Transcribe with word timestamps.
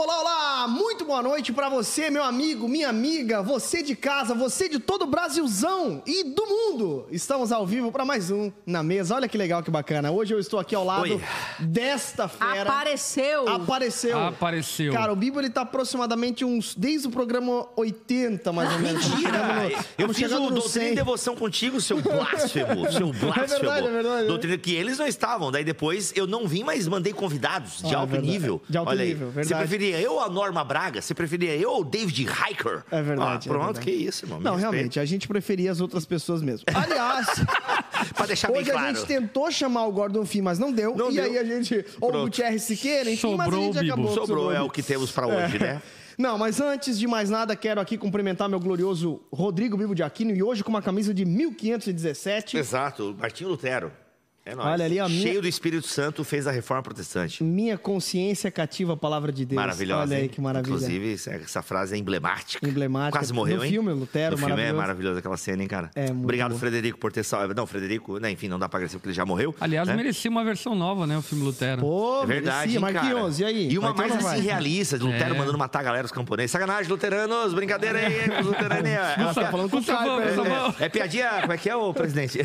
Olá, 0.00 0.20
olá! 0.20 0.68
Muito 0.68 1.04
boa 1.04 1.20
noite 1.20 1.52
pra 1.52 1.68
você, 1.68 2.08
meu 2.08 2.22
amigo, 2.22 2.68
minha 2.68 2.88
amiga, 2.88 3.42
você 3.42 3.82
de 3.82 3.96
casa, 3.96 4.32
você 4.32 4.68
de 4.68 4.78
todo 4.78 5.02
o 5.02 5.06
Brasilzão 5.06 6.00
e 6.06 6.22
do 6.22 6.46
mundo. 6.46 7.06
Estamos 7.10 7.50
ao 7.50 7.66
vivo 7.66 7.90
pra 7.90 8.04
mais 8.04 8.30
um 8.30 8.52
na 8.64 8.80
mesa. 8.80 9.16
Olha 9.16 9.26
que 9.26 9.36
legal, 9.36 9.60
que 9.60 9.72
bacana. 9.72 10.12
Hoje 10.12 10.32
eu 10.32 10.38
estou 10.38 10.60
aqui 10.60 10.72
ao 10.72 10.84
lado 10.84 11.02
Oi. 11.02 11.20
desta 11.58 12.28
fera. 12.28 12.62
Apareceu! 12.62 13.48
Apareceu. 13.48 14.18
Apareceu. 14.20 14.92
Cara, 14.92 15.12
o 15.12 15.16
Bibo 15.16 15.40
ele 15.40 15.50
tá 15.50 15.62
aproximadamente 15.62 16.44
uns 16.44 16.76
desde 16.76 17.08
o 17.08 17.10
programa 17.10 17.66
80, 17.76 18.52
mais 18.52 18.72
ou 18.72 18.78
menos. 18.78 19.04
No- 19.08 19.18
Eu 19.98 20.14
fiz 20.14 20.30
o 20.30 20.38
Doutrina 20.38 20.60
100. 20.68 20.92
e 20.92 20.94
Devoção 20.94 21.34
contigo, 21.34 21.80
seu 21.80 22.00
blasfemo, 22.00 22.86
seu 22.92 23.12
blasfemo. 23.12 23.46
verdade, 23.48 23.86
é 23.86 23.90
verdade. 23.90 24.26
Doutrina 24.28 24.58
que 24.58 24.72
eles 24.76 24.96
não 24.96 25.08
estavam, 25.08 25.50
daí 25.50 25.64
depois 25.64 26.12
eu 26.14 26.24
não 26.28 26.46
vim, 26.46 26.62
mas 26.62 26.86
mandei 26.86 27.12
convidados 27.12 27.78
de 27.78 27.86
Ah, 27.86 27.90
é 27.90 27.94
alto 27.96 28.10
verdade. 28.10 28.30
nível. 28.32 28.62
De 28.68 28.78
alto 28.78 28.90
Olha 28.90 29.02
aí. 29.02 29.08
nível, 29.08 29.28
Você 29.30 29.34
verdade. 29.34 29.87
Preferia 29.90 30.00
eu 30.06 30.12
ou 30.14 30.20
a 30.20 30.28
Norma 30.28 30.64
Braga? 30.64 31.00
Você 31.02 31.14
preferia 31.14 31.56
eu 31.56 31.70
ou 31.70 31.80
o 31.80 31.84
David 31.84 32.22
Hiker? 32.22 32.84
É 32.90 33.02
verdade, 33.02 33.48
Ah, 33.48 33.52
é 33.52 33.54
pronto, 33.54 33.64
verdade. 33.74 33.80
que 33.86 33.90
isso, 33.90 34.24
irmão. 34.24 34.40
Não, 34.40 34.52
respeita. 34.52 34.70
realmente, 34.72 35.00
a 35.00 35.04
gente 35.04 35.28
preferia 35.28 35.70
as 35.72 35.80
outras 35.80 36.04
pessoas 36.06 36.42
mesmo. 36.42 36.64
Aliás, 36.74 37.26
Pra 38.14 38.26
deixar 38.26 38.48
bem 38.52 38.60
hoje 38.60 38.70
claro. 38.70 38.86
a 38.86 38.92
gente 38.92 39.06
tentou 39.06 39.50
chamar 39.50 39.86
o 39.86 39.92
Gordon 39.92 40.24
Fee, 40.24 40.40
mas 40.42 40.58
não 40.58 40.70
deu. 40.72 40.94
Não 40.96 41.10
e 41.10 41.14
deu. 41.14 41.24
aí 41.24 41.38
a 41.38 41.44
gente. 41.44 41.84
Ou 42.00 42.14
o. 42.14 42.22
Gutierrez 42.24 42.62
Siqueira, 42.62 43.10
enfim, 43.10 43.34
mas 43.36 43.48
a 43.48 43.50
Sobrou 43.50 43.72
gente 43.72 43.86
acabou. 43.86 44.06
com 44.08 44.14
Sobrou, 44.14 44.52
é 44.52 44.60
o 44.60 44.70
que 44.70 44.82
temos 44.82 45.10
pra 45.10 45.26
hoje, 45.26 45.58
né? 45.58 45.82
Não, 46.18 46.36
mas 46.36 46.60
antes 46.60 46.98
de 46.98 47.06
mais 47.06 47.30
nada, 47.30 47.54
quero 47.54 47.80
aqui 47.80 47.96
cumprimentar 47.96 48.48
meu 48.48 48.58
glorioso 48.58 49.20
Rodrigo 49.32 49.76
Bibo 49.76 49.94
de 49.94 50.02
Aquino 50.02 50.32
e 50.34 50.42
hoje 50.42 50.64
com 50.64 50.70
uma 50.70 50.82
camisa 50.82 51.14
de 51.14 51.24
1517. 51.24 52.56
Exato, 52.56 53.14
Martinho 53.18 53.50
Lutero. 53.50 53.92
É 54.50 54.54
nóis. 54.54 54.68
Olha 54.68 54.84
ali 54.84 54.98
a 54.98 55.08
minha- 55.08 55.20
Cheio 55.22 55.42
do 55.42 55.48
Espírito 55.48 55.86
Santo, 55.86 56.24
fez 56.24 56.46
a 56.46 56.50
reforma 56.50 56.82
protestante. 56.82 57.44
Minha 57.44 57.76
consciência 57.76 58.50
cativa 58.50 58.94
a 58.94 58.96
palavra 58.96 59.30
de 59.30 59.44
Deus. 59.44 59.56
Maravilhosa. 59.60 60.02
Olha 60.02 60.16
aí 60.16 60.22
hein? 60.24 60.28
que 60.28 60.40
maravilha. 60.40 60.74
Inclusive, 60.74 61.12
essa- 61.14 61.60
frase 61.62 61.94
é 61.94 61.98
emblemática. 61.98 62.66
Emblemática. 62.66 63.18
Quase 63.18 63.32
morreu, 63.32 63.58
No 63.58 63.64
hein? 63.64 63.70
filme, 63.72 63.92
Lutero, 63.92 64.36
No 64.38 64.46
filme 64.46 64.62
é 64.62 64.72
maravilhoso. 64.72 65.18
aquela 65.18 65.36
cena, 65.36 65.60
hein, 65.62 65.68
cara? 65.68 65.90
É, 65.94 66.06
muito 66.10 66.24
Obrigado, 66.24 66.52
bom. 66.52 66.58
Frederico, 66.58 66.98
por 66.98 67.12
ter 67.12 67.22
salvo. 67.24 67.52
Não, 67.54 67.66
Frederico, 67.66 68.18
né, 68.18 68.30
enfim, 68.30 68.48
não 68.48 68.58
dá 68.58 68.68
pra 68.68 68.78
agradecer 68.78 68.96
porque 68.98 69.08
ele 69.08 69.14
já 69.14 69.26
morreu. 69.26 69.54
Aliás, 69.60 69.86
né? 69.86 69.94
merecia 69.94 70.30
uma 70.30 70.42
versão 70.44 70.74
nova, 70.74 71.06
né? 71.06 71.18
O 71.18 71.22
filme 71.22 71.44
Lutero. 71.44 71.80
Pô, 71.82 72.22
É 72.22 72.26
verdade, 72.26 72.68
merecia. 72.72 72.78
hein, 72.88 72.94
cara? 72.94 73.04
Marquinhos, 73.14 73.40
e 73.40 73.44
aí? 73.44 73.68
E 73.70 73.78
uma 73.78 73.92
mais 73.92 74.12
assim 74.12 74.22
vai? 74.24 74.40
realista, 74.40 74.98
de 74.98 75.04
Lutero 75.04 75.34
É. 75.34 75.38
mandando 75.38 75.58
matar 75.58 75.80
a 75.80 75.82
galera, 75.82 76.06
os 76.06 76.12
camponeses. 76.12 76.50
Sacanagem, 76.50 76.90
luteranos, 76.90 77.52
brincadeira 77.52 77.98
aí, 77.98 78.40
os 78.40 78.46
luteraninhos. 78.46 78.98
Ela 79.18 79.34
tá 79.34 79.50
falando 79.50 79.68
com 79.68 79.76
o 79.78 79.84
Caio, 79.84 80.18
né? 80.20 80.26
É, 80.80 80.84
é 80.84 80.88
piadinha, 80.88 81.28
como 81.42 81.52
é 81.52 81.58
que 81.58 81.68
é, 81.68 81.76
ô 81.76 81.92
presidente? 81.92 82.38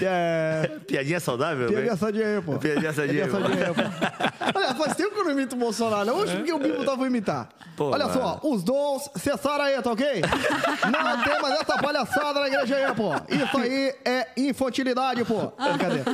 É, 0.00 0.70
Piadinha 0.86 1.18
saudável? 1.20 1.49
Piadinha 1.56 1.80
né? 1.92 1.96
sadia 1.96 2.26
aí, 2.26 2.42
pô. 2.42 2.52
Sadia 2.92 3.24
aí, 3.24 3.30
pô. 3.30 4.58
Olha, 4.58 4.74
faz 4.74 4.94
tempo 4.96 5.10
que 5.14 5.20
eu 5.20 5.24
não 5.24 5.30
imito 5.32 5.56
o 5.56 5.58
Bolsonaro. 5.58 6.12
Hoje 6.14 6.36
porque 6.36 6.52
o 6.52 6.58
Bibo 6.58 6.84
tava 6.84 7.06
imitar. 7.06 7.48
Pô, 7.76 7.90
Olha 7.90 8.06
mano. 8.06 8.20
só, 8.20 8.40
os 8.42 8.62
dons 8.62 9.08
cessaram 9.16 9.64
aí, 9.64 9.80
tá 9.80 9.90
ok? 9.92 10.20
Não 10.92 11.24
tem 11.24 11.40
mais 11.40 11.60
essa 11.60 11.78
palhaçada 11.78 12.40
na 12.40 12.48
igreja 12.48 12.76
aí, 12.76 12.94
pô. 12.94 13.14
Isso 13.28 13.56
aí 13.58 13.94
é 14.04 14.26
infantilidade, 14.36 15.24
pô. 15.24 15.52
Brincadeira. 15.56 16.04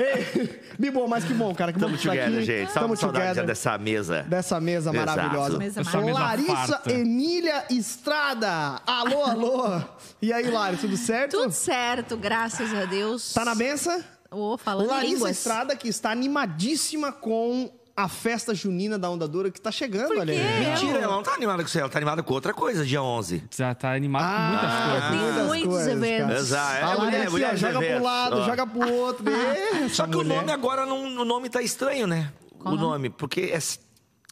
Ei, 0.00 0.60
Bibo, 0.78 1.06
mas 1.06 1.24
que 1.24 1.34
bom, 1.34 1.54
cara. 1.54 1.72
Que 1.72 1.78
bom 1.78 1.86
Tamo 1.86 1.96
você 1.98 2.08
tá 2.08 2.14
together, 2.14 2.36
aqui. 2.36 2.44
gente. 2.44 2.72
Tamo 2.72 2.96
together. 2.96 3.44
dessa 3.46 3.78
mesa. 3.78 4.22
Dessa 4.24 4.60
mesa 4.60 4.90
Exato. 4.90 5.06
maravilhosa. 5.06 5.58
Mesa 5.58 5.80
Essa 5.80 6.00
mesa 6.00 6.18
Larissa 6.18 6.54
farta. 6.56 6.92
Emília 6.92 7.64
Estrada. 7.70 8.80
Alô, 8.86 9.22
alô. 9.24 9.82
E 10.20 10.32
aí, 10.32 10.50
Lari, 10.50 10.76
tudo 10.78 10.96
certo? 10.96 11.36
Tudo 11.36 11.52
certo, 11.52 12.16
graças 12.16 12.72
a 12.74 12.84
Deus. 12.86 13.32
Tá 13.32 13.44
na 13.44 13.54
benção? 13.54 14.02
Ô, 14.34 14.58
falando 14.58 14.88
Larissa 14.88 15.14
línguas. 15.14 15.36
Estrada, 15.38 15.76
que 15.76 15.88
está 15.88 16.10
animadíssima 16.10 17.12
com 17.12 17.70
a 17.96 18.08
festa 18.08 18.52
junina 18.54 18.98
da 18.98 19.08
Onda 19.08 19.28
Dura 19.28 19.50
que 19.52 19.60
tá 19.60 19.70
chegando, 19.70 20.08
Por 20.08 20.18
olha 20.18 20.34
aí. 20.34 20.66
Mentira, 20.66 20.98
ela 20.98 21.14
não 21.14 21.22
tá 21.22 21.32
animada 21.34 21.62
com 21.62 21.68
isso, 21.68 21.78
ela 21.78 21.88
tá 21.88 21.96
animada 21.98 22.22
com 22.24 22.34
outra 22.34 22.52
coisa, 22.52 22.84
dia 22.84 23.00
11. 23.00 23.44
Já 23.56 23.72
tá 23.74 23.92
animado 23.94 24.24
com 24.24 24.48
muitas 24.50 24.70
Ah, 24.70 24.90
coisas. 24.90 25.08
Tem 25.10 25.18
muitas 25.20 25.46
muitos 25.46 25.68
coisas, 25.68 25.92
eventos. 25.92 26.36
Exato. 26.36 26.74
É, 26.74 26.82
a 26.82 26.98
mulher, 26.98 27.30
mulher 27.30 27.56
joga 27.56 27.78
para 27.80 27.96
um 27.98 28.02
lado, 28.02 28.36
ó. 28.38 28.44
joga 28.46 28.66
pro 28.66 28.92
outro. 28.94 29.24
Ê, 29.30 29.88
Só 29.94 30.06
que 30.08 30.16
o 30.16 30.18
mulher. 30.24 30.36
nome 30.40 30.50
agora, 30.52 30.84
não, 30.84 31.04
o 31.04 31.24
nome 31.24 31.48
tá 31.48 31.62
estranho, 31.62 32.06
né? 32.08 32.32
Qual 32.58 32.74
o 32.74 32.76
nome? 32.76 32.90
nome, 32.90 33.10
porque 33.10 33.42
é 33.52 33.58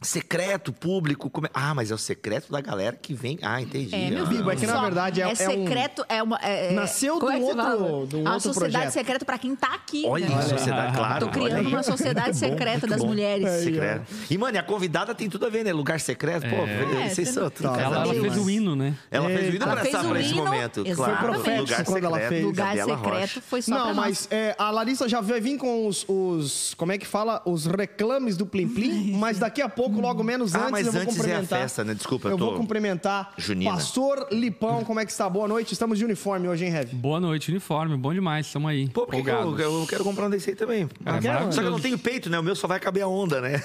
secreto, 0.01 0.73
público. 0.73 1.29
como 1.29 1.47
é- 1.47 1.49
Ah, 1.53 1.73
mas 1.73 1.89
é 1.91 1.93
o 1.95 1.97
secreto 1.97 2.51
da 2.51 2.59
galera 2.59 2.97
que 3.01 3.13
vem. 3.13 3.37
Ah, 3.41 3.61
entendi. 3.61 3.93
É, 3.95 4.09
meu 4.09 4.23
Ah. 4.23 4.27
Bibo, 4.27 4.51
é 4.51 4.55
que 4.55 4.65
na 4.67 4.81
verdade 4.81 5.21
é- 5.21 5.25
é, 5.25 5.27
é 5.27 5.31
um- 5.31 5.35
secreto, 5.35 6.05
é 6.09 6.23
uma. 6.23 6.37
é- 6.41 6.71
é- 6.71 6.73
Nasceu 6.73 7.19
de 7.19 7.25
é 7.25 7.29
um 7.37 7.41
outro- 7.41 7.57
fala? 7.57 7.75
É 7.75 7.81
uma 8.17 8.33
outro 8.33 8.39
sociedade 8.41 8.71
projeto. 8.73 8.91
secreta 8.93 9.25
pra 9.25 9.37
quem 9.37 9.55
tá 9.55 9.73
aqui. 9.73 10.03
Olha 10.05 10.27
né? 10.27 10.39
isso, 10.39 10.49
sociedade, 10.49 10.97
claro. 10.97 11.25
Tô 11.25 11.31
criando 11.31 11.69
uma 11.69 11.83
sociedade 11.83 12.35
secreta 12.37 12.87
das 12.87 12.99
bom. 12.99 13.07
mulheres. 13.07 13.49
Secreto. 13.63 14.05
E, 14.29 14.37
mano, 14.37 14.55
e 14.57 14.59
a 14.59 14.63
convidada 14.63 15.15
tem 15.15 15.29
tudo 15.29 15.45
a 15.45 15.49
ver, 15.49 15.63
né? 15.63 15.71
Lugar 15.71 15.99
secreto. 15.99 16.47
Pô, 16.49 16.55
É, 16.67 17.09
vocês 17.09 17.27
você 17.29 17.33
são 17.33 17.49
tudo 17.49 17.69
Tá. 17.69 17.81
Ela, 17.81 18.03
ela 18.03 18.13
fez 18.13 18.37
o 18.37 18.49
hino, 18.49 18.75
né? 18.75 18.93
Ela 19.09 19.27
fez 19.29 19.53
o 19.53 19.55
hino 19.55 19.65
pra, 19.65 19.81
essa, 19.81 20.01
o 20.01 20.09
pra 20.09 20.19
esse 20.19 20.33
momento. 20.33 20.83
exatamente. 20.85 20.95
Claro. 20.95 21.17
Foi 21.17 21.27
profético 21.33 21.61
Lugar 21.61 21.85
quando 21.85 22.03
ela 22.03 22.17
secreto, 22.17 22.29
fez. 22.29 22.45
Lugar 22.45 22.75
secreto 22.75 23.41
foi 23.41 23.61
só 23.61 23.71
Não, 23.71 23.93
mas 23.93 24.27
a 24.57 24.71
Larissa 24.71 25.07
já 25.07 25.21
vai 25.21 25.39
vir 25.39 25.57
com 25.57 25.87
os, 25.87 26.05
os- 26.07 26.73
Como 26.75 26.91
é 26.91 26.97
que 26.97 27.05
fala? 27.07 27.41
Os 27.45 27.65
reclames 27.65 28.35
do 28.35 28.45
Plim 28.45 28.67
Plim. 28.67 29.13
mas 29.17 29.39
daqui 29.39 29.61
a 29.61 29.69
pouco, 29.69 29.82
logo 29.89 30.23
menos 30.23 30.53
Ah, 30.55 30.59
antes, 30.59 30.71
mas 30.71 30.85
eu 30.87 30.91
vou 30.93 31.01
antes 31.01 31.15
é 31.15 31.19
a 31.19 31.23
cumprimentar. 31.23 31.59
festa, 31.59 31.83
né? 31.83 31.93
Desculpa, 31.93 32.27
eu 32.27 32.31
eu 32.31 32.37
tô- 32.37 32.45
vou 32.45 32.55
cumprimentar 32.55 33.33
Junina. 33.37 33.71
Pastor 33.71 34.27
Lipão. 34.31 34.83
Como 34.83 34.99
é 34.99 35.05
que 35.05 35.11
está? 35.11 35.29
Boa 35.29 35.47
noite. 35.47 35.73
Estamos 35.73 35.97
de 35.97 36.05
uniforme 36.05 36.47
hoje, 36.47 36.65
hein, 36.65 36.73
Heavy? 36.73 36.95
Boa 36.95 37.19
noite, 37.19 37.49
uniforme. 37.51 37.95
Bom 37.97 38.13
demais, 38.13 38.51
tamo 38.51 38.67
aí. 38.67 38.89
Pô, 38.89 39.05
por 39.05 39.15
que 39.15 39.23
que 39.23 39.29
eu, 39.29 39.59
eu 39.59 39.85
quero 39.87 40.03
comprar 40.03 40.25
um 40.27 40.29
desse 40.29 40.49
aí 40.51 40.55
também? 40.55 40.87
Cara, 40.87 41.17
é 41.17 41.19
quero, 41.21 41.33
maravilhoso. 41.33 41.55
Só 41.55 41.61
que 41.61 41.67
eu 41.67 41.71
não 41.71 41.79
tenho 41.79 41.97
peito, 41.97 42.29
né? 42.29 42.39
O 42.39 42.43
meu 42.43 42.55
só 42.55 42.67
vai 42.67 42.79
caber 42.79 43.03
a 43.03 43.07
onda, 43.07 43.41
né? 43.41 43.61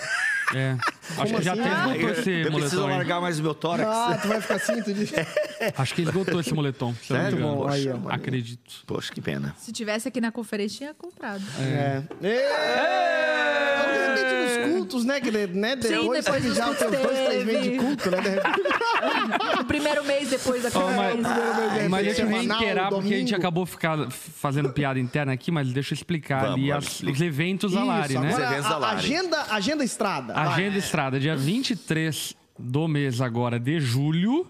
É. 0.54 0.76
Acho 1.18 1.34
que 1.34 1.42
já 1.42 1.52
assim? 1.52 1.60
até 1.60 1.70
Ah, 1.70 1.96
esse 2.10 2.30
eu 2.30 2.52
preciso 2.52 2.86
largar 2.86 3.20
mais 3.20 3.38
o 3.38 3.42
meu 3.42 3.54
tórax. 3.54 3.90
Ah, 3.90 4.18
tu 4.20 4.28
vai 4.28 4.40
ficar 4.40 4.54
assim, 4.56 4.82
tu 4.82 4.94
diz? 4.94 5.12
Acho 5.76 5.94
que 5.94 6.02
esgotou 6.02 6.40
esse 6.40 6.52
moletom. 6.54 6.94
Sério? 7.02 7.38
Bom, 7.38 7.68
aí, 7.68 7.86
ó. 7.88 8.08
Acredito. 8.08 8.82
Poxa, 8.86 9.12
que 9.12 9.20
pena. 9.20 9.54
Se 9.58 9.72
tivesse 9.72 10.08
aqui 10.08 10.20
na 10.20 10.30
conferência, 10.32 10.78
tinha 10.78 10.94
comprado. 10.94 11.42
É. 11.60 12.02
Então, 12.08 13.92
de 13.92 14.20
repente, 14.22 14.64
nos 14.68 14.72
cultos, 14.78 15.04
né? 15.04 15.20
Que, 15.20 15.30
né 15.30 15.76
depois, 15.76 16.24
depois 16.24 16.42
que 16.42 16.48
dos 16.48 16.56
já 16.56 16.64
cultos 16.66 16.86
tem 16.86 16.98
uns 16.98 17.02
dois, 17.02 17.18
três 17.28 17.44
meses 17.46 17.62
de 17.62 17.70
teve. 17.70 17.82
culto, 17.84 18.10
né? 18.10 18.20
De 18.20 18.28
repente, 18.30 18.58
O 19.60 19.64
primeiro 19.64 20.04
mês 20.04 20.28
depois 20.30 20.62
da 20.62 20.70
Ó, 20.74 20.90
mas, 20.90 21.14
conferência. 21.16 21.88
mas 21.88 22.04
deixa 22.06 22.22
eu 22.22 22.28
reiterar, 22.28 22.88
porque 22.90 23.14
a 23.14 23.18
gente 23.18 23.34
acabou 23.34 23.66
ficar 23.66 24.10
fazendo 24.10 24.70
piada 24.72 24.98
interna 24.98 25.32
aqui, 25.32 25.50
mas 25.50 25.72
deixa 25.72 25.92
eu 25.94 25.96
explicar 25.96 26.40
Vamos, 26.42 26.54
ali 26.58 26.72
as- 26.72 26.84
explica. 26.84 27.12
os 27.12 27.20
eventos 27.20 27.72
da 27.72 27.84
Lari, 27.84 28.12
Isso, 28.14 28.22
né? 28.22 28.32
Os 28.32 28.38
eventos 28.38 28.68
da 28.68 28.74
a- 28.74 28.78
Lari. 28.78 28.96
agenda, 28.98 29.42
agenda 29.50 29.84
estrada. 29.84 30.34
Vai. 30.34 30.46
Agenda 30.48 30.78
Estrada, 30.78 31.20
dia 31.20 31.36
23 31.36 32.34
do 32.58 32.88
mês 32.88 33.20
agora 33.20 33.58
de 33.58 33.78
julho. 33.80 34.46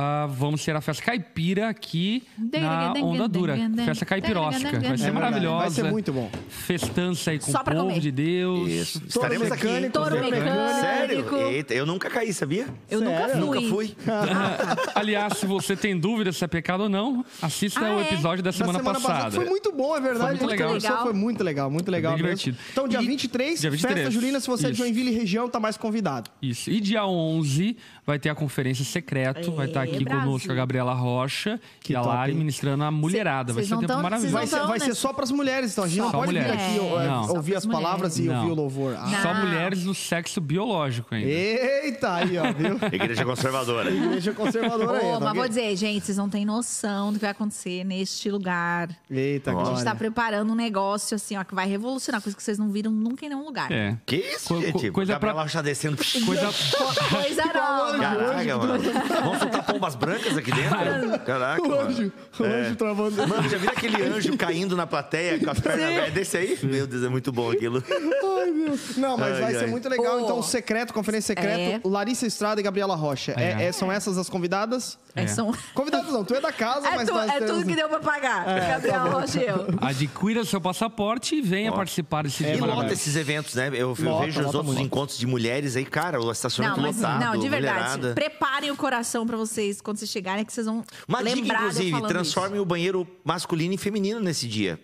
Ah, 0.00 0.26
vamos 0.30 0.64
ter 0.64 0.76
a 0.76 0.80
festa 0.80 1.02
caipira 1.02 1.68
aqui 1.68 2.22
na 2.38 2.92
Onda 3.02 3.26
Dura. 3.26 3.56
Festa 3.84 4.04
caipiróstica. 4.04 4.78
Vai 4.78 4.96
ser 4.96 5.10
maravilhosa. 5.12 5.58
Vai 5.64 5.70
ser 5.70 5.90
muito 5.90 6.12
bom. 6.12 6.30
Festança 6.48 7.32
aí 7.32 7.38
com 7.40 7.50
Só 7.50 7.60
o 7.60 7.64
povo 7.64 7.76
comer. 7.80 7.98
de 7.98 8.12
Deus. 8.12 8.68
Isso. 8.68 9.02
Estaremos 9.08 9.50
aqui. 9.50 9.64
mecânico, 9.66 9.92
Touro 9.92 10.10
touro 10.16 10.30
mecânico. 10.30 10.80
Sério? 10.80 11.36
Eita, 11.48 11.74
eu 11.74 11.84
nunca 11.84 12.08
caí, 12.08 12.32
sabia? 12.32 12.66
Eu 12.88 13.00
nunca 13.00 13.28
Sério? 13.28 13.46
fui. 13.46 13.58
Nunca 13.60 13.68
fui. 13.74 13.96
Aliás, 14.94 15.38
se 15.38 15.46
você 15.46 15.74
tem 15.76 15.98
dúvida 15.98 16.30
se 16.32 16.44
é 16.44 16.46
pecado 16.46 16.84
ou 16.84 16.88
não, 16.88 17.24
assista 17.42 17.80
Ah, 17.80 17.96
o 17.96 18.00
é? 18.00 18.02
episódio 18.04 18.42
da 18.44 18.48
Na 18.50 18.52
semana, 18.52 18.80
passada. 18.80 19.30
Foi 19.32 19.44
muito 19.46 19.72
bom, 19.72 19.96
é 19.96 20.00
verdade. 20.00 20.20
Foi 20.20 20.28
muito 20.30 20.44
A 20.44 20.48
gente 20.48 20.50
legal. 20.50 20.66
conversou, 20.68 20.90
Legal. 20.90 21.04
Foi 21.04 21.12
muito 21.12 21.42
legal, 21.44 21.70
muito 21.70 21.90
legal. 21.90 22.12
mesmo. 22.12 22.24
divertido. 22.24 22.58
Então, 22.72 22.86
dia 22.88 23.02
E- 23.02 23.06
23, 23.06 23.60
dia 23.60 23.70
23. 23.70 23.98
festa 24.04 24.10
junina. 24.12 24.40
Se 24.40 24.46
você 24.46 24.66
é 24.66 24.70
de 24.70 24.74
Isso. 24.74 24.82
Joinville 24.84 25.10
e 25.10 25.14
região, 25.14 25.48
tá 25.48 25.58
mais 25.58 25.76
convidado. 25.76 26.30
Isso. 26.40 26.70
E 26.70 26.80
dia 26.80 27.04
11 27.06 27.76
vai 28.08 28.18
ter 28.18 28.30
a 28.30 28.34
conferência 28.34 28.84
secreto. 28.84 29.52
vai 29.52 29.66
estar 29.66 29.82
aqui 29.82 30.02
Brasil. 30.02 30.24
conosco 30.24 30.50
a 30.50 30.54
Gabriela 30.54 30.94
Rocha 30.94 31.60
Que 31.80 31.92
e 31.92 31.96
a 31.96 32.00
top, 32.00 32.14
Lari 32.14 32.32
hein? 32.32 32.38
ministrando 32.38 32.82
a 32.82 32.90
mulherada. 32.90 33.52
Vai 33.52 33.62
Cês 33.62 33.68
ser 33.68 33.74
um 33.74 33.76
não 33.76 33.80
tempo 33.82 33.92
tão- 33.92 34.02
maravilhoso. 34.02 34.32
Vai 34.34 34.46
Não 34.46 34.50
ser, 34.50 34.66
vai 34.66 34.78
né? 34.78 34.84
ser 34.86 34.94
só 34.94 35.12
pras 35.12 35.30
mulheres, 35.30 35.72
então. 35.72 35.84
A 35.84 35.88
gente 35.88 35.98
não 35.98 36.10
Só 36.10 36.18
pode 36.18 36.32
vir 36.32 36.40
mulheres. 36.40 36.62
aqui 36.62 36.78
ó, 36.80 37.02
Não. 37.02 37.36
ouvir 37.36 37.54
as 37.56 37.66
palavras 37.66 38.18
e 38.18 38.22
mulheres. 38.22 38.40
ouvir 38.40 38.52
o 38.52 38.56
Não. 38.56 38.62
louvor. 38.62 38.96
Ah. 38.98 39.06
Não. 39.06 39.22
Só 39.22 39.34
mulheres 39.34 39.84
do 39.84 39.94
sexo 39.94 40.40
biológico 40.40 41.14
ainda. 41.14 41.28
Eita, 41.28 42.14
aí, 42.14 42.38
ó, 42.38 42.52
viu? 42.52 42.78
Igreja 42.92 43.24
conservadora. 43.26 43.90
Igreja 43.90 44.32
conservadora 44.32 44.98
aí. 45.00 45.06
Ô, 45.06 45.18
tá 45.18 45.24
mas 45.26 45.36
vou 45.36 45.48
dizer, 45.48 45.76
gente, 45.76 46.06
vocês 46.06 46.16
não 46.16 46.30
têm 46.30 46.44
noção 46.46 47.12
do 47.12 47.18
que 47.18 47.24
vai 47.26 47.30
acontecer 47.32 47.84
neste 47.84 48.30
lugar. 48.30 48.88
Eita, 49.10 49.50
A 49.50 49.54
gente 49.54 49.62
glória. 49.64 49.84
tá 49.84 49.94
preparando 49.94 50.50
um 50.50 50.56
negócio 50.56 51.14
assim, 51.14 51.36
ó, 51.36 51.44
que 51.44 51.54
vai 51.54 51.68
revolucionar, 51.68 52.22
coisa 52.22 52.34
que 52.36 52.42
vocês 52.42 52.58
não 52.58 52.70
viram 52.70 52.90
nunca 52.90 53.26
em 53.26 53.28
nenhum 53.28 53.44
lugar. 53.44 53.70
É. 53.70 53.96
Que 54.06 54.16
isso, 54.16 54.48
Co- 54.54 54.60
gente? 54.62 54.72
co- 54.72 54.92
coisa 54.92 55.12
Gabriela 55.12 55.34
pra- 55.34 55.42
Rocha 55.42 55.62
descendo. 55.62 55.98
Coisa, 56.24 56.46
Co- 56.46 57.16
Coisa 57.16 57.44
nova. 57.46 57.97
Caraca, 58.00 58.56
mano. 58.58 58.78
Vamos 59.22 59.38
soltar 59.38 59.62
bombas 59.66 59.94
brancas 59.94 60.36
aqui 60.36 60.50
dentro? 60.52 61.18
Caraca, 61.24 61.62
O 61.62 61.68
mano. 61.68 61.80
anjo, 61.88 62.12
o 62.38 62.44
anjo 62.44 62.76
travando. 62.76 63.26
Mano, 63.28 63.48
já 63.48 63.58
viu 63.58 63.70
aquele 63.70 64.02
anjo 64.02 64.36
caindo 64.36 64.76
na 64.76 64.86
plateia 64.86 65.38
com 65.38 65.50
as 65.50 65.60
pernas 65.60 65.84
abertas? 65.88 66.12
Desse 66.14 66.36
aí? 66.36 66.58
Meu 66.62 66.86
Deus, 66.86 67.04
é 67.04 67.08
muito 67.08 67.30
bom 67.32 67.50
aquilo. 67.50 67.82
Ai, 67.90 68.52
Deus. 68.52 68.96
Não, 68.96 69.16
mas 69.16 69.34
Ai, 69.34 69.40
vai 69.42 69.52
ser 69.54 69.64
ai. 69.64 69.66
muito 69.66 69.88
legal. 69.88 70.20
Então, 70.20 70.42
secreto, 70.42 70.92
conferência 70.94 71.28
secreto, 71.34 71.58
É. 71.84 71.88
Larissa 71.88 72.26
Estrada 72.26 72.60
e 72.60 72.64
Gabriela 72.64 72.94
Rocha. 72.96 73.34
É, 73.36 73.62
É. 73.62 73.64
é, 73.66 73.72
são 73.72 73.90
essas 73.90 74.16
as 74.18 74.28
convidadas? 74.28 74.98
É, 75.14 75.26
são... 75.26 75.52
Convidadas 75.74 76.12
não, 76.12 76.24
tu 76.24 76.34
é 76.34 76.40
da 76.40 76.52
casa, 76.52 76.86
é, 76.86 76.94
mas 76.94 77.08
tu- 77.08 77.14
nós 77.14 77.28
é 77.28 77.38
temos... 77.40 77.50
tudo 77.50 77.66
que 77.66 77.74
deu 77.74 77.88
pra 77.88 77.98
pagar. 77.98 78.48
É, 78.48 78.68
Gabriel 78.68 78.94
tá. 78.94 79.02
Rocha 79.10 79.40
e 79.42 79.46
eu. 79.46 79.66
Adquira 79.80 80.44
seu 80.44 80.60
passaporte 80.60 81.34
e 81.34 81.40
venha 81.42 81.72
Ó. 81.72 81.74
participar 81.74 82.22
desse 82.22 82.44
E 82.44 82.52
dia 82.52 82.64
lota 82.64 82.92
esses 82.92 83.16
eventos, 83.16 83.54
né? 83.54 83.68
Eu, 83.68 83.94
eu 83.98 84.04
Lota, 84.04 84.24
vejo 84.26 84.40
os 84.40 84.46
lota 84.46 84.58
outros 84.58 84.74
muito. 84.76 84.86
encontros 84.86 85.18
de 85.18 85.26
mulheres 85.26 85.74
aí, 85.76 85.84
cara, 85.84 86.20
o 86.20 86.24
Não, 86.24 86.32
estacionamento 86.32 86.80
mas 86.82 86.96
lotado, 86.96 87.20
não, 87.24 87.36
de 87.38 87.48
verdade. 87.48 87.87
Mulherada. 87.96 88.14
Preparem 88.14 88.70
o 88.70 88.76
coração 88.76 89.26
pra 89.26 89.36
vocês 89.36 89.80
quando 89.80 89.98
vocês 89.98 90.10
chegarem, 90.10 90.44
que 90.44 90.52
vocês 90.52 90.66
vão 90.66 90.84
Uma 91.06 91.20
lembrar 91.20 91.66
inclusive, 91.66 92.02
transformem 92.02 92.60
o 92.60 92.64
banheiro 92.64 93.06
masculino 93.24 93.74
em 93.74 93.78
feminino 93.78 94.20
nesse 94.20 94.46
dia. 94.46 94.80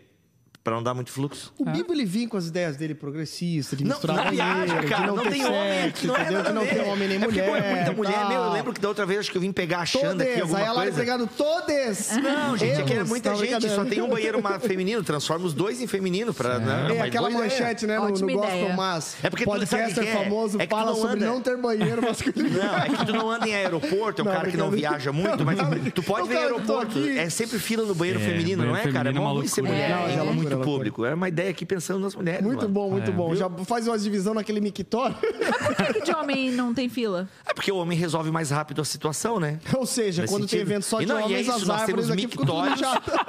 Pra 0.64 0.74
não 0.76 0.82
dar 0.82 0.94
muito 0.94 1.10
fluxo. 1.12 1.52
O 1.58 1.64
Bibo, 1.66 1.92
ele 1.92 2.06
vinha 2.06 2.26
com 2.26 2.38
as 2.38 2.46
ideias 2.46 2.74
dele 2.74 2.94
progressistas, 2.94 3.76
de 3.78 3.84
Não, 3.84 3.90
misturar 3.90 4.16
não 4.16 4.24
banheiro, 4.24 4.46
viaja, 4.72 4.82
cara. 4.88 5.06
não, 5.08 5.16
Não, 5.16 5.22
ter 5.24 5.30
tem 5.30 5.44
homem 5.44 5.82
sexo, 5.82 5.88
aqui, 5.88 6.06
não 6.06 6.16
é 6.16 6.20
entendeu? 6.22 6.38
nada 6.38 6.48
De 6.48 6.54
não 6.54 6.62
a 6.62 6.66
ter 6.66 6.80
homem 6.90 7.08
nem 7.08 7.16
é 7.18 7.20
porque, 7.20 7.42
mulher. 7.42 7.62
pô, 7.62 7.68
é 7.68 7.74
muita 7.74 7.92
mulher. 7.92 8.12
tal. 8.14 8.28
Meu, 8.30 8.40
eu 8.44 8.50
lembro 8.52 8.72
que 8.72 8.80
da 8.80 8.88
outra 8.88 9.04
vez 9.04 9.20
acho 9.20 9.30
que 9.30 9.36
eu 9.36 9.42
vim 9.42 9.52
pegar 9.52 9.80
achando 9.80 10.22
aqui 10.22 10.30
Todes, 10.30 10.40
alguma 10.40 10.58
aí 10.58 10.64
a 10.64 10.72
Lara 10.72 10.82
coisa. 10.90 10.98
pegando 11.00 11.26
todes. 11.26 12.16
Não, 12.16 12.56
gente, 12.56 12.80
aqui 12.80 12.92
é 12.92 12.96
Erros, 12.96 13.08
muita 13.10 13.30
não, 13.30 13.36
gente, 13.36 13.68
só 13.68 13.84
tem 13.84 14.00
um 14.00 14.08
banheiro 14.08 14.40
feminino, 14.60 15.02
transforma 15.04 15.44
os 15.44 15.52
dois 15.52 15.82
em 15.82 15.86
feminino 15.86 16.32
pra. 16.32 16.58
Né? 16.58 16.96
É 16.96 17.00
aquela 17.02 17.28
manchete, 17.28 17.86
né, 17.86 17.96
no, 17.98 18.04
no 18.06 18.10
Gospel 18.12 18.30
ideia. 18.30 18.74
Mas. 18.74 19.16
É 19.22 19.28
porque 19.28 19.44
tu 19.44 19.50
sabe 19.50 19.64
o 19.64 19.68
podcaster 19.68 19.94
que 20.04 20.10
que 20.10 20.16
é? 20.16 20.24
famoso 20.24 20.58
É 20.60 20.66
que 20.66 20.70
fala 20.74 20.86
não 20.92 20.96
sobre 20.96 21.16
anda. 21.16 21.26
não 21.26 21.40
ter 21.42 21.56
banheiro 21.58 22.00
masculino. 22.08 22.58
Não, 22.58 22.78
é 22.78 22.88
que 22.88 23.04
tu 23.04 23.12
não 23.12 23.30
anda 23.30 23.46
em 23.46 23.54
aeroporto, 23.54 24.22
é 24.22 24.24
um 24.24 24.28
Não, 24.28 24.32
cara 24.34 24.50
que 24.50 24.56
não 24.56 24.70
viaja 24.70 25.12
muito, 25.12 25.44
mas 25.44 25.58
tu 25.94 26.02
pode 26.02 26.26
ver 26.26 26.38
aeroporto. 26.38 26.98
aqui. 26.98 27.18
É 27.18 27.28
sempre 27.28 27.58
fila 27.58 27.84
no 27.84 27.94
banheiro 27.94 28.18
É, 28.18 28.24
feminino, 28.24 28.64
não 28.64 28.74
é, 28.74 28.90
cara? 28.90 29.10
É 29.10 29.14
é 29.14 29.18
ruim 29.18 29.46
ser 29.46 29.60
mulher. 29.60 29.90
É 30.08 30.14
É, 30.14 30.22
loucura, 30.22 30.53
muito 30.56 30.64
público. 30.70 31.04
Era 31.04 31.14
uma 31.14 31.28
ideia 31.28 31.50
aqui 31.50 31.64
pensando 31.66 32.00
nas 32.00 32.14
mulheres. 32.14 32.42
Muito 32.44 32.62
mano. 32.62 32.68
bom, 32.74 32.90
muito 32.90 33.10
É. 33.10 33.14
bom. 33.14 33.34
Já 33.34 33.48
faz 33.64 33.86
uma 33.88 33.98
divisão 33.98 34.34
naquele 34.34 34.60
mictório. 34.60 35.16
Por 35.16 35.94
que 35.94 36.00
de 36.02 36.14
homem 36.14 36.50
não 36.50 36.72
tem 36.74 36.88
fila? 36.88 37.28
É 37.46 37.52
porque 37.54 37.70
o 37.70 37.76
homem 37.76 37.96
resolve 37.96 38.30
mais 38.30 38.50
rápido 38.50 38.80
a 38.80 38.84
situação, 38.84 39.38
né? 39.40 39.58
Ou 39.76 39.86
seja, 39.86 40.22
Nesse 40.22 40.32
quando 40.34 40.42
tem 40.42 40.48
sentido. 40.60 40.68
evento 40.70 40.84
só 40.84 41.00
E 41.00 41.04
de 41.06 41.12
não, 41.12 41.18
e 41.18 41.22
é 41.22 41.24
homens, 41.26 41.40
isso, 41.42 41.52
as 41.52 41.62
nós 41.66 41.80
árvores 41.82 42.06
temos 42.08 42.22
mictórios 42.22 42.80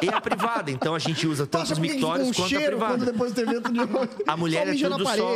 e 0.01 0.09
a 0.09 0.21
privada. 0.21 0.71
Então 0.71 0.95
a 0.95 0.99
gente 0.99 1.27
usa 1.27 1.45
tanto 1.47 1.71
os 1.73 1.79
mictórios 1.79 2.29
um 2.29 2.33
quanto 2.33 2.55
a 2.57 2.61
privada. 2.61 3.05
depois 3.05 3.33
do 3.33 3.41
evento 3.41 3.71
de 3.71 3.79
homem? 3.81 4.09
A 4.27 4.37
mulher 4.37 4.65
só 4.77 4.85
é 4.87 4.89
tudo 4.89 5.05
só. 5.05 5.27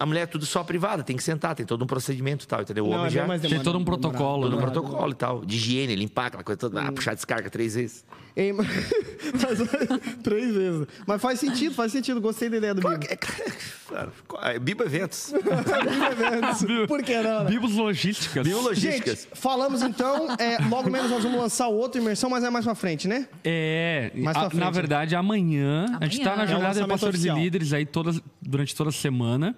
A 0.00 0.06
mulher 0.06 0.20
é 0.22 0.26
tudo 0.26 0.46
só 0.46 0.64
privada, 0.64 1.02
tem 1.02 1.16
que 1.16 1.22
sentar, 1.22 1.54
tem 1.54 1.64
todo 1.66 1.82
um 1.82 1.86
procedimento 1.86 2.44
e 2.44 2.48
tal, 2.48 2.62
entendeu? 2.62 2.84
O 2.86 2.90
Não, 2.90 2.96
homem 2.98 3.06
é 3.06 3.10
já 3.10 3.38
Tem 3.48 3.60
todo 3.60 3.78
um 3.78 3.84
protocolo, 3.84 4.44
todo 4.44 4.52
um 4.54 4.56
né? 4.56 4.62
protocolo 4.62 5.12
e 5.12 5.14
tal. 5.14 5.44
De 5.44 5.56
higiene, 5.56 5.94
limpar 5.94 6.26
aquela 6.26 6.42
coisa 6.44 6.58
toda, 6.58 6.80
Hum. 6.82 6.92
puxar 6.92 7.12
a 7.12 7.14
descarga 7.14 7.48
três 7.50 7.74
vezes. 7.74 8.04
Mas- 9.34 9.58
Três 10.22 10.54
vezes. 10.54 10.86
Mas 11.06 11.20
faz 11.20 11.40
sentido, 11.40 11.74
faz 11.74 11.90
sentido. 11.92 12.20
Gostei 12.20 12.48
da 12.48 12.56
ideia 12.58 12.74
do 12.74 12.80
Bibo. 12.80 13.04
É, 13.08 13.16
claro, 13.88 14.12
é, 14.42 14.58
Bibo 14.58 14.84
Eventos. 14.84 15.32
Por 16.86 17.02
que 17.02 17.20
não? 17.20 17.44
né? 17.44 17.50
Bibos 17.50 17.74
Logísticas. 17.74 18.46
Bibo 18.46 18.60
Logísticas. 18.60 19.20
Gente, 19.22 19.28
falamos 19.40 19.82
então, 19.82 20.28
é, 20.38 20.58
logo 20.68 20.90
menos 20.90 21.10
nós 21.10 21.22
vamos 21.22 21.38
lançar 21.40 21.68
o 21.68 21.74
outro 21.74 22.00
imersão, 22.00 22.30
mas 22.30 22.44
é 22.44 22.50
mais 22.50 22.64
pra 22.64 22.74
frente, 22.74 23.08
né? 23.08 23.26
É, 23.44 24.10
Mais 24.14 24.36
pra 24.36 24.46
a- 24.46 24.50
frente, 24.50 24.60
na 24.60 24.66
né? 24.66 24.72
verdade, 24.72 25.14
amanhã, 25.16 25.86
a 26.00 26.04
gente 26.04 26.20
tá 26.22 26.32
Amanhã. 26.32 26.36
na 26.36 26.42
É 26.44 26.46
jornada 26.46 26.74
de 26.74 26.80
lançamento 26.80 26.88
pastores 26.90 27.14
oficial. 27.20 27.38
e 27.38 27.42
líderes 27.42 27.72
aí 27.72 27.86
todas, 27.86 28.20
durante 28.40 28.74
toda 28.74 28.90
a 28.90 28.92
semana. 28.92 29.56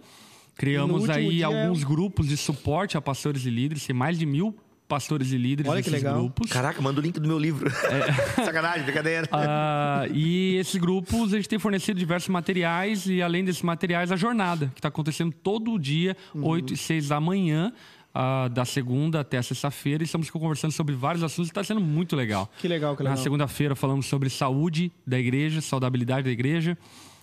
Criamos 0.57 1.09
aí 1.09 1.31
dia- 1.31 1.47
alguns 1.47 1.83
grupos 1.85 2.29
de 2.29 2.37
suporte 2.37 2.97
a 2.97 3.01
pastores 3.01 3.47
e 3.47 3.51
líderes, 3.51 3.87
tem 3.87 3.97
mais 3.97 4.19
de 4.19 4.27
mil 4.27 4.55
pastores 4.91 5.31
e 5.33 5.39
líderes 5.39 5.71
Olha 5.71 5.81
que 5.83 5.89
nesses 5.89 6.03
legal. 6.05 6.21
grupos. 6.21 6.51
Caraca, 6.51 6.83
manda 6.83 6.99
o 7.01 7.03
link 7.03 7.19
do 7.21 7.29
meu 7.29 7.39
livro. 7.39 7.71
Sacanagem, 8.45 8.83
brincadeira. 8.83 9.29
Ah, 9.31 10.05
e 10.13 10.57
esses 10.57 10.75
grupos, 10.77 11.33
a 11.33 11.37
gente 11.37 11.49
tem 11.49 11.59
fornecido 11.59 11.99
diversos 11.99 12.29
materiais 12.29 13.07
e, 13.07 13.23
além 13.23 13.45
desses 13.45 13.63
materiais, 13.63 14.11
a 14.11 14.17
jornada, 14.17 14.67
que 14.75 14.81
está 14.81 14.89
acontecendo 14.89 15.33
todo 15.33 15.79
dia, 15.79 16.17
Uhum. 16.35 16.45
8 16.47 16.75
e 16.75 16.77
6 16.77 17.09
da 17.09 17.21
manhã, 17.21 17.73
ah, 18.13 18.49
da 18.49 18.65
segunda 18.65 19.21
até 19.21 19.39
a 19.39 19.43
sexta-feira. 19.43 20.03
E 20.03 20.07
estamos 20.07 20.29
conversando 20.29 20.73
sobre 20.73 20.95
vários 20.95 21.23
assuntos 21.23 21.49
e 21.49 21.53
está 21.53 21.63
sendo 21.63 21.81
muito 21.81 22.17
legal. 22.17 22.51
Que 22.59 22.67
legal, 22.67 22.97
que 22.97 23.03
legal. 23.05 23.17
Na 23.17 23.23
segunda-feira 23.23 23.77
falamos 23.77 24.07
sobre 24.07 24.29
saúde 24.29 24.91
da 25.07 25.19
igreja, 25.19 25.61
saudabilidade 25.61 26.25
da 26.25 26.31
igreja. 26.31 26.77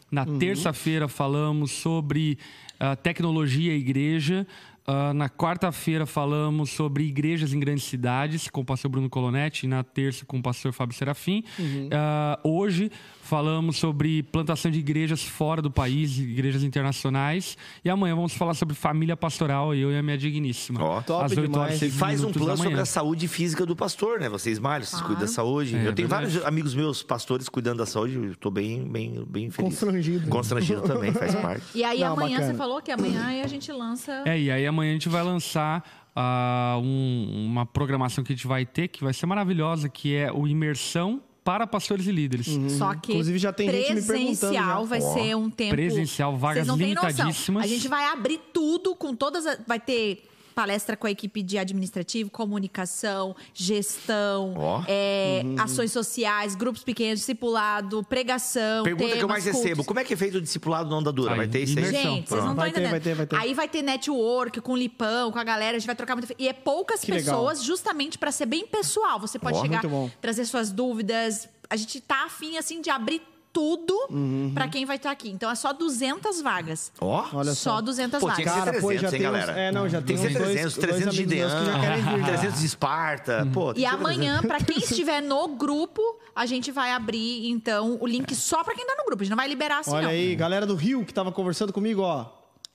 Na 0.09 0.23
Uhum. 0.23 0.37
terça-feira 0.39 1.07
falamos 1.09 1.71
sobre 1.71 2.37
ah, 2.79 2.95
tecnologia 2.95 3.73
e 3.73 3.77
igreja. 3.79 4.47
Ah, 4.89 5.13
na 5.13 5.27
quarta-feira 5.29 6.05
falamos 6.05 6.69
sobre 6.69 7.03
igrejas 7.03 7.51
em 7.51 7.59
grandes 7.59 7.83
cidades 7.83 8.49
com 8.49 8.61
o 8.61 8.65
pastor 8.65 8.89
Bruno 8.89 9.09
Colonetti 9.09 9.65
e 9.65 9.69
na 9.69 9.83
terça 9.83 10.25
com 10.25 10.39
o 10.39 10.41
pastor 10.41 10.71
Fábio 10.71 10.95
Serafim. 10.95 11.43
Uhum. 11.59 11.89
Ah, 11.91 12.39
hoje 12.41 12.89
falamos 13.27 13.77
sobre 13.77 14.23
plantação 14.23 14.71
de 14.71 14.79
igrejas 14.79 15.21
fora 15.23 15.61
do 15.61 15.69
país, 15.69 16.17
igrejas 16.17 16.63
internacionais. 16.63 17.57
E 17.83 17.89
amanhã 17.89 18.15
vamos 18.15 18.33
falar 18.33 18.53
sobre 18.53 18.73
família 18.73 19.17
pastoral, 19.17 19.75
eu 19.75 19.91
e 19.91 19.97
a 19.97 20.01
minha 20.01 20.17
digníssima. 20.17 20.81
Ó. 20.81 21.01
Top 21.01 21.23
8 21.23 21.41
demais. 21.41 21.81
horas 21.81 21.93
faz 21.95 22.23
um 22.23 22.31
plano 22.31 22.57
sobre 22.57 22.79
a 22.79 22.85
saúde 22.85 23.27
física 23.27 23.65
do 23.65 23.75
pastor, 23.75 24.19
né? 24.19 24.29
Vocês 24.29 24.57
malham, 24.59 24.85
vocês 24.85 25.01
cuidam 25.01 25.21
da 25.21 25.27
saúde. 25.27 25.75
É, 25.75 25.79
eu 25.87 25.93
tenho 25.93 26.07
verdade. 26.07 26.25
vários 26.31 26.45
amigos 26.45 26.73
meus, 26.73 27.03
pastores, 27.03 27.49
cuidando 27.49 27.79
da 27.79 27.85
saúde. 27.85 28.15
Eu 28.15 28.35
tô 28.35 28.49
bem, 28.49 28.83
bem, 28.87 29.23
bem 29.27 29.49
feliz. 29.51 29.71
Constrangido. 29.73 30.27
Constrangido 30.29 30.81
também, 30.81 31.11
faz 31.11 31.35
parte. 31.41 31.63
E 31.75 31.83
aí 31.83 31.99
Não, 31.99 32.13
amanhã 32.13 32.37
bacana. 32.37 32.51
você 32.53 32.57
falou 32.57 32.81
que 32.81 32.91
amanhã 32.91 33.43
a 33.43 33.47
gente 33.47 33.71
lança. 33.71 34.23
É, 34.25 34.39
e 34.39 34.49
aí 34.49 34.65
amanhã 34.65 34.91
a 34.91 34.93
gente 34.93 35.09
vai 35.09 35.23
lançar 35.23 35.83
ah, 36.15 36.79
um- 36.81 37.45
uma 37.45 37.65
programação 37.65 38.23
que 38.23 38.31
a 38.33 38.35
gente 38.35 38.47
vai 38.47 38.65
ter, 38.65 38.87
que 38.87 39.03
vai 39.03 39.13
ser 39.13 39.25
maravilhosa, 39.25 39.87
que 39.89 40.15
é 40.15 40.31
o 40.31 40.47
Imersão 40.47 41.21
para 41.47 41.65
pastores 41.65 42.05
e 42.07 42.11
líderes. 42.11 42.45
Só 42.77 42.93
que 42.93 43.13
Inclusive, 43.13 43.39
já 43.39 43.53
tem 43.53 43.71
gente 43.71 43.77
me 43.93 44.01
perguntando 44.01 44.05
presencial 44.07 44.83
já. 44.83 44.89
vai 44.89 45.01
Ó. 45.01 45.13
ser 45.13 45.35
um 45.37 45.49
tempo. 45.49 45.71
Presencial, 45.71 46.35
vagas 46.35 46.57
Vocês 46.57 46.67
não 46.67 46.77
têm 46.77 46.93
noção. 46.93 47.09
limitadíssimas. 47.09 47.63
A 47.63 47.67
gente 47.67 47.87
vai 47.87 48.03
abrir 48.11 48.37
tudo 48.51 48.93
com 48.93 49.15
todas. 49.15 49.45
as- 49.45 49.59
Vai 49.65 49.79
ter 49.79 50.27
palestra 50.57 50.97
com 50.97 51.05
a 51.05 51.11
equipe 51.11 51.43
de 51.43 51.55
administrativo, 51.59 52.31
comunicação, 52.31 53.35
gestão, 53.53 54.55
Ó. 54.57 54.81
é, 54.87 55.41
Uhum. 55.45 55.55
ações 55.59 55.91
sociais, 55.91 56.55
grupos 56.55 56.83
pequenos, 56.83 57.19
discipulado, 57.19 58.03
pregação. 58.03 58.83
Pergunta 58.83 59.05
que 59.05 59.13
eu 59.13 59.17
temas, 59.27 59.29
mais 59.29 59.43
cultos. 59.43 59.61
recebo: 59.61 59.83
como 59.83 59.99
é 59.99 60.03
que 60.03 60.15
é 60.15 60.17
feito 60.17 60.39
o 60.39 60.41
discipulado 60.41 60.89
no 60.89 60.95
Onda 60.97 61.11
Dura? 61.11 61.33
Aí, 61.33 61.37
Vai 61.37 61.47
ter 61.47 61.59
isso 61.59 61.77
aí? 61.77 61.85
Gente, 61.85 62.27
vocês 62.27 62.43
não 62.43 62.53
estão 62.53 62.55
Vai 62.55 62.71
ter, 62.71 62.89
vai 62.89 62.99
ter, 62.99 63.13
vai 63.13 63.27
ter. 63.27 63.35
Aí 63.35 63.53
vai 63.53 63.69
ter 63.69 63.83
network 63.83 64.59
com 64.61 64.71
o 64.73 64.75
Lipão, 64.75 65.31
com 65.31 65.37
a 65.37 65.43
galera, 65.43 65.77
a 65.77 65.79
gente 65.79 65.85
vai 65.85 65.95
trocar 65.95 66.15
muita. 66.15 66.33
E 66.39 66.47
é 66.47 66.53
poucas 66.53 67.01
Que 67.01 67.11
legal. 67.11 67.35
pessoas, 67.35 67.63
justamente 67.63 68.17
para 68.17 68.31
ser 68.31 68.47
bem 68.47 68.65
pessoal. 68.65 69.19
Você 69.19 69.37
pode 69.37 69.59
Ó, 69.59 69.61
chegar, 69.61 69.83
muito 69.87 70.11
trazer 70.19 70.43
suas 70.45 70.71
dúvidas. 70.71 71.47
A 71.69 71.75
gente 71.75 72.01
tá 72.01 72.25
afim, 72.25 72.57
assim, 72.57 72.81
de 72.81 72.89
abrir 72.89 73.21
tudo 73.57 73.97
Uhum. 74.11 74.51
pra 74.53 74.67
quem 74.67 74.85
vai 74.85 74.97
estar 74.97 75.09
aqui. 75.09 75.29
Então 75.31 75.49
é 75.49 75.55
só 75.55 75.73
200 75.73 76.41
vagas. 76.43 76.91
Ó. 77.01 77.25
Olha 77.33 77.55
só. 77.55 77.77
Só 77.77 77.81
200 77.81 78.19
Pô, 78.19 78.27
tinha 78.31 78.37
que 78.37 78.43
vagas. 78.51 78.65
Cara, 78.65 78.79
pô, 78.79 78.87
300, 78.89 79.01
já 79.01 79.07
hein, 79.17 79.21
tem 79.23 79.29
uns- 79.29 79.31
galera? 79.45 79.59
é, 79.59 79.71
não, 79.71 79.89
já 79.89 79.99
tem 79.99 80.15
que 80.15 80.21
tem 80.21 80.31
ser 80.31 80.37
uns 80.37 80.43
dois- 80.45 80.51
300, 80.53 80.73
dois 80.75 80.87
300 80.91 81.15
de 81.15 81.25
que 81.25 81.37
já. 81.39 82.25
300 82.27 82.59
de 82.59 82.65
Esparta. 82.67 83.47
Pô, 83.51 83.73
tem 83.73 83.83
E 83.83 83.87
que 83.87 83.91
amanhã, 83.95 84.41
pra 84.41 84.59
quem 84.59 84.77
estiver 84.77 85.21
no 85.21 85.47
grupo, 85.47 86.01
a 86.35 86.45
gente 86.45 86.71
vai 86.71 86.91
abrir, 86.91 87.49
então, 87.49 87.97
o 87.99 88.05
link 88.05 88.35
só 88.35 88.63
pra 88.63 88.75
quem 88.75 88.85
tá 88.85 88.95
no 88.95 89.05
grupo. 89.05 89.23
A 89.23 89.25
gente 89.25 89.31
não 89.31 89.37
vai 89.37 89.47
liberar 89.47 89.79
assim, 89.79 89.91
Olha 89.91 90.03
não. 90.03 90.09
aí, 90.11 90.35
galera 90.35 90.67
do 90.67 90.75
Rio 90.75 91.03
que 91.03 91.11
tava 91.13 91.31
conversando 91.31 91.73
comigo, 91.73 92.01
ó. 92.03 92.25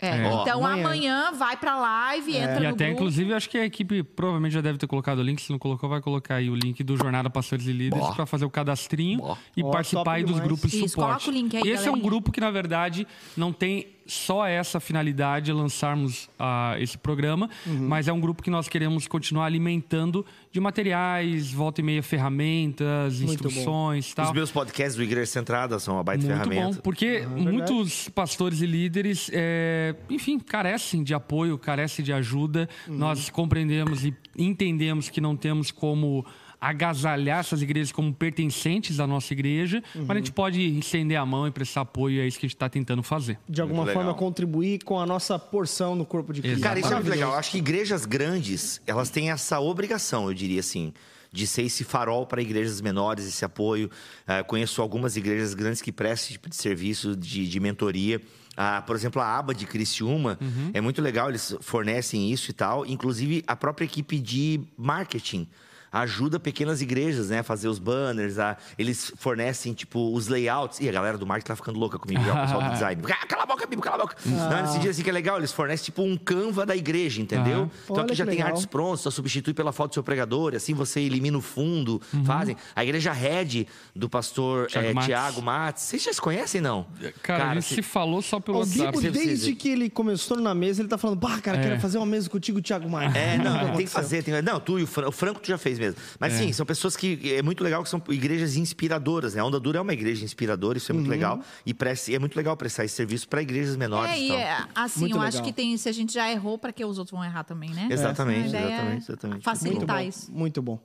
É, 0.03 0.29
Ó, 0.29 0.43
então 0.43 0.65
amanhã. 0.67 0.85
amanhã. 0.85 1.33
vai 1.33 1.57
pra 1.57 1.79
live, 1.79 2.37
entra 2.37 2.59
E 2.59 2.63
no 2.65 2.69
até, 2.71 2.87
grupo. 2.87 2.91
inclusive, 3.01 3.33
acho 3.35 3.49
que 3.49 3.57
a 3.57 3.65
equipe 3.65 4.03
provavelmente 4.03 4.53
já 4.53 4.61
deve 4.61 4.77
ter 4.77 4.89
colocado 4.89 5.21
o 5.21 5.23
link. 5.23 5.41
Se 5.41 5.51
não 5.53 5.59
colocou, 5.61 5.89
vai 5.89 6.01
colocar 6.01 6.35
aí 6.35 6.51
o 6.51 6.55
link 6.57 6.83
do 6.83 6.97
Jornada 6.97 7.31
Pastores 7.31 7.67
e 7.67 7.73
Líderes 7.73 8.01
Boa. 8.05 8.15
para 8.17 8.27
fazer 8.27 8.45
o 8.45 8.51
cadastrinho 8.51 9.19
Boa. 9.21 9.39
e 9.57 9.63
Ó, 9.63 9.71
participar 9.71 10.15
aí 10.15 10.25
dos 10.25 10.41
grupos 10.41 10.71
de 10.71 10.79
Isso, 10.79 10.89
suporte. 10.89 11.25
coloca 11.25 11.31
o 11.31 11.33
link 11.33 11.57
aí, 11.57 11.63
Esse 11.63 11.71
é 11.87 11.91
um 11.91 11.93
galerinha. 11.95 12.03
grupo 12.11 12.33
que, 12.33 12.41
na 12.41 12.51
verdade, 12.51 13.07
não 13.37 13.53
tem 13.53 13.87
só 14.13 14.47
essa 14.47 14.79
finalidade 14.79 15.47
de 15.47 15.53
lançarmos 15.53 16.29
ah, 16.39 16.77
esse 16.79 16.97
programa, 16.99 17.49
Uhum. 17.67 17.89
mas 17.89 18.09
é 18.09 18.13
um 18.13 18.21
grupo 18.21 18.43
que 18.43 18.51
nós 18.51 18.69
queremos 18.69 19.07
continuar 19.07 19.47
alimentando 19.47 20.25
de 20.51 20.61
materiais, 20.61 21.51
volta 21.53 21.81
e 21.81 21.85
meia 21.85 22.03
ferramentas, 22.03 23.19
Muito 23.21 23.33
instruções 23.33 24.13
tal. 24.15 24.27
Os 24.27 24.33
meus 24.33 24.51
podcasts 24.51 24.97
do 24.97 25.03
Igreja 25.03 25.27
Centrada 25.27 25.79
são 25.79 25.95
uma 25.95 26.05
baita 26.05 26.25
Muito 26.27 26.37
ferramenta. 26.39 26.77
bom, 26.77 26.83
porque 26.83 27.27
muitos 27.27 28.09
pastores 28.11 28.61
e 28.61 28.67
líderes, 28.67 29.31
é, 29.33 29.95
enfim, 30.11 30.39
carecem 30.39 31.03
de 31.03 31.15
apoio, 31.15 31.57
carecem 31.59 32.05
de 32.05 32.13
ajuda. 32.13 32.69
Nós 32.87 33.31
compreendemos 33.31 34.05
e 34.05 34.15
entendemos 34.37 35.09
que 35.09 35.21
não 35.21 35.37
temos 35.37 35.71
como 35.71 36.25
agasalhar 36.63 37.41
essas 37.41 37.61
igrejas 37.61 37.91
como 37.91 38.15
pertencentes 38.15 39.01
à 39.01 39.07
nossa 39.07 39.33
igreja, 39.33 39.83
mas 39.97 40.11
a 40.11 40.15
gente 40.15 40.31
pode 40.31 40.61
estender 40.79 41.19
a 41.19 41.27
mão 41.27 41.49
e 41.49 41.51
prestar 41.51 41.81
apoio, 41.81 42.23
é 42.23 42.27
isso 42.27 42.39
que 42.39 42.47
a 42.47 42.49
gente 42.49 42.55
está 42.55 42.69
tentando 42.69 43.03
fazer. 43.03 43.37
De 43.49 43.61
alguma 43.61 43.83
Muito 43.83 43.95
forma 43.95 44.11
legal. 44.11 44.19
contribuir 44.19 44.85
com 44.85 45.01
a 45.01 45.05
nossa 45.05 45.37
porção 45.41 45.97
no 45.97 46.07
corpo 46.07 46.33
de 46.33 46.41
Cristo. 46.41 46.63
Cara, 46.63 46.79
isso 46.79 46.89
é 46.89 46.95
muito 46.95 47.11
legal. 47.11 47.33
Eu 47.33 47.39
acho 47.39 47.51
que 47.51 47.59
igrejas 47.59 48.07
grandes, 48.07 48.81
elas 48.87 49.11
têm 49.11 49.33
essa 49.33 49.59
obrigação, 49.59 50.29
eu 50.29 50.35
diria 50.35 50.61
assim, 50.61 50.93
de 51.33 51.49
ser 51.49 51.63
esse 51.63 51.83
farol 51.83 52.27
para 52.27 52.41
igrejas 52.41 52.81
menores, 52.81 53.27
esse 53.27 53.45
apoio. 53.45 53.91
Ah, 54.25 54.45
conheço 54.45 54.81
algumas 54.81 55.17
igrejas 55.17 55.55
grandes 55.55 55.83
que 55.83 55.91
prestam 55.91 56.27
esse 56.27 56.33
tipo 56.35 56.49
de 56.49 56.55
serviço 56.55 57.17
de, 57.17 57.49
de 57.49 57.59
mentoria. 57.59 58.23
Ah, 58.57 58.85
por 58.87 58.95
exemplo, 58.95 59.21
a 59.21 59.37
aba 59.37 59.53
de 59.53 59.67
Criciúma 59.67 60.39
é 60.73 60.81
muito 60.81 61.03
legal, 61.03 61.29
eles 61.29 61.57
fornecem 61.61 62.31
isso 62.31 62.53
e 62.53 62.55
tal. 62.55 62.87
Inclusive, 62.87 63.43
a 63.49 63.57
própria 63.57 63.85
equipe 63.85 64.21
de 64.21 64.61
marketing 64.77 65.49
ajuda 65.93 66.41
pequenas 66.41 66.81
igrejas, 66.81 67.29
né? 67.31 67.41
A 67.41 67.43
fazer 67.43 67.69
os 67.69 67.79
banners, 67.79 68.39
a, 68.39 68.57
eles 68.79 69.13
fornecem, 69.17 69.73
tipo, 69.75 70.13
os 70.15 70.29
layouts. 70.29 70.81
E 70.81 70.89
a 70.89 70.93
galera 70.93 71.19
do 71.19 71.27
marketing 71.27 71.49
tá 71.49 71.57
ficando 71.57 71.79
louca 71.79 71.99
comigo, 71.99 72.23
já, 72.25 72.33
o 72.35 72.41
pessoal 72.47 72.63
do 72.63 72.71
design. 72.73 73.03
Ah, 73.11 73.27
cala 73.27 73.43
a 73.43 73.47
boca, 73.47 73.67
Bibo, 73.67 73.83
cala 73.83 73.97
a 73.97 73.99
boca. 74.07 74.17
Não, 74.25 74.63
nesse 74.63 74.79
dia 74.79 74.91
assim 74.91 75.03
que 75.03 75.11
é 75.11 75.13
legal, 75.13 75.39
eles 75.39 75.53
fornecem, 75.53 75.85
tipo, 75.87 76.03
um 76.03 76.17
Canva 76.17 76.65
da 76.65 76.75
igreja, 76.77 77.21
entendeu? 77.21 77.71
Então 77.85 77.97
Olha 77.97 78.05
aqui 78.05 78.15
já 78.15 78.25
tem 78.25 78.35
legal. 78.37 78.49
artes 78.49 78.65
prontas, 78.67 79.01
só 79.01 79.11
substitui 79.11 79.53
pela 79.53 79.73
foto 79.73 79.91
do 79.91 79.95
seu 79.95 80.03
pregador, 80.03 80.55
e 80.55 80.57
assim 80.57 80.73
você 80.75 81.01
elimina 81.01 81.37
o 81.37 81.43
fundo, 81.43 82.01
fazem. 82.25 82.57
A 82.75 82.83
igreja 82.83 83.13
Red 83.13 83.67
do 83.95 84.09
pastor 84.09 84.67
Tiago 84.69 84.87
eh, 84.89 84.93
Matos. 84.95 85.07
Tiago 85.07 85.43
Matos. 85.43 85.83
Vocês 85.85 86.03
já 86.03 86.13
se 86.13 86.21
conhecem, 86.21 86.61
não? 86.61 86.87
Cara, 87.23 87.51
a 87.51 87.55
gente 87.55 87.65
se- 87.67 87.75
se 87.77 87.83
falou 87.83 88.23
só 88.23 88.41
pelo 88.41 88.59
O 88.59 88.61
WhatsApp. 88.61 88.97
Bibo, 88.99 89.13
desde 89.13 89.55
que 89.55 89.69
ele 89.69 89.91
começou 89.91 90.39
na 90.41 90.55
mesa, 90.55 90.81
ele 90.83 90.89
tá 90.89 90.97
falando, 90.97 91.19
bah, 91.19 91.41
cara, 91.41 91.59
quero 91.59 91.75
É. 91.75 91.79
fazer 91.79 91.99
uma 91.99 92.07
mesa 92.07 92.31
contigo, 92.31 92.61
Thiago 92.63 92.89
Maia. 92.89 93.09
É, 93.17 93.37
não, 93.39 93.75
tem 93.77 93.85
que 93.87 93.91
fazer. 93.93 94.23
Tem... 94.23 94.41
Não, 94.43 94.59
tu 94.61 94.79
e 94.79 94.83
o 94.85 94.87
Franco, 94.87 95.09
o 95.09 95.13
Franco 95.13 95.41
tu 95.41 95.49
já 95.49 95.59
fez 95.59 95.79
mesmo. 95.83 96.01
Mas 96.19 96.33
sim, 96.35 96.53
são 96.53 96.65
pessoas 96.65 96.97
que 96.97 97.33
é 97.35 97.43
muito 97.43 97.63
legal 97.63 97.83
que 97.83 97.89
são 97.89 98.03
igrejas 98.09 98.57
inspiradoras, 98.57 99.35
né? 99.35 99.41
A 99.41 99.45
Onda 99.45 99.59
Dura 99.61 99.79
é 99.79 99.81
uma 99.81 99.93
igreja 99.93 100.25
inspiradora, 100.25 100.79
isso 100.79 100.91
é 100.91 100.95
Uhum. 100.95 101.01
muito 101.01 101.11
legal. 101.11 101.41
E 101.67 101.75
presta- 101.75 102.13
é 102.13 102.19
muito 102.19 102.37
legal 102.37 102.57
prestar 102.57 102.85
esse 102.85 102.95
serviço 102.95 103.29
para 103.29 103.43
igrejas 103.43 103.77
menores. 103.77 104.13
É, 104.13 104.19
e 104.19 104.25
então. 104.27 104.37
é, 104.39 104.67
assim, 104.75 105.01
Muito 105.01 105.13
eu 105.17 105.21
legal. 105.21 105.29
acho 105.29 105.43
que 105.43 105.53
tem, 105.53 105.77
se 105.77 105.89
a 105.89 105.93
gente 105.93 106.13
já 106.13 106.31
errou, 106.31 106.57
pra 106.59 106.73
que 106.73 106.85
os 106.85 106.99
outros 106.99 107.13
vão 107.17 107.25
errar 107.25 107.45
também, 107.45 107.71
né? 107.71 107.89
Exatamente, 107.91 108.55
é 108.55 108.67
exatamente, 108.67 109.03
exatamente. 109.05 109.33
Muito 109.33 109.45
Facilitar 109.45 109.97
bom, 109.99 110.03
isso. 110.09 110.33
muito 110.33 110.63
bom. 110.63 110.79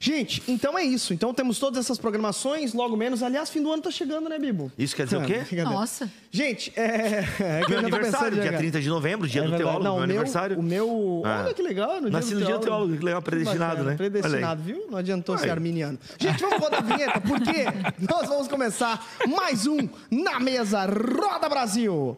Gente, 0.00 0.42
então 0.48 0.78
é 0.78 0.84
isso. 0.84 1.12
Então 1.12 1.32
temos 1.34 1.58
todas 1.58 1.84
essas 1.84 1.98
programações, 1.98 2.72
logo 2.72 2.96
menos. 2.96 3.22
Aliás, 3.22 3.50
fim 3.50 3.62
do 3.62 3.72
ano 3.72 3.82
tá 3.82 3.90
chegando, 3.90 4.28
né, 4.28 4.38
Bibo? 4.38 4.70
Isso 4.78 4.94
quer 4.94 5.04
dizer 5.04 5.16
o 5.16 5.22
quê? 5.24 5.42
Nossa. 5.64 6.10
Gente, 6.30 6.72
é. 6.76 7.24
é 7.40 7.68
Meu 7.68 7.78
aniversário, 7.78 8.40
dia 8.40 8.52
já. 8.52 8.58
30 8.58 8.80
de 8.80 8.88
novembro, 8.88 9.26
dia 9.28 9.40
É 9.42 9.44
do 9.44 9.50
verdade. 9.50 9.70
teólogo, 9.70 9.84
Não, 9.84 9.96
meu 9.98 10.06
meu, 10.06 10.16
aniversário. 10.16 10.58
O 10.58 10.62
meu. 10.62 11.22
Ah. 11.24 11.42
Olha 11.44 11.54
que 11.54 11.62
legal. 11.62 12.00
No 12.00 12.10
Nasci 12.10 12.28
dia 12.28 12.38
no 12.40 12.46
dia 12.46 12.58
do 12.58 12.60
teólogo, 12.60 12.96
que 12.96 13.04
legal, 13.04 13.22
predestinado, 13.22 13.70
Bacana, 13.70 13.90
né? 13.90 13.96
Predestinado, 13.96 14.62
viu? 14.62 14.86
Não 14.90 14.98
adiantou 14.98 15.36
ser 15.38 15.44
Aí. 15.46 15.50
arminiano. 15.50 15.98
Gente, 16.18 16.40
vamos 16.40 16.58
rodar 16.58 16.80
a 16.80 16.82
vinheta, 16.82 17.20
porque 17.20 17.64
nós 18.10 18.28
vamos 18.28 18.48
começar 18.48 19.04
mais 19.26 19.66
um 19.66 19.88
Na 20.10 20.38
Mesa 20.38 20.84
Roda 20.86 21.48
Brasil. 21.48 22.16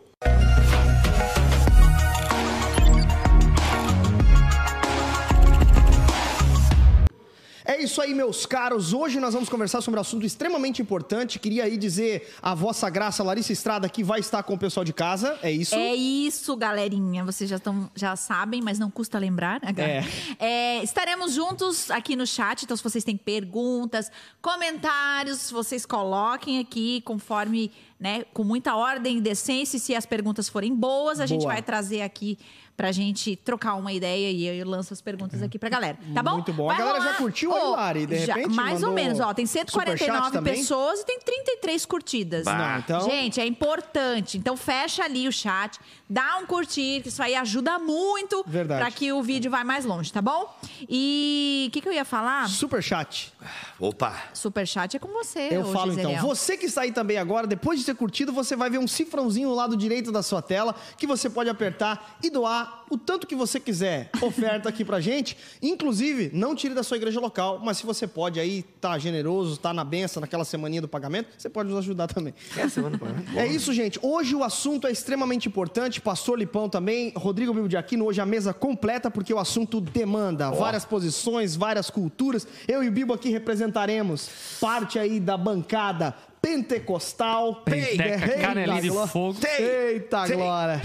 É 7.64 7.82
isso 7.82 8.00
aí, 8.00 8.14
meus 8.14 8.46
caros. 8.46 8.92
Hoje 8.92 9.20
nós 9.20 9.34
vamos 9.34 9.48
conversar 9.48 9.80
sobre 9.80 9.98
um 9.98 10.00
assunto 10.00 10.24
extremamente 10.24 10.80
importante. 10.80 11.38
Queria 11.38 11.64
aí 11.64 11.76
dizer 11.76 12.34
a 12.40 12.54
vossa 12.54 12.88
graça, 12.88 13.22
Larissa 13.22 13.52
Estrada, 13.52 13.88
que 13.88 14.02
vai 14.02 14.20
estar 14.20 14.42
com 14.42 14.54
o 14.54 14.58
pessoal 14.58 14.84
de 14.84 14.92
casa. 14.92 15.38
É 15.42 15.50
isso? 15.50 15.74
É 15.74 15.94
isso, 15.94 16.56
galerinha. 16.56 17.24
Vocês 17.24 17.48
já, 17.50 17.56
estão, 17.56 17.90
já 17.94 18.16
sabem, 18.16 18.62
mas 18.62 18.78
não 18.78 18.90
custa 18.90 19.18
lembrar. 19.18 19.60
É. 19.76 20.04
É, 20.38 20.82
estaremos 20.82 21.32
juntos 21.34 21.90
aqui 21.90 22.16
no 22.16 22.26
chat, 22.26 22.64
então 22.64 22.76
se 22.76 22.82
vocês 22.82 23.04
têm 23.04 23.16
perguntas, 23.16 24.10
comentários, 24.40 25.50
vocês 25.50 25.84
coloquem 25.84 26.58
aqui 26.58 27.02
conforme, 27.02 27.70
né, 27.98 28.24
com 28.32 28.44
muita 28.44 28.74
ordem 28.74 29.18
e 29.18 29.20
decência. 29.20 29.76
E 29.76 29.80
se 29.80 29.94
as 29.94 30.06
perguntas 30.06 30.48
forem 30.48 30.74
boas, 30.74 31.20
a 31.20 31.26
gente 31.26 31.42
Boa. 31.42 31.54
vai 31.54 31.62
trazer 31.62 32.02
aqui 32.02 32.38
pra 32.80 32.92
gente 32.92 33.36
trocar 33.36 33.74
uma 33.74 33.92
ideia 33.92 34.30
e 34.30 34.58
eu 34.58 34.66
lanço 34.66 34.94
as 34.94 35.02
perguntas 35.02 35.42
aqui 35.42 35.58
pra 35.58 35.68
galera. 35.68 35.98
Tá 36.14 36.22
bom? 36.22 36.30
Muito 36.36 36.50
bom. 36.50 36.70
A 36.70 36.74
Vai 36.74 36.82
ou 36.86 36.92
rolar- 36.94 37.04
já 37.04 37.14
curtiu 37.18 37.54
aí, 37.54 37.62
Lari? 37.62 38.06
De 38.06 38.24
já- 38.24 38.34
repente 38.36 38.54
Mais 38.54 38.82
ou 38.82 38.92
menos, 38.92 39.20
ó. 39.20 39.34
Tem 39.34 39.44
superchat 39.44 39.98
149 39.98 40.30
também? 40.32 40.54
pessoas 40.54 41.00
e 41.00 41.04
tem 41.04 41.20
33 41.20 41.84
curtidas. 41.84 42.44
Bah. 42.46 42.78
Então- 42.82 43.02
Gente, 43.02 43.38
é 43.38 43.44
importante. 43.44 44.38
Então 44.38 44.56
fecha 44.56 45.04
ali 45.04 45.28
o 45.28 45.32
chat, 45.32 45.78
dá 46.08 46.38
um 46.38 46.46
curtir, 46.46 47.02
que 47.02 47.08
isso 47.10 47.22
aí 47.22 47.34
ajuda 47.34 47.78
muito 47.78 48.42
Verdade. 48.46 48.80
para 48.80 48.90
que 48.90 49.12
o 49.12 49.22
vídeo 49.22 49.50
vá 49.50 49.62
mais 49.62 49.84
longe, 49.84 50.10
tá 50.10 50.22
bom? 50.22 50.50
E 50.88 51.66
o 51.68 51.72
que, 51.72 51.82
que 51.82 51.88
eu 51.88 51.92
ia 51.92 52.04
falar? 52.06 52.48
Super 52.48 52.82
chat. 52.82 53.30
Opa! 53.78 54.14
Super 54.32 54.66
chat 54.66 54.96
é 54.96 54.98
com 54.98 55.08
você. 55.08 55.48
Eu 55.52 55.62
ô, 55.62 55.64
falo 55.66 55.92
então. 55.92 56.10
Giseliel. 56.10 56.22
Você 56.22 56.56
que 56.56 56.64
está 56.64 56.80
aí 56.80 56.92
também 56.92 57.18
agora, 57.18 57.46
depois 57.46 57.78
de 57.78 57.84
ter 57.84 57.94
curtido, 57.94 58.32
você 58.32 58.56
vai 58.56 58.70
ver 58.70 58.78
um 58.78 58.88
cifrãozinho 58.88 59.50
no 59.50 59.54
lado 59.54 59.76
direito 59.76 60.10
da 60.10 60.22
sua 60.22 60.40
tela 60.40 60.74
que 60.96 61.06
você 61.06 61.28
pode 61.28 61.50
apertar 61.50 62.16
e 62.22 62.30
doar 62.30 62.69
o 62.90 62.98
tanto 62.98 63.26
que 63.26 63.34
você 63.34 63.60
quiser. 63.60 64.10
Oferta 64.20 64.68
aqui 64.68 64.84
pra 64.84 65.00
gente. 65.00 65.36
Inclusive, 65.62 66.30
não 66.34 66.54
tire 66.54 66.74
da 66.74 66.82
sua 66.82 66.96
igreja 66.96 67.20
local, 67.20 67.60
mas 67.62 67.78
se 67.78 67.86
você 67.86 68.06
pode 68.06 68.40
aí, 68.40 68.62
tá 68.80 68.98
generoso, 68.98 69.56
tá 69.58 69.72
na 69.72 69.84
benção, 69.84 70.20
naquela 70.20 70.44
semaninha 70.44 70.82
do 70.82 70.88
pagamento, 70.88 71.28
você 71.38 71.48
pode 71.48 71.68
nos 71.68 71.78
ajudar 71.78 72.08
também. 72.08 72.34
É, 72.56 72.68
semana 72.68 72.98
pra 72.98 73.08
É 73.40 73.46
isso, 73.46 73.72
gente. 73.72 73.98
Hoje 74.02 74.34
o 74.34 74.42
assunto 74.42 74.86
é 74.86 74.90
extremamente 74.90 75.48
importante. 75.48 76.00
Pastor 76.00 76.38
Lipão 76.38 76.68
também, 76.68 77.12
Rodrigo 77.16 77.54
Bibo 77.54 77.68
de 77.68 77.76
Aquino, 77.76 78.04
hoje 78.04 78.20
a 78.20 78.26
mesa 78.26 78.52
completa, 78.52 79.10
porque 79.10 79.32
o 79.32 79.38
assunto 79.38 79.80
demanda 79.80 80.50
várias 80.50 80.84
posições, 80.84 81.54
várias 81.54 81.90
culturas. 81.90 82.46
Eu 82.66 82.82
e 82.82 82.88
o 82.88 82.92
Bibo 82.92 83.14
aqui 83.14 83.30
representaremos 83.30 84.28
parte 84.60 84.98
aí 84.98 85.20
da 85.20 85.36
bancada 85.36 86.14
pentecostal. 86.40 87.56
Penteca, 87.56 88.40
canelinha 88.40 88.82
de 88.82 88.90
fogo. 89.08 89.38
Eita 89.58 90.26
glória. 90.28 90.82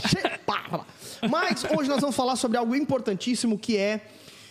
Mas 1.29 1.63
hoje 1.63 1.89
nós 1.89 2.01
vamos 2.01 2.15
falar 2.15 2.35
sobre 2.35 2.57
algo 2.57 2.75
importantíssimo 2.75 3.57
que 3.57 3.77
é 3.77 4.01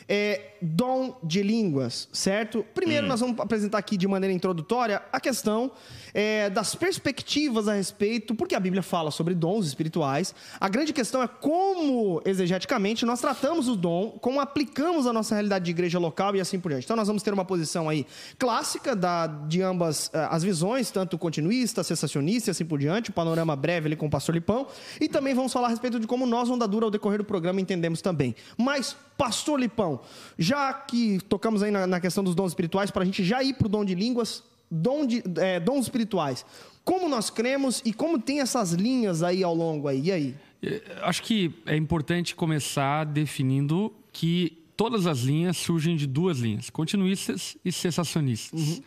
é, 0.09 0.54
dom 0.65 1.17
de 1.23 1.43
línguas, 1.43 2.09
certo? 2.13 2.65
Primeiro, 2.75 3.07
nós 3.07 3.21
vamos 3.21 3.39
apresentar 3.39 3.79
aqui 3.79 3.97
de 3.97 4.09
maneira 4.09 4.33
introdutória 4.33 5.03
a 5.13 5.21
questão 5.21 5.71
é, 6.15 6.49
das 6.49 6.75
perspectivas 6.75 7.69
a 7.69 7.75
respeito, 7.75 8.35
porque 8.35 8.55
a 8.55 8.61
Bíblia 8.61 8.83
fala 8.83 9.11
sobre 9.11 9.35
dons 9.35 9.67
espirituais. 9.67 10.35
A 10.59 10.69
grande 10.69 10.93
questão 10.93 11.23
é 11.23 11.29
como, 11.29 12.23
exegeticamente, 12.25 13.05
nós 13.05 13.21
tratamos 13.21 13.69
o 13.69 13.77
dom, 13.77 14.19
como 14.21 14.41
aplicamos 14.41 15.07
a 15.07 15.13
nossa 15.13 15.35
realidade 15.35 15.65
de 15.65 15.71
igreja 15.71 15.99
local 15.99 16.35
e 16.35 16.41
assim 16.41 16.59
por 16.59 16.71
diante. 16.71 16.85
Então, 16.85 16.97
nós 16.97 17.09
vamos 17.09 17.23
ter 17.23 17.35
uma 17.35 17.45
posição 17.45 17.89
aí 17.89 18.07
clássica 18.39 18.97
da, 18.97 19.27
de 19.27 19.61
ambas 19.61 20.11
eh, 20.13 20.29
as 20.31 20.43
visões, 20.43 20.91
tanto 20.91 21.19
continuista, 21.19 21.83
cessacionista 21.83 22.51
e 22.51 22.53
assim 22.53 22.65
por 22.65 22.79
diante, 22.79 23.11
um 23.11 23.15
panorama 23.15 23.55
breve 23.57 23.89
ali 23.89 23.97
com 23.97 24.07
o 24.07 24.11
pastor 24.11 24.35
Lipão. 24.35 24.67
E 25.01 25.09
também 25.09 25.35
vamos 25.35 25.53
falar 25.53 25.67
a 25.67 25.71
respeito 25.71 25.99
de 26.01 26.07
como 26.07 26.27
nós, 26.27 26.49
Onda 26.49 26.67
Dura, 26.67 26.87
ao 26.87 26.91
decorrer 26.91 27.19
do 27.19 27.25
programa, 27.25 27.61
entendemos 27.61 28.01
também. 28.01 28.35
Mas, 28.57 28.97
pastor 29.19 29.59
Lipão, 29.59 30.01
já 30.39 30.54
que 30.73 31.19
tocamos 31.29 31.63
aí 31.63 31.71
na, 31.71 31.87
na 31.87 32.01
questão 32.01 32.23
dos 32.23 32.35
dons 32.35 32.53
espirituais, 32.53 32.91
para 32.91 33.03
a 33.03 33.05
gente 33.05 33.25
já 33.25 33.43
ir 33.43 33.55
para 33.55 33.67
o 33.67 33.69
dom 33.69 33.85
de 33.85 33.95
línguas, 33.95 34.43
dom 34.71 35.07
de, 35.07 35.23
eh, 35.37 35.61
dons 35.61 35.85
espirituais, 35.85 36.45
como 36.85 37.09
nós 37.09 37.31
cremos 37.31 37.83
e 37.85 37.93
como 37.93 38.19
tem 38.19 38.41
essas 38.41 38.73
linhas 38.73 39.23
aí 39.23 39.43
ao 39.43 39.55
longo 39.55 39.89
aí? 39.89 40.07
E 40.07 40.13
aí? 40.13 40.35
Eh, 40.63 40.83
Acho 41.03 41.23
que 41.23 41.53
é 41.67 41.77
importante 41.77 42.35
começar 42.35 43.05
definindo 43.05 43.93
que 44.13 44.65
todas 44.77 45.07
as 45.07 45.21
linhas 45.21 45.57
surgem 45.57 45.97
de 45.97 46.07
duas 46.07 46.39
linhas: 46.39 46.71
continuistas 46.71 47.57
e 47.65 47.73
cessacionistas. 47.73 48.83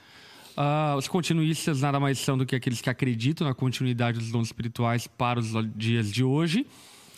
Ah, 0.55 0.95
os 0.97 1.07
continuistas 1.07 1.81
nada 1.81 1.99
mais 1.99 2.17
são 2.17 2.35
do 2.35 2.43
que 2.43 2.55
aqueles 2.55 2.81
que 2.81 2.89
acreditam 2.89 3.47
na 3.47 3.53
continuidade 3.53 4.17
dos 4.17 4.31
dons 4.31 4.47
espirituais 4.47 5.05
para 5.05 5.39
os 5.39 5.51
dias 5.75 6.11
de 6.11 6.23
hoje. 6.23 6.65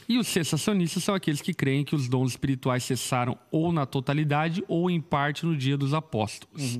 E 0.10 0.18
os 0.18 0.28
cessacionistas 0.28 1.04
são 1.04 1.14
aqueles 1.14 1.40
que 1.40 1.54
creem 1.54 1.86
que 1.86 1.96
os 1.96 2.10
dons 2.10 2.32
espirituais 2.32 2.84
cessaram 2.84 3.38
ou 3.52 3.72
na 3.72 3.86
totalidade 3.86 4.64
ou 4.68 4.90
em 4.90 5.00
parte 5.00 5.46
no 5.46 5.56
dia 5.56 5.78
dos 5.78 5.94
apóstolos. 5.94 6.80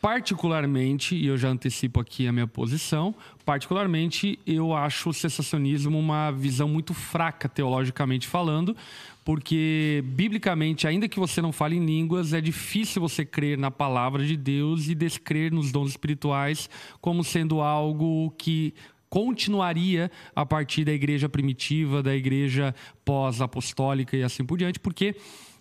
Particularmente, 0.00 1.14
e 1.14 1.26
eu 1.26 1.36
já 1.36 1.48
antecipo 1.48 2.00
aqui 2.00 2.26
a 2.26 2.32
minha 2.32 2.46
posição, 2.46 3.14
particularmente 3.44 4.38
eu 4.46 4.72
acho 4.72 5.10
o 5.10 5.12
cessacionismo 5.12 5.98
uma 5.98 6.30
visão 6.30 6.68
muito 6.68 6.94
fraca 6.94 7.48
teologicamente 7.48 8.26
falando, 8.26 8.76
porque 9.24 10.02
biblicamente, 10.06 10.86
ainda 10.86 11.08
que 11.08 11.18
você 11.18 11.42
não 11.42 11.52
fale 11.52 11.76
em 11.76 11.84
línguas, 11.84 12.32
é 12.32 12.40
difícil 12.40 13.02
você 13.02 13.26
crer 13.26 13.58
na 13.58 13.70
palavra 13.70 14.24
de 14.24 14.36
Deus 14.36 14.88
e 14.88 14.94
descrer 14.94 15.52
nos 15.52 15.70
dons 15.70 15.90
espirituais 15.90 16.70
como 17.00 17.22
sendo 17.22 17.60
algo 17.60 18.30
que 18.38 18.72
continuaria 19.08 20.10
a 20.34 20.44
partir 20.44 20.84
da 20.84 20.92
igreja 20.92 21.28
primitiva, 21.28 22.02
da 22.02 22.14
igreja 22.14 22.74
pós-apostólica 23.04 24.16
e 24.16 24.22
assim 24.22 24.44
por 24.44 24.58
diante, 24.58 24.78
porque 24.78 25.16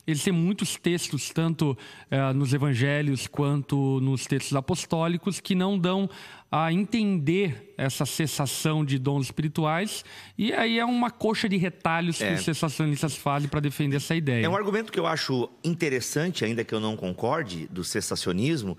eles 0.05 0.23
têm 0.23 0.31
muitos 0.31 0.77
textos, 0.77 1.31
tanto 1.31 1.77
eh, 2.09 2.31
nos 2.31 2.53
evangelhos 2.53 3.27
quanto 3.27 3.99
nos 3.99 4.25
textos 4.25 4.55
apostólicos, 4.55 5.41
que 5.41 5.53
não 5.53 5.77
dão 5.77 6.09
a 6.49 6.71
entender 6.71 7.73
essa 7.77 8.05
cessação 8.05 8.85
de 8.85 8.97
dons 8.97 9.25
espirituais. 9.25 10.05
E 10.37 10.53
aí 10.53 10.79
é 10.79 10.85
uma 10.85 11.11
coxa 11.11 11.49
de 11.49 11.57
retalhos 11.57 12.19
que 12.19 12.23
É. 12.23 12.35
os 12.35 12.41
cessacionistas 12.41 13.17
fazem 13.17 13.49
para 13.49 13.59
defender 13.59 13.97
essa 13.97 14.15
ideia. 14.15 14.45
É 14.45 14.49
um 14.49 14.55
argumento 14.55 14.93
que 14.93 14.99
eu 14.99 15.05
acho 15.05 15.49
interessante, 15.61 16.45
ainda 16.45 16.63
que 16.63 16.73
eu 16.73 16.79
não 16.79 16.95
concorde, 16.95 17.67
do 17.69 17.83
cessacionismo, 17.83 18.77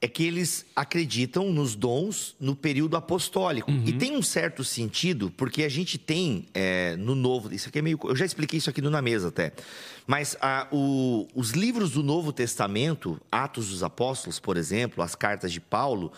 é 0.00 0.06
que 0.06 0.22
eles 0.22 0.64
acreditam 0.76 1.52
nos 1.52 1.74
dons 1.74 2.36
no 2.38 2.54
período 2.54 2.96
apostólico. 2.96 3.68
E 3.84 3.92
tem 3.92 4.16
um 4.16 4.22
certo 4.22 4.62
sentido, 4.62 5.28
porque 5.36 5.64
a 5.64 5.68
gente 5.68 5.98
tem 5.98 6.46
é, 6.54 6.94
no 6.96 7.16
Novo. 7.16 7.52
Isso 7.52 7.68
aqui 7.68 7.80
é 7.80 7.82
meio. 7.82 7.98
Eu 8.04 8.14
já 8.14 8.24
expliquei 8.24 8.58
isso 8.58 8.70
aqui 8.70 8.80
Na 8.80 9.02
Mesa 9.02 9.28
até. 9.28 9.52
Mas 10.06 10.36
ah, 10.40 10.68
o- 10.70 11.26
os 11.34 11.50
livros 11.50 11.90
do 11.90 12.02
Novo 12.04 12.32
Testamento, 12.32 13.20
Atos 13.30 13.68
dos 13.70 13.82
Apóstolos, 13.82 14.38
por 14.38 14.56
exemplo, 14.56 15.02
as 15.02 15.16
cartas 15.16 15.52
de 15.52 15.60
Paulo, 15.60 16.12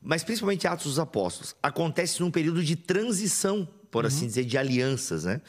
mas 0.00 0.22
principalmente 0.22 0.66
Atos 0.68 0.86
dos 0.86 0.98
Apóstolos, 1.00 1.56
acontece 1.60 2.20
num 2.20 2.30
período 2.30 2.62
de 2.62 2.76
transição 2.76 3.66
por 3.90 4.04
assim 4.06 4.26
dizer, 4.26 4.44
de 4.44 4.58
alianças, 4.58 5.24
né? 5.24 5.40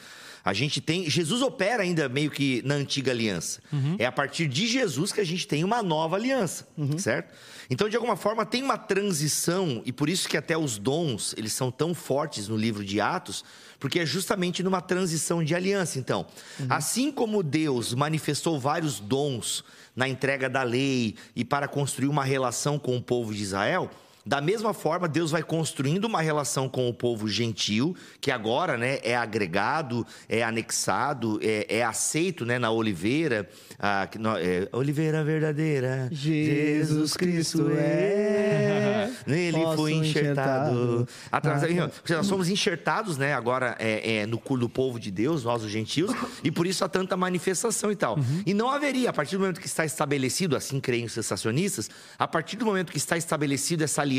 A 0.46 0.52
gente 0.52 0.80
tem. 0.80 1.10
Jesus 1.10 1.42
opera 1.42 1.82
ainda 1.82 2.08
meio 2.08 2.30
que 2.30 2.62
na 2.64 2.76
antiga 2.76 3.10
aliança. 3.10 3.60
É 3.98 4.06
a 4.06 4.12
partir 4.12 4.46
de 4.46 4.68
Jesus 4.68 5.10
que 5.10 5.20
a 5.20 5.24
gente 5.24 5.44
tem 5.44 5.64
uma 5.64 5.82
nova 5.82 6.14
aliança, 6.14 6.68
certo? 6.98 7.34
Então, 7.68 7.88
de 7.88 7.96
alguma 7.96 8.14
forma, 8.14 8.46
tem 8.46 8.62
uma 8.62 8.78
transição, 8.78 9.82
e 9.84 9.90
por 9.90 10.08
isso 10.08 10.28
que 10.28 10.36
até 10.36 10.56
os 10.56 10.78
dons 10.78 11.34
eles 11.36 11.52
são 11.52 11.68
tão 11.72 11.92
fortes 11.92 12.46
no 12.46 12.56
livro 12.56 12.84
de 12.84 13.00
Atos, 13.00 13.44
porque 13.80 13.98
é 13.98 14.06
justamente 14.06 14.62
numa 14.62 14.80
transição 14.80 15.42
de 15.42 15.52
aliança. 15.52 15.98
Então, 15.98 16.24
assim 16.68 17.10
como 17.10 17.42
Deus 17.42 17.92
manifestou 17.92 18.56
vários 18.60 19.00
dons 19.00 19.64
na 19.96 20.08
entrega 20.08 20.48
da 20.48 20.62
lei 20.62 21.16
e 21.34 21.44
para 21.44 21.66
construir 21.66 22.06
uma 22.06 22.22
relação 22.22 22.78
com 22.78 22.96
o 22.96 23.02
povo 23.02 23.34
de 23.34 23.42
Israel. 23.42 23.90
Da 24.26 24.40
mesma 24.40 24.74
forma, 24.74 25.06
Deus 25.06 25.30
vai 25.30 25.42
construindo 25.42 26.04
uma 26.06 26.20
relação 26.20 26.68
com 26.68 26.88
o 26.88 26.92
povo 26.92 27.28
gentil, 27.28 27.94
que 28.20 28.32
agora 28.32 28.76
né, 28.76 28.98
é 29.04 29.14
agregado, 29.16 30.04
é 30.28 30.42
anexado, 30.42 31.38
é, 31.40 31.66
é 31.78 31.84
aceito 31.84 32.44
né, 32.44 32.58
na 32.58 32.70
oliveira. 32.72 33.48
Ah, 33.78 34.08
que 34.10 34.18
nó- 34.18 34.36
é, 34.36 34.68
oliveira 34.72 35.22
verdadeira. 35.22 36.08
Jesus 36.10 37.14
Cristo 37.14 37.70
é. 37.70 39.10
Nele 39.26 39.58
foi 39.76 39.92
enxertado. 39.92 40.72
enxertado. 41.04 41.08
Atrás, 41.30 41.62
Ah, 41.64 42.14
nós 42.16 42.26
somos 42.26 42.48
enxertados, 42.48 43.16
né? 43.16 43.32
Agora 43.34 43.76
é, 43.78 44.18
é, 44.18 44.26
no 44.26 44.38
cu 44.38 44.56
do 44.58 44.68
povo 44.68 44.98
de 44.98 45.10
Deus, 45.10 45.44
nós 45.44 45.62
os 45.62 45.70
gentios, 45.70 46.10
e 46.42 46.50
por 46.50 46.66
isso 46.66 46.84
há 46.84 46.88
tanta 46.88 47.16
manifestação 47.16 47.92
e 47.92 47.96
tal. 47.96 48.16
Uhum. 48.16 48.42
E 48.44 48.52
não 48.54 48.70
haveria, 48.70 49.10
a 49.10 49.12
partir 49.12 49.36
do 49.36 49.40
momento 49.40 49.60
que 49.60 49.66
está 49.66 49.84
estabelecido, 49.84 50.56
assim 50.56 50.80
creem 50.80 51.04
os 51.04 51.12
sensacionistas, 51.12 51.88
a 52.18 52.26
partir 52.26 52.56
do 52.56 52.64
momento 52.64 52.90
que 52.90 52.98
está 52.98 53.16
estabelecido 53.16 53.84
essa 53.84 54.02
aliança, 54.02 54.15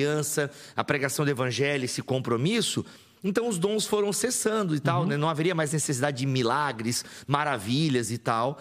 a 0.75 0.83
pregação 0.83 1.25
do 1.25 1.31
evangelho, 1.31 1.85
esse 1.85 2.01
compromisso. 2.01 2.85
Então 3.23 3.47
os 3.49 3.57
dons 3.57 3.85
foram 3.85 4.13
cessando 4.13 4.73
e 4.73 4.77
Uhum. 4.77 4.83
tal, 4.83 5.05
né? 5.05 5.17
não 5.17 5.27
haveria 5.27 5.55
mais 5.55 5.73
necessidade 5.73 6.17
de 6.17 6.25
milagres, 6.27 7.03
maravilhas 7.27 8.11
e 8.11 8.17
tal, 8.17 8.59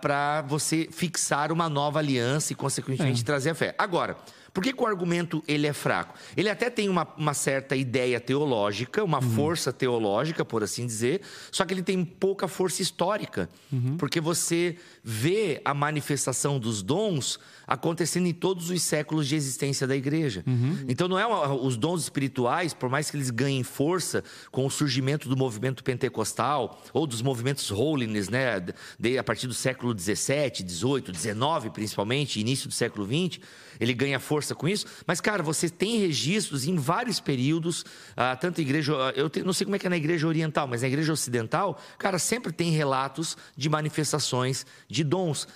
para 0.00 0.42
você 0.42 0.88
fixar 0.92 1.50
uma 1.50 1.68
nova 1.68 1.98
aliança 1.98 2.52
e, 2.52 2.56
consequentemente, 2.56 3.24
trazer 3.24 3.50
a 3.50 3.54
fé. 3.54 3.74
Agora, 3.76 4.16
por 4.52 4.64
que, 4.64 4.72
que 4.72 4.82
o 4.82 4.86
argumento 4.86 5.42
ele 5.46 5.66
é 5.66 5.72
fraco? 5.72 6.14
Ele 6.36 6.48
até 6.48 6.68
tem 6.70 6.88
uma, 6.88 7.06
uma 7.16 7.34
certa 7.34 7.76
ideia 7.76 8.18
teológica, 8.18 9.02
uma 9.04 9.20
força 9.22 9.72
teológica, 9.72 10.44
por 10.44 10.62
assim 10.64 10.86
dizer, 10.86 11.20
só 11.52 11.64
que 11.64 11.72
ele 11.72 11.82
tem 11.82 12.04
pouca 12.04 12.48
força 12.48 12.82
histórica, 12.82 13.48
porque 13.96 14.20
você 14.20 14.76
vê 15.02 15.60
a 15.64 15.72
manifestação 15.72 16.58
dos 16.58 16.82
dons 16.82 17.38
acontecendo 17.66 18.26
em 18.26 18.34
todos 18.34 18.68
os 18.68 18.82
séculos 18.82 19.28
de 19.28 19.36
existência 19.36 19.86
da 19.86 19.94
igreja. 19.96 20.44
Então 20.88 21.06
não 21.08 21.18
é 21.18 21.24
uma- 21.24 21.54
os 21.54 21.76
dons 21.76 22.02
espirituais, 22.02 22.74
por 22.74 22.88
mais 22.90 23.10
que 23.10 23.16
eles 23.16 23.30
ganhem 23.30 23.62
força 23.62 24.24
com 24.50 24.66
o 24.66 24.70
surgimento 24.70 25.28
do 25.28 25.36
movimento 25.36 25.82
pentecostal 25.84 26.82
ou 26.92 27.06
dos 27.06 27.22
movimentos 27.22 27.70
holiness, 27.70 28.28
né, 28.28 28.60
de- 28.98 29.16
a 29.18 29.22
partir 29.24 29.46
do 29.46 29.54
século 29.54 29.94
17, 29.94 30.62
18, 30.62 31.12
19 31.12 31.70
principalmente, 31.70 32.40
início 32.40 32.68
do 32.68 32.74
século 32.74 33.06
20, 33.06 33.40
ele 33.78 33.94
ganha 33.94 34.18
força 34.18 34.54
com 34.54 34.68
isso. 34.68 34.84
Mas 35.06 35.20
cara, 35.20 35.42
você 35.42 35.70
tem 35.70 35.98
registros 36.00 36.66
em 36.66 36.76
vários 36.76 37.20
períodos, 37.20 37.84
ah, 38.16 38.34
tanto 38.36 38.60
a 38.60 38.62
igreja, 38.62 38.92
eu 39.14 39.30
te- 39.30 39.42
não 39.42 39.52
sei 39.52 39.64
como 39.64 39.76
é 39.76 39.78
que 39.78 39.86
é 39.86 39.90
na 39.90 39.96
igreja 39.96 40.26
oriental, 40.26 40.66
mas 40.66 40.82
na 40.82 40.88
igreja 40.88 41.12
ocidental, 41.12 41.80
cara, 41.98 42.18
sempre 42.18 42.52
tem 42.52 42.70
relatos 42.72 43.36
de 43.56 43.68
manifestações 43.68 44.66
de 44.90 45.04
dons. 45.04 45.46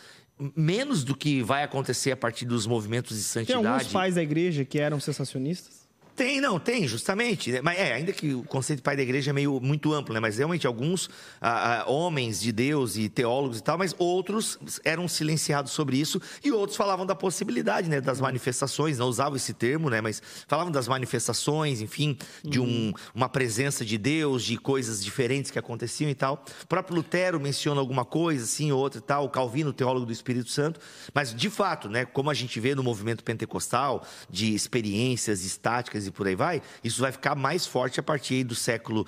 Menos 0.56 1.04
do 1.04 1.16
que 1.16 1.42
vai 1.42 1.62
acontecer 1.62 2.10
a 2.10 2.16
partir 2.16 2.44
dos 2.44 2.66
movimentos 2.66 3.16
de 3.16 3.22
Tem 3.22 3.44
santidade. 3.44 3.66
alguns 3.66 3.92
pais 3.92 4.14
da 4.16 4.22
igreja 4.22 4.64
que 4.64 4.78
eram 4.78 4.98
sensacionistas. 4.98 5.83
Tem, 6.16 6.40
não, 6.40 6.60
tem, 6.60 6.86
justamente. 6.86 7.50
né? 7.50 7.60
Mas 7.60 7.76
é, 7.76 7.92
ainda 7.92 8.12
que 8.12 8.34
o 8.34 8.44
conceito 8.44 8.78
de 8.78 8.82
pai 8.82 8.96
da 8.96 9.02
igreja 9.02 9.30
é 9.30 9.34
meio 9.34 9.60
muito 9.60 9.92
amplo, 9.92 10.14
né? 10.14 10.20
Mas 10.20 10.38
realmente 10.38 10.64
alguns 10.64 11.10
ah, 11.40 11.80
ah, 11.80 11.90
homens 11.90 12.40
de 12.40 12.52
Deus 12.52 12.96
e 12.96 13.08
teólogos 13.08 13.58
e 13.58 13.62
tal, 13.62 13.76
mas 13.76 13.94
outros 13.98 14.58
eram 14.84 15.08
silenciados 15.08 15.72
sobre 15.72 15.96
isso 15.96 16.22
e 16.44 16.52
outros 16.52 16.76
falavam 16.76 17.04
da 17.04 17.16
possibilidade, 17.16 17.88
né? 17.88 18.00
Das 18.00 18.20
manifestações, 18.20 18.98
não 18.98 19.08
usavam 19.08 19.36
esse 19.36 19.52
termo, 19.52 19.90
né? 19.90 20.00
Mas 20.00 20.22
falavam 20.46 20.70
das 20.70 20.86
manifestações, 20.86 21.80
enfim, 21.80 22.16
de 22.44 22.60
um, 22.60 22.92
uma 23.12 23.28
presença 23.28 23.84
de 23.84 23.98
Deus, 23.98 24.44
de 24.44 24.56
coisas 24.56 25.02
diferentes 25.02 25.50
que 25.50 25.58
aconteciam 25.58 26.08
e 26.08 26.14
tal. 26.14 26.44
O 26.62 26.66
próprio 26.68 26.96
Lutero 26.96 27.40
menciona 27.40 27.80
alguma 27.80 28.04
coisa, 28.04 28.44
assim, 28.44 28.70
outra 28.70 29.00
e 29.00 29.02
tal. 29.02 29.24
O 29.24 29.28
Calvino, 29.28 29.72
teólogo 29.72 30.06
do 30.06 30.12
Espírito 30.12 30.50
Santo. 30.50 30.78
Mas, 31.12 31.34
de 31.34 31.50
fato, 31.50 31.88
né? 31.88 32.04
Como 32.04 32.30
a 32.30 32.34
gente 32.34 32.60
vê 32.60 32.72
no 32.72 32.84
movimento 32.84 33.24
pentecostal, 33.24 34.06
de 34.30 34.54
experiências 34.54 35.44
estáticas 35.44 36.03
e 36.06 36.10
por 36.10 36.26
aí 36.26 36.34
vai, 36.34 36.60
isso 36.82 37.00
vai 37.00 37.10
ficar 37.12 37.34
mais 37.34 37.66
forte 37.66 37.98
a 38.00 38.02
partir 38.02 38.44
do 38.44 38.54
século 38.54 39.06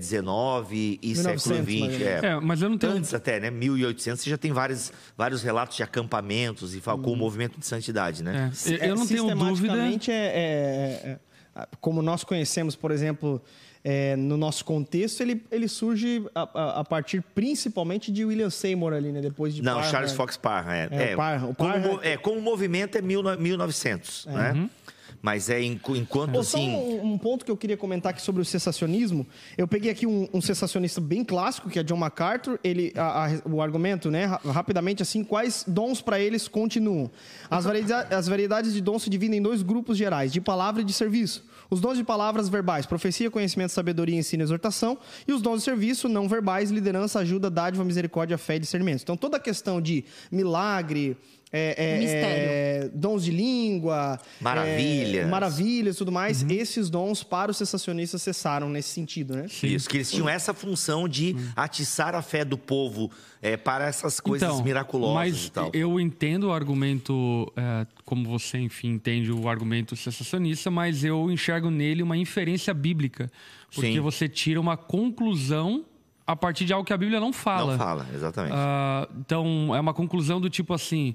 XIX 0.00 0.18
e 0.72 0.98
1900, 1.02 1.42
século 1.42 1.62
XX. 1.64 1.80
menos. 1.80 2.00
É. 2.02 2.26
É, 2.26 2.40
mas 2.40 2.62
eu 2.62 2.68
não 2.68 2.78
tenho. 2.78 2.92
Antes 2.92 3.14
até, 3.14 3.40
né? 3.40 3.50
1800, 3.50 4.22
você 4.22 4.30
já 4.30 4.38
tem 4.38 4.52
vários, 4.52 4.92
vários 5.16 5.42
relatos 5.42 5.76
de 5.76 5.82
acampamentos 5.82 6.74
e 6.74 6.80
fa- 6.80 6.96
com 6.96 7.12
o 7.12 7.16
movimento 7.16 7.58
de 7.58 7.66
santidade, 7.66 8.22
né? 8.22 8.50
É, 8.66 8.70
eu- 8.72 8.76
eu 8.90 8.96
não 8.96 9.06
tenho 9.06 9.34
dúvida. 9.34 9.74
É, 9.76 9.94
é- 10.14 11.18
é- 11.60 11.66
como 11.80 12.00
nós 12.02 12.24
conhecemos, 12.24 12.74
por 12.74 12.90
exemplo, 12.90 13.42
é, 13.84 14.14
no 14.16 14.36
nosso 14.36 14.64
contexto, 14.64 15.20
ele, 15.20 15.42
ele 15.50 15.66
surge 15.68 16.24
a, 16.34 16.42
a- 16.54 16.80
a 16.80 16.84
partir 16.84 17.22
principalmente 17.34 18.10
de 18.12 18.24
William 18.24 18.48
Seymour 18.48 18.92
ali, 18.92 19.10
né? 19.12 19.20
Depois 19.20 19.54
de 19.54 19.60
Não, 19.60 19.74
Parham, 19.74 19.90
Charles? 19.90 20.12
Fox 20.12 20.36
Parham. 20.36 20.72
É, 20.72 20.88
É, 21.10 21.14
o 21.14 21.16
Parham- 21.16 21.50
o 21.50 21.54
como, 21.54 22.00
é, 22.02 22.16
como 22.16 22.40
movimento 22.40 22.96
é 22.96 23.02
mil, 23.02 23.22
no- 23.22 23.36
1900, 23.36 24.26
né? 24.26 24.52
Uhum. 24.52 24.70
Mas 25.22 25.48
é 25.48 25.62
enqu- 25.62 25.94
enquanto 25.96 26.36
assim... 26.40 26.74
um, 26.74 27.12
um 27.12 27.16
ponto 27.18 27.44
que 27.44 27.50
eu 27.50 27.56
queria 27.56 27.76
comentar 27.76 28.10
aqui 28.10 28.20
sobre 28.20 28.42
o 28.42 28.44
sensacionismo. 28.44 29.24
Eu 29.56 29.68
peguei 29.68 29.88
aqui 29.88 30.04
um, 30.04 30.28
um 30.34 30.40
sensacionista 30.40 31.00
bem 31.00 31.22
clássico, 31.24 31.70
que 31.70 31.78
é 31.78 31.82
John 31.84 31.96
MacArthur. 31.96 32.58
Ele, 32.64 32.92
a- 32.96 33.26
a- 33.26 33.48
o 33.48 33.62
argumento, 33.62 34.10
né, 34.10 34.24
ra- 34.24 34.40
rapidamente 34.46 35.00
assim, 35.00 35.22
quais 35.22 35.64
dons 35.66 36.02
para 36.02 36.18
eles 36.18 36.48
continuam? 36.48 37.08
As, 37.48 37.64
as 38.10 38.26
variedades 38.26 38.72
de 38.74 38.80
dons 38.80 39.04
se 39.04 39.08
dividem 39.10 39.38
em 39.38 39.42
dois 39.42 39.62
grupos 39.62 39.96
gerais, 39.96 40.32
de 40.32 40.40
palavra 40.40 40.82
e 40.82 40.84
de 40.84 40.92
serviço. 40.92 41.44
Os 41.70 41.80
dons 41.80 41.96
de 41.96 42.02
palavras 42.04 42.48
verbais, 42.48 42.84
profecia, 42.84 43.30
conhecimento, 43.30 43.70
sabedoria, 43.70 44.16
ensino 44.18 44.42
e 44.42 44.44
exortação. 44.44 44.98
E 45.26 45.32
os 45.32 45.40
dons 45.40 45.58
de 45.58 45.62
serviço 45.64 46.08
não 46.08 46.28
verbais, 46.28 46.70
liderança, 46.70 47.20
ajuda, 47.20 47.48
dádiva, 47.48 47.84
misericórdia, 47.84 48.36
fé 48.36 48.56
e 48.56 48.58
discernimento. 48.58 49.02
Então, 49.02 49.16
toda 49.16 49.36
a 49.36 49.40
questão 49.40 49.80
de 49.80 50.04
milagre, 50.30 51.16
é, 51.52 51.74
é, 51.76 51.98
Mistério. 51.98 52.26
é, 52.26 52.90
dons 52.94 53.24
de 53.24 53.30
língua, 53.30 54.18
Maravilhas. 54.40 55.26
é, 55.26 55.28
maravilhas 55.28 55.96
e 55.96 55.98
tudo 55.98 56.10
mais, 56.10 56.42
esses 56.48 56.88
dons 56.88 57.22
para 57.22 57.50
os 57.50 57.58
sensacionistas 57.58 58.22
cessaram 58.22 58.70
nesse 58.70 58.88
sentido, 58.88 59.36
né? 59.36 59.46
Isso, 59.62 59.88
que 59.88 59.98
eles 59.98 60.10
tinham 60.10 60.28
essa 60.28 60.54
função 60.54 61.06
de 61.06 61.36
atiçar 61.54 62.14
a 62.14 62.22
fé 62.22 62.42
do 62.42 62.56
povo 62.56 63.10
é, 63.42 63.56
para 63.58 63.86
essas 63.86 64.18
coisas 64.18 64.62
miraculosas 64.62 65.14
mas 65.14 65.46
e 65.46 65.52
tal. 65.52 65.70
eu 65.74 66.00
entendo 66.00 66.44
o 66.44 66.52
argumento, 66.52 67.52
é, 67.54 67.86
como 68.04 68.26
você, 68.26 68.56
enfim, 68.56 68.88
entende 68.92 69.30
o 69.30 69.46
argumento 69.46 69.94
sensacionista, 69.94 70.70
mas 70.70 71.04
eu 71.04 71.30
enxergo 71.30 71.68
nele 71.70 72.02
uma 72.02 72.16
inferência 72.16 72.72
bíblica. 72.72 73.30
Porque 73.74 73.92
Sim. 73.92 74.00
você 74.00 74.28
tira 74.28 74.60
uma 74.60 74.76
conclusão 74.76 75.84
a 76.26 76.36
partir 76.36 76.64
de 76.64 76.72
algo 76.72 76.86
que 76.86 76.92
a 76.92 76.96
Bíblia 76.96 77.20
não 77.20 77.32
fala. 77.32 77.72
Não 77.72 77.78
fala, 77.78 78.06
exatamente. 78.14 78.54
Ah, 78.56 79.08
então, 79.18 79.74
é 79.74 79.80
uma 79.80 79.94
conclusão 79.94 80.40
do 80.40 80.48
tipo 80.48 80.72
assim: 80.72 81.14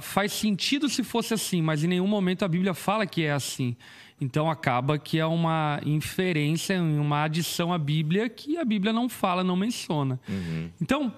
faz 0.00 0.32
sentido 0.32 0.88
se 0.88 1.02
fosse 1.02 1.34
assim, 1.34 1.62
mas 1.62 1.84
em 1.84 1.88
nenhum 1.88 2.06
momento 2.06 2.44
a 2.44 2.48
Bíblia 2.48 2.74
fala 2.74 3.06
que 3.06 3.22
é 3.22 3.32
assim. 3.32 3.76
Então, 4.20 4.50
acaba 4.50 4.98
que 4.98 5.18
é 5.18 5.26
uma 5.26 5.80
inferência, 5.86 6.80
uma 6.82 7.22
adição 7.22 7.72
à 7.72 7.78
Bíblia 7.78 8.28
que 8.28 8.56
a 8.56 8.64
Bíblia 8.64 8.92
não 8.92 9.08
fala, 9.08 9.44
não 9.44 9.54
menciona. 9.54 10.18
Então, 10.80 11.14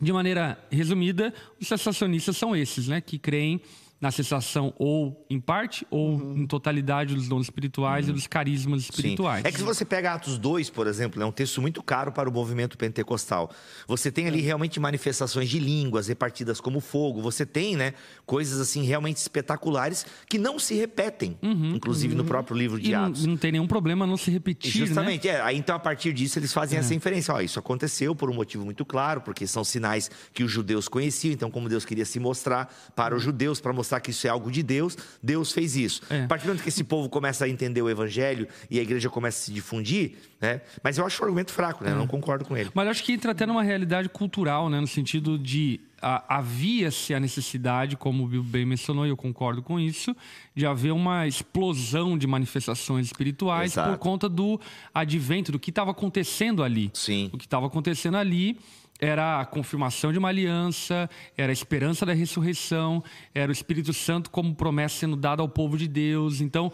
de 0.00 0.12
maneira 0.12 0.58
resumida, 0.70 1.32
os 1.60 1.68
sensacionistas 1.68 2.36
são 2.36 2.56
esses, 2.56 2.88
né? 2.88 3.00
Que 3.00 3.16
creem 3.18 3.60
na 4.02 4.10
cessação 4.10 4.74
ou 4.76 5.24
em 5.30 5.38
parte 5.38 5.86
ou 5.88 6.36
em 6.36 6.44
totalidade 6.44 7.14
dos 7.14 7.28
dons 7.28 7.42
espirituais 7.42 8.08
e 8.08 8.12
dos 8.12 8.26
carismas 8.26 8.82
Sim. 8.82 8.88
espirituais. 8.90 9.44
É 9.44 9.52
que 9.52 9.58
se 9.58 9.62
você 9.62 9.84
pega 9.84 10.12
Atos 10.14 10.38
2, 10.38 10.70
por 10.70 10.88
exemplo, 10.88 11.22
é 11.22 11.24
um 11.24 11.30
texto 11.30 11.62
muito 11.62 11.80
caro 11.84 12.10
para 12.10 12.28
o 12.28 12.32
movimento 12.32 12.76
pentecostal. 12.76 13.52
Você 13.86 14.10
tem 14.10 14.26
ali 14.26 14.40
realmente 14.40 14.80
manifestações 14.80 15.48
de 15.48 15.60
línguas 15.60 16.08
repartidas 16.08 16.60
como 16.60 16.80
fogo. 16.80 17.22
Você 17.22 17.46
tem, 17.46 17.76
né, 17.76 17.94
coisas 18.26 18.60
assim 18.60 18.82
realmente 18.82 19.18
espetaculares 19.18 20.04
que 20.28 20.36
não 20.36 20.58
se 20.58 20.74
repetem, 20.74 21.38
inclusive 21.40 22.16
no 22.16 22.24
próprio 22.24 22.56
livro 22.56 22.80
de 22.80 22.90
E 22.90 22.92
não, 22.92 23.04
Atos. 23.04 23.24
não 23.24 23.36
tem 23.36 23.52
nenhum 23.52 23.68
problema 23.68 24.04
não 24.04 24.16
se 24.16 24.32
repetir, 24.32 24.80
né? 24.80 24.86
Justamente, 24.86 25.28
é. 25.28 25.40
Aí 25.42 25.56
então, 25.56 25.76
a 25.76 25.78
partir 25.78 26.12
disso, 26.12 26.40
eles 26.40 26.52
fazem 26.52 26.76
essa 26.76 26.92
inferência. 26.92 27.32
Ó, 27.32 27.40
isso 27.40 27.60
aconteceu 27.60 28.16
por 28.16 28.28
um 28.28 28.34
motivo 28.34 28.64
muito 28.64 28.84
claro, 28.84 29.20
porque 29.20 29.46
são 29.46 29.62
sinais 29.62 30.10
que 30.34 30.42
os 30.42 30.50
judeus 30.50 30.88
conheciam. 30.88 31.32
Então, 31.32 31.52
como 31.52 31.68
Deus 31.68 31.84
queria 31.84 32.04
se 32.04 32.18
mostrar 32.18 32.68
para 32.96 33.14
os 33.14 33.22
judeus, 33.22 33.60
para 33.60 33.72
mostrar 33.72 33.91
mostrar 33.92 34.00
que 34.00 34.10
isso 34.10 34.26
é 34.26 34.30
algo 34.30 34.50
de 34.50 34.62
Deus, 34.62 34.96
Deus 35.22 35.52
fez 35.52 35.76
isso. 35.76 36.02
É. 36.08 36.24
A 36.24 36.26
partir 36.26 36.44
do 36.44 36.48
momento 36.48 36.62
que 36.62 36.68
esse 36.68 36.84
povo 36.84 37.08
começa 37.08 37.44
a 37.44 37.48
entender 37.48 37.82
o 37.82 37.90
evangelho 37.90 38.48
e 38.70 38.78
a 38.78 38.82
igreja 38.82 39.10
começa 39.10 39.38
a 39.38 39.44
se 39.46 39.52
difundir, 39.52 40.12
né? 40.40 40.62
Mas 40.82 40.98
eu 40.98 41.06
acho 41.06 41.20
o 41.20 41.24
argumento 41.24 41.52
fraco, 41.52 41.84
né? 41.84 41.90
Eu 41.92 41.96
não 41.96 42.06
concordo 42.06 42.44
com 42.44 42.56
ele. 42.56 42.70
Mas 42.74 42.88
acho 42.88 43.04
que 43.04 43.12
entra 43.12 43.32
até 43.32 43.44
numa 43.44 43.62
realidade 43.62 44.08
cultural, 44.08 44.70
né? 44.70 44.80
No 44.80 44.86
sentido 44.86 45.38
de 45.38 45.80
havia-se 46.04 47.14
a 47.14 47.20
necessidade, 47.20 47.96
como 47.96 48.24
o 48.24 48.26
Bill 48.26 48.42
bem 48.42 48.66
mencionou, 48.66 49.06
e 49.06 49.10
eu 49.10 49.16
concordo 49.16 49.62
com 49.62 49.78
isso, 49.78 50.16
de 50.52 50.66
haver 50.66 50.92
uma 50.92 51.28
explosão 51.28 52.18
de 52.18 52.26
manifestações 52.26 53.06
espirituais 53.06 53.72
Exato. 53.72 53.90
por 53.90 53.98
conta 53.98 54.28
do 54.28 54.60
advento, 54.92 55.52
do 55.52 55.60
que 55.60 55.70
estava 55.70 55.92
acontecendo 55.92 56.64
ali. 56.64 56.90
Sim. 56.92 57.30
O 57.32 57.38
que 57.38 57.44
estava 57.44 57.68
acontecendo 57.68 58.16
ali 58.16 58.58
era 59.02 59.40
a 59.40 59.44
confirmação 59.44 60.12
de 60.12 60.18
uma 60.18 60.28
aliança, 60.28 61.10
era 61.36 61.50
a 61.50 61.52
esperança 61.52 62.06
da 62.06 62.12
ressurreição, 62.12 63.02
era 63.34 63.50
o 63.50 63.52
Espírito 63.52 63.92
Santo 63.92 64.30
como 64.30 64.54
promessa 64.54 65.00
sendo 65.00 65.16
dada 65.16 65.42
ao 65.42 65.48
povo 65.48 65.76
de 65.76 65.88
Deus. 65.88 66.40
Então, 66.40 66.72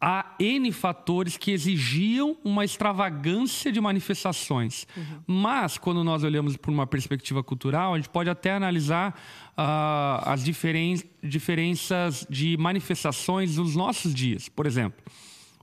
há 0.00 0.34
N 0.40 0.72
fatores 0.72 1.36
que 1.36 1.52
exigiam 1.52 2.36
uma 2.42 2.64
extravagância 2.64 3.70
de 3.70 3.80
manifestações. 3.80 4.84
Mas, 5.24 5.78
quando 5.78 6.02
nós 6.02 6.24
olhamos 6.24 6.56
por 6.56 6.72
uma 6.72 6.88
perspectiva 6.88 7.40
cultural, 7.40 7.94
a 7.94 7.96
gente 7.98 8.08
pode 8.08 8.28
até 8.28 8.50
analisar 8.50 9.16
ah, 9.56 10.24
as 10.26 10.42
diferen- 10.42 11.04
diferenças 11.22 12.26
de 12.28 12.56
manifestações 12.56 13.58
nos 13.58 13.76
nossos 13.76 14.12
dias. 14.12 14.48
Por 14.48 14.66
exemplo, 14.66 15.00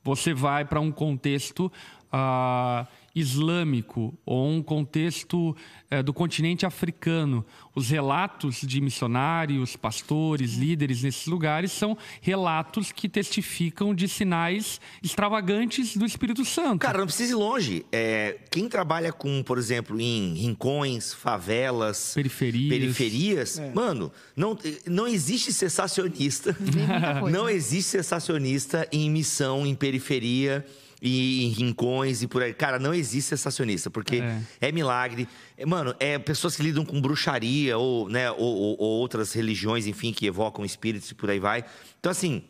você 0.06 0.34
vai 0.34 0.64
para 0.64 0.80
um 0.80 0.90
contexto 0.90 1.70
ah, 2.10 2.88
islâmico 3.20 4.18
ou 4.26 4.48
um 4.48 4.62
contexto 4.62 5.56
eh, 5.90 6.04
do 6.04 6.14
continente 6.14 6.66
africano. 6.66 7.46
Os 7.74 7.90
relatos 7.90 8.62
de 8.62 8.80
missionários, 8.80 9.76
pastores, 9.76 10.54
líderes 10.54 11.02
nesses 11.04 11.26
lugares 11.26 11.72
são 11.72 11.98
relatos 12.22 12.92
que 12.92 13.10
testificam 13.10 13.94
de 13.94 14.08
sinais 14.08 14.80
extravagantes 15.02 15.98
do 15.98 16.06
Espírito 16.06 16.46
Santo. 16.46 16.80
Cara, 16.80 17.00
não 17.00 17.06
precisa 17.06 17.32
ir 17.32 17.36
longe. 17.36 17.86
É, 17.92 18.38
quem 18.52 18.70
trabalha 18.70 19.12
com, 19.12 19.42
por 19.44 19.58
exemplo, 19.58 20.00
em 20.00 20.34
rincões, 20.34 21.14
favelas, 21.14 22.14
Periferias. 22.14 22.70
periferias, 22.70 23.62
mano, 23.74 24.12
não, 24.36 24.58
não 24.86 25.08
existe 25.08 25.52
coisa. 25.52 26.56
não 27.32 27.50
existe 27.50 27.90
cessacionista 27.92 28.88
em 28.92 29.10
missão, 29.10 29.66
em 29.66 29.74
periferia. 29.74 30.66
E 31.02 31.46
em 31.46 31.50
rincões 31.50 32.24
e 32.24 32.28
por 32.28 32.42
aí. 32.42 32.54
Cara, 32.54 32.80
não 32.80 32.94
existe 32.94 33.30
cessacionista, 33.30 33.90
porque 33.90 34.18
É. 34.18 34.42
é, 34.62 34.72
milagre. 34.72 35.28
É, 35.56 35.66
mano, 35.66 35.94
é 36.00 36.18
pessoas 36.18 36.56
que 36.56 36.64
lidam 36.64 36.84
com 36.84 37.00
bruxaria 37.00 37.78
ou, 37.78 38.10
né, 38.10 38.32
ou, 38.32 38.40
ou- 38.40 38.76
ou 38.80 39.00
outras 39.00 39.32
religiões, 39.34 39.86
enfim, 39.86 40.12
que 40.12 40.26
evocam 40.26 40.66
espíritos 40.66 41.12
e 41.12 41.16
por 41.16 41.30
aí 41.30 41.40
vai. 41.40 41.64
Então, 42.00 42.12
assim, 42.12 42.42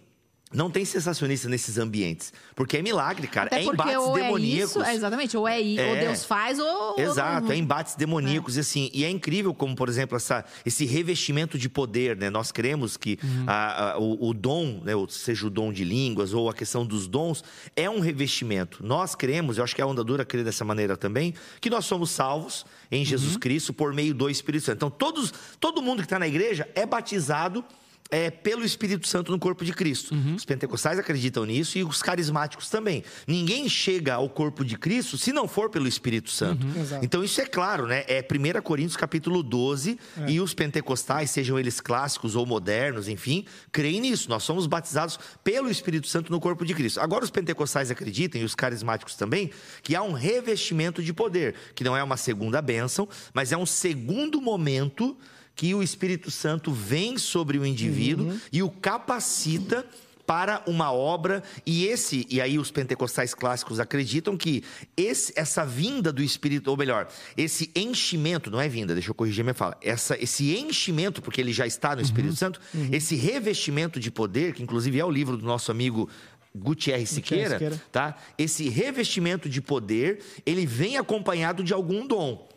não 0.54 0.70
tem 0.72 0.86
cessacionista 0.86 1.50
nesses 1.50 1.78
ambientes. 1.78 2.32
Porque 2.56 2.78
é 2.78 2.82
milagre, 2.82 3.28
cara. 3.28 3.48
Até 3.48 3.60
é 3.60 3.64
embates 3.66 3.96
ou 3.98 4.18
é 4.18 4.22
demoníacos. 4.24 4.70
isso, 4.72 4.82
é 4.84 4.96
exatamente, 4.96 5.36
ou 5.38 5.48
é 5.48 5.62
i- 5.62 5.78
ou 5.80 5.96
É. 5.96 6.00
Deus 6.06 6.24
faz, 6.24 6.58
ou. 6.60 6.66
ou 6.94 7.00
Exato, 7.00 7.48
não- 7.48 7.52
é 7.52 7.58
embates 7.58 7.96
demoníacos 7.96 8.56
e 8.56 8.62
assim. 8.62 8.90
E 8.94 9.04
é 9.04 9.10
incrível 9.10 9.54
como, 9.54 9.76
por 9.76 9.90
exemplo, 9.90 10.16
essa, 10.16 10.46
esse 10.66 10.86
revestimento 10.86 11.58
de 11.58 11.68
poder, 11.68 12.16
né? 12.16 12.30
Nós 12.30 12.52
cremos 12.52 12.96
que 12.98 13.20
a- 13.46 13.92
a- 13.94 13.98
o, 14.00 14.30
o 14.30 14.34
dom, 14.34 14.82
né? 14.84 14.96
ou 14.96 15.08
seja, 15.10 15.48
o 15.48 15.50
dom 15.50 15.72
de 15.74 15.84
línguas 15.84 16.34
ou 16.34 16.50
a 16.50 16.54
questão 16.54 16.86
dos 16.86 17.08
dons, 17.08 17.44
é 17.76 17.90
um 17.90 18.00
revestimento. 18.00 18.84
Nós 18.86 19.16
cremos, 19.16 19.58
eu 19.58 19.64
acho 19.64 19.76
que 19.76 19.82
a 19.82 19.86
onda 19.88 20.04
dura 20.04 20.24
crê 20.24 20.44
dessa 20.44 20.64
maneira 20.64 20.96
também, 20.96 21.34
que 21.60 21.70
nós 21.70 21.86
somos 21.86 22.10
salvos 22.12 22.66
em 22.90 23.04
Jesus 23.04 23.36
Cristo 23.38 23.74
por 23.74 23.94
meio 23.94 24.14
do 24.14 24.30
Espírito 24.30 24.64
Santo. 24.66 24.78
Então, 24.78 24.90
todos, 24.90 25.34
todo 25.60 25.82
mundo 25.82 25.98
que 25.98 26.06
está 26.06 26.18
na 26.18 26.28
igreja 26.28 26.68
é 26.74 26.86
batizado 26.86 27.64
é, 28.10 28.30
pelo 28.30 28.64
Espírito 28.64 29.08
Santo 29.08 29.32
no 29.32 29.40
corpo 29.40 29.66
de 29.66 29.74
Cristo. 29.74 30.16
Os 30.36 30.46
pentecostais 30.46 31.00
acreditam 31.00 31.46
nisso 31.46 31.78
e 31.78 31.84
os 31.84 32.02
carismáticos 32.02 32.70
também. 32.70 33.04
Ninguém 33.26 33.68
chega 33.68 34.16
ao 34.16 34.30
corpo 34.30 34.64
de 34.64 34.78
Cristo 34.78 35.18
se 35.18 35.32
não 35.32 35.48
for 35.48 35.70
pelo 35.70 35.88
Espírito 35.88 36.30
Santo. 36.30 36.66
Exato. 36.78 37.04
Então 37.04 37.24
isso 37.24 37.42
é 37.42 37.46
claro, 37.46 37.88
né? 37.88 38.04
É 38.08 38.22
1 38.22 38.62
Coríntios 38.62 38.98
capítulo 38.98 39.44
12 39.44 40.00
e 40.28 40.40
os 40.40 40.54
pentecostais, 40.54 41.32
sejam 41.32 41.60
eles 41.60 41.80
clássicos 41.80 42.36
ou 42.36 42.46
modernos, 42.46 43.08
enfim, 43.08 43.46
creem 43.72 44.02
nisso. 44.02 44.30
Nós 44.30 44.44
somos 44.44 44.68
batizados 44.68 45.20
pelo 45.44 45.70
Espírito 45.70 46.08
Santo 46.08 46.32
no 46.32 46.40
corpo 46.40 46.66
de 46.66 46.74
Cristo. 46.74 47.00
Agora 47.00 47.24
os 47.24 47.32
pentecostais 47.32 47.92
acreditam 47.92 48.42
e 48.42 48.44
os 48.44 48.56
carismáticos 48.56 49.16
também 49.16 49.52
que 49.82 49.96
há 49.96 50.02
um 50.02 50.14
revestimento 50.14 51.02
de 51.04 51.14
poder, 51.14 51.56
que 51.76 51.84
não 51.84 51.96
é 51.96 52.04
uma 52.04 52.18
segunda 52.18 52.62
bênção, 52.62 53.08
mas 53.34 53.52
é 53.52 53.58
um 53.58 53.66
segundo 53.66 54.42
momento 54.42 55.18
que 55.58 55.74
o 55.74 55.82
Espírito 55.82 56.30
Santo 56.30 56.72
vem 56.72 57.18
sobre 57.18 57.58
o 57.58 57.66
indivíduo 57.66 58.40
e 58.54 58.62
o 58.62 58.70
capacita 58.70 59.84
para 60.26 60.62
uma 60.68 60.92
obra 60.92 61.42
e 61.66 61.86
esse 61.86 62.28
e 62.30 62.40
aí 62.42 62.60
os 62.60 62.70
pentecostais 62.70 63.34
clássicos 63.34 63.80
acreditam 63.80 64.36
que 64.36 64.62
esse, 64.96 65.32
essa 65.38 65.66
vinda 65.66 66.12
do 66.12 66.22
Espírito 66.22 66.70
ou 66.70 66.76
melhor 66.76 67.08
esse 67.38 67.72
enchimento 67.74 68.52
não 68.52 68.60
é 68.60 68.68
vinda 68.68 68.94
deixa 68.94 69.10
eu 69.10 69.16
corrigir 69.16 69.42
minha 69.44 69.54
fala 69.54 69.78
essa 69.82 70.22
esse 70.22 70.54
enchimento 70.54 71.22
porque 71.22 71.40
ele 71.40 71.54
já 71.54 71.66
está 71.66 71.96
no 71.96 72.02
Espírito 72.02 72.36
Santo 72.36 72.60
esse 72.92 73.16
revestimento 73.16 74.02
de 74.02 74.12
poder 74.12 74.54
que 74.54 74.62
inclusive 74.62 75.00
é 75.00 75.06
o 75.06 75.10
livro 75.10 75.38
do 75.38 75.46
nosso 75.46 75.72
amigo 75.72 76.10
Gutierrez 76.58 77.10
Siqueira, 77.10 77.52
Siqueira. 77.52 77.82
tá? 77.92 78.18
Esse 78.38 78.68
revestimento 78.68 79.48
de 79.48 79.62
poder, 79.62 80.20
ele 80.46 80.66
vem 80.66 80.98
acompanhado 80.98 81.64
de 81.64 81.74
algum 81.74 82.06
dom. 82.06 82.48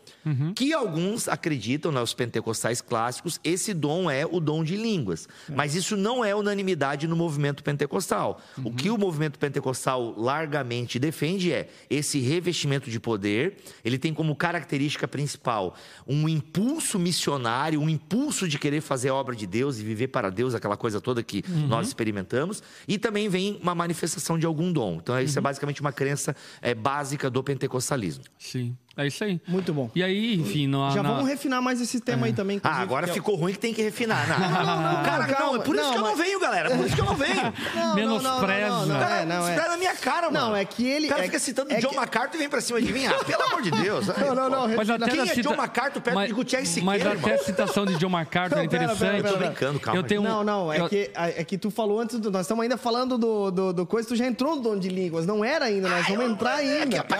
Que 0.55 0.73
alguns 0.73 1.27
acreditam, 1.27 1.91
né, 1.91 2.01
os 2.01 2.13
pentecostais 2.13 2.81
clássicos, 2.81 3.39
esse 3.43 3.73
dom 3.73 4.09
é 4.09 4.25
o 4.25 4.39
dom 4.39 4.63
de 4.63 4.75
línguas. 4.75 5.27
Mas 5.49 5.75
isso 5.75 5.95
não 5.97 6.23
é 6.23 6.35
unanimidade 6.35 7.07
no 7.07 7.15
movimento 7.15 7.63
pentecostal. 7.63 8.41
O 8.63 8.71
que 8.71 8.89
o 8.89 8.97
movimento 8.97 9.39
pentecostal 9.39 10.13
largamente 10.17 10.99
defende 10.99 11.51
é 11.51 11.69
esse 11.89 12.19
revestimento 12.19 12.89
de 12.89 12.99
poder, 12.99 13.57
ele 13.83 13.97
tem 13.97 14.13
como 14.13 14.35
característica 14.35 15.07
principal 15.07 15.75
um 16.07 16.27
impulso 16.27 16.99
missionário, 16.99 17.79
um 17.79 17.89
impulso 17.89 18.47
de 18.47 18.59
querer 18.59 18.81
fazer 18.81 19.09
a 19.09 19.15
obra 19.15 19.35
de 19.35 19.47
Deus 19.47 19.79
e 19.79 19.83
viver 19.83 20.07
para 20.07 20.29
Deus, 20.29 20.53
aquela 20.53 20.77
coisa 20.77 21.01
toda 21.01 21.23
que 21.23 21.43
nós 21.67 21.87
experimentamos, 21.87 22.61
e 22.87 22.97
também 22.97 23.29
vem 23.29 23.59
uma 23.61 23.75
manifestação 23.75 24.37
de 24.37 24.45
algum 24.45 24.71
dom. 24.71 24.95
Então, 25.01 25.19
isso 25.19 25.37
é 25.37 25.41
basicamente 25.41 25.81
uma 25.81 25.91
crença 25.91 26.35
é, 26.61 26.73
básica 26.73 27.29
do 27.29 27.43
pentecostalismo. 27.43 28.23
Sim, 28.37 28.75
é 28.97 29.07
isso 29.07 29.23
aí. 29.23 29.39
Muito 29.47 29.73
bom. 29.73 29.89
E 29.95 30.03
aí, 30.03 30.35
enfim, 30.35 30.67
na, 30.67 30.91
Já 30.91 31.01
na- 31.03 31.11
vamos 31.13 31.27
refinar 31.29 31.61
mais 31.61 31.79
esse 31.81 31.99
tema 31.99 32.25
aí 32.25 32.33
também. 32.33 32.59
Ah, 32.63 32.81
agora 32.81 33.05
que 33.05 33.11
é- 33.11 33.13
ficou 33.13 33.35
ruim 33.35 33.53
que 33.53 33.59
tem 33.59 33.73
que 33.73 33.81
refinar. 33.81 34.27
Não, 34.27 34.39
não, 34.39 34.49
não, 34.49 34.93
não, 34.97 35.03
cara, 35.03 35.25
calma. 35.27 35.45
não, 35.53 35.55
é 35.55 35.59
por 35.65 35.75
isso 35.75 35.83
Não, 35.85 35.91
que 35.91 35.97
eu 35.97 36.01
não 36.03 36.09
mas- 36.15 36.19
venho, 36.19 36.39
galera. 36.39 36.69
Por 36.75 36.85
isso 36.85 36.95
que 36.95 37.01
eu 37.01 37.05
não 37.05 37.15
venho. 37.15 37.53
Não, 37.75 37.95
Menospreza. 37.95 38.69
Não, 38.69 38.79
não, 38.79 38.85
não, 38.85 38.93
não, 38.93 38.99
Cara, 38.99 39.15
é, 39.21 39.25
não, 39.25 39.47
é. 39.47 39.55
na 39.69 39.77
minha 39.77 39.95
cara, 39.95 40.29
mano. 40.29 40.47
Não, 40.47 40.55
é 40.55 40.65
que 40.65 40.85
ele- 40.87 41.07
O 41.07 41.09
cara 41.09 41.21
é 41.21 41.25
fica 41.25 41.37
que- 41.37 41.43
citando 41.43 41.71
é 41.71 41.79
John 41.79 41.89
que- 41.89 41.95
MacArthur 41.95 42.35
e 42.35 42.39
vem 42.39 42.49
pra 42.49 42.61
cima 42.61 42.81
de 42.81 42.91
mim. 42.93 43.05
Ah, 43.07 43.23
pelo 43.23 43.43
amor 43.43 43.61
de 43.61 43.71
Deus. 43.71 44.09
Ai, 44.09 44.23
Não, 44.27 44.35
não, 44.35 44.49
não. 44.49 44.67
Mas 44.75 44.89
até 44.89 45.09
Quem 45.09 45.19
é 45.21 45.25
cita- 45.27 45.41
John 45.49 45.55
MacArthur 45.55 46.01
perto 46.01 46.15
mas- 46.15 46.27
de 46.27 46.33
Gutierrez 46.33 46.69
Siqueira, 46.69 46.85
Mas 46.85 47.05
até 47.23 47.33
a 47.35 47.37
citação 47.39 47.85
de 47.85 47.95
John 47.95 48.09
MacArthur 48.09 48.57
é 48.59 48.63
interessante. 48.65 48.99
pera, 48.99 49.23
pera, 49.23 49.29
Tô 49.33 49.37
brincando, 49.39 49.79
calma. 49.79 49.99
Eu 49.99 50.03
tenho 50.03 50.21
um- 50.21 50.23
Não, 50.25 50.43
não, 50.43 50.73
é 50.73 50.79
eu- 50.79 50.89
que, 50.89 51.09
é 51.15 51.43
que 51.43 51.57
tu 51.57 51.71
falou 51.71 51.99
antes, 51.99 52.19
do, 52.19 52.29
nós 52.31 52.41
estamos 52.41 52.61
ainda 52.63 52.77
falando 52.77 53.17
do, 53.17 53.51
do, 53.73 53.85
coisa, 53.85 54.07
tu 54.07 54.15
já 54.15 54.25
entrou 54.25 54.55
no 54.55 54.61
dom 54.61 54.77
de 54.77 54.89
línguas, 54.89 55.25
não 55.25 55.43
era 55.43 55.65
ainda, 55.65 55.87
nós 55.89 56.07
vamos 56.07 56.25
entrar 56.31 56.63
É 56.63 56.81
ainda. 56.83 56.97
que, 57.01 57.03
pra 57.07 57.17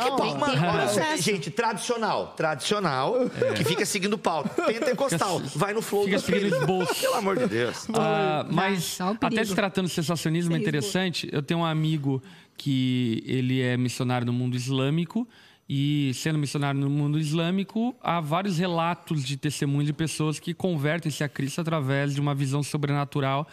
tradicional. 1.71 2.33
Tradicional, 2.35 3.15
que 3.55 3.63
fica 3.63 3.85
seguindo 3.85 4.17
pauta. 4.17 4.49
Pentecostal, 4.63 5.39
vai 5.55 5.73
no 5.73 5.81
flow 5.81 6.05
Fica 6.05 6.17
do 6.17 6.21
seguindo 6.21 6.55
esboço. 6.55 7.01
Pelo 7.01 7.15
amor 7.15 7.37
de 7.37 7.47
Deus. 7.47 7.87
Ah, 8.03 8.45
mas 8.49 8.97
até 8.99 9.43
se 9.43 9.53
tratando 9.53 9.87
de 9.87 9.93
sensacionismo 9.93 10.53
é 10.53 10.57
Perigo. 10.57 10.69
interessante. 10.69 11.29
Eu 11.31 11.41
tenho 11.43 11.59
um 11.59 11.65
amigo 11.65 12.21
que 12.57 13.23
ele 13.25 13.61
é 13.61 13.77
missionário 13.77 14.25
no 14.25 14.33
mundo 14.33 14.55
islâmico 14.55 15.27
e 15.69 16.11
sendo 16.15 16.37
missionário 16.37 16.79
no 16.79 16.89
mundo 16.89 17.19
islâmico 17.19 17.95
há 18.01 18.19
vários 18.19 18.57
relatos 18.57 19.23
de 19.23 19.37
testemunhos 19.37 19.85
de 19.85 19.93
pessoas 19.93 20.39
que 20.39 20.53
convertem-se 20.53 21.23
a 21.23 21.29
Cristo 21.29 21.61
através 21.61 22.13
de 22.13 22.19
uma 22.19 22.33
visão 22.35 22.61
sobrenatural 22.63 23.47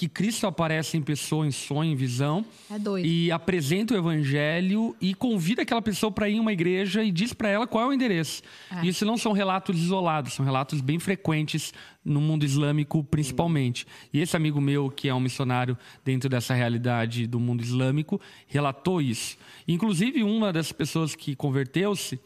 que 0.00 0.08
Cristo 0.08 0.46
aparece 0.46 0.96
em 0.96 1.02
pessoa, 1.02 1.46
em 1.46 1.50
sonho, 1.50 1.92
em 1.92 1.94
visão. 1.94 2.42
É 2.70 2.78
doido. 2.78 3.04
E 3.04 3.30
apresenta 3.30 3.92
o 3.92 3.98
evangelho 3.98 4.96
e 4.98 5.12
convida 5.12 5.60
aquela 5.60 5.82
pessoa 5.82 6.10
para 6.10 6.26
ir 6.26 6.36
em 6.36 6.40
uma 6.40 6.54
igreja 6.54 7.04
e 7.04 7.12
diz 7.12 7.34
para 7.34 7.50
ela 7.50 7.66
qual 7.66 7.84
é 7.84 7.88
o 7.88 7.92
endereço. 7.92 8.42
É. 8.74 8.86
Isso 8.86 9.04
não 9.04 9.18
são 9.18 9.32
relatos 9.32 9.78
isolados, 9.78 10.32
são 10.32 10.42
relatos 10.42 10.80
bem 10.80 10.98
frequentes 10.98 11.74
no 12.02 12.18
mundo 12.18 12.46
islâmico, 12.46 13.04
principalmente. 13.04 13.86
E 14.10 14.20
esse 14.20 14.34
amigo 14.34 14.58
meu, 14.58 14.88
que 14.88 15.06
é 15.06 15.14
um 15.14 15.20
missionário 15.20 15.76
dentro 16.02 16.30
dessa 16.30 16.54
realidade 16.54 17.26
do 17.26 17.38
mundo 17.38 17.62
islâmico, 17.62 18.18
relatou 18.46 19.02
isso. 19.02 19.36
Inclusive, 19.68 20.22
uma 20.22 20.50
das 20.50 20.72
pessoas 20.72 21.14
que 21.14 21.36
converteu-se 21.36 22.18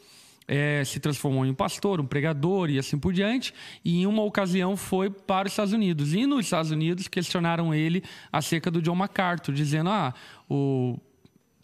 eh, 0.46 0.82
se 0.84 1.00
transformou 1.00 1.44
em 1.46 1.50
um 1.50 1.54
pastor, 1.54 2.00
um 2.00 2.06
pregador 2.06 2.70
e 2.70 2.78
assim 2.78 2.98
por 2.98 3.12
diante. 3.12 3.54
E 3.84 4.02
em 4.02 4.06
uma 4.06 4.22
ocasião 4.22 4.76
foi 4.76 5.10
para 5.10 5.46
os 5.46 5.52
Estados 5.52 5.72
Unidos. 5.72 6.14
E 6.14 6.26
nos 6.26 6.46
Estados 6.46 6.70
Unidos 6.70 7.08
questionaram 7.08 7.74
ele 7.74 8.02
acerca 8.32 8.70
do 8.70 8.82
John 8.82 8.94
MacArthur, 8.94 9.54
dizendo: 9.54 9.90
ah, 9.90 10.14
o 10.48 10.98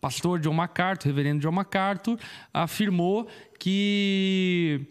pastor 0.01 0.41
John 0.41 0.55
MacArthur, 0.55 1.09
reverendo 1.09 1.41
John 1.41 1.53
MacArthur, 1.53 2.19
afirmou 2.53 3.29
que 3.59 4.87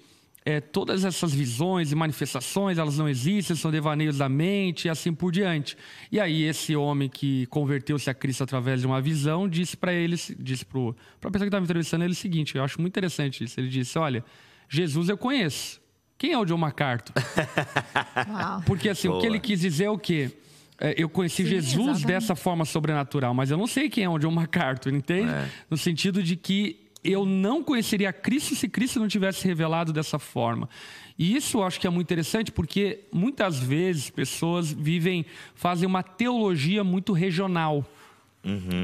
é, 0.49 0.59
todas 0.59 1.05
essas 1.05 1.31
visões 1.31 1.91
e 1.91 1.95
manifestações, 1.95 2.79
elas 2.79 2.97
não 2.97 3.07
existem, 3.07 3.55
são 3.55 3.69
devaneios 3.69 4.17
da 4.17 4.27
mente 4.27 4.85
e 4.85 4.89
assim 4.89 5.13
por 5.13 5.31
diante. 5.31 5.77
E 6.11 6.19
aí 6.19 6.41
esse 6.41 6.75
homem 6.75 7.07
que 7.07 7.45
converteu-se 7.47 8.09
a 8.09 8.15
Cristo 8.15 8.43
através 8.43 8.81
de 8.81 8.87
uma 8.87 8.99
visão 8.99 9.47
disse 9.47 9.77
para 9.77 9.93
ele, 9.93 10.15
disse 10.39 10.65
para 10.65 10.79
a 10.81 11.31
pessoa 11.31 11.31
que 11.31 11.43
estava 11.45 11.63
entrevistando 11.63 12.03
ele 12.03 12.13
o 12.13 12.15
seguinte, 12.15 12.55
eu 12.55 12.63
acho 12.63 12.81
muito 12.81 12.93
interessante 12.93 13.43
isso. 13.43 13.59
Ele 13.59 13.69
disse, 13.69 13.99
olha, 13.99 14.25
Jesus 14.67 15.07
eu 15.07 15.17
conheço. 15.19 15.79
Quem 16.17 16.31
é 16.31 16.37
o 16.39 16.45
John 16.45 16.57
MacArthur? 16.57 17.13
Uau. 18.27 18.63
Porque 18.65 18.89
assim, 18.89 19.07
o 19.07 19.13
que 19.13 19.17
Boa. 19.19 19.27
ele 19.27 19.39
quis 19.39 19.61
dizer 19.61 19.83
é 19.83 19.89
o 19.91 19.99
quê? 19.99 20.31
É, 20.81 20.95
Eu 20.97 21.09
conheci 21.09 21.43
Sim, 21.43 21.49
Jesus 21.49 21.75
exatamente. 21.75 22.07
dessa 22.07 22.35
forma 22.35 22.65
sobrenatural, 22.65 23.35
mas 23.35 23.51
eu 23.51 23.57
não 23.57 23.67
sei 23.67 23.87
quem 23.87 24.05
é 24.05 24.09
o 24.09 24.17
John 24.17 24.31
MacArthur, 24.31 24.93
entende? 24.95 25.29
É. 25.29 25.47
No 25.69 25.77
sentido 25.77 26.23
de 26.23 26.35
que 26.35 26.88
eu 27.03 27.25
não 27.25 27.63
conheceria 27.63 28.11
Cristo 28.11 28.55
se 28.55 28.67
Cristo 28.67 28.99
não 28.99 29.07
tivesse 29.07 29.47
revelado 29.47 29.93
dessa 29.93 30.19
forma. 30.19 30.69
E 31.17 31.35
isso 31.35 31.57
eu 31.57 31.63
acho 31.63 31.79
que 31.79 31.87
é 31.87 31.89
muito 31.89 32.07
interessante 32.07 32.51
porque 32.51 33.05
muitas 33.11 33.59
vezes 33.59 34.09
pessoas 34.09 34.71
vivem, 34.71 35.25
fazem 35.55 35.87
uma 35.87 36.03
teologia 36.03 36.83
muito 36.83 37.13
regional. 37.13 37.85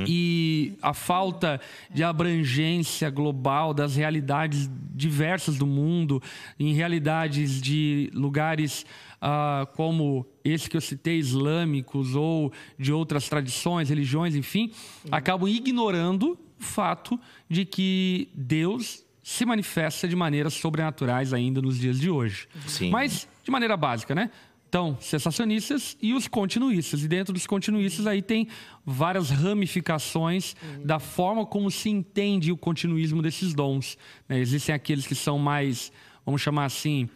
E 0.05 0.73
a 0.81 0.93
falta 0.93 1.61
de 1.89 2.03
abrangência 2.03 3.09
global 3.09 3.73
das 3.73 3.95
realidades 3.95 4.69
diversas 4.93 5.57
do 5.57 5.65
mundo, 5.65 6.21
em 6.59 6.73
realidades 6.73 7.61
de 7.61 8.11
lugares 8.13 8.85
ah, 9.21 9.65
como 9.73 10.25
esse 10.43 10.69
que 10.69 10.75
eu 10.75 10.81
citei, 10.81 11.17
islâmicos 11.17 12.15
ou 12.15 12.51
de 12.77 12.91
outras 12.91 13.29
tradições, 13.29 13.89
religiões, 13.89 14.35
enfim, 14.35 14.71
acabam 15.09 15.47
ignorando 15.47 16.37
o 16.59 16.63
fato 16.63 17.19
de 17.49 17.65
que 17.65 18.29
Deus 18.33 19.03
se 19.23 19.45
manifesta 19.45 20.07
de 20.07 20.15
maneiras 20.15 20.53
sobrenaturais 20.53 21.33
ainda 21.33 21.61
nos 21.61 21.79
dias 21.79 21.99
de 21.99 22.09
hoje. 22.09 22.47
Sim. 22.67 22.89
Mas 22.91 23.27
de 23.43 23.49
maneira 23.51 23.75
básica, 23.75 24.13
né? 24.13 24.29
Então, 24.69 24.97
sensacionistas 24.99 25.95
e 26.01 26.13
os 26.13 26.27
continuistas. 26.27 27.03
E 27.03 27.07
dentro 27.07 27.33
dos 27.33 27.47
continuistas 27.47 28.05
aí 28.07 28.21
tem 28.21 28.47
várias 28.85 29.29
ramificações 29.29 30.55
da 30.83 30.99
forma 30.99 31.45
como 31.45 31.71
se 31.71 31.89
entende 31.89 32.51
o 32.51 32.57
continuismo 32.57 33.21
desses 33.21 33.53
dons. 33.53 33.97
né? 34.27 34.39
Existem 34.39 34.75
aqueles 34.75 35.07
que 35.07 35.15
são 35.15 35.39
mais, 35.39 35.91
vamos 36.25 36.41
chamar 36.41 36.65
assim, 36.65 37.07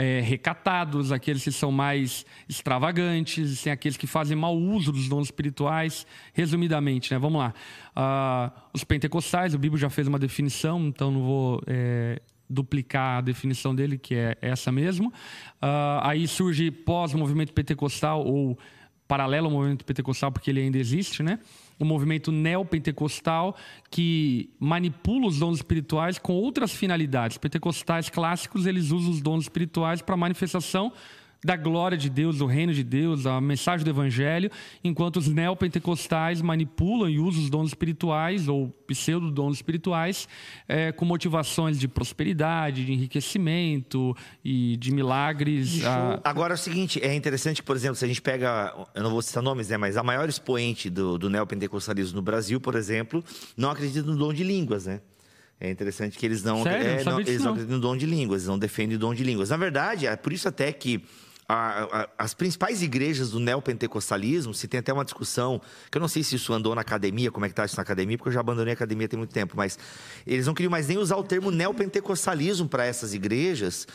é, 0.00 0.18
recatados, 0.20 1.12
aqueles 1.12 1.44
que 1.44 1.52
são 1.52 1.70
mais 1.70 2.24
extravagantes, 2.48 3.44
existem 3.44 3.70
aqueles 3.70 3.98
que 3.98 4.06
fazem 4.06 4.34
mau 4.34 4.56
uso 4.56 4.90
dos 4.90 5.06
dons 5.10 5.26
espirituais. 5.26 6.06
Resumidamente, 6.32 7.12
né? 7.12 7.18
Vamos 7.18 7.38
lá. 7.38 7.52
Ah, 7.94 8.50
os 8.72 8.82
pentecostais, 8.82 9.54
o 9.54 9.58
Bíblia 9.58 9.78
já 9.78 9.90
fez 9.90 10.08
uma 10.08 10.18
definição, 10.18 10.80
então 10.86 11.10
não 11.10 11.20
vou 11.20 11.62
é, 11.66 12.18
duplicar 12.48 13.18
a 13.18 13.20
definição 13.20 13.74
dele, 13.74 13.98
que 13.98 14.14
é 14.14 14.38
essa 14.40 14.72
mesmo. 14.72 15.12
Ah, 15.60 16.00
aí 16.08 16.26
surge 16.26 16.70
pós-movimento 16.70 17.52
pentecostal 17.52 18.24
ou 18.24 18.58
paralelo 19.06 19.48
ao 19.48 19.52
movimento 19.52 19.84
pentecostal, 19.84 20.32
porque 20.32 20.48
ele 20.48 20.60
ainda 20.60 20.78
existe, 20.78 21.22
né? 21.22 21.40
O 21.80 21.84
movimento 21.84 22.30
neopentecostal 22.30 23.56
que 23.90 24.50
manipula 24.60 25.26
os 25.26 25.38
dons 25.38 25.56
espirituais 25.56 26.18
com 26.18 26.34
outras 26.34 26.72
finalidades. 26.72 27.38
Pentecostais 27.38 28.08
clássicos, 28.08 28.66
eles 28.66 28.90
usam 28.90 29.10
os 29.10 29.20
dons 29.20 29.44
espirituais 29.44 30.02
para 30.02 30.16
manifestação 30.16 30.92
da 31.42 31.56
glória 31.56 31.96
de 31.96 32.10
Deus, 32.10 32.38
do 32.38 32.46
reino 32.46 32.74
de 32.74 32.84
Deus, 32.84 33.24
a 33.24 33.40
mensagem 33.40 33.82
do 33.84 33.90
evangelho, 33.90 34.50
enquanto 34.84 35.16
os 35.16 35.26
neopentecostais 35.28 36.42
manipulam 36.42 37.08
e 37.08 37.18
usam 37.18 37.42
os 37.42 37.48
dons 37.50 37.68
espirituais 37.68 38.46
ou 38.46 38.68
pseudo-dons 38.86 39.56
espirituais 39.56 40.28
eh, 40.68 40.92
com 40.92 41.04
motivações 41.06 41.78
de 41.78 41.88
prosperidade, 41.88 42.84
de 42.84 42.92
enriquecimento 42.92 44.14
e 44.44 44.76
de 44.76 44.92
milagres. 44.92 45.82
ah, 45.84 46.20
Agora 46.24 46.52
é 46.54 46.56
o 46.56 46.58
seguinte, 46.58 47.00
é 47.02 47.14
interessante 47.14 47.62
que, 47.62 47.66
por 47.66 47.76
exemplo, 47.76 47.96
se 47.96 48.04
a 48.04 48.08
gente 48.08 48.20
pega, 48.20 48.74
eu 48.94 49.02
não 49.02 49.10
vou 49.10 49.22
citar 49.22 49.42
nomes, 49.42 49.68
né, 49.70 49.76
mas 49.76 49.96
a 49.96 50.02
maior 50.02 50.28
expoente 50.28 50.90
do, 50.90 51.16
do 51.16 51.30
neopentecostalismo 51.30 52.16
no 52.16 52.22
Brasil, 52.22 52.60
por 52.60 52.74
exemplo, 52.74 53.24
não 53.56 53.70
acredita 53.70 54.02
no 54.02 54.16
dom 54.16 54.32
de 54.32 54.44
línguas, 54.44 54.86
né? 54.86 55.00
É 55.62 55.70
interessante 55.70 56.16
que 56.18 56.24
eles 56.24 56.42
não, 56.42 56.62
Sério? 56.62 56.86
é, 56.86 57.04
Não 57.04 57.18
disso, 57.18 57.30
eles 57.30 57.38
não 57.40 57.46
não. 57.46 57.52
acreditam 57.52 57.76
no 57.76 57.82
dom 57.82 57.96
de 57.96 58.06
línguas, 58.06 58.42
eles 58.42 58.48
não 58.48 58.58
defendem 58.58 58.96
o 58.96 58.98
dom 58.98 59.12
de 59.14 59.22
línguas. 59.22 59.50
Na 59.50 59.58
verdade, 59.58 60.06
é 60.06 60.16
por 60.16 60.32
isso 60.32 60.48
até 60.48 60.72
que 60.72 61.04
a- 61.52 62.02
a- 62.02 62.08
as 62.18 62.32
principais 62.34 62.82
igrejas 62.82 63.30
do 63.30 63.40
neopentecostalismo, 63.40 64.54
se 64.54 64.68
tem 64.68 64.80
até 64.80 64.92
uma 64.92 65.04
discussão, 65.04 65.60
que 65.90 65.98
eu 65.98 66.00
não 66.00 66.08
sei 66.08 66.22
se 66.22 66.36
isso 66.36 66.52
andou 66.52 66.74
na 66.74 66.80
academia, 66.82 67.30
como 67.30 67.44
é 67.46 67.48
que 67.48 67.54
tá 67.54 67.64
isso 67.64 67.76
na 67.76 67.82
academia, 67.82 68.16
porque 68.16 68.28
eu 68.28 68.32
já 68.32 68.40
abandonei 68.40 68.72
a 68.72 68.74
academia 68.74 69.08
tem 69.08 69.18
muito 69.18 69.32
tempo, 69.32 69.54
mas 69.56 69.78
eles 70.26 70.46
não 70.46 70.54
queriam 70.54 70.70
mais 70.70 70.86
nem 70.88 70.98
usar 70.98 71.16
o 71.16 71.22
termo 71.24 71.50
neopentecostalismo 71.50 72.68
para 72.68 72.84
essas 72.84 73.14
igrejas, 73.14 73.86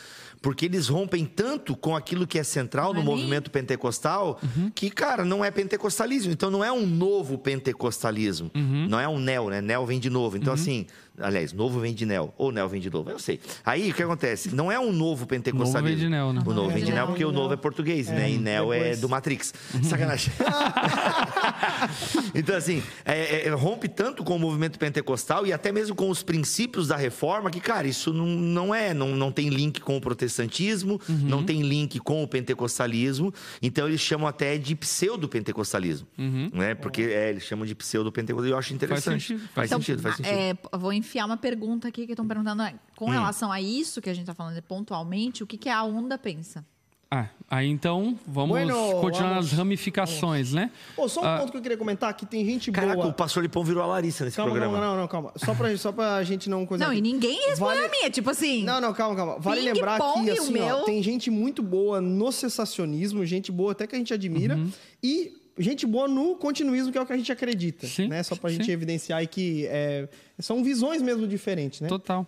porque 0.42 0.66
eles 0.66 0.88
rompem 0.88 1.24
tanto 1.24 1.74
com 1.76 1.96
aquilo 1.96 2.26
que 2.26 2.38
é 2.38 2.44
central 2.44 2.88
no 2.92 2.96
nem- 3.00 3.04
movimento 3.04 3.50
pentecostal, 3.50 4.38
que, 4.74 4.90
cara, 4.90 5.24
não 5.24 5.44
é 5.44 5.50
pentecostalismo. 5.50 6.32
Então 6.32 6.50
não 6.50 6.62
é 6.62 6.70
um 6.70 6.86
novo 6.86 7.38
pentecostalismo. 7.38 8.50
Não 8.54 9.00
é 9.00 9.08
um 9.08 9.18
neo, 9.18 9.48
né? 9.50 9.60
Neo 9.60 9.84
vem 9.86 9.98
de 9.98 10.10
novo. 10.10 10.36
Então, 10.36 10.52
assim, 10.52 10.86
aliás, 11.20 11.52
novo 11.52 11.80
vem 11.80 11.94
de 11.94 12.04
neo, 12.06 12.32
ou 12.36 12.50
neo 12.52 12.68
vem 12.68 12.80
de 12.80 12.90
novo, 12.90 13.10
eu 13.10 13.18
sei. 13.18 13.40
Aí 13.64 13.90
o 13.90 13.94
que 13.94 14.02
acontece? 14.02 14.54
Não 14.54 14.70
é 14.70 14.78
um 14.78 14.92
novo 14.92 15.26
pentecostalismo. 15.26 15.80
Novo 15.82 15.86
vem 15.88 15.96
de 15.96 16.08
neo, 16.08 16.32
né? 16.32 16.42
O 16.46 16.52
novo 16.54 16.70
É, 16.70 16.74
vem 16.74 16.84
de 16.84 16.92
neo. 16.92 17.06
porque 17.06 17.24
o 17.24 17.32
novo 17.32 17.52
é 17.54 17.56
português, 17.56 18.08
né? 18.08 18.30
E 18.30 18.38
neo 18.38 18.72
é 18.72 18.78
depois. 18.78 19.00
do 19.00 19.08
Matrix. 19.08 19.52
Sacanagem. 19.82 20.32
então, 22.34 22.56
assim, 22.56 22.82
é- 23.04 23.46
é- 23.46 23.50
rompe 23.50 23.88
tanto 23.88 24.22
com 24.24 24.36
o 24.36 24.38
movimento 24.38 24.78
pentecostal 24.78 25.46
e 25.46 25.52
até 25.52 25.72
mesmo 25.72 25.94
com 25.94 26.10
os 26.10 26.22
princípios 26.22 26.88
da 26.88 26.96
reforma 26.96 27.50
que, 27.50 27.60
cara, 27.60 27.86
isso 27.86 28.12
não, 28.12 28.26
não 28.26 28.74
é, 28.74 28.92
não, 28.92 29.14
não 29.16 29.32
tem 29.32 29.48
link 29.48 29.80
com 29.80 29.96
o 29.96 30.00
protestantismo, 30.00 31.00
não 31.08 31.42
tem 31.44 31.62
link 31.62 31.98
com 32.00 32.22
o 32.22 32.28
pentecostalismo. 32.28 33.32
Então, 33.62 33.88
eles 33.88 34.00
chamam 34.00 34.26
até 34.28 34.58
de 34.58 34.74
pseudo-pentecostalismo. 34.74 36.06
Né? 36.52 36.74
Porque 36.74 37.02
é, 37.02 37.30
eles 37.30 37.44
chamam 37.44 37.64
de 37.66 37.74
pseudo-pentecostalismo. 37.74 38.54
Eu 38.54 38.58
acho 38.58 38.74
interessante. 38.74 39.26
sentido. 39.28 39.48
Faz 39.54 39.68
Então, 39.70 39.80
sentido, 39.80 40.02
faz 40.02 40.16
sentido. 40.16 40.32
é, 40.34 40.56
eu 40.72 40.78
vou 40.78 40.92
enfiar 41.06 41.24
uma 41.24 41.36
pergunta 41.36 41.88
aqui 41.88 42.04
que 42.06 42.12
estão 42.12 42.26
perguntando. 42.26 42.62
é, 42.62 42.70
Hum. 42.72 42.78
Com 42.96 43.06
relação 43.10 43.50
a 43.52 43.60
isso 43.60 44.00
que 44.02 44.10
a 44.10 44.14
gente 44.14 44.22
está 44.24 44.34
falando 44.34 44.60
pontualmente, 44.62 45.42
o 45.42 45.46
que, 45.46 45.56
que 45.56 45.68
a 45.68 45.82
onda 45.84 46.18
pensa? 46.18 46.64
ah, 47.08 47.28
aí 47.48 47.68
então 47.68 48.18
vamos 48.26 48.50
Bueno, 48.50 48.74
continuar 49.00 49.28
vamos- 49.34 49.50
nas 49.50 49.52
ramificações, 49.52 50.52
né? 50.52 50.72
Pô, 50.96 51.08
só 51.08 51.20
um 51.22 51.24
Ah. 51.24 51.38
ponto 51.38 51.52
que 51.52 51.56
eu 51.58 51.62
queria 51.62 51.76
comentar, 51.78 52.12
que 52.14 52.26
tem 52.26 52.44
gente 52.44 52.72
Caraca, 52.72 52.96
boa. 52.96 53.06
o 53.08 53.12
pastor 53.12 53.42
Lipão 53.44 53.62
virou 53.62 53.80
a 53.82 53.86
Larissa 53.86 54.24
nesse 54.24 54.36
Calma, 54.36 54.50
programa. 54.50 54.74
calma, 54.76 54.90
não, 54.94 55.00
não, 55.02 55.08
calma. 55.08 55.32
Só 55.36 55.54
pra, 55.54 55.76
só 55.78 55.92
pra 55.92 56.22
gente 56.24 56.50
não 56.50 56.66
coisa. 56.66 56.84
Não, 56.84 56.92
e 56.92 57.00
ninguém 57.00 57.48
respondeu 57.48 57.76
Vale- 57.82 57.86
a 57.86 57.90
minha. 57.90 58.10
Tipo 58.10 58.28
assim. 58.30 58.64
Não, 58.64 58.80
não, 58.80 58.92
calma, 58.92 59.14
calma. 59.14 59.38
Vale 59.38 59.60
Ping 59.60 59.72
lembrar 59.72 59.98
que, 59.98 60.02
o 60.30 60.32
assim, 60.32 60.52
meu. 60.52 60.78
ó, 60.78 60.82
tem 60.82 61.00
gente 61.02 61.30
muito 61.30 61.62
boa 61.62 62.00
no 62.00 62.32
cessacionismo, 62.32 63.24
gente 63.24 63.52
boa 63.52 63.70
até 63.72 63.86
que 63.86 63.94
a 63.94 63.98
gente 63.98 64.12
admira, 64.12 64.56
Uhum. 64.56 64.70
e 65.02 65.32
gente 65.58 65.86
boa 65.86 66.06
no 66.08 66.36
continuismo, 66.36 66.92
que 66.92 66.98
é 66.98 67.00
o 67.00 67.06
que 67.06 67.12
a 67.12 67.16
gente 67.16 67.32
acredita. 67.32 67.86
Sim, 67.86 68.08
né? 68.08 68.22
Só 68.22 68.36
pra 68.36 68.50
gente 68.50 68.66
sim. 68.66 68.72
evidenciar 68.72 69.20
aí 69.20 69.26
que 69.26 69.66
é, 69.66 70.08
são 70.38 70.62
visões 70.62 71.00
mesmo 71.02 71.26
diferentes, 71.26 71.80
né? 71.80 71.88
Total. 71.88 72.26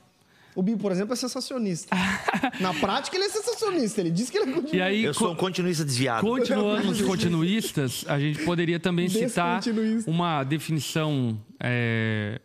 O 0.55 0.63
Bibo, 0.63 0.81
por 0.81 0.91
exemplo, 0.91 1.13
é 1.13 1.17
sensacionista. 1.17 1.95
Na 2.59 2.75
prática, 2.75 3.17
ele 3.17 3.27
é 3.27 3.29
sensacionista. 3.29 4.01
Ele 4.01 4.11
diz 4.11 4.29
que 4.29 4.39
ele 4.39 4.47
é 4.47 4.51
E 4.51 4.55
continuista. 4.55 4.85
aí, 4.87 5.05
Eu 5.05 5.15
sou 5.15 5.31
um 5.31 5.37
continuista 5.37 5.85
desviado. 5.85 6.27
Continuando 6.27 6.85
nos 6.85 7.01
continuistas, 7.01 8.05
a 8.09 8.19
gente 8.19 8.45
poderia 8.45 8.81
também 8.81 9.07
citar 9.09 9.61
uma 10.07 10.43
definição 10.43 11.41
é, 11.61 12.41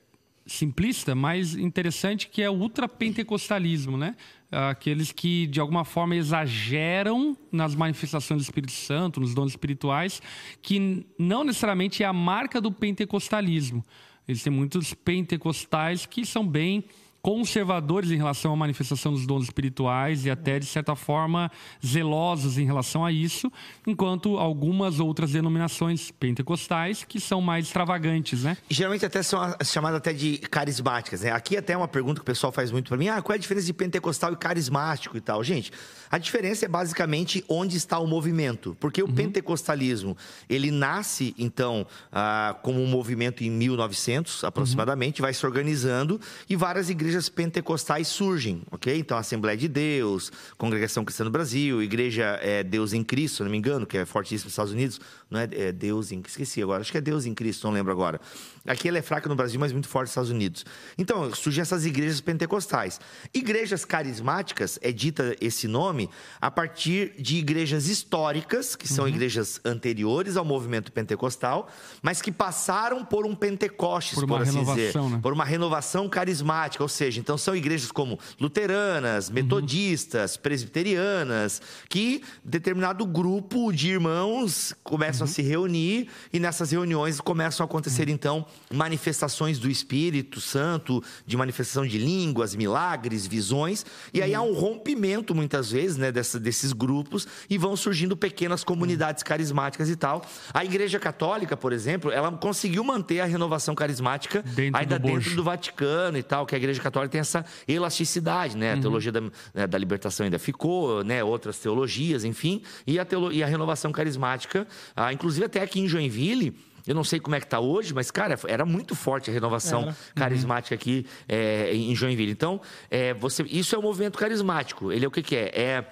simplista, 0.46 1.16
mas 1.16 1.56
interessante, 1.56 2.28
que 2.28 2.42
é 2.42 2.50
o 2.50 2.54
ultrapentecostalismo, 2.54 3.98
né? 3.98 4.16
Aqueles 4.52 5.12
que, 5.12 5.48
de 5.48 5.60
alguma 5.60 5.84
forma, 5.84 6.16
exageram 6.16 7.36
nas 7.52 7.74
manifestações 7.74 8.42
do 8.42 8.44
Espírito 8.44 8.72
Santo, 8.72 9.20
nos 9.20 9.34
dons 9.34 9.52
espirituais, 9.52 10.22
que 10.62 11.06
não 11.18 11.44
necessariamente 11.44 12.04
é 12.04 12.06
a 12.06 12.14
marca 12.14 12.62
do 12.62 12.72
pentecostalismo. 12.72 13.84
Existem 14.28 14.54
muitos 14.54 14.94
pentecostais 14.94 16.06
que 16.06 16.26
são 16.26 16.48
bem 16.48 16.86
conservadores 17.24 18.12
em 18.12 18.18
relação 18.18 18.52
à 18.52 18.56
manifestação 18.56 19.14
dos 19.14 19.26
dons 19.26 19.46
espirituais 19.46 20.26
e 20.26 20.30
até, 20.30 20.60
de 20.60 20.66
certa 20.66 20.94
forma, 20.94 21.50
zelosos 21.84 22.58
em 22.58 22.66
relação 22.66 23.06
a 23.06 23.14
isso, 23.14 23.50
enquanto 23.88 24.38
algumas 24.38 25.00
outras 25.00 25.32
denominações 25.32 26.12
pentecostais 26.12 27.06
que 27.06 27.22
são 27.22 27.40
mais 27.40 27.68
extravagantes, 27.68 28.44
né? 28.44 28.58
Geralmente 28.70 29.06
até 29.06 29.24
são 29.24 29.40
as 29.42 29.72
chamadas 29.72 30.00
até 30.00 30.12
de 30.12 30.38
carismáticas, 30.38 31.22
né? 31.22 31.32
Aqui 31.32 31.56
até 31.56 31.72
é 31.72 31.78
uma 31.78 31.88
pergunta 31.88 32.16
que 32.16 32.24
o 32.24 32.26
pessoal 32.26 32.52
faz 32.52 32.72
muito 32.72 32.90
para 32.90 32.98
mim. 32.98 33.08
Ah, 33.08 33.22
qual 33.22 33.34
é 33.34 33.38
a 33.38 33.40
diferença 33.40 33.68
de 33.68 33.74
pentecostal 33.74 34.34
e 34.34 34.36
carismático 34.36 35.16
e 35.16 35.22
tal? 35.22 35.42
Gente, 35.46 35.72
a 36.12 36.18
diferença 36.18 36.66
é 36.66 36.68
basicamente 36.68 37.42
onde 37.48 37.78
está 37.78 38.00
o 38.00 38.06
movimento. 38.06 38.76
Porque 38.82 39.02
o 39.02 39.08
pentecostalismo, 39.08 40.18
ele 40.50 40.72
nasce, 40.72 41.34
então, 41.38 41.88
ah, 42.12 42.58
como 42.62 42.82
um 42.82 42.88
movimento 42.88 43.46
em 43.46 43.50
1900, 43.50 44.44
aproximadamente, 44.44 45.22
vai 45.22 45.34
se 45.34 45.46
organizando 45.46 46.20
e 46.50 46.58
várias 46.58 46.90
igrejas 46.90 47.13
igrejas 47.14 47.30
pentecostais 47.30 48.08
surgem, 48.08 48.64
ok? 48.72 48.98
Então, 48.98 49.16
Assembleia 49.16 49.56
de 49.56 49.68
Deus, 49.68 50.32
Congregação 50.58 51.06
Cristã 51.06 51.24
do 51.24 51.30
Brasil, 51.30 51.82
Igreja 51.82 52.40
é, 52.42 52.64
Deus 52.64 52.92
em 52.92 53.04
Cristo, 53.04 53.38
se 53.38 53.44
não 53.44 53.52
me 53.52 53.58
engano, 53.58 53.86
que 53.86 53.98
é 53.98 54.06
fortíssimo 54.06 54.48
nos 54.48 54.54
Estados 54.54 54.74
Unidos, 54.74 55.00
não 55.34 55.40
é, 55.40 55.50
é 55.52 55.72
Deus 55.72 56.12
em... 56.12 56.22
Esqueci 56.26 56.62
agora, 56.62 56.82
acho 56.82 56.92
que 56.92 56.98
é 56.98 57.02
Deus 57.02 57.26
em 57.26 57.34
Cristo, 57.34 57.66
não 57.68 57.74
lembro 57.74 57.92
agora. 57.92 58.22
Aqui 58.66 58.88
ela 58.88 58.98
é 58.98 59.02
fraca 59.02 59.28
no 59.28 59.36
Brasil, 59.36 59.60
mas 59.60 59.74
muito 59.74 59.90
forte 59.90 60.06
nos 60.06 60.12
Estados 60.12 60.30
Unidos. 60.30 60.66
Então, 60.98 61.34
surgem 61.36 61.62
essas 61.62 61.86
igrejas 61.86 62.22
pentecostais. 62.22 63.00
Igrejas 63.34 63.84
carismáticas, 63.84 64.80
é 64.82 64.92
dita 64.92 65.36
esse 65.42 65.68
nome, 65.68 66.10
a 66.40 66.50
partir 66.50 67.14
de 67.20 67.38
igrejas 67.38 67.90
históricas, 67.90 68.76
que 68.76 68.88
são 68.88 69.04
uhum. 69.04 69.12
igrejas 69.12 69.60
anteriores 69.66 70.38
ao 70.38 70.46
movimento 70.46 70.92
pentecostal, 70.92 71.68
mas 72.02 72.22
que 72.22 72.32
passaram 72.32 73.04
por 73.04 73.26
um 73.26 73.34
Pentecostes, 73.36 74.14
por, 74.14 74.28
por 74.28 74.42
assim 74.42 74.64
dizer. 74.64 74.96
Né? 74.96 75.20
Por 75.22 75.34
uma 75.34 75.44
renovação 75.44 76.08
carismática, 76.08 76.84
ou 76.84 76.88
seja, 76.88 77.20
então 77.20 77.38
são 77.38 77.56
igrejas 77.56 77.92
como 77.92 78.18
luteranas, 78.40 79.28
uhum. 79.28 79.34
metodistas, 79.34 80.36
uhum. 80.36 80.42
presbiterianas, 80.42 81.62
que 81.90 82.24
determinado 82.44 83.06
grupo 83.06 83.72
de 83.72 83.90
irmãos 83.90 84.74
começam 84.84 85.23
uhum. 85.24 85.30
a 85.30 85.34
se 85.34 85.42
reunir 85.42 86.10
e 86.32 86.40
nessas 86.40 86.72
reuniões 86.72 87.22
começam 87.22 87.64
a 87.64 87.66
acontecer, 87.66 88.08
uhum. 88.08 88.14
então, 88.14 88.46
manifestações 88.72 89.60
do 89.60 89.70
Espírito 89.70 90.42
Santo, 90.42 91.04
de 91.26 91.38
manifestação 91.38 91.86
de 91.86 91.98
línguas, 91.98 92.54
milagres, 92.54 93.26
visões, 93.26 93.86
e 94.14 94.22
aí 94.22 94.36
há 94.36 94.42
um 94.42 94.54
rompimento, 94.54 95.34
muitas 95.34 95.72
vezes, 95.72 95.98
né, 95.98 96.12
dessa, 96.12 96.40
desses 96.40 96.74
grupos, 96.74 97.28
e 97.50 97.58
vão 97.58 97.76
surgindo 97.76 98.18
pequenas 98.18 98.64
comunidades 98.64 99.24
carismáticas 99.24 99.90
e 99.90 99.96
tal. 99.96 100.26
A 100.54 100.66
Igreja 100.66 101.00
Católica, 101.00 101.56
por 101.56 101.72
exemplo, 101.72 102.12
ela 102.12 102.32
conseguiu 102.32 102.84
manter 102.84 103.22
a 103.22 103.26
renovação 103.26 103.74
carismática 103.74 104.42
dentro 104.42 104.80
ainda 104.80 105.00
do 105.00 105.14
dentro 105.14 105.36
do 105.36 105.44
Vaticano 105.44 106.18
e 106.18 106.24
tal, 106.24 106.46
que 106.46 106.56
a 106.56 106.58
Igreja 106.58 106.82
Católica 106.82 107.12
tem 107.12 107.22
essa 107.22 107.46
elasticidade, 107.68 108.58
né? 108.58 108.72
A 108.72 108.76
uhum. 108.76 108.82
teologia 108.82 109.12
da, 109.12 109.22
né, 109.54 109.68
da, 109.68 109.78
libertação 109.78 110.24
ainda 110.24 110.40
ficou, 110.40 111.04
né? 111.04 111.24
Outras 111.24 111.58
teologias, 111.60 112.24
enfim, 112.24 112.62
e 112.86 113.00
a, 113.00 113.06
teolo, 113.06 113.32
e 113.32 113.44
a 113.44 113.48
renovação 113.48 113.92
carismática, 113.92 114.68
ah, 115.08 115.14
inclusive 115.14 115.46
até 115.46 115.62
aqui 115.62 115.80
em 115.80 115.88
Joinville, 115.88 116.56
eu 116.86 116.94
não 116.94 117.04
sei 117.04 117.20
como 117.20 117.36
é 117.36 117.40
que 117.40 117.46
está 117.46 117.60
hoje, 117.60 117.94
mas, 117.94 118.12
cara, 118.12 118.38
era 118.48 118.66
muito 118.66 118.94
forte 118.94 119.30
a 119.30 119.34
renovação 119.34 119.84
era. 119.84 119.96
carismática 120.16 120.76
uhum. 120.76 120.80
aqui 120.80 121.06
é, 121.28 121.74
em 121.74 121.96
Joinville. 121.96 122.32
Então, 122.32 122.60
é, 122.90 123.14
você, 123.14 123.44
isso 123.44 123.76
é 123.76 123.80
um 123.80 123.82
movimento 123.82 124.18
carismático. 124.18 124.92
Ele 124.92 125.06
é 125.06 125.08
o 125.08 125.12
que, 125.12 125.22
que 125.22 125.36
é? 125.36 125.52
É 125.56 125.86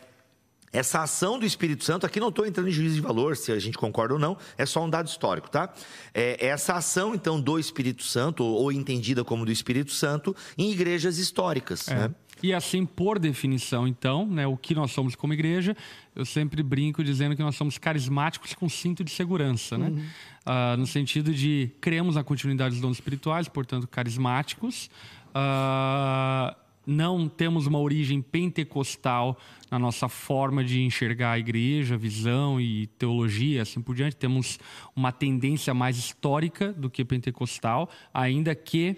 essa 0.73 1.01
ação 1.01 1.37
do 1.37 1.45
Espírito 1.45 1.83
Santo, 1.83 2.05
aqui 2.05 2.19
não 2.19 2.29
estou 2.29 2.45
entrando 2.45 2.69
em 2.69 2.71
juízo 2.71 2.95
de 2.95 3.01
valor, 3.01 3.35
se 3.35 3.51
a 3.51 3.59
gente 3.59 3.77
concorda 3.77 4.13
ou 4.13 4.19
não, 4.19 4.37
é 4.57 4.65
só 4.65 4.83
um 4.83 4.89
dado 4.89 5.07
histórico, 5.07 5.49
tá? 5.49 5.73
É, 6.13 6.47
essa 6.47 6.75
ação, 6.75 7.13
então, 7.13 7.41
do 7.41 7.59
Espírito 7.59 8.03
Santo, 8.03 8.43
ou 8.43 8.71
entendida 8.71 9.23
como 9.23 9.45
do 9.45 9.51
Espírito 9.51 9.91
Santo, 9.91 10.33
em 10.57 10.71
igrejas 10.71 11.17
históricas, 11.17 11.89
é. 11.89 11.95
né? 11.95 12.15
E 12.43 12.53
assim, 12.53 12.85
por 12.85 13.19
definição, 13.19 13.87
então, 13.87 14.25
né, 14.25 14.47
o 14.47 14.57
que 14.57 14.73
nós 14.73 14.91
somos 14.91 15.15
como 15.15 15.33
igreja, 15.33 15.75
eu 16.15 16.25
sempre 16.25 16.63
brinco 16.63 17.03
dizendo 17.03 17.35
que 17.35 17.41
nós 17.41 17.55
somos 17.55 17.77
carismáticos 17.77 18.53
com 18.53 18.67
cinto 18.67 19.03
de 19.03 19.11
segurança, 19.11 19.77
né? 19.77 19.89
Uhum. 19.89 19.97
Uh, 19.97 20.77
no 20.77 20.87
sentido 20.87 21.33
de 21.33 21.69
cremos 21.79 22.15
na 22.15 22.23
continuidade 22.23 22.71
dos 22.71 22.81
dons 22.81 22.97
espirituais, 22.97 23.47
portanto, 23.47 23.87
carismáticos. 23.87 24.89
Uh, 25.27 26.55
não 26.85 27.29
temos 27.29 27.67
uma 27.67 27.79
origem 27.79 28.21
pentecostal 28.21 29.37
na 29.69 29.77
nossa 29.77 30.09
forma 30.09 30.63
de 30.63 30.81
enxergar 30.81 31.33
a 31.33 31.39
igreja, 31.39 31.95
visão 31.95 32.59
e 32.59 32.87
teologia, 32.87 33.61
assim 33.61 33.81
por 33.81 33.95
diante. 33.95 34.15
Temos 34.15 34.59
uma 34.95 35.11
tendência 35.11 35.73
mais 35.73 35.97
histórica 35.97 36.73
do 36.73 36.89
que 36.89 37.05
pentecostal, 37.05 37.89
ainda 38.13 38.53
que 38.55 38.97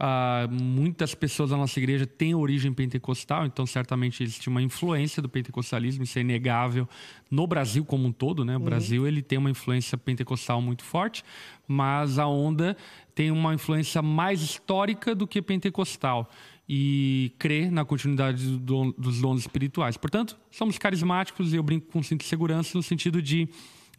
uh, 0.00 0.50
muitas 0.50 1.14
pessoas 1.14 1.50
da 1.50 1.56
nossa 1.56 1.78
igreja 1.78 2.06
têm 2.06 2.34
origem 2.34 2.72
pentecostal, 2.72 3.44
então 3.46 3.66
certamente 3.66 4.22
existe 4.22 4.48
uma 4.48 4.62
influência 4.62 5.22
do 5.22 5.28
pentecostalismo, 5.28 6.02
isso 6.04 6.18
é 6.18 6.22
inegável 6.22 6.88
no 7.30 7.46
Brasil 7.46 7.84
como 7.84 8.08
um 8.08 8.12
todo, 8.12 8.44
né? 8.44 8.56
O 8.56 8.58
uhum. 8.58 8.64
Brasil 8.64 9.06
ele 9.06 9.22
tem 9.22 9.38
uma 9.38 9.50
influência 9.50 9.96
pentecostal 9.98 10.60
muito 10.62 10.82
forte, 10.82 11.22
mas 11.68 12.18
a 12.18 12.26
onda 12.26 12.76
tem 13.14 13.30
uma 13.30 13.54
influência 13.54 14.00
mais 14.00 14.40
histórica 14.40 15.14
do 15.14 15.26
que 15.26 15.42
pentecostal 15.42 16.30
e 16.68 17.32
crer 17.38 17.70
na 17.70 17.84
continuidade 17.84 18.56
do, 18.58 18.92
dos 18.92 19.20
dons 19.20 19.40
espirituais. 19.40 19.96
Portanto, 19.96 20.38
somos 20.50 20.78
carismáticos 20.78 21.52
e 21.52 21.56
eu 21.56 21.62
brinco 21.62 21.90
com 21.90 22.02
cinto 22.02 22.20
de 22.20 22.28
segurança 22.28 22.78
no 22.78 22.82
sentido 22.82 23.20
de 23.20 23.48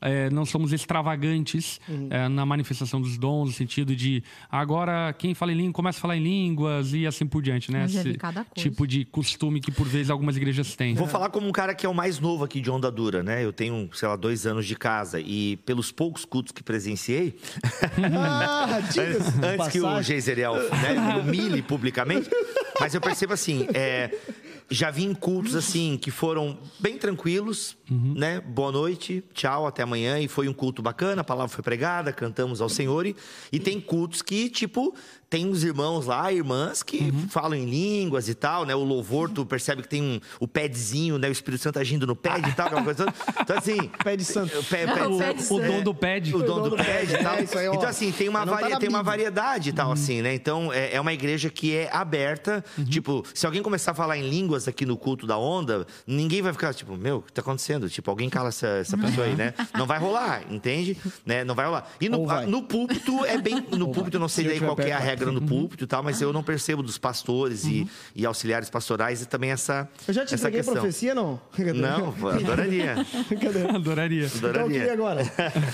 é, 0.02 0.30
não 0.30 0.46
somos 0.46 0.74
extravagantes 0.74 1.80
uhum. 1.88 2.08
é, 2.10 2.28
na 2.28 2.46
manifestação 2.46 3.00
dos 3.00 3.18
dons, 3.18 3.50
no 3.50 3.54
sentido 3.54 3.96
de 3.96 4.24
agora 4.50 5.14
quem 5.14 5.34
fala 5.34 5.52
em 5.52 5.56
língua 5.56 5.74
começa 5.74 6.00
a 6.00 6.02
falar 6.02 6.18
em 6.18 6.24
línguas 6.24 6.94
e 6.94 7.06
assim 7.06 7.26
por 7.26 7.42
diante, 7.42 7.72
né? 7.72 7.86
Esse 7.86 8.18
tipo 8.56 8.88
de 8.88 9.06
costume 9.06 9.60
que 9.60 9.72
por 9.72 9.88
vezes 9.88 10.10
algumas 10.10 10.36
igrejas 10.36 10.76
têm. 10.76 10.96
Vou 10.96 11.08
falar 11.08 11.30
como 11.30 11.48
um 11.48 11.52
cara 11.52 11.76
que 11.76 11.86
é 11.86 11.90
o 11.90 11.94
mais 11.94 12.20
novo 12.20 12.44
aqui 12.44 12.60
de 12.60 12.70
Onda 12.72 12.92
Dura, 12.92 13.22
né? 13.22 13.44
Eu 13.44 13.54
tenho, 13.54 13.90
sei 13.94 14.08
lá, 14.08 14.16
dois 14.16 14.46
anos 14.46 14.66
de 14.66 14.76
casa 14.76 15.20
e 15.20 15.58
pelos 15.58 15.92
poucos 15.92 16.26
cultos 16.26 16.52
que 16.52 16.64
presenciei, 16.64 17.38
ah, 18.18 18.78
antes, 18.78 19.44
antes 19.44 19.68
que 19.68 19.82
o 19.82 20.02
Geiseriel 20.02 20.56
né, 20.56 21.22
humilhe 21.22 21.62
publicamente, 21.62 22.30
mas 22.80 22.94
eu 22.94 23.02
percebo 23.02 23.34
assim, 23.34 23.68
é, 23.74 24.12
já 24.70 24.90
vi 24.90 25.04
em 25.04 25.14
cultos 25.14 25.56
assim 25.56 25.98
que 26.02 26.10
foram 26.10 26.58
bem 26.80 26.98
tranquilos, 26.98 27.78
uhum. 27.92 28.14
né? 28.16 28.40
Boa 28.40 28.72
noite, 28.72 29.24
tchau, 29.34 29.68
até 29.68 29.84
amanhã. 29.84 30.20
E 30.20 30.28
foi 30.28 30.48
um 30.48 30.54
culto 30.54 30.82
bacana, 30.82 31.22
a 31.22 31.26
palavra 31.26 31.54
foi 31.54 31.64
pregada, 31.64 32.14
cantamos 32.14 32.62
ao 32.62 32.70
Senhor. 32.70 33.06
E, 33.06 33.16
e 33.52 33.60
tem 33.60 33.80
cultos 33.82 34.22
que, 34.22 34.50
tipo, 34.50 34.96
tem 35.30 35.46
uns 35.46 35.64
irmãos 35.64 36.06
lá, 36.06 36.32
irmãs, 36.32 36.84
que 36.84 36.98
uhum. 36.98 37.28
falam 37.30 37.56
em 37.56 37.66
línguas 37.66 38.28
e 38.28 38.36
tal, 38.36 38.66
né? 38.66 38.74
O 38.74 38.84
louvor, 38.84 39.30
tu 39.30 39.46
percebe 39.46 39.82
que 39.82 39.88
tem 39.88 40.02
um, 40.02 40.20
o 40.40 40.48
padzinho, 40.48 41.18
né? 41.18 41.30
O 41.30 41.32
Espírito 41.32 41.62
Santo 41.62 41.80
agindo 41.80 42.08
no 42.08 42.16
pad 42.16 42.48
e 42.50 42.54
tal, 42.54 42.68
aquela 42.68 42.84
coisa 42.84 43.02
toda. 43.06 43.14
Então, 43.42 43.58
assim. 43.58 43.78
Pad 44.04 44.24
santo. 44.24 44.60
O, 44.60 44.64
pé, 44.64 44.86
Não, 44.86 45.12
o, 45.12 45.56
o, 45.56 45.60
dom 45.60 45.84
do 45.84 45.94
pad. 45.94 46.36
O 46.36 46.44
dom 46.44 46.70
do 46.70 46.76
pad 46.76 47.14
e 47.14 47.18
tal. 47.18 47.36
É, 47.36 47.40
aí, 47.40 47.68
então, 47.68 47.88
assim, 47.88 48.12
tem 48.12 48.28
uma, 48.28 48.46
tá 48.46 48.52
varia, 48.52 48.70
tá 48.72 48.80
tem 48.80 48.90
uma 48.90 49.04
variedade 49.04 49.70
e 49.70 49.74
tal, 49.74 49.88
uhum. 49.88 49.94
assim, 49.94 50.22
né? 50.22 50.34
Então, 50.34 50.72
é, 50.74 50.96
é, 50.96 51.02
uma 51.02 51.14
igreja 51.14 51.50
que 51.50 51.76
é 51.76 51.90
aberta. 51.92 52.64
Uhum. 52.78 52.86
Tipo, 52.86 53.24
se 53.34 53.46
alguém 53.46 53.62
começar 53.62 53.92
a 53.92 53.94
falar 53.94 54.18
em 54.18 54.30
línguas 54.30 54.68
aqui 54.68 54.86
no 54.86 54.98
culto 54.98 55.26
da 55.28 55.38
onda, 55.38 55.86
ninguém 56.06 56.42
vai 56.42 56.52
ficar, 56.52 56.74
tipo, 56.74 56.98
meu, 56.98 57.18
o 57.18 57.22
que 57.22 57.34
tá 57.34 57.42
acontecendo? 57.42 57.81
Tipo, 57.90 58.10
alguém 58.10 58.30
cala 58.30 58.50
essa, 58.50 58.68
essa 58.68 58.98
pessoa 58.98 59.26
aí, 59.26 59.36
né? 59.36 59.54
Não 59.78 59.86
vai 59.86 60.00
rolar, 60.00 60.44
entende? 60.50 60.98
Né? 61.26 61.44
Não 61.44 61.56
vai 61.56 61.66
rolar. 61.66 61.88
E 62.00 62.10
no, 62.10 62.26
no 62.48 62.64
púlpito 62.64 63.26
é 63.26 63.38
bem. 63.38 63.56
No 63.72 63.92
púlpito, 63.92 64.18
eu 64.18 64.20
não 64.20 64.28
sei 64.28 64.46
daí 64.46 64.60
qual 64.60 64.76
é 64.80 64.92
a 64.92 65.00
regra 65.00 65.32
no 65.32 65.42
púlpito 65.42 65.84
e 65.84 65.88
tal, 65.88 66.04
mas 66.04 66.22
eu 66.22 66.34
não 66.34 66.44
percebo 66.44 66.84
dos 66.84 66.98
pastores 66.98 67.64
uhum. 67.64 67.88
e, 68.16 68.22
e, 68.22 68.26
auxiliares 68.26 68.70
pastorais 68.70 69.22
e 69.22 69.26
também 69.26 69.52
essa. 69.52 69.90
Eu 70.08 70.14
já 70.14 70.26
te 70.26 70.34
essa 70.34 70.52
questão. 70.52 70.74
profecia, 70.74 71.16
não? 71.16 71.40
Não, 71.76 72.14
adoraria. 72.30 72.96
adoraria. 73.76 74.28
Adoraria. 74.28 74.84
Então, 74.84 74.94
agora. 74.94 75.22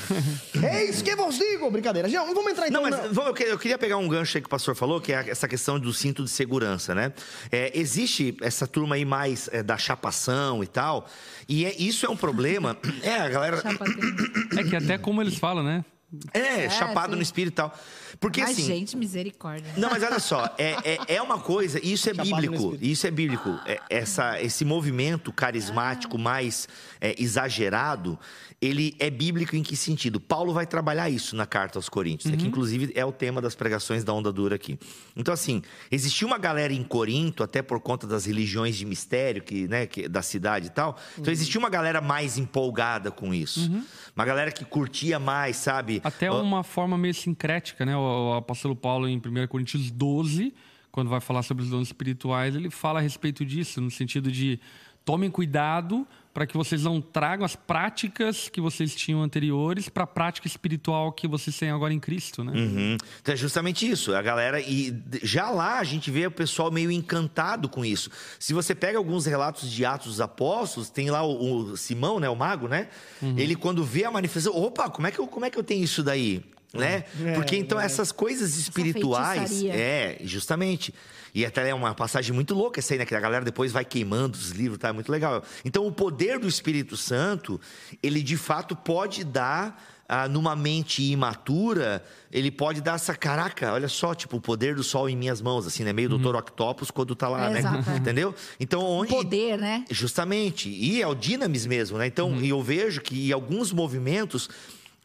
Eis 0.80 1.02
que 1.02 1.16
vos 1.16 1.38
digo! 1.38 1.70
Brincadeira. 1.72 2.10
Já, 2.10 2.24
vamos 2.24 2.52
entrar 2.52 2.68
então. 2.68 2.82
Não, 2.82 2.90
mas 2.90 3.16
na... 3.16 3.24
eu 3.46 3.58
queria 3.58 3.78
pegar 3.78 3.98
um 3.98 4.08
gancho 4.08 4.38
aí 4.38 4.42
que 4.42 4.48
o 4.48 4.50
pastor 4.50 4.76
falou, 4.76 5.02
que 5.02 5.14
é 5.14 5.30
essa 5.30 5.48
questão 5.48 5.80
do 5.80 5.94
cinto 5.94 6.24
de 6.24 6.30
segurança, 6.30 6.94
né? 6.94 7.14
É, 7.52 7.72
existe 7.78 8.38
essa 8.42 8.68
turma 8.68 8.96
aí 8.96 9.06
mais 9.06 9.50
é, 9.52 9.64
da 9.64 9.78
chapação 9.78 10.64
e 10.64 10.68
tal, 10.68 11.08
e 11.48 11.66
é, 11.66 11.76
isso 11.78 12.06
é 12.06 12.10
um 12.10 12.18
problema. 12.18 12.78
É, 13.02 13.16
a 13.16 13.30
galera. 13.30 13.64
É 14.58 14.64
que 14.64 14.76
até 14.76 14.98
como 14.98 15.22
eles 15.22 15.38
falam, 15.38 15.64
né? 15.64 15.86
É, 16.34 16.66
é 16.66 16.70
chapado 16.70 17.12
sim. 17.12 17.16
no 17.18 17.22
espírito 17.22 17.54
e 17.54 17.56
tal. 17.56 17.78
Porque 18.20 18.42
Ai, 18.42 18.52
assim. 18.52 18.64
gente, 18.64 18.98
misericórdia. 18.98 19.72
Não, 19.78 19.90
mas 19.90 20.04
olha 20.04 20.20
só, 20.20 20.54
é, 20.58 20.76
é, 20.84 21.16
é 21.16 21.22
uma 21.22 21.40
coisa, 21.40 21.80
isso 21.84 22.10
é 22.10 22.14
bíblico. 22.14 22.78
Isso 22.82 23.06
é 23.06 23.12
bíblico. 23.12 23.50
É, 23.66 23.80
essa, 23.90 24.42
esse 24.42 24.66
movimento 24.66 25.32
carismático 25.32 26.18
ah. 26.18 26.20
mais 26.20 26.68
é, 27.00 27.16
exagerado, 27.22 28.18
ele 28.60 28.96
é 29.00 29.10
bíblico 29.10 29.56
em 29.56 29.62
que 29.62 29.76
sentido? 29.76 30.20
Paulo 30.20 30.52
vai 30.52 30.66
trabalhar 30.66 31.10
isso 31.10 31.36
na 31.36 31.46
carta 31.46 31.78
aos 31.78 31.88
Coríntios, 31.88 32.32
uhum. 32.32 32.38
que 32.38 32.48
inclusive 32.48 32.92
é 32.96 33.06
o 33.06 33.12
tema 33.12 33.40
das 33.40 33.54
pregações 33.54 34.04
da 34.04 34.12
onda 34.12 34.32
dura 34.32 34.56
aqui. 34.56 34.80
Então, 35.16 35.34
assim, 35.34 35.62
existia 35.92 36.26
uma 36.26 36.40
galera 36.40 36.74
em 36.74 36.84
Corinto, 36.84 37.44
até 37.44 37.62
por 37.62 37.80
conta 37.80 38.08
das 38.08 38.26
religiões 38.26 38.76
de 38.76 38.86
mistério 38.86 39.44
que, 39.44 39.68
né, 39.68 39.86
que, 39.86 40.08
da 40.08 40.24
cidade 40.24 40.68
e 40.68 40.70
tal. 40.72 40.98
Então, 41.14 41.26
uhum. 41.26 41.32
existia 41.32 41.60
uma 41.60 41.70
galera 41.70 42.02
mais 42.02 42.38
empolgada 42.38 43.12
com 43.12 43.32
isso. 43.32 43.72
Uhum. 43.72 43.84
Uma 44.16 44.26
galera 44.26 44.52
que 44.52 44.66
curtia 44.66 45.20
mais, 45.20 45.58
sabe? 45.58 46.02
Até 46.04 46.32
uma 46.32 46.64
forma 46.64 46.98
meio 46.98 47.14
sincrética, 47.14 47.86
né? 47.86 47.96
O, 47.96 48.00
o 48.08 48.34
apóstolo 48.36 48.76
Paulo, 48.76 49.08
em 49.08 49.18
1 49.18 49.48
Coríntios 49.48 49.92
12, 49.92 50.54
quando 50.92 51.10
vai 51.10 51.20
falar 51.20 51.44
sobre 51.44 51.64
os 51.64 51.70
dons 51.70 51.88
espirituais, 51.88 52.56
ele 52.56 52.70
fala 52.70 53.00
a 53.00 53.02
respeito 53.02 53.46
disso, 53.46 53.80
no 53.80 53.92
sentido 53.92 54.32
de 54.32 54.60
tomem 55.08 55.32
cuidado 55.32 56.06
para 56.34 56.46
que 56.46 56.56
vocês 56.56 56.84
não 56.84 57.02
tragam 57.02 57.46
as 57.46 57.56
práticas 57.56 58.50
que 58.50 58.62
vocês 58.62 58.94
tinham 58.94 59.24
anteriores 59.24 59.90
para 59.90 60.04
a 60.04 60.08
prática 60.08 60.46
espiritual 60.46 61.12
que 61.12 61.28
vocês 61.28 61.58
têm 61.58 61.72
agora 61.72 61.94
em 61.94 62.00
Cristo, 62.00 62.44
né? 62.44 62.52
Uhum. 62.52 62.98
Então 63.22 63.34
é 63.34 63.38
justamente 63.38 63.90
isso. 63.90 64.14
A 64.14 64.22
galera 64.22 64.60
e 64.60 64.96
já 65.24 65.50
lá 65.50 65.80
a 65.80 65.84
gente 65.84 66.12
vê 66.12 66.28
o 66.28 66.32
pessoal 66.32 66.70
meio 66.70 66.92
encantado 66.92 67.68
com 67.70 67.84
isso. 67.84 68.12
Se 68.38 68.54
você 68.54 68.76
pega 68.76 68.98
alguns 69.00 69.26
relatos 69.26 69.72
de 69.72 69.84
Atos 69.86 70.08
dos 70.08 70.22
Apóstolos, 70.22 70.90
tem 70.90 71.10
lá 71.10 71.24
o, 71.24 71.72
o 71.72 71.78
Simão, 71.78 72.20
né, 72.20 72.30
o 72.30 72.36
mago, 72.36 72.68
né? 72.68 72.90
Uhum. 73.22 73.34
Ele 73.36 73.56
quando 73.56 73.84
vê 73.84 74.04
a 74.04 74.12
manifestação, 74.12 74.56
opa, 74.60 74.90
como 74.90 75.08
é 75.08 75.12
que 75.12 75.20
eu, 75.20 75.26
como 75.26 75.46
é 75.46 75.50
que 75.50 75.58
eu 75.58 75.64
tenho 75.64 75.84
isso 75.84 76.04
daí? 76.04 76.44
Né? 76.74 77.06
É, 77.26 77.34
Porque 77.34 77.56
então 77.56 77.80
é. 77.80 77.86
essas 77.86 78.12
coisas 78.12 78.58
espirituais. 78.58 79.50
feitiçaria. 79.50 79.74
É, 79.74 80.18
justamente. 80.24 80.94
E 81.34 81.46
até 81.46 81.70
é 81.70 81.74
uma 81.74 81.94
passagem 81.96 82.34
muito 82.34 82.54
louca 82.54 82.80
essa 82.80 82.94
aí, 82.94 82.98
né? 82.98 83.06
Que 83.06 83.16
a 83.16 83.20
galera 83.20 83.46
depois 83.46 83.72
vai 83.72 83.86
queimando 83.86 84.38
os 84.38 84.52
livros, 84.52 84.78
tá? 84.78 84.90
É 84.90 84.92
muito 84.92 85.12
legal. 85.12 85.44
Então, 85.64 85.86
o 85.88 85.92
poder 85.92 86.40
do 86.40 86.48
Espírito 86.48 86.98
Santo, 86.98 87.60
ele 88.04 88.22
de 88.22 88.36
fato 88.38 88.76
pode 88.76 89.24
dar. 89.24 89.82
ah, 90.10 90.26
numa 90.28 90.56
mente 90.56 91.04
imatura, 91.04 92.02
ele 92.32 92.50
pode 92.50 92.80
dar 92.82 92.96
essa 92.96 93.14
caraca, 93.14 93.74
olha 93.74 93.90
só, 93.90 94.16
tipo, 94.16 94.38
o 94.38 94.42
poder 94.42 94.74
do 94.76 94.82
sol 94.84 95.10
em 95.10 95.18
minhas 95.18 95.42
mãos, 95.42 95.68
assim, 95.68 95.84
né? 95.84 95.92
Meio 95.92 96.08
Doutor 96.10 96.34
Octopus 96.36 96.90
quando 96.90 97.14
tá 97.14 97.28
lá, 97.28 97.48
É, 97.50 97.54
né? 97.54 97.60
exato, 97.60 97.90
é. 97.90 97.96
Entendeu? 97.98 98.34
Então, 98.60 98.82
onde. 98.84 99.12
Poder, 99.12 99.58
né? 99.58 99.84
Justamente. 99.92 100.70
E 100.70 101.02
é 101.02 101.08
o 101.08 101.14
Dinamis 101.14 101.66
mesmo, 101.66 101.98
né? 101.98 102.08
Então, 102.08 102.40
e 102.42 102.50
eu 102.50 102.62
vejo 102.64 103.02
que 103.02 103.30
em 103.30 103.32
alguns 103.34 103.72
movimentos 103.74 104.50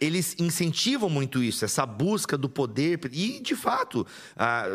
eles 0.03 0.35
incentivam 0.39 1.09
muito 1.09 1.43
isso, 1.43 1.65
essa 1.65 1.87
busca 1.87 2.37
do 2.37 2.49
poder. 2.49 2.99
E, 3.13 3.41
de 3.41 3.55
fato, 3.55 4.05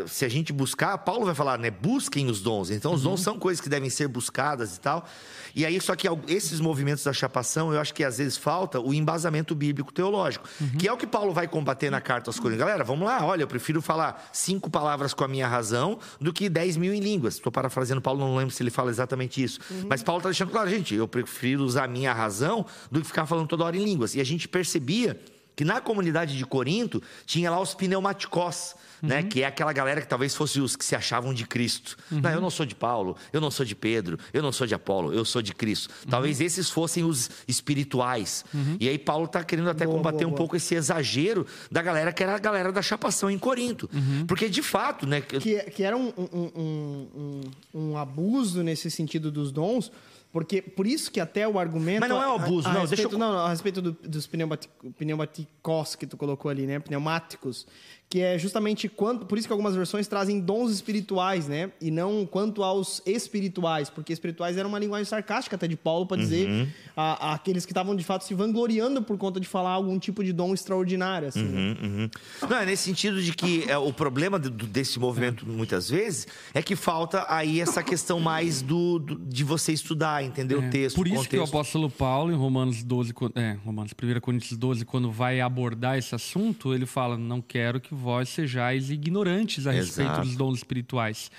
se 0.08 0.24
a 0.24 0.30
gente 0.30 0.54
buscar, 0.54 0.98
Paulo 1.00 1.26
vai 1.26 1.36
falar, 1.36 1.60
né? 1.60 1.70
Busquem 1.70 2.28
os 2.28 2.41
dons. 2.41 2.72
Então, 2.72 2.93
os 2.93 3.04
dons 3.04 3.20
são 3.20 3.38
coisas 3.38 3.60
que 3.60 3.68
devem 3.68 3.89
ser 3.89 4.08
buscadas 4.08 4.78
e 4.78 4.80
tal. 4.80 5.06
E 5.54 5.66
aí, 5.66 5.80
só 5.82 5.95
que 5.95 6.08
esses 6.28 6.60
movimentos 6.60 7.04
da 7.04 7.12
chapação, 7.12 7.74
eu 7.74 7.82
acho 7.82 7.93
que 7.93 8.04
às 8.04 8.20
vezes 8.20 8.38
falta 8.38 8.80
o 8.80 8.93
embasamento 8.93 9.54
bíblico 9.54 9.91
teológico, 9.91 10.47
que 10.80 10.88
é 10.88 10.93
o 10.93 10.97
que 10.97 11.08
Paulo 11.08 11.34
vai 11.34 11.47
combater 11.47 11.89
na 11.89 11.99
carta 11.99 12.30
aos 12.30 12.39
Coríntios. 12.39 12.66
Galera, 12.66 12.84
vamos 12.84 13.06
lá, 13.06 13.26
olha, 13.26 13.43
eu 13.43 13.47
prefiro 13.47 13.82
falar 13.82 14.30
cinco 14.32 14.70
palavras 14.70 15.14
com 15.14 15.24
a 15.24 15.28
minha 15.28 15.47
razão 15.47 15.99
do 16.22 16.32
que 16.32 16.47
dez 16.47 16.78
mil 16.78 16.93
em 16.93 16.99
línguas. 16.99 17.36
Estou 17.36 17.51
parafraseando 17.51 18.01
Paulo, 18.01 18.20
não 18.20 18.36
lembro 18.36 18.54
se 18.54 18.64
ele 18.64 18.70
fala 18.70 18.89
exatamente 18.89 19.43
isso. 19.43 19.60
Mas 19.89 20.04
Paulo 20.04 20.20
está 20.20 20.30
deixando 20.30 20.51
claro, 20.51 20.70
gente, 20.70 20.95
eu 20.95 21.08
prefiro 21.08 21.64
usar 21.64 21.86
a 21.86 21.88
minha 21.88 22.14
razão 22.14 22.66
do 22.91 23.01
que 23.01 23.08
ficar 23.08 23.26
falando 23.26 23.47
toda 23.47 23.66
hora 23.66 23.76
em 23.76 23.84
línguas. 23.84 24.16
E 24.16 24.22
a 24.22 24.24
gente 24.24 24.47
percebia 24.47 25.16
que 25.58 25.66
na 25.66 25.82
comunidade 25.82 26.38
de 26.38 26.45
Corinto 26.45 27.01
tinha 27.26 27.51
lá 27.51 27.60
os 27.60 27.74
pneumaticós, 27.74 28.76
né? 29.01 29.22
Que 29.24 29.41
é 29.43 29.45
aquela 29.47 29.74
galera 29.74 29.99
que 30.01 30.08
talvez 30.08 30.34
fosse 30.34 30.60
os 30.62 30.76
que 30.76 30.86
se 30.86 30.95
achavam 30.95 31.34
de 31.34 31.45
Cristo. 31.45 31.97
Não, 32.10 32.30
eu 32.30 32.39
não 32.39 32.49
sou 32.49 32.66
de 32.66 32.74
Paulo, 32.76 33.18
eu 33.34 33.41
não 33.41 33.51
sou 33.51 33.66
de 33.66 33.76
Pedro, 33.76 34.18
eu 34.34 34.41
não 34.41 34.51
sou 34.51 34.66
de 34.66 34.74
Apolo, 34.74 35.14
eu 35.14 35.26
sou 35.26 35.41
de 35.41 35.53
Cristo. 35.53 35.89
Talvez 36.10 36.39
esses 36.41 36.70
fossem 36.70 37.03
os 37.03 37.30
espirituais. 37.47 38.45
E 38.80 38.88
aí 38.88 38.97
Paulo 38.97 39.26
está 39.26 39.43
querendo 39.43 39.70
até 39.70 39.86
Boa, 39.86 39.97
combater 39.97 40.18
boa, 40.20 40.28
um 40.28 40.30
boa. 40.30 40.38
pouco 40.38 40.55
esse 40.55 40.74
exagero 40.76 41.45
da 41.72 41.82
galera 41.82 42.12
que 42.14 42.24
era 42.24 42.36
a 42.36 42.39
galera 42.39 42.72
da 42.72 42.82
chapação 42.82 43.30
em 43.30 43.38
Corinto. 43.38 43.89
Porque 44.28 44.47
de 44.49 44.62
fato, 44.64 45.05
né? 45.05 45.22
que- 45.22 45.39
que, 45.39 45.60
que 45.72 45.84
era 45.84 45.97
um, 45.97 46.14
um, 46.18 46.51
um, 46.55 47.41
um- 47.74 47.82
um 47.91 47.97
abuso 47.97 48.64
nesse 48.64 48.89
sentido 48.89 49.32
dos 49.32 49.51
dons, 49.51 49.91
porque 50.32 50.61
por 50.61 50.86
isso 50.86 51.11
que 51.11 51.19
até 51.19 51.47
o 51.47 51.57
argumento. 51.59 52.01
Mas 52.01 52.09
não 52.09 52.21
é 52.21 52.28
um 52.28 52.32
a- 52.32 52.36
abuso, 52.36 52.67
a, 52.67 52.73
não, 52.73 52.82
respeito, 52.82 53.09
deixa 53.09 53.15
eu- 53.15 53.19
não, 53.19 53.38
a 53.39 53.49
respeito 53.49 53.82
do- 53.82 53.91
dos 53.91 54.28
pneumati- 54.28 54.69
pneumaticos 54.97 55.95
que 55.95 56.05
tu 56.05 56.17
colocou 56.17 56.49
ali, 56.51 56.65
né? 56.67 56.80
Pneumáticos. 56.80 57.65
Que 58.10 58.22
é 58.22 58.39
justamente 58.39 58.88
quanto. 58.88 59.26
Por 59.26 59.38
isso 59.38 59.45
que 59.47 59.51
algumas 59.51 59.76
versões 59.76 60.08
trazem 60.08 60.39
dons 60.39 60.72
espirituais, 60.72 61.45
né? 61.49 61.70
E 61.82 61.91
não 61.91 62.26
quanto 62.26 62.64
aos 62.64 63.01
espirituais, 63.05 63.89
porque 63.89 64.14
espirituais 64.14 64.55
era 64.55 64.66
uma 64.66 64.80
linguagem 64.80 65.03
sarcástica 65.03 65.58
até 65.58 65.68
de 65.68 65.76
Paulo 65.76 66.05
para 66.05 66.16
dizer 66.16 66.47
Uhum. 66.47 66.68
a, 66.95 67.32
a 67.32 67.34
aqueles 67.34 67.66
que 67.66 67.74
estavam 67.74 67.93
de 67.97 68.05
fato 68.05 68.24
se 68.24 68.34
vangloriando 68.34 69.01
por 69.01 69.18
conta 69.18 69.41
de 69.41 69.47
falar 69.47 69.72
algum 69.72 69.99
tipo 69.99 70.24
de 70.24 70.32
dom 70.32 70.53
extraordinário, 70.53 71.28
assim. 71.28 71.43
né? 71.43 71.76
Uhum. 71.84 72.10
Não, 72.49 72.58
é 72.58 72.66
nesse 72.66 72.84
sentido 72.84 73.22
de 73.22 73.34
que 73.34 73.70
é, 73.70 73.78
o 73.78 73.91
problema 73.91 74.39
do- 74.39 74.51
desse 74.51 74.97
movimento, 74.99 75.45
muitas 75.45 75.89
vezes, 75.89 76.28
é 76.53 76.62
que 76.62 76.78
falta 76.78 77.26
aí 77.28 77.60
essa 77.60 77.84
questão 77.84 78.22
mais 78.22 78.62
do, 78.62 78.99
do- 78.99 79.16
de 79.20 79.43
você 79.43 79.74
estudar, 79.74 80.24
entender 80.24 80.55
o 80.55 80.70
texto. 80.70 80.95
Por 80.95 81.08
o 81.08 81.10
isso 81.14 81.28
que 81.28 81.38
o 81.38 81.43
apóstolo 81.43 81.89
Paulo, 81.89 82.32
em 82.32 82.36
Romanos 82.38 82.84
12, 82.84 83.14
quan- 83.14 83.32
é, 83.36 83.58
Romanos 83.66 83.91
1 83.93 84.22
Coríntios 84.22 84.58
12, 84.58 84.86
quando 84.86 85.12
vai 85.12 85.41
abordar 85.41 85.97
esse 85.97 86.16
assunto, 86.16 86.74
ele 86.74 86.86
fala: 86.86 87.18
Não 87.18 87.41
quero 87.41 87.82
que 87.82 87.97
vós 87.98 88.30
sejais 88.30 88.89
ignorantes 88.89 89.68
a 89.68 89.72
respeito 89.72 90.12
Exato. 90.12 90.28
dos 90.28 90.36
dons 90.36 90.58
espirituais. 90.58 91.30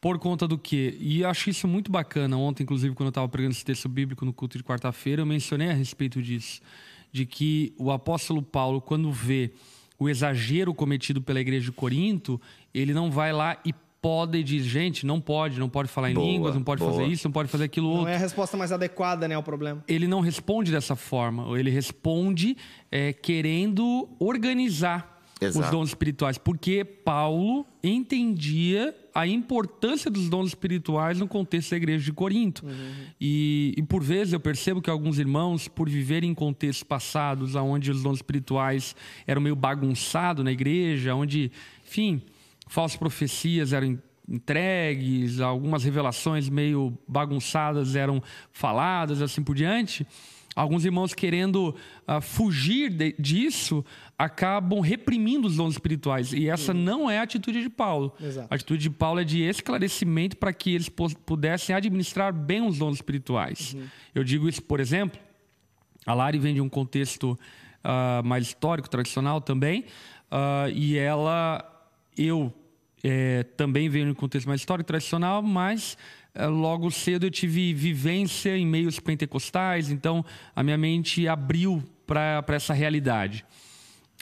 Por 0.00 0.18
conta 0.18 0.48
do 0.48 0.56
quê? 0.58 0.96
E 0.98 1.20
eu 1.20 1.28
acho 1.28 1.50
isso 1.50 1.68
muito 1.68 1.92
bacana. 1.92 2.36
Ontem, 2.38 2.62
inclusive, 2.62 2.94
quando 2.94 3.08
eu 3.08 3.10
estava 3.10 3.28
pregando 3.28 3.52
esse 3.52 3.64
texto 3.64 3.88
bíblico 3.88 4.24
no 4.24 4.32
culto 4.32 4.56
de 4.56 4.64
quarta-feira, 4.64 5.20
eu 5.20 5.26
mencionei 5.26 5.68
a 5.68 5.74
respeito 5.74 6.22
disso. 6.22 6.62
De 7.12 7.26
que 7.26 7.74
o 7.78 7.90
apóstolo 7.90 8.40
Paulo, 8.42 8.80
quando 8.80 9.12
vê 9.12 9.52
o 9.98 10.08
exagero 10.08 10.72
cometido 10.72 11.20
pela 11.20 11.38
igreja 11.40 11.66
de 11.66 11.72
Corinto, 11.72 12.40
ele 12.72 12.94
não 12.94 13.10
vai 13.10 13.30
lá 13.32 13.58
e 13.64 13.74
poda 14.00 14.38
e 14.38 14.42
diz: 14.42 14.64
gente, 14.64 15.04
não 15.04 15.20
pode, 15.20 15.58
não 15.60 15.68
pode 15.68 15.90
falar 15.90 16.10
em 16.10 16.14
Boa, 16.14 16.26
línguas, 16.26 16.54
não 16.54 16.62
pode 16.62 16.78
boa. 16.80 16.92
fazer 16.92 17.06
isso, 17.06 17.28
não 17.28 17.32
pode 17.32 17.50
fazer 17.50 17.64
aquilo 17.64 17.88
outro 17.88 18.04
Não 18.04 18.08
é 18.10 18.14
a 18.16 18.18
resposta 18.18 18.56
mais 18.56 18.72
adequada, 18.72 19.28
né, 19.28 19.34
ao 19.34 19.42
problema. 19.42 19.84
ele 19.86 20.06
não 20.06 20.20
responde 20.20 20.72
dessa 20.72 20.96
forma. 20.96 21.58
Ele 21.58 21.68
responde 21.70 22.56
é, 22.90 23.12
querendo 23.12 24.08
organizar 24.18 25.19
os 25.40 25.56
Exato. 25.56 25.70
dons 25.70 25.88
espirituais, 25.88 26.36
porque 26.36 26.84
Paulo 26.84 27.66
entendia 27.82 28.94
a 29.14 29.26
importância 29.26 30.10
dos 30.10 30.28
dons 30.28 30.48
espirituais 30.48 31.18
no 31.18 31.26
contexto 31.26 31.70
da 31.70 31.76
igreja 31.76 32.04
de 32.04 32.12
Corinto. 32.12 32.64
E, 33.20 33.74
e 33.76 33.82
por 33.82 34.02
vezes 34.02 34.32
eu 34.32 34.40
percebo 34.40 34.82
que 34.82 34.90
alguns 34.90 35.18
irmãos, 35.18 35.66
por 35.66 35.88
viverem 35.88 36.30
em 36.30 36.34
contextos 36.34 36.82
passados, 36.82 37.54
onde 37.54 37.90
os 37.90 38.02
dons 38.02 38.18
espirituais 38.18 38.94
eram 39.26 39.40
meio 39.40 39.56
bagunçados 39.56 40.44
na 40.44 40.52
igreja, 40.52 41.14
onde, 41.14 41.50
enfim, 41.86 42.22
falsas 42.66 42.98
profecias 42.98 43.72
eram 43.72 43.98
entregues, 44.28 45.40
algumas 45.40 45.82
revelações 45.82 46.48
meio 46.48 46.96
bagunçadas 47.08 47.96
eram 47.96 48.22
faladas, 48.52 49.20
assim 49.20 49.42
por 49.42 49.56
diante. 49.56 50.06
Alguns 50.54 50.84
irmãos 50.84 51.14
querendo 51.14 51.74
ah, 52.06 52.20
fugir 52.20 52.90
de- 52.90 53.14
disso 53.18 53.84
acabam 54.18 54.80
reprimindo 54.80 55.46
os 55.46 55.56
dons 55.56 55.74
espirituais. 55.74 56.32
E 56.32 56.48
essa 56.48 56.74
não 56.74 57.08
é 57.10 57.18
a 57.18 57.22
atitude 57.22 57.62
de 57.62 57.70
Paulo. 57.70 58.12
Exato. 58.20 58.48
A 58.50 58.54
atitude 58.54 58.82
de 58.82 58.90
Paulo 58.90 59.20
é 59.20 59.24
de 59.24 59.42
esclarecimento 59.42 60.36
para 60.36 60.52
que 60.52 60.74
eles 60.74 60.88
pudessem 60.88 61.74
administrar 61.74 62.32
bem 62.32 62.66
os 62.66 62.78
dons 62.78 62.96
espirituais. 62.96 63.76
Eu 64.14 64.24
digo 64.24 64.48
isso, 64.48 64.62
por 64.62 64.80
exemplo, 64.80 65.18
a 66.04 66.12
Lari 66.14 66.38
vem 66.38 66.54
de 66.54 66.60
um 66.60 66.68
contexto 66.68 67.38
ah, 67.82 68.20
mais 68.24 68.46
histórico, 68.46 68.90
tradicional 68.90 69.40
também, 69.40 69.84
ah, 70.30 70.66
e 70.72 70.98
ela, 70.98 71.64
eu 72.18 72.52
eh, 73.02 73.44
também 73.56 73.88
venho 73.88 74.06
de 74.06 74.10
um 74.12 74.14
contexto 74.14 74.46
mais 74.46 74.60
histórico, 74.60 74.86
tradicional, 74.86 75.42
mas 75.42 75.96
logo 76.36 76.90
cedo 76.90 77.26
eu 77.26 77.30
tive 77.30 77.74
vivência 77.74 78.56
em 78.56 78.66
meios 78.66 79.00
pentecostais, 79.00 79.90
então 79.90 80.24
a 80.54 80.62
minha 80.62 80.78
mente 80.78 81.26
abriu 81.26 81.82
para 82.06 82.44
essa 82.48 82.72
realidade. 82.72 83.44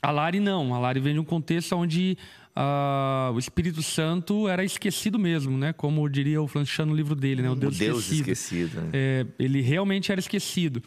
A 0.03 0.11
Lari 0.11 0.41
não, 0.41 0.75
a 0.75 0.79
Lari 0.79 1.01
vem 1.01 1.15
de 1.15 1.21
um 1.21 1.25
contexto 1.25 1.75
onde 1.75 2.17
ah, 2.55 3.31
o 3.35 3.39
Espírito 3.39 3.83
Santo 3.83 4.49
era 4.49 4.65
esquecido 4.65 5.19
mesmo, 5.19 5.57
né? 5.57 5.73
Como 5.73 6.09
diria 6.09 6.43
o 6.43 6.47
Franchano 6.47 6.91
no 6.91 6.97
livro 6.97 7.15
dele, 7.15 7.43
né? 7.43 7.51
O 7.51 7.55
Deus, 7.55 7.77
o 7.77 7.79
Deus 7.79 7.99
esquecido. 8.11 8.33
esquecido. 8.33 8.81
né? 8.81 8.91
É, 8.93 9.27
ele 9.39 9.61
realmente 9.61 10.11
era 10.11 10.21
esquecido. 10.21 10.83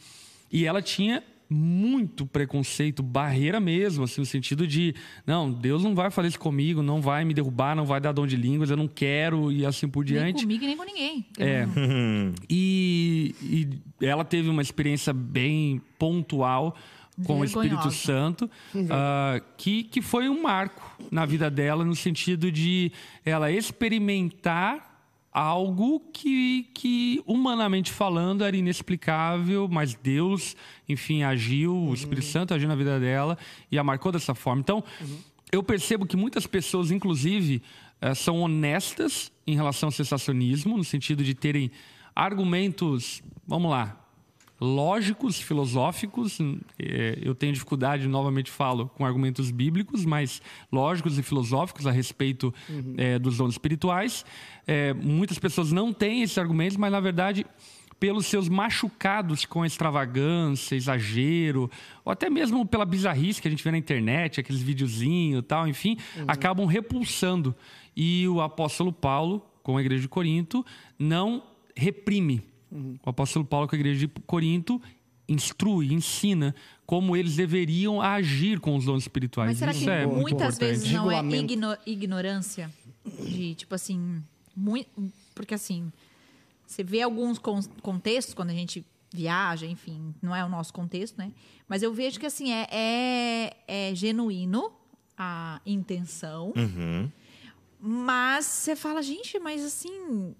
E 0.51 0.65
ela 0.65 0.81
tinha 0.81 1.23
muito 1.53 2.25
preconceito, 2.25 3.03
barreira 3.03 3.59
mesmo, 3.59 4.05
assim, 4.05 4.21
no 4.21 4.25
sentido 4.25 4.65
de, 4.65 4.95
não, 5.27 5.51
Deus 5.51 5.83
não 5.83 5.93
vai 5.93 6.09
fazer 6.09 6.29
isso 6.29 6.39
comigo, 6.39 6.81
não 6.81 7.01
vai 7.01 7.25
me 7.25 7.33
derrubar, 7.33 7.75
não 7.75 7.85
vai 7.85 7.99
dar 7.99 8.13
dom 8.13 8.25
de 8.25 8.37
línguas, 8.37 8.69
eu 8.69 8.77
não 8.77 8.87
quero, 8.87 9.51
e 9.51 9.65
assim 9.65 9.85
por 9.87 10.05
Nem 10.05 10.13
diante. 10.13 10.43
comigo 10.43 10.63
e 10.63 10.67
nem 10.67 10.77
com 10.77 10.83
ninguém. 10.85 11.25
É. 11.37 11.67
E, 12.49 13.35
e 13.41 14.05
ela 14.05 14.23
teve 14.23 14.49
uma 14.49 14.61
experiência 14.61 15.13
bem 15.13 15.81
pontual 15.97 16.75
com 17.25 17.39
o 17.39 17.45
Espírito 17.45 17.75
Vergonhosa. 17.75 17.95
Santo, 17.95 18.49
ah, 18.89 19.41
que, 19.57 19.83
que 19.83 20.01
foi 20.01 20.29
um 20.29 20.41
marco 20.41 20.81
na 21.11 21.25
vida 21.25 21.49
dela, 21.49 21.83
no 21.83 21.95
sentido 21.95 22.51
de 22.51 22.91
ela 23.25 23.51
experimentar 23.51 24.90
algo 25.31 25.99
que, 26.11 26.69
que 26.73 27.23
humanamente 27.25 27.91
falando 27.91 28.43
era 28.43 28.55
inexplicável, 28.55 29.67
mas 29.69 29.93
Deus, 29.93 30.55
enfim, 30.87 31.23
agiu, 31.23 31.75
o 31.75 31.93
Espírito 31.93 32.27
Santo 32.27 32.53
agiu 32.53 32.67
na 32.67 32.75
vida 32.75 32.99
dela 32.99 33.37
e 33.71 33.79
a 33.79 33.83
marcou 33.83 34.11
dessa 34.11 34.35
forma. 34.35 34.61
Então, 34.61 34.83
eu 35.51 35.63
percebo 35.63 36.05
que 36.05 36.17
muitas 36.17 36.45
pessoas, 36.45 36.91
inclusive, 36.91 37.61
eh, 38.01 38.13
são 38.13 38.41
honestas 38.41 39.31
em 39.47 39.55
relação 39.55 39.87
ao 39.87 39.91
sensacionismo, 39.91 40.77
no 40.77 40.83
sentido 40.83 41.23
de 41.23 41.33
terem 41.33 41.71
argumentos, 42.15 43.21
vamos 43.47 43.71
lá, 43.71 44.00
lógicos, 44.61 45.41
filosóficos. 45.41 46.37
Eh, 46.77 47.17
Eu 47.23 47.33
tenho 47.33 47.51
dificuldade, 47.51 48.07
novamente 48.07 48.51
falo, 48.51 48.87
com 48.89 49.03
argumentos 49.03 49.49
bíblicos, 49.49 50.05
mas 50.05 50.39
lógicos 50.71 51.17
e 51.17 51.23
filosóficos 51.23 51.87
a 51.87 51.91
respeito 51.91 52.53
eh, 52.97 53.17
dos 53.17 53.37
dons 53.37 53.53
espirituais. 53.53 54.23
Eh, 54.67 54.93
muitas 54.93 55.39
pessoas 55.39 55.71
não 55.71 55.91
têm 55.91 56.21
esses 56.21 56.37
argumentos, 56.37 56.77
mas 56.77 56.91
na 56.91 56.99
verdade 56.99 57.45
pelos 57.99 58.25
seus 58.25 58.49
machucados 58.49 59.45
com 59.45 59.63
extravagância, 59.63 60.75
exagero, 60.75 61.69
ou 62.03 62.11
até 62.11 62.31
mesmo 62.31 62.65
pela 62.65 62.83
bizarrice 62.83 63.39
que 63.39 63.47
a 63.47 63.51
gente 63.51 63.63
vê 63.63 63.69
na 63.69 63.77
internet, 63.77 64.39
aqueles 64.39 64.59
videozinhos 64.59 65.39
e 65.39 65.43
tal, 65.43 65.67
enfim, 65.67 65.97
acabam 66.27 66.65
repulsando. 66.65 67.53
E 67.95 68.27
o 68.27 68.41
apóstolo 68.41 68.91
Paulo, 68.91 69.45
com 69.61 69.77
a 69.77 69.81
igreja 69.81 70.01
de 70.01 70.07
Corinto, 70.07 70.65
não 70.97 71.43
reprime. 71.75 72.41
O 72.71 73.09
apóstolo 73.09 73.43
Paulo, 73.45 73.67
com 73.67 73.75
a 73.75 73.79
igreja 73.79 73.99
de 73.99 74.07
Corinto, 74.25 74.81
instrui, 75.27 75.93
ensina 75.93 76.53
como 76.85 77.15
eles 77.15 77.35
deveriam 77.35 78.01
agir 78.01 78.59
com 78.59 78.75
os 78.75 78.85
dons 78.85 79.03
espirituais. 79.03 79.49
Mas 79.51 79.57
será 79.59 79.71
Isso 79.71 79.83
que 79.83 79.89
é 79.89 80.05
muito 80.05 80.21
muitas 80.21 80.55
importante. 80.55 80.69
vezes 80.69 80.91
não 80.91 81.11
é 81.11 81.19
igno- 81.37 81.77
ignorância? 81.85 82.71
De, 83.25 83.55
tipo 83.55 83.73
assim, 83.75 84.21
mui- 84.55 84.85
porque 85.33 85.53
assim, 85.53 85.91
você 86.65 86.83
vê 86.83 87.01
alguns 87.01 87.39
con- 87.39 87.61
contextos 87.81 88.33
quando 88.33 88.51
a 88.51 88.53
gente 88.53 88.85
viaja, 89.13 89.65
enfim, 89.65 90.13
não 90.21 90.35
é 90.35 90.43
o 90.45 90.49
nosso 90.49 90.71
contexto, 90.73 91.17
né? 91.17 91.31
Mas 91.67 91.81
eu 91.83 91.93
vejo 91.93 92.19
que 92.19 92.25
assim, 92.25 92.51
é, 92.53 92.67
é, 92.71 93.57
é 93.89 93.95
genuíno 93.95 94.71
a 95.17 95.59
intenção, 95.65 96.53
mas 97.79 98.45
você 98.45 98.75
fala, 98.75 99.01
gente, 99.01 99.39
mas 99.39 99.63
assim, 99.65 100.35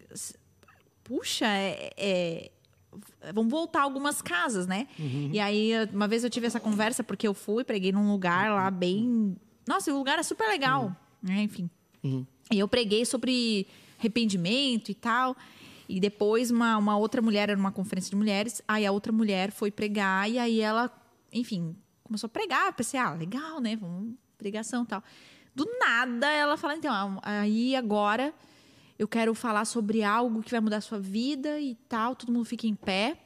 puxa, 1.03 1.45
é- 1.47 1.91
é, 1.97 2.51
vamos 3.33 3.51
voltar 3.51 3.81
algumas 3.81 4.21
casas, 4.21 4.67
né? 4.67 4.87
E 5.31 5.39
aí, 5.39 5.71
uma 5.93 6.07
vez 6.07 6.23
eu 6.23 6.29
tive 6.29 6.47
essa 6.47 6.59
conversa, 6.59 7.03
porque 7.03 7.27
eu 7.27 7.33
fui, 7.33 7.63
preguei 7.63 7.91
num 7.91 8.11
lugar 8.11 8.51
lá 8.51 8.69
bem. 8.71 9.35
Nossa, 9.67 9.93
o 9.93 9.97
lugar 9.97 10.19
é 10.19 10.23
super 10.23 10.47
legal, 10.47 10.95
né? 11.21 11.41
Enfim. 11.43 11.69
E 12.51 12.59
eu 12.59 12.67
preguei 12.67 13.05
sobre 13.05 13.67
arrependimento 13.99 14.89
e 14.89 14.95
tal. 14.95 15.35
E 15.87 15.99
depois, 15.99 16.51
uma, 16.51 16.77
uma 16.77 16.97
outra 16.97 17.21
mulher, 17.21 17.49
era 17.49 17.59
uma 17.59 17.71
conferência 17.71 18.09
de 18.09 18.15
mulheres, 18.15 18.61
aí 18.67 18.85
a 18.85 18.91
outra 18.91 19.11
mulher 19.11 19.51
foi 19.51 19.69
pregar, 19.69 20.29
e 20.29 20.39
aí 20.39 20.59
ela, 20.61 20.89
enfim, 21.33 21.75
começou 22.03 22.27
a 22.27 22.29
pregar. 22.29 22.67
Eu 22.67 22.73
pensei, 22.73 22.99
ah, 22.99 23.13
legal, 23.13 23.59
né? 23.59 23.75
Vamos, 23.75 24.13
pregação 24.37 24.83
e 24.83 24.87
tal. 24.87 25.03
Do 25.53 25.67
nada, 25.79 26.27
ela 26.31 26.55
fala, 26.57 26.75
então, 26.75 27.19
aí 27.21 27.75
agora 27.75 28.33
eu 29.01 29.07
quero 29.07 29.33
falar 29.33 29.65
sobre 29.65 30.03
algo 30.03 30.43
que 30.43 30.51
vai 30.51 30.59
mudar 30.59 30.77
a 30.77 30.81
sua 30.81 30.99
vida 30.99 31.59
e 31.59 31.73
tal. 31.89 32.15
Todo 32.15 32.31
mundo 32.31 32.45
fica 32.45 32.67
em 32.67 32.75
pé. 32.75 33.17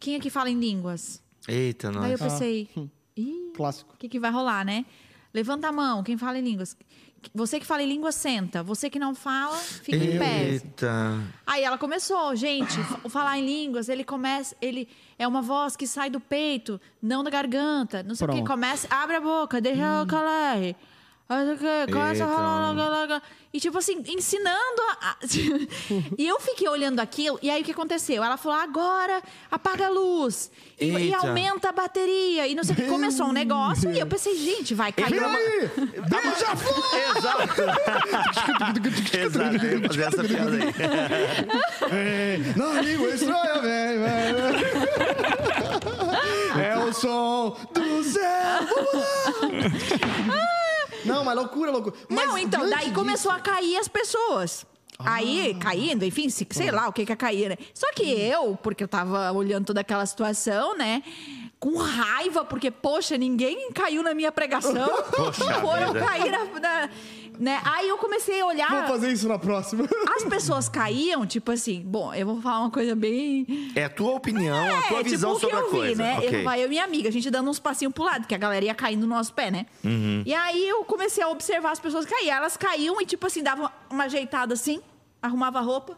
Quem 0.00 0.16
aqui 0.16 0.28
fala 0.28 0.50
em 0.50 0.58
línguas? 0.58 1.22
Eita, 1.46 1.92
Daí 1.92 2.10
eu 2.10 2.18
nós. 2.18 2.32
pensei, 2.32 2.68
ih, 3.16 3.52
Clássico. 3.54 3.94
o 3.94 3.96
que, 3.96 4.08
que 4.08 4.18
vai 4.18 4.32
rolar, 4.32 4.64
né? 4.64 4.84
Levanta 5.32 5.68
a 5.68 5.72
mão, 5.72 6.02
quem 6.02 6.18
fala 6.18 6.38
em 6.38 6.42
línguas. 6.42 6.76
Você 7.32 7.60
que 7.60 7.66
fala 7.66 7.84
em 7.84 7.88
língua, 7.88 8.10
senta. 8.10 8.60
Você 8.64 8.90
que 8.90 8.98
não 8.98 9.14
fala, 9.14 9.56
fica 9.56 9.96
em 9.96 10.18
pé. 10.18 10.50
Eita. 10.50 11.20
Aí 11.46 11.62
ela 11.62 11.78
começou, 11.78 12.34
gente, 12.34 12.74
falar 13.08 13.38
em 13.38 13.46
línguas, 13.46 13.88
ele 13.88 14.02
começa, 14.02 14.56
ele 14.60 14.88
é 15.16 15.26
uma 15.26 15.40
voz 15.40 15.76
que 15.76 15.86
sai 15.86 16.10
do 16.10 16.18
peito, 16.18 16.80
não 17.00 17.22
da 17.22 17.30
garganta. 17.30 18.02
Não 18.02 18.16
sei 18.16 18.24
o 18.26 18.30
que, 18.30 18.36
Pronto. 18.38 18.48
começa, 18.50 18.88
abre 18.90 19.14
a 19.16 19.20
boca, 19.20 19.60
deixa 19.60 19.82
ela 19.82 20.04
calar. 20.06 20.58
E 23.52 23.60
tipo 23.60 23.76
assim, 23.76 24.02
ensinando 24.08 24.82
a. 25.00 25.16
e 26.16 26.26
eu 26.26 26.40
fiquei 26.40 26.66
olhando 26.68 27.00
aquilo, 27.00 27.38
e 27.42 27.50
aí 27.50 27.60
o 27.60 27.64
que 27.64 27.72
aconteceu? 27.72 28.24
Ela 28.24 28.38
falou: 28.38 28.58
agora 28.58 29.22
apaga 29.50 29.86
a 29.86 29.90
luz 29.90 30.50
e, 30.80 30.86
e 30.86 31.14
aumenta 31.14 31.68
a 31.68 31.72
bateria. 31.72 32.46
E 32.46 32.54
não 32.54 32.64
sei 32.64 32.72
o 32.74 32.76
que. 32.76 32.84
Começou 32.86 33.26
um 33.26 33.32
negócio, 33.32 33.90
e 33.92 33.98
eu 33.98 34.06
pensei, 34.06 34.36
gente, 34.36 34.74
vai 34.74 34.90
cair 34.90 35.10
Vem 35.10 35.20
uma. 35.20 35.36
aí! 35.36 35.68
Beija-flor! 36.08 36.84
Exato. 37.18 37.62
Exato. 39.18 39.66
Eu 39.66 39.80
ia 39.80 39.88
fazer 39.88 40.02
essa 40.02 40.24
piada 40.24 40.56
aí. 40.56 40.74
É, 41.90 42.38
Na 42.56 42.80
língua 42.80 43.08
estranha, 43.08 43.60
vem, 43.60 43.98
vem. 43.98 44.18
É 46.64 46.78
o 46.78 46.92
som 46.92 47.56
do 47.74 48.02
céu. 48.02 48.66
Vamos 48.66 48.94
lá. 48.94 50.58
Não, 51.08 51.24
mas 51.24 51.34
loucura, 51.36 51.70
loucura. 51.70 51.96
Mas 52.08 52.26
Não, 52.28 52.38
então, 52.38 52.68
daí 52.68 52.80
disso- 52.84 52.94
começou 52.94 53.30
a 53.32 53.40
cair 53.40 53.76
as 53.76 53.88
pessoas. 53.88 54.64
Aí, 55.00 55.54
Ah. 55.56 55.62
caindo, 55.62 56.04
enfim, 56.04 56.28
se- 56.28 56.46
sei 56.50 56.72
lá 56.72 56.88
o 56.88 56.92
que 56.92 57.06
que 57.06 57.12
é 57.12 57.16
cair, 57.16 57.50
né? 57.50 57.56
Só 57.72 57.86
que 57.92 58.02
eu, 58.02 58.58
porque 58.60 58.82
eu 58.82 58.88
tava 58.88 59.30
olhando 59.30 59.64
toda 59.66 59.80
aquela 59.80 60.04
situação, 60.04 60.76
né? 60.76 61.04
Com 61.60 61.76
raiva, 61.76 62.44
porque, 62.44 62.68
poxa, 62.70 63.16
ninguém 63.16 63.70
caiu 63.72 64.02
na 64.02 64.12
minha 64.12 64.32
pregação. 64.32 64.88
Poxa 65.16 65.54
Foram 65.60 65.92
vida. 65.92 66.04
cair 66.04 66.30
na, 66.32 66.44
na- 66.60 66.90
né? 67.38 67.60
Aí 67.64 67.88
eu 67.88 67.96
comecei 67.98 68.40
a 68.40 68.46
olhar. 68.46 68.68
Vamos 68.68 68.88
fazer 68.88 69.12
isso 69.12 69.28
na 69.28 69.38
próxima. 69.38 69.88
As 70.16 70.24
pessoas 70.24 70.68
caíam, 70.68 71.26
tipo 71.26 71.50
assim, 71.52 71.82
bom, 71.84 72.12
eu 72.14 72.26
vou 72.26 72.40
falar 72.42 72.60
uma 72.60 72.70
coisa 72.70 72.94
bem. 72.94 73.46
É 73.74 73.84
a 73.84 73.88
tua 73.90 74.12
opinião, 74.14 74.56
a 74.78 74.82
tua 74.82 75.00
É, 75.00 75.02
visão 75.02 75.34
tipo 75.38 75.46
o 75.46 75.50
que 75.50 75.56
sobre 75.56 75.56
a 75.56 75.60
eu 75.60 75.70
vi, 75.70 75.86
coisa. 75.88 76.02
né? 76.02 76.18
Ok. 76.18 76.40
Eu, 76.40 76.44
vai, 76.44 76.60
eu 76.62 76.66
e 76.66 76.68
minha 76.68 76.84
amiga, 76.84 77.08
a 77.08 77.12
gente 77.12 77.30
dando 77.30 77.48
uns 77.50 77.58
passinhos 77.58 77.94
pro 77.94 78.04
lado, 78.04 78.26
que 78.26 78.34
a 78.34 78.38
galera 78.38 78.64
ia 78.64 78.74
caindo 78.74 79.02
no 79.06 79.14
nosso 79.14 79.32
pé, 79.32 79.50
né? 79.50 79.66
Uhum. 79.84 80.22
E 80.26 80.34
aí 80.34 80.68
eu 80.68 80.84
comecei 80.84 81.22
a 81.22 81.28
observar 81.28 81.70
as 81.72 81.80
pessoas 81.80 82.04
cair. 82.04 82.28
Elas 82.30 82.56
caíam 82.56 83.00
e, 83.00 83.06
tipo 83.06 83.26
assim, 83.26 83.42
davam 83.42 83.70
uma 83.90 84.04
ajeitada 84.04 84.54
assim, 84.54 84.80
arrumava 85.22 85.58
a 85.58 85.62
roupa. 85.62 85.96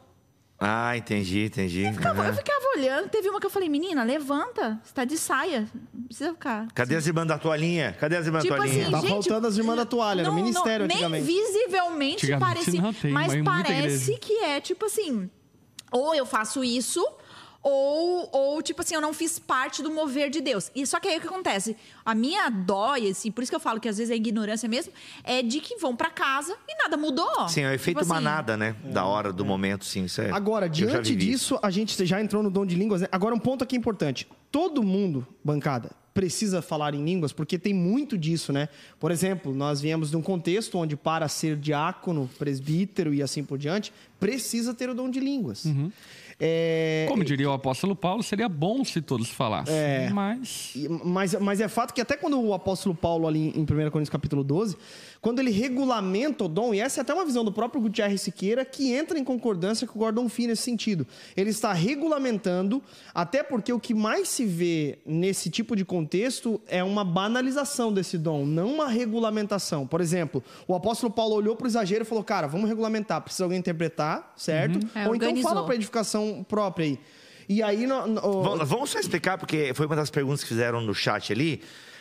Ah, 0.61 0.95
entendi, 0.97 1.47
entendi. 1.47 1.91
Ficava- 1.93 2.21
Aham. 2.21 2.29
Eu 2.31 2.35
ficava 2.37 2.65
olhando, 2.77 3.09
teve 3.09 3.29
uma 3.31 3.41
que 3.41 3.47
eu 3.47 3.51
falei, 3.51 3.69
menina, 3.69 4.05
levanta, 4.05 4.79
você 4.85 4.93
tá 4.93 5.05
de 5.07 5.17
saia. 5.17 5.67
Não 5.95 6.03
precisa 6.05 6.33
ficar. 6.33 6.69
Cadê 6.75 6.97
as 6.97 7.07
irmãs 7.07 7.27
da 7.27 7.39
toalhinha? 7.39 7.97
Cadê 7.99 8.17
as 8.17 8.27
irmãs 8.27 8.43
Tipo 8.43 8.55
da 8.57 8.63
toalhinha? 8.63 8.83
assim, 8.83 8.93
Tá 8.93 9.01
gente, 9.01 9.11
faltando 9.11 9.47
as 9.47 9.57
irmãs 9.57 9.77
da 9.77 9.87
toalha, 9.87 10.23
no 10.25 10.35
ministério 10.35 10.87
nem 10.87 10.97
antigamente. 10.99 11.25
visivelmente 11.25 12.27
Antigamente 12.27 12.55
parecia. 12.59 12.83
não, 12.83 12.93
tem, 12.93 13.11
mas 13.11 13.35
mas 13.35 13.43
parece 13.45 14.13
igreja. 14.13 14.19
que 14.21 14.33
é 14.45 14.61
tipo 14.61 14.85
assim: 14.85 15.31
ou 15.91 16.15
eu 16.15 16.27
faço 16.27 16.63
isso, 16.63 17.03
ou, 17.63 18.29
ou 18.33 18.63
tipo 18.63 18.81
assim, 18.81 18.95
eu 18.95 19.01
não 19.01 19.13
fiz 19.13 19.39
parte 19.39 19.83
do 19.83 19.91
mover 19.91 20.31
de 20.31 20.41
Deus. 20.41 20.71
E 20.75 20.87
só 20.87 20.99
que 20.99 21.09
aí 21.09 21.19
o 21.19 21.21
que 21.21 21.27
acontece? 21.27 21.77
A 22.05 22.15
minha 22.15 22.49
dó, 22.49 22.97
e 22.97 23.09
assim, 23.09 23.31
por 23.31 23.43
isso 23.43 23.51
que 23.51 23.57
eu 23.57 23.61
falo 23.61 23.79
que 23.79 23.89
às 23.89 23.99
vezes 23.99 24.11
é 24.11 24.17
ignorância 24.17 24.69
mesmo, 24.69 24.93
é 25.25 25.43
de 25.43 25.61
que 25.61 25.77
vão 25.77 25.95
pra 25.95 26.11
casa 26.11 26.57
e 26.69 26.83
nada 26.83 26.97
mudou. 26.97 27.49
Sim, 27.49 27.63
é 27.63 27.71
o 27.71 27.73
efeito 27.73 28.01
Tipo 28.01 28.13
assim, 28.13 28.25
manada, 28.25 28.57
né? 28.57 28.75
Da 28.85 29.05
hora, 29.05 29.33
do 29.33 29.45
momento, 29.45 29.85
sim. 29.85 30.05
Isso 30.05 30.21
é... 30.21 30.31
Agora, 30.31 30.69
diante 30.69 31.15
disso, 31.15 31.59
a 31.63 31.71
gente 31.71 32.05
já 32.07 32.21
entrou 32.21 32.43
no 32.43 32.51
dom 32.51 32.65
de 32.65 32.75
línguas. 32.75 33.03
Né? 33.03 33.09
Agora, 33.13 33.35
um 33.35 33.39
ponto 33.39 33.63
aqui 33.63 33.77
importante. 33.77 34.27
Todo 34.51 34.83
mundo, 34.83 35.27
bancada, 35.45 35.91
precisa 36.15 36.61
falar 36.61 36.95
em 36.95 37.05
línguas, 37.05 37.33
porque 37.33 37.59
tem 37.59 37.73
muito 37.73 38.19
disso, 38.19 38.53
né? 38.53 38.69
Por 38.99 39.11
exemplo, 39.11 39.55
nós 39.55 39.81
viemos 39.81 40.11
de 40.11 40.17
um 40.17 40.23
contexto 40.23 40.77
onde, 40.79 40.97
para 40.97 41.29
ser 41.29 41.57
diácono, 41.57 42.29
presbítero 42.39 43.15
e 43.15 43.23
assim 43.23 43.45
por 43.45 43.59
diante, 43.59 43.93
precisa 44.19 44.75
ter 44.75 44.91
o 44.91 44.95
dom 44.95 45.09
de 45.09 45.21
línguas. 45.21 45.67
É, 46.43 47.05
Como 47.07 47.23
diria 47.23 47.51
o 47.51 47.53
apóstolo 47.53 47.95
Paulo, 47.95 48.23
seria 48.23 48.49
bom 48.49 48.83
se 48.83 49.03
todos 49.03 49.29
falassem. 49.29 49.75
É. 49.75 50.09
Mas. 50.11 50.73
Mas, 51.05 51.35
mas 51.35 51.61
é 51.61 51.69
fato 51.69 51.93
que 51.93 52.01
até 52.01 52.17
quando 52.17 52.41
o 52.41 52.55
apóstolo 52.55 52.95
Paulo, 52.95 53.29
ali 53.29 53.51
em 53.51 53.63
1 53.63 53.67
Coríntios 53.67 54.09
capítulo 54.09 54.43
12, 54.43 54.77
quando 55.21 55.39
ele 55.39 55.51
regulamenta 55.51 56.45
o 56.45 56.49
dom, 56.49 56.73
e 56.73 56.81
essa 56.81 57.01
é 57.01 57.03
até 57.03 57.13
uma 57.13 57.25
visão 57.27 57.45
do 57.45 57.53
próprio 57.53 57.81
Gutierrez 57.83 58.23
Siqueira, 58.23 58.65
que 58.65 58.93
entra 58.93 59.19
em 59.19 59.25
concordância 59.25 59.87
com 59.87 59.99
o 59.99 60.03
Gordon 60.03 60.29
Fee 60.31 60.47
nesse 60.47 60.63
sentido. 60.63 61.07
Ele 61.37 61.51
está 61.51 61.73
regulamentando, 61.75 62.83
até 63.15 63.43
porque 63.43 63.73
o 63.73 63.79
que 63.79 63.93
mais 63.95 64.29
se 64.29 64.45
vê 64.47 64.99
nesse 65.05 65.51
tipo 65.51 65.77
de 65.77 65.85
contexto 65.85 66.61
é 66.67 66.83
uma 66.83 67.05
banalização 67.05 67.93
desse 67.93 68.17
dom, 68.17 68.47
não 68.47 68.73
uma 68.75 68.89
regulamentação. 68.89 69.87
Por 69.87 70.01
exemplo, 70.01 70.43
o 70.67 70.75
apóstolo 70.75 71.13
Paulo 71.13 71.35
olhou 71.35 71.55
para 71.55 71.67
o 71.67 71.69
exagero 71.69 72.03
e 72.03 72.07
falou, 72.07 72.25
cara, 72.25 72.47
vamos 72.47 72.69
regulamentar, 72.69 73.21
precisa 73.21 73.45
alguém 73.45 73.59
interpretar, 73.59 74.33
certo? 74.37 74.79
É, 74.95 75.07
Ou 75.07 75.15
então 75.15 75.37
fala 75.43 75.65
para 75.67 75.75
edificação 75.75 76.45
própria 76.49 76.87
aí. 76.87 76.99
E 77.49 77.63
aí... 77.63 77.87
no- 77.87 78.07
no- 78.07 78.43
Vamos, 78.43 78.69
vamos 78.69 78.91
só 78.91 78.99
explicar, 78.99 79.37
porque 79.37 79.73
foi 79.75 79.85
uma 79.87 79.97
das 79.97 80.09
perguntas 80.11 80.43
que 80.43 80.49
fizeram 80.49 80.81
no 80.81 80.95
chat 80.95 81.33
ali. 81.33 81.61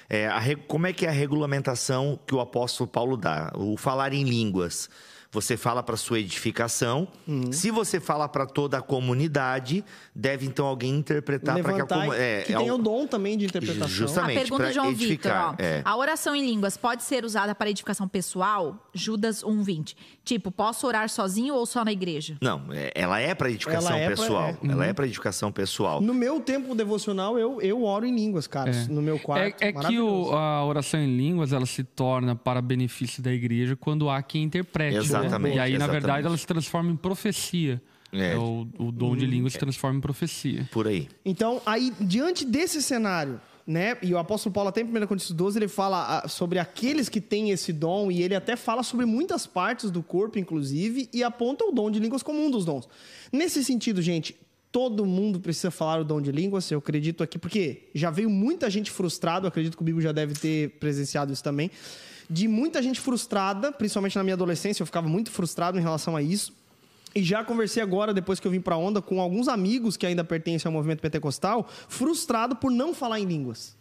É, 0.10 0.28
a 0.28 0.42
como 0.68 0.88
é 0.88 0.94
que 0.94 1.06
é 1.06 1.10
a 1.10 1.12
regulamentação 1.12 2.20
que 2.26 2.34
o 2.34 2.40
apóstolo 2.40 2.88
Paulo 2.88 3.16
dá? 3.16 3.52
O 3.56 3.78
falar 3.78 4.12
em 4.12 4.24
línguas. 4.24 4.90
Você 5.32 5.56
fala 5.56 5.84
para 5.84 5.96
sua 5.96 6.20
edificação. 6.20 7.08
Uhum. 7.28 7.52
Se 7.52 7.70
você 7.70 8.00
fala 8.00 8.28
para 8.28 8.48
toda 8.48 8.80
a 8.80 8.82
comunidade, 8.82 9.84
deve 10.16 10.48
então 10.48 10.66
alguém 10.66 10.92
interpretar 10.96 11.54
para 11.56 11.64
que 11.64 11.70
a 11.70 11.74
levantar 11.74 11.96
comunidade. 11.96 12.22
É, 12.24 12.42
que 12.42 12.54
é 12.54 12.58
tem 12.58 12.72
o- 12.72 12.76
o 12.76 12.78
dom 12.80 13.06
também 13.06 13.38
de 13.38 13.46
interpretação. 13.46 13.86
A 13.86 13.90
Justamente, 13.90 14.40
pergunta 14.40 14.64
pra 14.64 14.68
do 14.70 14.74
João 14.74 14.88
Vitor, 14.88 15.04
edificar, 15.06 15.52
ó. 15.52 15.56
é. 15.60 15.82
A 15.86 15.96
oração 15.96 16.36
em 16.36 16.44
línguas 16.44 16.78
pode 16.78 17.04
ser 17.04 17.24
usada 17.24 17.54
para 17.54 17.70
edificação 17.70 18.08
pessoal? 18.08 18.90
Judas 18.94 19.44
1:20. 19.44 19.96
Tipo, 20.24 20.52
posso 20.52 20.88
orar 20.88 21.08
sozinho 21.10 21.54
ou 21.54 21.66
só 21.66 21.86
na 21.86 21.92
igreja? 21.92 22.36
Não, 22.42 22.64
é- 22.72 22.92
ela 22.96 23.20
é 23.20 23.36
para 23.36 23.52
edificação 23.52 23.92
Ela 23.92 24.00
é 24.00 24.08
pra- 24.08 24.16
pessoal. 24.16 24.50
é. 24.50 24.58
Ela 24.72 24.86
é 24.88 24.94
para 24.94 25.06
edificação 25.06 25.52
pessoal. 25.52 26.02
No 26.02 26.14
meu 26.14 26.40
tempo 26.40 26.74
devocional, 26.74 27.38
eu, 27.38 27.62
eu 27.62 27.84
oro 27.84 28.06
em 28.06 28.16
línguas, 28.16 28.48
cara. 28.48 28.72
No 28.90 29.02
meu 29.02 29.20
quarto. 29.20 29.64
É, 29.64 29.68
é 29.70 29.74
que 29.74 30.00
o- 30.00 30.34
a 30.36 30.66
oração 30.66 31.00
em 31.00 31.16
línguas 31.16 31.54
ela 31.54 31.66
se 31.68 31.84
torna 31.84 32.36
para 32.36 32.62
benefício 32.64 33.22
da 33.22 33.32
igreja 33.32 33.76
quando 33.76 34.10
há 34.10 34.22
quem 34.24 34.42
interprete. 34.44 34.96
né? 35.12 35.19
Exatamente, 35.26 35.58
E 35.58 35.60
aí, 35.60 35.78
na 35.78 35.88
verdade, 35.88 36.28
ela 36.28 36.38
se 36.38 36.48
transforma 36.48 36.92
em 36.92 36.96
profecia. 36.96 37.82
É. 38.12 38.34
É, 38.34 38.38
o, 38.38 38.68
o 38.78 38.92
dom 38.92 39.16
de 39.16 39.26
línguas 39.26 39.54
se 39.54 39.60
transforma 39.60 39.98
em 39.98 40.02
profecia. 40.02 40.68
Por 40.72 40.88
aí. 40.88 41.08
Então, 41.24 41.62
aí, 41.66 41.94
diante 42.02 42.44
desse 42.44 42.82
cenário, 42.82 43.40
né? 43.70 43.96
E 44.02 44.12
o 44.12 44.18
apóstolo 44.18 44.52
Paulo, 44.52 44.70
até 44.70 44.82
em 44.82 44.86
1 44.86 45.06
Coríntios 45.06 45.32
12, 45.32 45.60
ele 45.60 45.68
fala 45.68 46.24
ah, 46.24 46.28
sobre 46.28 46.58
aqueles 46.58 47.08
que 47.08 47.22
têm 47.22 47.52
esse 47.52 47.72
dom, 47.72 48.12
e 48.12 48.24
ele 48.24 48.34
até 48.34 48.56
fala 48.56 48.82
sobre 48.82 49.06
muitas 49.06 49.46
partes 49.46 49.92
do 49.92 50.02
corpo, 50.02 50.40
inclusive, 50.40 51.08
e 51.14 51.24
aponta 51.24 51.64
o 51.66 51.72
dom 51.72 51.92
de 51.92 52.00
línguas 52.00 52.24
como 52.24 52.44
um 52.44 52.50
dos 52.50 52.66
dons. 52.66 52.90
Nesse 53.32 53.64
sentido, 53.64 54.02
gente. 54.02 54.36
Todo 54.72 55.04
mundo 55.04 55.40
precisa 55.40 55.72
falar 55.72 56.00
o 56.00 56.04
dom 56.04 56.22
de 56.22 56.32
línguas, 56.32 56.70
eu 56.70 56.78
acredito 56.78 57.24
aqui, 57.24 57.40
porque 57.40 57.90
já 57.96 58.12
veio 58.12 58.30
muita 58.30 58.70
gente 58.70 58.92
frustrada, 58.92 59.48
acredito 59.48 59.76
que 59.76 59.82
o 59.82 59.84
Bibo 59.84 60.00
já 60.00 60.12
deve 60.12 60.36
ter 60.36 60.70
presenciado 60.80 61.34
isso 61.34 61.44
também, 61.44 61.72
de 62.30 62.48
muita 62.48 62.82
gente 62.82 63.00
frustrada, 63.00 63.72
principalmente 63.72 64.16
na 64.16 64.24
minha 64.24 64.36
adolescência, 64.36 64.82
eu 64.84 64.86
ficava 64.86 65.08
muito 65.08 65.32
frustrado 65.32 65.80
em 65.80 65.82
relação 65.82 66.16
a 66.16 66.22
isso, 66.22 66.54
E 67.16 67.24
já 67.24 67.44
conversei 67.44 67.82
agora, 67.82 68.14
depois 68.14 68.40
que 68.40 68.48
eu 68.48 68.52
vim 68.52 68.62
pra 68.62 68.78
onda, 68.78 69.02
com 69.02 69.20
alguns 69.20 69.48
amigos 69.48 69.98
que 69.98 70.06
ainda 70.06 70.24
pertencem 70.24 70.70
ao 70.70 70.74
movimento 70.74 71.02
pentecostal, 71.02 71.68
frustrado 71.88 72.56
por 72.56 72.72
não 72.72 72.94
falar 72.94 73.20
em 73.20 73.26
línguas. 73.26 73.78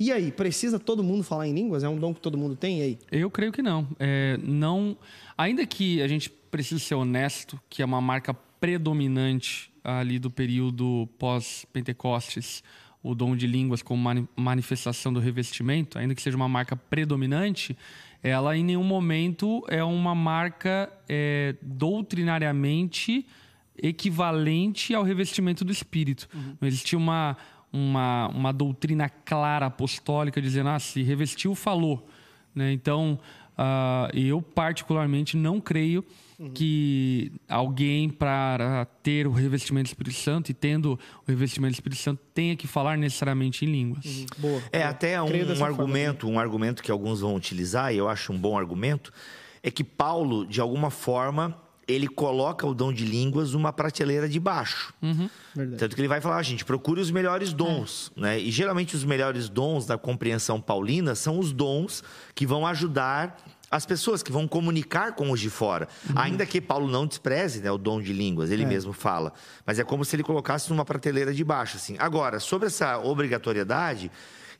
E 0.00 0.10
aí, 0.10 0.32
precisa 0.32 0.76
todo 0.76 1.04
mundo 1.04 1.22
falar 1.22 1.46
em 1.46 1.54
línguas? 1.54 1.84
É 1.84 1.88
um 1.88 1.96
dom 1.96 2.12
que 2.12 2.20
todo 2.20 2.36
mundo 2.36 2.56
tem? 2.56 2.80
E 2.80 2.82
aí? 2.82 2.98
Eu 3.12 3.30
creio 3.30 3.52
que 3.52 3.62
não. 3.62 3.86
É, 3.96 4.36
não. 4.42 4.96
Ainda 5.38 5.64
que 5.64 6.02
a 6.02 6.08
gente 6.08 6.28
precise 6.28 6.80
ser 6.80 6.96
honesto, 6.96 7.60
que 7.70 7.80
é 7.80 7.84
uma 7.84 8.00
marca 8.00 8.34
predominante 8.34 9.70
ali 9.84 10.18
do 10.18 10.30
período 10.30 11.08
pós-Pentecostes, 11.16 12.64
o 13.02 13.14
dom 13.14 13.34
de 13.34 13.46
línguas 13.46 13.82
como 13.82 14.00
mani- 14.02 14.28
manifestação 14.36 15.12
do 15.12 15.18
revestimento, 15.18 15.98
ainda 15.98 16.14
que 16.14 16.22
seja 16.22 16.36
uma 16.36 16.48
marca 16.48 16.76
predominante, 16.76 17.76
ela 18.22 18.56
em 18.56 18.62
nenhum 18.62 18.84
momento 18.84 19.64
é 19.68 19.82
uma 19.82 20.14
marca 20.14 20.92
é, 21.08 21.56
doutrinariamente 21.60 23.26
equivalente 23.76 24.94
ao 24.94 25.02
revestimento 25.02 25.64
do 25.64 25.72
Espírito. 25.72 26.28
Não 26.60 26.68
existia 26.68 26.96
uma, 26.98 27.36
uma, 27.72 28.28
uma 28.28 28.52
doutrina 28.52 29.08
clara 29.08 29.66
apostólica 29.66 30.40
dizendo, 30.40 30.68
ah, 30.68 30.78
se 30.78 31.02
revestiu, 31.02 31.54
falou. 31.54 32.06
Né? 32.54 32.72
Então, 32.72 33.18
ah, 33.58 34.08
eu 34.14 34.40
particularmente 34.40 35.36
não 35.36 35.60
creio 35.60 36.04
que 36.50 37.32
alguém 37.48 38.08
para 38.08 38.84
ter 39.02 39.26
o 39.26 39.30
revestimento 39.30 39.84
do 39.84 39.88
Espírito 39.88 40.16
Santo 40.16 40.50
e 40.50 40.54
tendo 40.54 40.92
o 40.92 41.30
revestimento 41.30 41.72
do 41.72 41.76
Espírito 41.76 42.00
Santo 42.00 42.20
tenha 42.34 42.56
que 42.56 42.66
falar 42.66 42.96
necessariamente 42.96 43.64
em 43.64 43.68
línguas. 43.68 44.26
Boa. 44.38 44.62
É 44.72 44.78
boa. 44.80 44.90
até 44.90 45.22
um, 45.22 45.26
um 45.26 45.64
argumento, 45.64 46.28
um 46.28 46.38
argumento 46.38 46.82
que 46.82 46.90
alguns 46.90 47.20
vão 47.20 47.34
utilizar, 47.34 47.92
e 47.94 47.98
eu 47.98 48.08
acho 48.08 48.32
um 48.32 48.38
bom 48.38 48.58
argumento, 48.58 49.12
é 49.62 49.70
que 49.70 49.84
Paulo, 49.84 50.46
de 50.46 50.60
alguma 50.60 50.90
forma, 50.90 51.56
ele 51.86 52.06
coloca 52.06 52.64
o 52.66 52.72
dom 52.74 52.92
de 52.92 53.04
línguas 53.04 53.52
numa 53.54 53.72
prateleira 53.72 54.28
de 54.28 54.38
baixo. 54.38 54.94
Verdade. 55.54 55.78
Tanto 55.78 55.94
que 55.96 56.00
ele 56.00 56.08
vai 56.08 56.20
falar, 56.20 56.36
"Ah, 56.38 56.42
gente, 56.42 56.64
procure 56.64 57.00
os 57.00 57.10
melhores 57.10 57.52
dons, 57.52 58.12
É. 58.16 58.20
né? 58.20 58.40
E 58.40 58.50
geralmente 58.50 58.94
os 58.94 59.04
melhores 59.04 59.48
dons 59.48 59.84
da 59.84 59.98
compreensão 59.98 60.60
paulina 60.60 61.14
são 61.14 61.38
os 61.38 61.52
dons 61.52 62.02
que 62.34 62.46
vão 62.46 62.66
ajudar 62.66 63.36
as 63.72 63.86
pessoas 63.86 64.22
que 64.22 64.30
vão 64.30 64.46
comunicar 64.46 65.12
com 65.12 65.30
os 65.30 65.40
de 65.40 65.48
fora. 65.48 65.88
Uhum. 66.06 66.14
Ainda 66.16 66.44
que 66.44 66.60
Paulo 66.60 66.86
não 66.86 67.06
despreze 67.06 67.62
né, 67.62 67.72
o 67.72 67.78
dom 67.78 68.02
de 68.02 68.12
línguas, 68.12 68.50
ele 68.50 68.66
mesmo 68.66 68.92
fala. 68.92 69.32
Mas 69.64 69.78
é 69.78 69.84
como 69.84 70.04
se 70.04 70.14
ele 70.14 70.22
colocasse 70.22 70.68
numa 70.68 70.84
prateleira 70.84 71.32
de 71.32 71.42
baixo. 71.42 71.78
Assim. 71.78 71.96
Agora, 71.98 72.38
sobre 72.38 72.66
essa 72.66 72.98
obrigatoriedade, 72.98 74.10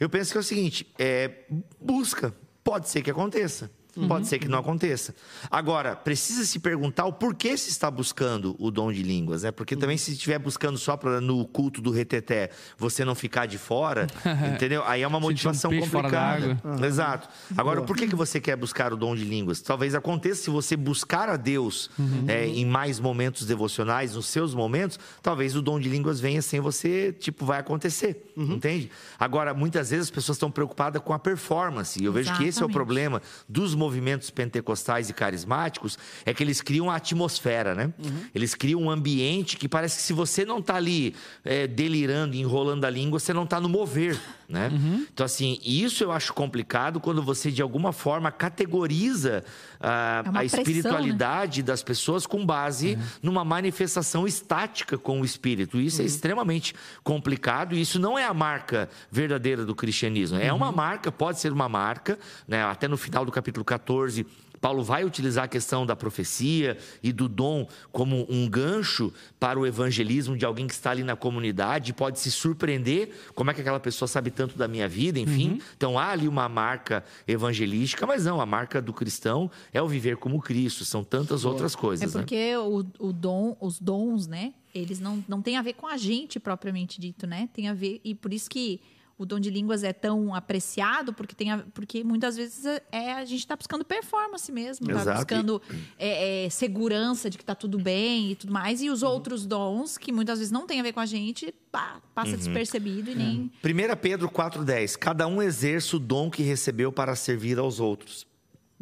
eu 0.01 0.09
penso 0.09 0.33
que 0.33 0.39
é 0.39 0.41
o 0.41 0.45
seguinte: 0.45 0.91
é, 0.99 1.45
busca. 1.79 2.35
Pode 2.65 2.89
ser 2.89 3.03
que 3.03 3.11
aconteça. 3.11 3.71
Pode 4.09 4.27
ser 4.27 4.39
que 4.39 4.49
não 4.49 4.59
aconteça. 4.59 5.15
Agora, 5.51 5.95
precisa 5.95 6.45
se 6.45 6.59
perguntar 6.59 7.05
o 7.05 7.13
porquê 7.13 7.57
se 7.57 7.69
está 7.69 7.91
buscando 7.91 8.57
o 8.59 8.71
dom 8.71 8.91
de 8.91 9.03
línguas, 9.03 9.43
né? 9.43 9.51
Porque 9.51 9.77
também 9.77 9.99
se 9.99 10.13
estiver 10.13 10.39
buscando 10.39 10.79
só 10.79 10.97
para 10.97 11.21
no 11.21 11.45
culto 11.47 11.83
do 11.83 11.91
reteté 11.91 12.51
você 12.79 13.05
não 13.05 13.15
ficar 13.15 13.47
de 13.47 13.59
fora, 13.59 14.07
entendeu? 14.55 14.83
Aí 14.87 15.03
é 15.03 15.07
uma 15.07 15.19
um 15.19 15.21
motivação 15.21 15.71
fora 15.71 15.83
complicada. 15.83 16.55
d'água. 16.55 16.87
Exato. 16.87 17.29
Agora, 17.57 17.83
por 17.83 17.95
que, 17.97 18.07
que 18.07 18.17
você 18.17 18.41
quer 18.41 18.57
buscar 18.57 18.93
o 18.95 18.97
dom 18.97 19.15
de 19.15 19.25
línguas? 19.25 19.61
Talvez 19.61 19.95
aconteça 19.95 20.43
se 20.43 20.51
você 20.51 20.75
buscar 20.77 21.29
a 21.29 21.37
Deus 21.37 21.91
é, 22.29 22.47
em 22.47 22.65
mais 22.65 22.99
momentos 22.99 23.47
devocionais, 23.47 24.15
nos 24.15 24.27
seus 24.27 24.55
momentos, 24.55 24.99
talvez 25.21 25.55
o 25.55 25.61
dom 25.61 25.79
de 25.79 25.89
línguas 25.89 26.19
venha 26.19 26.41
sem 26.41 26.61
você, 26.61 27.13
tipo, 27.13 27.45
vai 27.45 27.61
acontecer, 27.61 28.33
entende? 28.37 28.91
Agora, 29.19 29.53
muitas 29.53 29.91
vezes 29.91 30.07
as 30.07 30.11
pessoas 30.11 30.37
estão 30.37 30.51
preocupadas 30.51 31.03
com 31.03 31.13
a 31.13 31.19
performance, 31.19 32.01
e 32.01 32.05
eu 32.05 32.13
vejo 32.13 32.33
que 32.37 32.45
esse 32.45 32.63
é 32.63 32.65
o 32.65 32.69
Exatamente. 32.69 32.73
problema 32.73 33.23
dos 33.49 33.75
movimentos 33.83 34.31
pentecostais 34.31 35.11
e 35.11 35.13
carismáticos, 35.13 35.99
é 36.25 36.33
que 36.33 36.43
eles 36.43 36.61
criam 36.61 36.89
a 36.89 36.97
atmosfera, 36.97 37.75
né? 37.75 37.93
Eles 38.33 38.55
criam 38.55 38.83
um 38.83 38.91
ambiente 38.91 39.57
que 39.57 39.69
parece 39.69 39.97
que 39.97 40.03
se 40.03 40.13
você 40.13 40.45
não 40.45 40.59
está 40.59 40.77
ali 40.77 41.15
é, 41.45 41.67
delirando, 41.67 42.37
enrolando 42.37 42.85
a 42.85 42.91
língua, 42.91 43.19
você 43.19 43.33
não 43.33 43.43
está 43.43 43.61
no 43.61 43.69
mover, 43.69 44.19
né? 44.49 44.71
Então, 45.13 45.27
assim, 45.27 45.59
isso 45.65 46.05
eu 46.05 46.13
acho 46.13 46.33
complicado 46.33 47.01
quando 47.01 47.23
você, 47.23 47.51
de 47.51 47.63
alguma 47.63 47.93
forma, 47.93 48.31
categoriza 48.31 49.43
ah, 49.81 50.23
É 50.25 50.29
a 50.29 50.33
pressão, 50.33 50.59
né? 50.59 50.63
espiritualidade 50.63 51.63
das 51.63 51.83
pessoas 51.83 52.27
com 52.27 52.47
base 52.47 52.97
numa 53.23 53.45
manifestação 53.45 54.27
estática 54.27 54.97
com 54.97 55.21
o 55.21 55.25
espírito. 55.25 55.81
Isso 55.81 56.03
é 56.03 56.05
extremamente 56.05 56.75
complicado 57.03 57.75
e 57.75 57.81
isso 57.81 57.99
não 57.99 58.19
é 58.19 58.25
a 58.25 58.35
marca 58.35 58.89
verdadeira 59.11 59.65
do 59.65 59.75
cristianismo. 59.75 60.39
É 60.39 60.53
uma 60.53 60.71
marca, 60.71 61.11
pode 61.11 61.41
ser 61.41 61.53
uma 61.53 61.69
marca, 61.69 62.19
né? 62.47 62.63
até 62.63 62.87
no 62.87 62.97
final 62.97 63.25
do 63.25 63.33
capítulo 63.33 63.65
14. 63.73 64.27
Paulo 64.61 64.85
vai 64.85 65.05
utilizar 65.05 65.45
a 65.47 65.49
questão 65.49 65.85
da 65.85 65.97
profecia 65.97 66.79
e 67.03 67.13
do 67.13 67.29
dom 67.29 67.67
como 67.91 68.25
um 68.31 68.49
gancho 68.49 69.13
para 69.41 69.59
o 69.59 69.67
evangelismo 69.67 70.37
de 70.37 70.45
alguém 70.45 70.69
que 70.69 70.73
está 70.73 70.93
ali 70.93 71.03
na 71.03 71.17
comunidade, 71.17 71.93
pode 71.93 72.21
se 72.21 72.31
surpreender 72.31 73.11
como 73.35 73.51
é 73.51 73.55
que 73.55 73.61
aquela 73.61 73.81
pessoa 73.81 74.07
sabe 74.07 74.31
tanto 74.31 74.57
da 74.57 74.69
minha 74.69 74.89
vida, 74.89 75.19
enfim. 75.19 75.61
Então 75.77 75.99
há 75.99 76.11
ali 76.11 76.29
uma 76.29 76.49
marca 76.49 77.05
evangelística, 77.27 78.07
mas 78.07 78.25
não, 78.25 78.41
a 78.41 78.47
marca 78.47 78.81
do 78.81 78.93
cristão 78.93 79.51
é 79.73 79.83
o 79.83 79.89
viver 79.89 80.17
como 80.17 80.41
Cristo, 80.41 80.85
são 80.85 81.03
tantas 81.03 81.45
outras 81.45 81.75
É 81.75 81.77
coisas, 81.77 82.15
né? 82.15 82.21
porque 82.21 82.57
o, 82.57 82.87
o 83.01 83.13
dom, 83.13 83.57
os 83.61 83.81
dons, 83.81 84.29
né? 84.29 84.55
Eles 84.73 85.01
não, 85.01 85.25
não 85.27 85.43
têm 85.43 85.57
a 85.57 85.63
ver 85.63 85.73
com 85.73 85.89
a 85.89 85.97
gente 85.97 86.39
propriamente 86.39 87.01
dito, 87.01 87.27
né? 87.27 87.49
Tem 87.53 87.69
a 87.69 87.75
ver. 87.75 88.01
E 88.05 88.15
por 88.15 88.33
isso 88.33 88.49
que 88.49 88.81
o 89.23 89.27
dom 89.27 89.39
de 89.41 89.51
línguas 89.51 89.83
é 89.85 89.93
tão 89.93 90.35
apreciado, 90.35 91.13
porque, 91.13 91.35
tem 91.35 91.51
a- 91.51 91.65
porque 91.73 92.03
muitas 92.05 92.37
vezes 92.37 92.65
é, 92.65 92.83
é- 92.93 93.13
a 93.15 93.25
gente 93.25 93.41
está 93.41 93.57
buscando 93.57 93.85
performance 93.85 94.51
mesmo, 94.53 94.91
está 94.91 95.15
buscando 95.15 95.63
é, 95.99 96.45
é, 96.47 96.51
segurança 96.51 97.31
de 97.31 97.39
que 97.39 97.43
está 97.43 97.55
tudo 97.55 97.79
bem 97.79 98.33
e 98.33 98.35
tudo 98.37 98.53
mais. 98.53 98.83
E 98.83 98.89
Uhum. 98.89 98.95
os 98.95 99.03
outros 99.03 99.47
dons, 99.47 99.97
que 99.97 100.13
muitas 100.13 100.39
vezes 100.39 100.53
não 100.53 100.67
têm 100.67 100.81
a 100.81 100.83
ver 100.83 100.93
com 100.93 101.01
a 101.01 101.07
gente, 101.07 101.55
pá, 101.71 102.01
passa 102.15 102.37
despercebido 102.37 103.11
e 103.11 103.15
nem. 103.15 103.51
1 103.63 103.97
Pedro 103.97 104.29
4,10: 104.31 104.97
Cada 104.97 105.27
um 105.27 105.41
exerce 105.43 105.97
o 105.97 105.99
dom 105.99 106.31
que 106.31 106.43
recebeu 106.43 106.93
para 106.93 107.15
servir 107.17 107.59
aos 107.59 107.81
outros. 107.81 108.27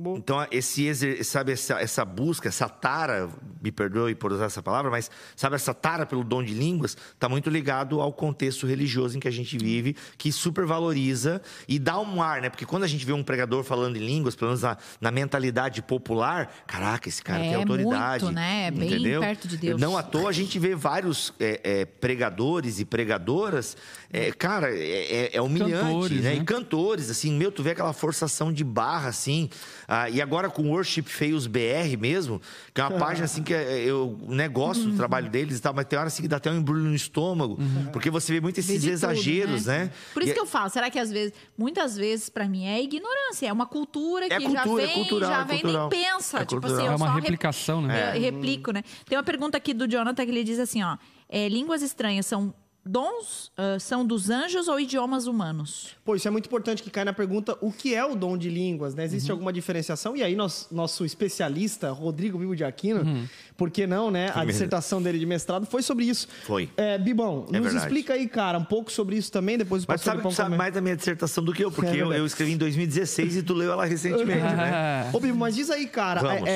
Boa. 0.00 0.16
Então, 0.16 0.46
esse 0.50 0.94
sabe, 1.24 1.52
essa, 1.52 1.74
essa 1.78 2.04
busca, 2.06 2.48
essa 2.48 2.68
tara, 2.68 3.28
me 3.62 3.70
perdoe 3.70 4.14
por 4.14 4.32
usar 4.32 4.46
essa 4.46 4.62
palavra, 4.62 4.90
mas 4.90 5.10
sabe, 5.36 5.56
essa 5.56 5.74
tara 5.74 6.06
pelo 6.06 6.24
dom 6.24 6.42
de 6.42 6.54
línguas 6.54 6.96
está 7.12 7.28
muito 7.28 7.50
ligado 7.50 8.00
ao 8.00 8.10
contexto 8.10 8.66
religioso 8.66 9.18
em 9.18 9.20
que 9.20 9.28
a 9.28 9.30
gente 9.30 9.58
vive, 9.58 9.94
que 10.16 10.32
supervaloriza 10.32 11.42
e 11.68 11.78
dá 11.78 12.00
um 12.00 12.22
ar, 12.22 12.40
né? 12.40 12.48
Porque 12.48 12.64
quando 12.64 12.84
a 12.84 12.86
gente 12.86 13.04
vê 13.04 13.12
um 13.12 13.22
pregador 13.22 13.62
falando 13.62 13.96
em 13.96 14.00
línguas, 14.00 14.34
pelo 14.34 14.48
menos 14.50 14.62
na, 14.62 14.78
na 15.00 15.10
mentalidade 15.10 15.82
popular, 15.82 16.50
caraca, 16.66 17.06
esse 17.08 17.22
cara 17.22 17.40
É 17.44 17.48
tem 17.50 17.54
autoridade. 17.56 18.24
muito, 18.24 18.34
né? 18.34 18.68
É 18.68 18.70
bem 18.70 18.88
entendeu? 18.88 19.20
perto 19.20 19.46
de 19.46 19.56
Deus. 19.58 19.78
Não 19.80 19.98
à 19.98 20.02
toa 20.02 20.30
a 20.30 20.32
gente 20.32 20.58
vê 20.58 20.74
vários 20.74 21.34
é, 21.38 21.60
é, 21.62 21.84
pregadores 21.84 22.80
e 22.80 22.86
pregadoras, 22.86 23.76
é, 24.10 24.32
cara, 24.32 24.74
é, 24.74 25.26
é- 25.26 25.36
é 25.36 25.42
humilhante, 25.42 25.72
Cantores, 25.84 26.22
né? 26.22 26.30
né? 26.30 26.36
E 26.36 26.44
cantores, 26.44 27.10
assim, 27.10 27.32
meu, 27.36 27.52
tu 27.52 27.62
vê 27.62 27.72
aquela 27.72 27.92
forçação 27.92 28.50
de 28.52 28.64
barra, 28.64 29.08
assim. 29.08 29.50
Ah, 29.92 30.08
e 30.08 30.22
agora 30.22 30.48
com 30.48 30.62
o 30.62 30.68
Worship 30.70 31.02
Feios 31.02 31.46
BR 31.48 31.96
mesmo, 31.98 32.40
que 32.72 32.80
é 32.80 32.84
uma 32.84 32.96
página, 32.98 33.24
assim, 33.24 33.42
que 33.42 33.52
é- 33.52 33.80
eu 33.84 34.16
né, 34.28 34.48
gosto 34.48 34.84
Uhum. 34.84 34.90
do 34.92 34.96
trabalho 34.96 35.28
deles 35.28 35.58
e 35.58 35.60
tal, 35.60 35.74
mas 35.74 35.84
tem 35.86 35.98
hora 35.98 36.06
assim 36.06 36.22
que 36.22 36.28
dá 36.28 36.36
até 36.36 36.50
um 36.50 36.58
embrulho 36.58 36.84
no 36.84 36.94
estômago, 36.94 37.58
porque 37.92 38.08
você 38.08 38.32
vê 38.32 38.40
muito 38.40 38.54
Vê 38.54 38.60
esses 38.60 38.74
de 38.80 38.86
tudo, 38.86 38.92
exageros, 38.92 39.66
né? 39.66 39.90
Por 40.14 40.22
isso 40.22 40.30
E- 40.30 40.34
que 40.34 40.40
eu 40.40 40.46
falo, 40.46 40.70
será 40.70 40.88
que 40.90 40.98
às 40.98 41.10
vezes, 41.10 41.32
muitas 41.58 41.96
vezes, 41.96 42.28
pra 42.28 42.48
mim, 42.48 42.64
é 42.66 42.80
ignorância, 42.80 43.46
é 43.48 43.52
uma 43.52 43.66
cultura 43.66 44.28
que 44.28 44.32
É 44.34 44.40
já 44.40 44.62
cultura, 44.62 44.82
é 44.82 44.86
vem, 44.86 44.94
cultural, 44.94 45.30
já 45.30 45.40
é 45.40 45.44
vem 45.44 45.60
cultural. 45.60 45.88
nem 45.90 46.02
pensa. 46.04 46.38
É 46.38 46.44
tipo 46.44 46.64
assim, 46.66 46.76
eu 46.76 46.80
É 46.86 46.90
uma 46.90 46.98
só 46.98 47.04
rep- 47.14 47.22
replicação, 47.22 47.82
né? 47.82 48.16
eu 48.16 48.20
replico, 48.20 48.70
né? 48.72 48.84
Tem 49.08 49.18
uma 49.18 49.24
pergunta 49.24 49.56
aqui 49.56 49.74
do 49.74 49.88
Jonathan 49.88 50.24
que 50.24 50.30
ele 50.30 50.44
diz 50.44 50.58
assim, 50.60 50.82
ó. 50.82 50.96
é, 51.28 51.48
línguas 51.48 51.80
estranhas 51.82 52.26
são 52.26 52.52
dons, 52.84 53.52
ah, 53.56 53.78
são 53.78 54.04
dos 54.06 54.30
anjos 54.30 54.66
ou 54.68 54.80
idiomas 54.80 55.26
humanos? 55.26 55.90
Pô, 56.04 56.14
isso 56.14 56.26
é 56.26 56.30
muito 56.30 56.46
importante 56.46 56.82
que 56.82 56.90
cai 56.90 57.04
na 57.04 57.12
pergunta 57.12 57.56
o 57.60 57.70
que 57.70 57.94
é 57.94 58.04
o 58.04 58.14
dom 58.14 58.36
de 58.36 58.48
línguas, 58.48 58.94
né? 58.94 59.04
Existe 59.04 59.30
alguma 59.30 59.52
diferenciação? 59.52 60.16
E 60.16 60.22
aí, 60.22 60.34
nós, 60.34 60.66
nosso 60.70 61.04
especialista, 61.04 61.90
Rodrigo 61.92 62.38
Bibo 62.38 62.56
de 62.56 62.64
Aquino, 62.64 63.28
por 63.56 63.70
que 63.70 63.86
não, 63.86 64.10
né? 64.10 64.32
A 64.34 64.44
dissertação 64.44 65.02
dele 65.02 65.18
de 65.18 65.26
mestrado 65.26 65.66
foi 65.66 65.82
sobre 65.82 66.06
isso. 66.06 66.26
Foi. 66.44 66.70
É, 66.76 66.96
Bibão, 66.98 67.46
É 67.52 67.52
nos 67.58 67.64
verdade. 67.64 67.76
explica 67.76 68.14
aí, 68.14 68.26
cara, 68.28 68.58
um 68.58 68.64
pouco 68.64 68.90
sobre 68.90 69.16
isso 69.16 69.30
também, 69.30 69.58
depois 69.58 69.84
o 69.84 69.86
Mas 69.88 70.00
sabe, 70.00 70.32
sabe 70.34 70.56
mais 70.56 70.72
da 70.74 70.80
minha 70.80 70.96
dissertação 70.96 71.44
do 71.44 71.52
que 71.52 71.64
eu, 71.64 71.70
porque 71.70 71.90
É 72.00 72.02
eu, 72.02 72.12
eu 72.12 72.24
escrevi 72.26 72.52
em 72.52 72.56
2016 72.56 73.36
e 73.36 73.42
tu 73.42 73.52
leu 73.54 73.72
ela 73.72 73.84
recentemente, 73.84 74.40
né? 74.40 75.10
Ô, 75.12 75.20
Bibo, 75.20 75.36
mas 75.36 75.54
diz 75.54 75.70
aí, 75.70 75.86
cara, 75.86 76.20
é- 76.36 76.40
é- 76.40 76.46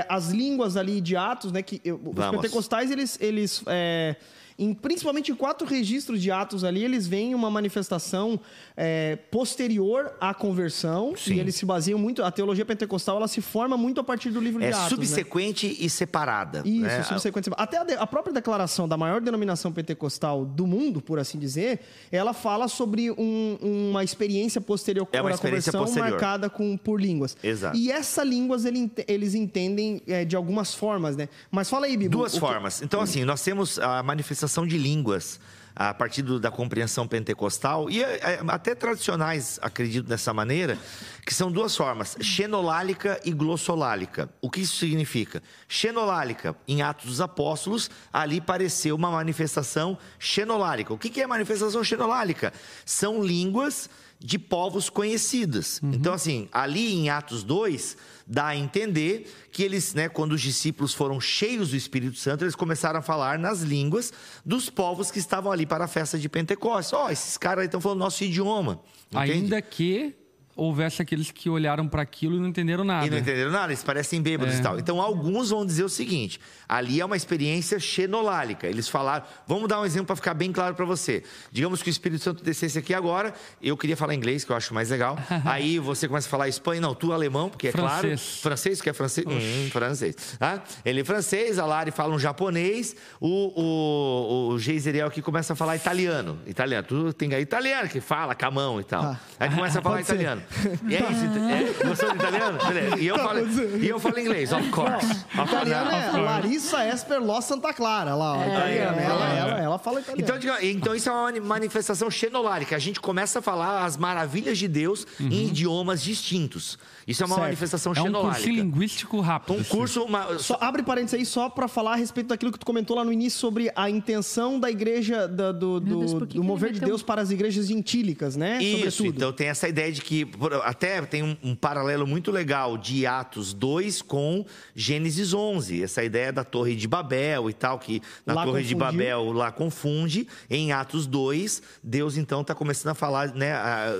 é, 0.00 0.06
as 0.08 0.30
línguas 0.30 0.76
ali 0.76 1.00
de 1.00 1.14
Atos, 1.16 1.52
né? 1.52 1.62
Que 1.62 1.80
eu- 1.84 2.00
os 2.04 2.14
Vamos. 2.14 2.40
pentecostais, 2.40 2.90
eles, 2.90 3.16
eles 3.20 3.62
é, 3.66 4.16
em, 4.58 4.74
principalmente 4.74 5.30
em 5.30 5.34
quatro 5.34 5.66
registros 5.66 6.20
de 6.20 6.30
Atos 6.30 6.64
ali, 6.64 6.82
eles 6.84 7.06
veem 7.06 7.34
uma 7.34 7.48
manifestação 7.50 8.40
é, 8.76 9.16
posterior 9.30 10.12
à 10.20 10.34
conversão. 10.34 11.14
Sim. 11.16 11.34
E 11.34 11.40
eles 11.40 11.54
se 11.54 11.64
baseiam 11.64 11.98
muito. 11.98 12.22
A 12.24 12.30
teologia 12.30 12.64
pentecostal 12.64 13.16
ela 13.18 13.28
se 13.28 13.40
forma 13.40 13.76
muito 13.76 14.00
a 14.00 14.04
partir 14.04 14.30
do 14.30 14.40
livro 14.40 14.60
É 14.62 14.68
de 14.70 14.72
Atos. 14.74 14.82
né? 14.84 14.88
subsequente 15.06 15.76
e 15.78 15.88
separada. 15.88 16.62
Isso, 16.64 16.80
né? 16.80 17.02
subsequente. 17.04 17.50
Até 17.56 17.78
a, 17.78 17.84
de- 17.84 17.94
a 17.94 18.06
própria 18.06 18.32
declaração 18.32 18.88
da 18.88 18.96
maior 18.96 19.20
denominação 19.20 19.70
pentecostal 19.72 20.44
do 20.44 20.66
mundo, 20.66 21.00
por 21.00 21.20
assim 21.20 21.38
dizer, 21.38 21.80
ela 22.10 22.32
fala 22.32 22.66
sobre 22.66 23.12
um- 23.12 23.58
uma 23.90 24.02
experiência 24.02 24.60
posterior 24.60 25.06
É 25.12 25.20
uma 25.20 25.30
à 25.30 25.34
experiência 25.34 25.70
conversão 25.70 25.94
posterior. 25.94 26.10
marcada 26.20 26.50
com, 26.50 26.76
por 26.76 27.00
línguas. 27.00 27.36
Exato. 27.42 27.76
E 27.76 27.92
essa 27.92 28.24
línguas 28.24 28.64
ele 28.64 28.90
eles 29.06 29.34
entendem 29.34 30.02
é, 30.06 30.24
de 30.24 30.34
algumas 30.34 30.74
formas, 30.74 31.16
né? 31.16 31.28
Mas 31.50 31.70
fala 31.70 31.86
aí, 31.86 31.96
Bibo. 31.96 32.10
Duas 32.16 32.32
o 32.32 32.34
que- 32.34 32.40
formas. 32.40 32.82
Então, 32.82 33.00
assim, 33.00 33.24
nós 33.24 33.40
temos 33.42 33.78
a 33.78 34.02
manifestação 34.02 34.47
de 34.66 34.76
línguas 34.78 35.38
a 35.80 35.94
partir 35.94 36.22
do- 36.22 36.40
da 36.40 36.50
compreensão 36.50 37.06
pentecostal 37.06 37.88
e 37.88 38.02
é, 38.02 38.16
é, 38.16 38.40
até 38.48 38.74
tradicionais, 38.74 39.60
acredito 39.62 40.06
dessa 40.08 40.34
maneira, 40.34 40.76
que 41.24 41.32
são 41.32 41.52
duas 41.52 41.76
formas, 41.76 42.16
xenolálica 42.20 43.20
e 43.24 43.30
glossolálica. 43.30 44.28
O 44.40 44.50
que 44.50 44.60
isso 44.62 44.74
significa? 44.76 45.40
Xenolálica, 45.68 46.56
em 46.66 46.82
Atos 46.82 47.06
dos 47.06 47.20
Apóstolos, 47.20 47.88
ali 48.12 48.40
pareceu 48.40 48.96
uma 48.96 49.10
manifestação 49.12 49.96
xenolálica. 50.18 50.92
O 50.92 50.98
que 50.98 51.10
que 51.10 51.20
é 51.20 51.26
manifestação 51.28 51.84
xenolálica? 51.84 52.52
São 52.84 53.22
línguas 53.22 53.88
de 54.18 54.36
povos 54.36 54.90
conhecidos. 54.90 55.78
Então, 55.80 56.12
assim, 56.12 56.48
ali 56.50 56.92
em 56.92 57.08
Atos 57.08 57.44
2, 57.44 57.96
dá 58.28 58.48
a 58.48 58.56
entender 58.56 59.32
que 59.50 59.62
eles, 59.62 59.94
né, 59.94 60.08
quando 60.08 60.32
os 60.32 60.40
discípulos 60.40 60.92
foram 60.92 61.18
cheios 61.20 61.70
do 61.70 61.76
Espírito 61.76 62.18
Santo, 62.18 62.44
eles 62.44 62.54
começaram 62.54 62.98
a 62.98 63.02
falar 63.02 63.38
nas 63.38 63.62
línguas 63.62 64.12
dos 64.44 64.68
povos 64.68 65.10
que 65.10 65.18
estavam 65.18 65.50
ali 65.50 65.64
para 65.64 65.84
a 65.84 65.88
festa 65.88 66.18
de 66.18 66.28
Pentecostes. 66.28 66.92
Ó, 66.92 67.10
esses 67.10 67.38
caras 67.38 67.64
estão 67.64 67.80
falando 67.80 68.00
nosso 68.00 68.22
idioma. 68.22 68.80
entende? 69.10 69.32
Ainda 69.32 69.62
que 69.62 70.14
houvesse 70.58 71.00
aqueles 71.00 71.30
que 71.30 71.48
olharam 71.48 71.86
para 71.88 72.02
aquilo 72.02 72.36
e 72.36 72.40
não 72.40 72.48
entenderam 72.48 72.82
nada. 72.84 73.06
E 73.06 73.10
não 73.10 73.18
entenderam 73.18 73.50
nada, 73.52 73.68
eles 73.72 73.82
parecem 73.84 74.20
bêbados 74.20 74.56
É. 74.56 74.58
e 74.58 74.62
tal. 74.62 74.78
Então, 74.78 75.00
alguns 75.00 75.50
vão 75.50 75.64
dizer 75.64 75.84
o 75.84 75.88
seguinte: 75.88 76.40
ali 76.68 77.00
é 77.00 77.04
uma 77.04 77.16
experiência 77.16 77.78
xenolálica. 77.78 78.66
Eles 78.66 78.88
falaram, 78.88 79.24
vamos 79.46 79.68
dar 79.68 79.80
um 79.80 79.84
exemplo 79.86 80.06
para 80.08 80.16
ficar 80.16 80.34
bem 80.34 80.50
claro 80.52 80.74
para 80.74 80.84
você. 80.84 81.22
Digamos 81.52 81.82
que 81.82 81.88
o 81.88 81.92
Espírito 81.92 82.22
Santo 82.24 82.42
descesse 82.42 82.78
aqui 82.78 82.92
agora, 82.92 83.32
eu 83.62 83.76
queria 83.76 83.96
falar 83.96 84.14
inglês, 84.14 84.44
que 84.44 84.50
eu 84.50 84.56
acho 84.56 84.74
mais 84.74 84.90
legal. 84.90 85.16
Aí 85.46 85.78
você 85.78 86.08
começa 86.08 86.26
a 86.26 86.30
falar 86.30 86.48
espanhol, 86.48 86.82
não, 86.82 86.94
tu 86.94 87.12
alemão, 87.12 87.48
porque 87.48 87.68
é 87.68 87.72
claro. 87.72 88.00
Francês. 88.08 88.40
Francês, 88.40 88.80
que 88.82 88.90
é 88.90 88.92
francês? 88.92 89.26
Hum, 89.26 89.70
francês. 89.70 90.36
Tá? 90.38 90.62
Ele 90.84 91.00
é 91.00 91.04
francês, 91.04 91.58
a 91.58 91.64
Lari 91.66 91.90
fala 91.92 92.14
um 92.14 92.18
japonês, 92.18 92.96
o, 93.20 93.52
o, 93.62 94.48
o 94.54 94.58
Geiseriel 94.58 95.06
aqui 95.06 95.22
começa 95.22 95.52
a 95.52 95.56
falar 95.56 95.76
italiano. 95.76 96.38
Italiano, 96.46 96.86
tu 96.86 97.12
tem 97.12 97.32
aí 97.34 97.42
italiano 97.42 97.88
que 97.88 98.00
fala 98.00 98.34
com 98.34 98.46
a 98.46 98.50
mão 98.50 98.80
e 98.80 98.84
tal. 98.84 99.02
Tá. 99.02 99.20
Aí 99.38 99.50
começa 99.50 99.78
a 99.78 99.82
falar 99.82 100.00
italiano. 100.00 100.42
E 100.88 100.94
é 100.96 101.00
isso, 101.00 101.82
é, 101.84 101.86
gostou 101.88 102.14
italiano? 102.14 102.58
Beleza. 102.66 102.98
E 102.98 103.06
eu, 103.06 103.18
falo, 103.18 103.38
e 103.80 103.88
eu 103.88 103.98
falo 104.00 104.18
inglês, 104.18 104.52
of 104.52 104.68
course. 104.70 105.06
Of 105.38 105.54
é. 105.54 106.20
Larissa 106.20 106.84
Esper 106.86 107.20
Ló 107.22 107.40
Santa 107.40 107.72
Clara, 107.72 108.14
lá, 108.14 108.38
ó, 108.38 108.42
italiana. 108.44 109.00
Ela, 109.00 109.28
ela, 109.34 109.58
ela 109.60 109.78
fala 109.78 110.00
italiano. 110.00 110.22
Então, 110.22 110.38
diga- 110.38 110.64
então, 110.64 110.94
isso 110.94 111.08
é 111.08 111.12
uma 111.12 111.22
mani- 111.24 111.40
manifestação 111.40 112.10
xenolárica. 112.10 112.74
A 112.76 112.78
gente 112.78 113.00
começa 113.00 113.38
a 113.40 113.42
falar 113.42 113.84
as 113.84 113.96
maravilhas 113.96 114.58
de 114.58 114.68
Deus 114.68 115.06
em 115.20 115.46
idiomas 115.48 116.02
distintos. 116.02 116.78
Isso 117.08 117.22
é 117.22 117.26
uma 117.26 117.36
Certo. 117.36 117.44
manifestação 117.46 117.92
É 117.96 118.00
um 118.00 118.04
xenolálica. 118.04 118.50
linguístico 118.50 119.20
rápido. 119.20 119.58
Um 119.58 119.64
curso. 119.64 120.02
uma- 120.04 120.38
Só 120.38 120.58
abre 120.60 120.82
parênteses 120.82 121.14
aí 121.18 121.24
só 121.24 121.48
pra 121.48 121.66
falar 121.66 121.94
a 121.94 121.96
respeito 121.96 122.26
daquilo 122.28 122.52
que 122.52 122.58
tu 122.58 122.66
comentou 122.66 122.94
lá 122.96 123.02
no 123.04 123.10
início 123.12 123.38
sobre 123.40 123.72
a 123.74 123.88
intenção 123.88 124.60
da 124.60 124.70
igreja, 124.70 125.26
da- 125.26 125.50
do, 125.52 125.80
do, 125.80 125.98
Deus, 126.00 126.12
do 126.34 126.44
mover 126.44 126.70
de 126.72 126.80
Deus 126.80 127.02
para 127.02 127.22
as 127.22 127.30
igrejas 127.30 127.66
gentílicas, 127.66 128.36
né? 128.36 128.62
Isso, 128.62 128.98
Sobretudo. 128.98 129.16
então 129.16 129.32
tem 129.32 129.48
essa 129.48 129.66
ideia 129.66 129.90
de 129.90 130.02
que. 130.02 130.28
Até 130.64 131.00
tem 131.02 131.22
um, 131.22 131.34
um 131.42 131.54
paralelo 131.56 132.06
muito 132.06 132.30
legal 132.30 132.76
de 132.76 133.06
Atos 133.06 133.54
2 133.54 134.02
com 134.02 134.44
Gênesis 134.76 135.32
11. 135.32 135.82
Essa 135.82 136.04
ideia 136.04 136.30
da 136.30 136.44
Torre 136.44 136.76
de 136.76 136.86
Babel 136.86 137.48
e 137.48 137.54
tal, 137.54 137.78
que 137.78 138.02
na 138.26 138.34
Lá 138.34 138.44
Torre 138.44 138.62
de 138.64 138.74
confundiu. 138.74 138.98
Babel 139.00 139.32
lá 139.32 139.50
confunde. 139.50 140.28
Em 140.50 140.72
Atos 140.72 141.06
2, 141.06 141.62
Deus 141.82 142.16
então 142.18 142.42
está 142.42 142.54
começando 142.54 142.92
a 142.92 142.94
falar, 142.94 143.34
né? 143.34 143.52
a- 143.54 143.94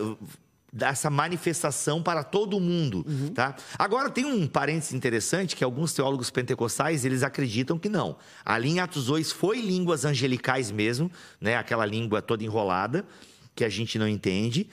dessa 0.73 1.09
manifestação 1.09 2.03
para 2.03 2.23
todo 2.23 2.61
mundo, 2.61 3.05
Uhum. 3.09 3.29
tá? 3.33 3.57
Agora 3.79 4.11
tem 4.11 4.25
um 4.27 4.47
parênteses 4.47 4.93
interessante 4.93 5.57
que 5.57 5.65
alguns 5.65 5.93
teólogos 5.95 6.31
pentecostais, 6.31 7.05
eles 7.05 7.23
acreditam 7.23 7.79
que 7.79 7.89
não. 7.89 8.17
Ali 8.45 8.69
em 8.71 8.81
Atos 8.81 9.07
2 9.07 9.33
foi 9.33 9.61
línguas 9.61 10.05
angelicais 10.05 10.71
mesmo, 10.71 11.11
né? 11.41 11.57
Aquela 11.57 11.87
língua 11.87 12.21
toda 12.21 12.45
enrolada 12.45 13.05
que 13.55 13.65
a 13.65 13.69
gente 13.69 13.99
não 13.99 14.07
entende. 14.07 14.69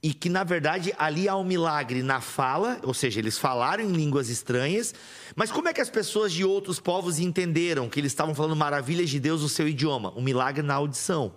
E 0.00 0.14
que, 0.14 0.28
na 0.28 0.44
verdade, 0.44 0.94
ali 0.96 1.28
há 1.28 1.34
um 1.34 1.42
milagre 1.42 2.04
na 2.04 2.20
fala, 2.20 2.78
ou 2.84 2.94
seja, 2.94 3.18
eles 3.18 3.36
falaram 3.36 3.82
em 3.82 3.90
línguas 3.92 4.28
estranhas, 4.28 4.94
mas 5.34 5.50
como 5.50 5.68
é 5.68 5.72
que 5.72 5.80
as 5.80 5.90
pessoas 5.90 6.32
de 6.32 6.44
outros 6.44 6.78
povos 6.78 7.18
entenderam 7.18 7.88
que 7.88 7.98
eles 7.98 8.12
estavam 8.12 8.32
falando 8.32 8.54
maravilhas 8.54 9.10
de 9.10 9.18
Deus 9.18 9.42
no 9.42 9.48
seu 9.48 9.66
idioma? 9.66 10.12
Um 10.16 10.22
milagre 10.22 10.62
na 10.62 10.74
audição. 10.74 11.32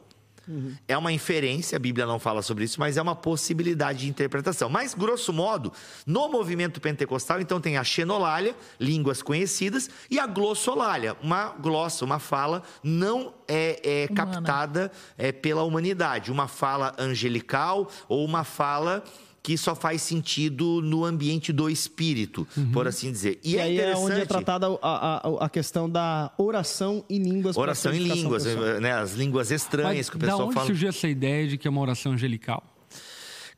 É 0.87 0.97
uma 0.97 1.11
inferência, 1.11 1.75
a 1.75 1.79
Bíblia 1.79 2.05
não 2.05 2.19
fala 2.19 2.41
sobre 2.41 2.63
isso, 2.63 2.79
mas 2.79 2.97
é 2.97 3.01
uma 3.01 3.15
possibilidade 3.15 3.99
de 3.99 4.09
interpretação. 4.09 4.69
Mas, 4.69 4.93
grosso 4.93 5.31
modo, 5.31 5.71
no 6.05 6.29
movimento 6.29 6.81
pentecostal, 6.81 7.39
então 7.39 7.61
tem 7.61 7.77
a 7.77 7.83
xenolália, 7.83 8.55
línguas 8.79 9.21
conhecidas, 9.21 9.89
e 10.09 10.19
a 10.19 10.25
glossolalia, 10.25 11.15
uma 11.21 11.49
glossa, 11.49 12.03
uma 12.03 12.19
fala 12.19 12.63
não 12.83 13.33
é, 13.47 14.03
é 14.03 14.07
captada 14.07 14.91
é, 15.17 15.31
pela 15.31 15.63
humanidade, 15.63 16.31
uma 16.31 16.47
fala 16.47 16.95
angelical 16.97 17.89
ou 18.07 18.25
uma 18.25 18.43
fala 18.43 19.03
que 19.43 19.57
só 19.57 19.73
faz 19.75 20.01
sentido 20.03 20.81
no 20.83 21.03
ambiente 21.03 21.51
do 21.51 21.67
espírito, 21.69 22.47
por 22.71 22.87
assim 22.87 23.11
dizer. 23.11 23.39
E, 23.43 23.53
E, 23.53 23.57
é 23.57 23.61
aí 23.63 23.79
é 23.79 23.95
onde 23.95 24.11
é 24.13 24.15
interessante- 24.21 24.27
tratada 24.27 24.67
a, 24.81 25.27
a, 25.27 25.45
a 25.45 25.49
questão 25.49 25.89
da 25.89 26.31
oração 26.37 27.03
em 27.09 27.17
línguas. 27.17 27.57
Oração 27.57 27.91
em 27.93 27.99
línguas, 27.99 28.45
né? 28.79 28.91
As 28.93 29.13
línguas 29.13 29.49
estranhas 29.49 29.95
Mas 29.97 30.09
que 30.11 30.15
o 30.15 30.19
da 30.19 30.27
pessoal 30.27 30.45
onde 30.45 30.53
fala. 30.53 30.65
surgiu 30.67 30.89
essa 30.89 31.07
ideia 31.07 31.47
de 31.47 31.57
que 31.57 31.67
é 31.67 31.71
uma 31.71 31.81
oração 31.81 32.11
angelical? 32.11 32.63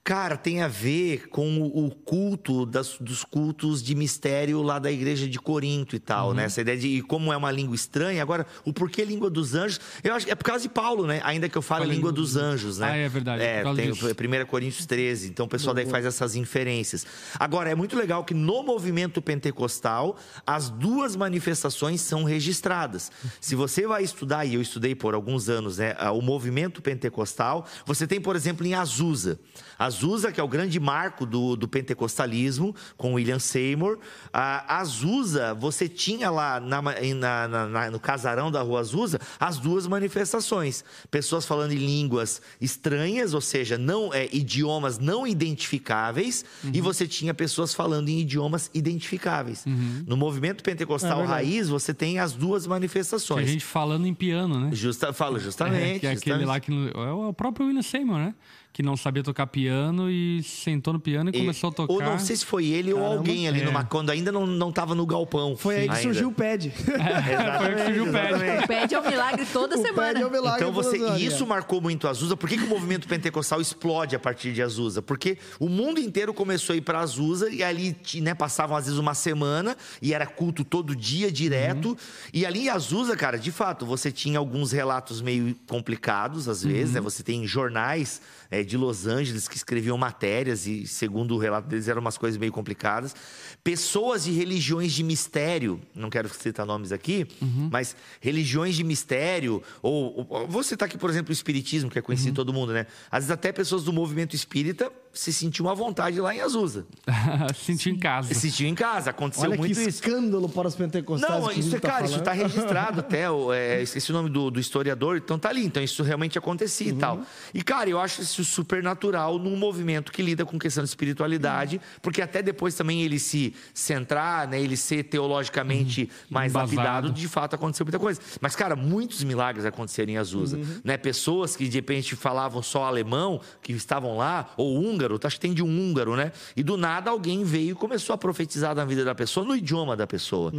Cara, 0.06 0.36
tem 0.36 0.62
a 0.62 0.68
ver 0.68 1.30
com 1.30 1.62
o 1.62 1.90
culto 1.90 2.66
das- 2.66 2.98
dos 3.00 3.24
cultos 3.24 3.82
de 3.82 3.96
mistério 3.96 4.62
lá 4.62 4.78
da 4.78 4.92
igreja 4.92 5.30
de 5.30 5.40
Corinto 5.40 5.96
e 5.96 6.00
tal, 6.00 6.28
Uhum. 6.30 6.34
né? 6.34 6.44
Essa 6.44 6.60
ideia 6.60 6.78
de 6.78 6.88
e 6.90 7.02
como 7.02 7.32
é 7.32 7.38
uma 7.38 7.50
língua 7.50 7.74
estranha. 7.74 8.22
Agora, 8.22 8.46
o 8.66 8.74
porquê 8.74 9.06
língua 9.06 9.30
dos 9.30 9.56
anjos? 9.56 9.80
Eu 10.04 10.14
acho 10.14 10.26
que 10.26 10.32
é 10.34 10.36
por 10.36 10.44
causa 10.44 10.62
de 10.62 10.68
Paulo, 10.68 11.08
né? 11.08 11.22
Ainda 11.24 11.48
que 11.48 11.58
eu 11.58 11.62
fale 11.62 11.86
língua 11.86 11.96
língua 11.96 12.12
dos 12.12 12.36
anjos, 12.36 12.80
né? 12.80 12.88
Ah, 12.92 12.98
é 12.98 13.08
verdade, 13.08 13.44
É, 13.44 13.64
causa 13.64 13.82
tem 13.82 13.92
disso. 13.94 14.06
1 14.14 14.46
Coríntios 14.46 14.86
13. 14.86 15.30
Então 15.30 15.46
o 15.46 15.50
pessoal 15.50 15.74
daí 15.74 15.86
faz 15.86 16.06
essas 16.06 16.36
inferências. 16.36 17.06
Agora, 17.40 17.70
é 17.70 17.76
muito 17.76 17.96
legal 17.98 18.26
que 18.26 18.34
no 18.34 18.62
movimento 18.62 19.22
pentecostal, 19.22 20.18
as 20.46 20.70
duas 20.70 21.16
manifestações 21.16 22.02
são 22.02 22.26
registradas. 22.26 23.10
Se 23.40 23.56
você 23.56 23.88
vai 23.88 24.04
estudar, 24.04 24.44
e 24.44 24.56
eu 24.56 24.62
estudei 24.62 24.96
por 24.96 25.14
alguns 25.14 25.48
anos, 25.48 25.78
né, 25.78 25.96
o 26.14 26.22
movimento 26.22 26.82
pentecostal, 26.82 27.66
você 27.86 28.06
tem, 28.06 28.20
por 28.20 28.36
exemplo, 28.36 28.68
em 28.68 28.74
Azusa. 28.74 29.40
Azusa, 29.86 30.32
que 30.32 30.40
é 30.40 30.44
o 30.44 30.48
grande 30.48 30.80
marco 30.80 31.26
do, 31.26 31.56
do 31.56 31.68
pentecostalismo, 31.68 32.76
com 32.98 33.14
William 33.14 33.40
Seymour. 33.40 33.98
A 34.32 34.78
Azusa, 34.80 35.54
você 35.54 35.88
tinha 35.88 36.30
lá 36.30 36.60
na- 36.60 36.82
na- 36.82 37.48
na- 37.68 37.92
no 37.92 38.00
casarão 38.00 38.52
da 38.52 38.62
rua 38.62 38.80
Azusa 38.82 39.20
as 39.40 39.58
duas 39.58 39.88
manifestações. 39.88 40.84
Pessoas 41.12 41.46
falando 41.46 41.72
em 41.72 41.78
línguas 41.78 42.42
estranhas, 42.62 43.34
ou 43.34 43.42
seja, 43.42 43.78
não 43.78 44.14
é, 44.14 44.28
idiomas 44.34 45.00
não 45.00 45.26
identificáveis, 45.28 46.46
e 46.74 46.80
você 46.82 47.08
tinha 47.08 47.34
pessoas 47.34 47.74
falando 47.74 48.10
em 48.10 48.20
idiomas 48.22 48.70
identificáveis. 48.74 49.66
No 50.08 50.16
movimento 50.18 50.64
pentecostal 50.64 51.22
É 51.24 51.26
raiz, 51.26 51.70
você 51.70 51.94
tem 51.94 52.20
as 52.20 52.34
duas 52.34 52.64
Tem 52.64 52.70
manifestações. 52.70 53.50
gente 53.50 53.66
falando 53.66 54.06
em 54.06 54.14
piano, 54.14 54.60
né? 54.60 54.70
Justa, 54.74 55.12
falo 55.14 55.40
justamente. 55.40 56.00
que 56.02 56.08
é 56.08 56.12
aquele 56.12 56.44
justamente. 56.44 56.48
lá 56.48 56.60
que. 56.60 56.72
É 56.96 57.12
o 57.12 57.34
próprio 57.34 57.68
William 57.68 57.82
Seymour, 57.82 58.18
né? 58.18 58.36
Que 58.74 58.82
não 58.82 58.98
sabia 58.98 59.22
tocar 59.22 59.46
piano 59.46 60.10
e 60.10 60.42
sentou 60.42 60.94
no 60.94 61.00
piano 61.00 61.30
e, 61.32 61.38
E- 61.38 61.40
começou 61.42 61.70
a 61.70 61.74
tocar. 61.74 61.94
Ou 61.94 62.02
não 62.02 62.18
sei 62.18 62.36
se 62.36 62.44
foi 62.44 62.66
ele 62.66 62.92
ou 62.92 62.98
Caramba. 63.00 63.18
alguém 63.18 63.48
ali 63.48 63.62
É. 63.62 63.66
numa, 63.66 63.84
quando 63.86 64.10
ainda 64.10 64.32
não, 64.32 64.48
não 64.48 64.72
tava 64.72 64.96
no 64.96 65.06
galpão. 65.06 65.56
Foi 65.56 65.76
aí 65.76 65.84
que 65.88 65.90
ainda. 65.92 66.02
surgiu 66.02 66.30
o 66.30 66.32
PED. 66.34 66.72
Foi 66.74 66.96
aí 66.96 67.76
que 67.76 67.84
surgiu 67.86 68.04
o 68.08 68.12
pé. 68.12 68.30
exatamente. 68.32 68.68
Pede 68.68 68.96
ao 68.96 69.04
milagre 69.04 69.46
toda 69.54 69.78
o 69.78 69.82
semana. 69.82 70.08
PED 70.14 70.22
é 70.24 70.26
o 70.26 70.32
milagre 70.32 70.60
Então 70.62 70.74
você, 70.74 70.98
e 70.98 71.24
isso 71.24 71.46
marcou 71.46 71.80
muito 71.82 72.08
Azusa. 72.08 72.36
Por 72.36 72.50
que, 72.50 72.58
que 72.58 72.64
o 72.64 72.68
movimento 72.68 73.08
pentecostal 73.08 73.62
explode 73.62 74.16
a 74.16 74.20
partir 74.20 74.52
de 74.54 74.62
Azusa? 74.64 75.04
Porque 75.04 75.38
o 75.60 75.70
mundo 75.70 76.00
inteiro 76.00 76.34
começou 76.34 76.74
a 76.74 76.78
ir 76.78 76.82
para 76.82 77.00
Azusa 77.00 77.52
e 77.52 77.62
ali 77.62 77.96
né, 78.16 78.34
passavam 78.34 78.76
às 78.76 78.86
vezes 78.86 78.98
uma 79.00 79.14
semana 79.14 79.78
e 80.02 80.16
era 80.16 80.26
culto 80.26 80.64
todo 80.64 80.96
dia 80.96 81.32
direto. 81.32 81.90
Uhum. 81.90 81.96
E 82.34 82.44
ali 82.44 82.62
em 82.66 82.70
Azusa, 82.70 83.16
cara, 83.16 83.38
de 83.38 83.52
fato, 83.52 83.86
você 83.86 84.12
tinha 84.12 84.40
alguns 84.40 84.72
relatos 84.72 85.22
meio 85.22 85.56
complicados 85.68 86.50
às 86.50 86.64
vezes, 86.64 86.88
Uhum. 86.88 86.94
né? 86.96 87.02
Você 87.02 87.22
tem 87.22 87.46
jornais 87.46 88.20
é, 88.54 88.64
de 88.64 88.78
Los 88.78 89.08
Angeles 89.08 89.48
que 89.48 89.58
escreviam 89.58 89.98
matérias 89.98 90.68
e, 90.68 90.86
segundo 90.86 91.34
o 91.34 91.40
relato 91.40 91.68
deles, 91.68 91.88
eram 91.88 92.00
umas 92.00 92.20
coisas 92.20 92.38
meio 92.38 92.52
complicadas. 92.52 93.16
Pessoas 93.64 94.26
de 94.26 94.32
religiões 94.32 94.94
de 94.94 95.02
mistério, 95.02 95.82
não 95.96 96.08
quero 96.08 96.30
citar 96.30 96.64
nomes 96.64 96.92
aqui, 96.92 97.26
mas 97.72 97.96
religiões 98.22 98.76
de 98.76 98.84
mistério, 98.84 99.64
ou, 99.82 100.28
ou 100.30 100.48
vou 100.48 100.62
citar 100.62 100.88
aqui, 100.88 101.00
por 101.00 101.10
exemplo, 101.10 101.32
o 101.32 101.34
Espiritismo, 101.34 101.90
que 101.90 101.98
é 101.98 102.02
conhecido 102.02 102.30
de 102.30 102.36
todo 102.36 102.54
mundo, 102.54 102.74
né? 102.74 102.86
Às 103.10 103.24
vezes 103.24 103.32
até 103.32 103.52
pessoas 103.52 103.84
do 103.84 103.92
movimento 103.92 104.36
espírita 104.36 104.92
se 105.14 105.32
sentiam 105.32 105.70
à 105.70 105.74
vontade 105.76 106.20
lá 106.20 106.34
em 106.36 106.42
Azusa. 106.42 106.88
Sentiu 107.56 107.94
em 107.94 108.00
casa. 108.00 108.34
Se 108.34 108.42
sentiam 108.50 108.68
em 108.68 108.74
casa, 108.74 109.12
aconteceu 109.12 109.44
Olha 109.44 109.54
que 109.54 109.60
muito 109.60 109.72
isso. 109.80 109.88
escândalo 109.88 110.50
para 110.50 110.68
os 110.68 110.74
pentecostais. 110.76 111.32
Não, 111.44 111.50
que 111.50 111.60
isso 111.60 111.76
é, 111.76 111.80
cara, 111.80 112.00
tá 112.00 112.06
isso 112.06 112.14
falando. 112.16 112.20
está 112.28 112.32
registrado 112.34 113.00
até. 113.02 113.30
o- 113.30 113.54
é, 113.54 113.82
esqueci 113.84 114.10
o 114.10 114.14
nome 114.14 114.30
do, 114.30 114.50
do 114.50 114.60
historiador, 114.60 115.18
então 115.18 115.38
tá 115.38 115.50
ali. 115.50 115.64
Então 115.66 115.84
isso 115.84 116.02
realmente 116.02 116.38
acontecia 116.38 116.90
e 116.90 116.94
tal. 116.94 117.22
E, 117.54 117.62
cara, 117.62 117.90
eu 117.90 118.00
acho 118.00 118.22
isso 118.24 118.44
super 118.44 118.82
natural 118.82 119.38
num 119.38 119.56
movimento 119.56 120.12
que 120.12 120.22
lida 120.24 120.46
com 120.46 120.58
questão 120.58 120.84
de 120.84 120.90
espiritualidade, 120.90 121.80
porque 122.02 122.20
até 122.22 122.42
depois 122.42 122.74
também 122.74 123.04
ele 123.04 123.20
se 123.20 123.54
centrar, 123.72 124.48
né, 124.48 124.60
ele 124.60 124.76
ser 124.76 125.04
teologicamente 125.04 126.10
mais 126.30 126.52
Embasado. 126.52 126.76
lapidado, 126.76 127.12
de 127.12 127.28
fato 127.28 127.54
aconteceu 127.56 127.86
muita 127.86 128.00
coisa. 128.00 128.20
Mas, 128.42 128.56
cara, 128.56 128.76
muitos 128.76 129.24
milagres 129.24 129.66
aconteceram 129.66 130.12
em 130.12 130.18
Azusa. 130.18 130.60
Né? 130.84 130.98
Pessoas 130.98 131.56
que 131.56 131.68
de 131.68 131.78
repente 131.78 132.16
falavam 132.16 132.64
só 132.64 132.86
alemão, 132.86 133.40
que 133.62 133.74
estavam 133.74 134.18
lá, 134.18 134.50
ou 134.58 134.76
húngaro, 134.82 135.03
acho 135.24 135.36
que 135.36 135.42
tem 135.42 135.54
de 135.54 135.64
um 135.64 135.68
húngaro, 135.68 136.16
né? 136.16 136.32
E 136.56 136.64
do 136.64 136.78
nada 136.78 137.12
alguém 137.12 137.44
veio 137.44 137.72
e 137.72 137.76
começou 137.76 138.14
a 138.14 138.18
profetizar 138.18 138.76
na 138.76 138.86
vida 138.86 139.04
da 139.04 139.14
pessoa, 139.16 139.46
no 139.46 139.56
idioma 139.56 139.96
da 139.96 140.08
pessoa. 140.08 140.52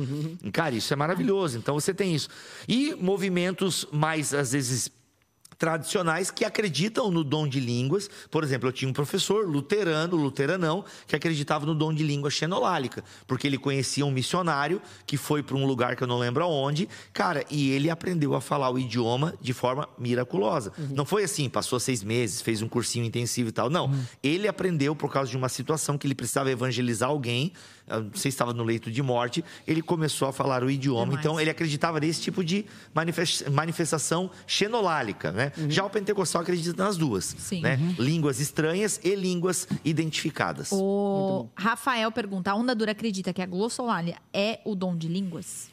E, 0.42 0.50
Cara, 0.50 0.74
isso 0.74 0.92
é 0.92 0.96
maravilhoso. 0.96 1.58
Então 1.58 1.74
você 1.74 1.92
tem 1.94 2.14
isso. 2.14 2.28
E 2.68 2.94
movimentos 2.94 3.86
mais, 3.92 4.34
às 4.34 4.52
vezes 4.52 4.90
tradicionais 5.58 6.30
que 6.30 6.44
acreditam 6.44 7.10
no 7.10 7.24
dom 7.24 7.46
de 7.46 7.60
línguas. 7.60 8.08
Por 8.30 8.44
exemplo, 8.44 8.68
eu 8.68 8.72
tinha 8.72 8.88
um 8.88 8.92
professor 8.92 9.46
luterano, 9.48 10.16
luteranão, 10.16 10.84
que 11.06 11.16
acreditava 11.16 11.66
no 11.66 11.74
dom 11.74 11.92
de 11.92 12.02
língua 12.02 12.30
xenolálica, 12.30 13.04
porque 13.26 13.46
ele 13.46 13.58
conhecia 13.58 14.04
um 14.04 14.10
missionário 14.10 14.80
que 15.06 15.16
foi 15.16 15.42
para 15.42 15.56
um 15.56 15.66
lugar 15.66 15.96
que 15.96 16.02
eu 16.02 16.08
não 16.08 16.18
lembro 16.18 16.42
aonde, 16.44 16.88
cara, 17.12 17.44
e 17.50 17.70
ele 17.70 17.90
aprendeu 17.90 18.34
a 18.34 18.40
falar 18.40 18.70
o 18.70 18.78
idioma 18.78 19.34
de 19.40 19.52
forma 19.52 19.88
miraculosa. 19.98 20.72
Não 20.90 21.04
foi 21.04 21.24
assim, 21.24 21.48
passou 21.48 21.78
seis 21.78 22.02
meses, 22.02 22.40
fez 22.40 22.62
um 22.62 22.68
cursinho 22.68 23.04
intensivo 23.04 23.48
e 23.48 23.52
tal. 23.52 23.70
Não, 23.70 23.92
ele 24.22 24.48
aprendeu 24.48 24.94
por 24.94 25.10
causa 25.10 25.30
de 25.30 25.36
uma 25.36 25.48
situação 25.48 25.96
que 25.96 26.06
ele 26.06 26.14
precisava 26.14 26.50
evangelizar 26.50 27.08
alguém, 27.08 27.52
não 27.86 28.10
sei 28.12 28.22
se 28.22 28.28
estava 28.28 28.52
no 28.54 28.62
leito 28.64 28.90
de 28.90 29.02
morte, 29.02 29.44
ele 29.66 29.82
começou 29.82 30.26
a 30.28 30.32
falar 30.32 30.64
o 30.64 30.70
idioma. 30.70 31.04
Demais. 31.04 31.20
Então, 31.20 31.38
ele 31.40 31.50
acreditava 31.50 32.00
nesse 32.00 32.20
tipo 32.22 32.42
de 32.42 32.64
manifes- 32.94 33.44
manifestação 33.50 34.30
xenolálica, 34.46 35.30
né? 35.32 35.52
Já 35.68 35.84
o 35.84 35.90
pentecostal 35.90 36.42
acredita 36.42 36.82
nas 36.82 36.96
duas, 36.96 37.24
Sim. 37.24 37.60
né? 37.60 37.76
Línguas 37.98 38.40
estranhas 38.40 38.98
e 39.04 39.14
línguas 39.14 39.68
identificadas. 39.84 40.70
O 40.72 41.48
Rafael 41.56 42.10
pergunta: 42.10 42.50
a 42.50 42.54
onda 42.54 42.74
dura 42.74 42.92
acredita 42.92 43.32
que 43.32 43.42
a 43.42 43.46
glossolalia 43.46 44.16
é 44.32 44.60
o 44.64 44.74
dom 44.74 44.96
de 44.96 45.08
línguas? 45.08 45.70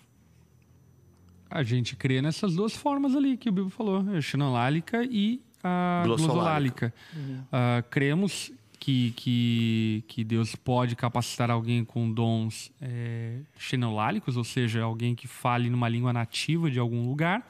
A 1.50 1.64
gente 1.64 1.96
crê 1.96 2.22
nessas 2.22 2.56
duas 2.56 2.74
formas 2.74 3.16
ali 3.16 3.36
que 3.36 3.50
o 3.50 3.52
Bibo 3.52 3.70
falou, 3.70 4.06
a 4.16 4.22
xenolálica 4.22 5.04
e 5.04 5.42
a 5.64 6.02
Glossolálica. 6.06 6.94
glossolálica. 7.14 7.48
Ah, 7.52 7.84
cremos 7.90 8.52
que, 8.82 9.12
que, 9.16 10.04
que 10.08 10.24
Deus 10.24 10.56
pode 10.56 10.96
capacitar 10.96 11.52
alguém 11.52 11.86
com 11.86 12.12
dons 12.12 12.72
é, 12.82 13.42
xenolálicos, 13.56 14.36
ou 14.36 14.44
seja, 14.44 14.82
alguém 14.82 15.14
que 15.14 15.28
fale 15.28 15.70
numa 15.70 15.88
língua 15.88 16.12
nativa 16.12 16.70
de 16.70 16.80
algum 16.80 17.08
lugar, 17.08 17.48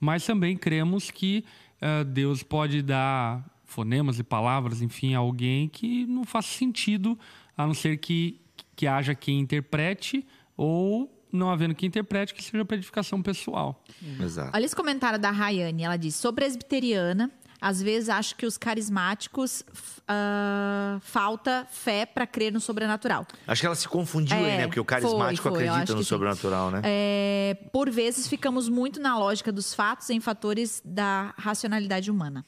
mas 0.00 0.24
também 0.24 0.56
cremos 0.56 1.10
que 1.10 1.44
ah, 1.82 2.02
Deus 2.02 2.42
pode 2.42 2.80
dar 2.80 3.44
fonemas 3.66 4.18
e 4.18 4.24
palavras, 4.24 4.80
enfim, 4.80 5.14
a 5.14 5.18
alguém 5.18 5.68
que 5.68 6.06
não 6.06 6.24
faz 6.24 6.46
sentido, 6.46 7.18
a 7.54 7.66
não 7.66 7.74
ser 7.74 7.98
que, 7.98 8.40
que 8.74 8.86
haja 8.86 9.14
quem 9.14 9.40
interprete 9.40 10.26
ou 10.56 11.14
não 11.30 11.50
havendo 11.50 11.74
quem 11.74 11.88
interprete, 11.88 12.32
que 12.32 12.42
seja 12.42 12.64
para 12.64 12.76
edificação 12.76 13.20
pessoal. 13.20 13.84
Exato. 14.18 14.56
Olha 14.56 14.64
esse 14.64 14.74
comentário 14.74 15.18
da 15.18 15.30
Rayane. 15.30 15.82
Ela 15.82 15.96
diz: 15.98 16.14
sou 16.14 16.32
presbiteriana. 16.32 17.30
Às 17.64 17.80
vezes 17.80 18.10
acho 18.10 18.36
que 18.36 18.44
os 18.44 18.58
carismáticos 18.58 19.64
ah, 20.06 20.98
falta 21.00 21.66
fé 21.70 22.04
para 22.04 22.26
crer 22.26 22.52
no 22.52 22.60
sobrenatural. 22.60 23.26
Acho 23.46 23.62
que 23.62 23.66
ela 23.66 23.74
se 23.74 23.88
confundiu 23.88 24.36
aí, 24.36 24.44
É, 24.44 24.56
né? 24.58 24.66
Porque 24.66 24.80
o 24.80 24.84
carismático 24.84 25.48
foi, 25.48 25.52
foi, 25.52 25.68
acredita 25.68 25.94
no 25.94 26.00
que 26.00 26.04
sim. 26.04 26.08
sobrenatural, 26.10 26.70
né? 26.70 26.82
É, 26.84 27.56
por 27.72 27.88
vezes 27.88 28.28
ficamos 28.28 28.68
muito 28.68 29.00
na 29.00 29.18
lógica 29.18 29.50
dos 29.50 29.72
fatos 29.72 30.10
em 30.10 30.20
fatores 30.20 30.82
da 30.84 31.32
racionalidade 31.38 32.10
humana. 32.10 32.44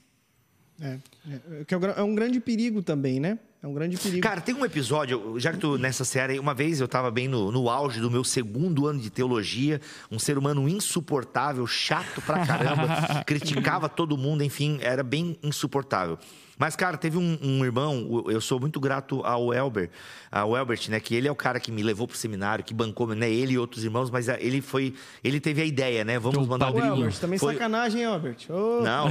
É, 0.78 0.98
é, 1.30 1.64
que 1.64 1.72
é 1.72 1.78
um 1.78 1.84
é 1.84 2.02
um 2.02 2.14
grande 2.14 2.38
perigo 2.38 2.82
também, 2.82 3.18
né? 3.18 3.38
É 3.62 3.66
um 3.66 3.74
grande 3.74 3.96
perigo. 3.96 4.22
Cara, 4.22 4.40
tem 4.40 4.54
um 4.54 4.64
episódio, 4.64 5.38
já 5.40 5.52
que 5.52 5.58
tu 5.58 5.78
nessa 5.78 6.04
série, 6.04 6.38
uma 6.38 6.54
vez 6.54 6.80
eu 6.80 6.86
tava 6.86 7.10
bem 7.10 7.26
no, 7.26 7.50
no 7.50 7.68
auge 7.68 8.00
do 8.00 8.10
meu 8.10 8.22
segundo 8.22 8.86
ano 8.86 9.00
de 9.00 9.10
teologia, 9.10 9.80
um 10.10 10.18
ser 10.18 10.38
humano 10.38 10.68
insuportável, 10.68 11.66
chato 11.66 12.20
pra 12.22 12.46
caramba, 12.46 13.24
criticava 13.26 13.88
todo 13.88 14.16
mundo, 14.16 14.42
enfim, 14.44 14.78
era 14.82 15.02
bem 15.02 15.38
insuportável. 15.42 16.18
Mas, 16.58 16.74
cara, 16.74 16.96
teve 16.96 17.18
um, 17.18 17.38
um 17.42 17.64
irmão, 17.64 18.24
eu 18.28 18.40
sou 18.40 18.58
muito 18.58 18.80
grato 18.80 19.20
ao 19.24 19.52
Elber, 19.52 19.90
ao 20.32 20.56
Elbert, 20.56 20.88
né? 20.88 20.98
Que 20.98 21.14
ele 21.14 21.28
é 21.28 21.30
o 21.30 21.34
cara 21.34 21.60
que 21.60 21.70
me 21.70 21.82
levou 21.82 22.08
pro 22.08 22.16
seminário, 22.16 22.64
que 22.64 22.72
bancou, 22.72 23.06
né? 23.14 23.30
Ele 23.30 23.52
e 23.54 23.58
outros 23.58 23.84
irmãos, 23.84 24.10
mas 24.10 24.28
ah, 24.28 24.36
ele 24.40 24.60
foi. 24.62 24.94
Ele 25.22 25.38
teve 25.38 25.60
a 25.60 25.64
ideia, 25.64 26.04
né? 26.04 26.18
Vamos 26.18 26.38
Teu 26.38 26.46
mandar 26.46 26.68
o 26.70 26.72
padrinho. 26.72 26.94
Albert, 26.94 27.18
também 27.20 27.38
Foi- 27.38 27.52
sacanagem, 27.54 28.00
hein, 28.00 28.06
Albert? 28.06 28.36
Ô, 28.48 28.80
Não, 28.82 29.06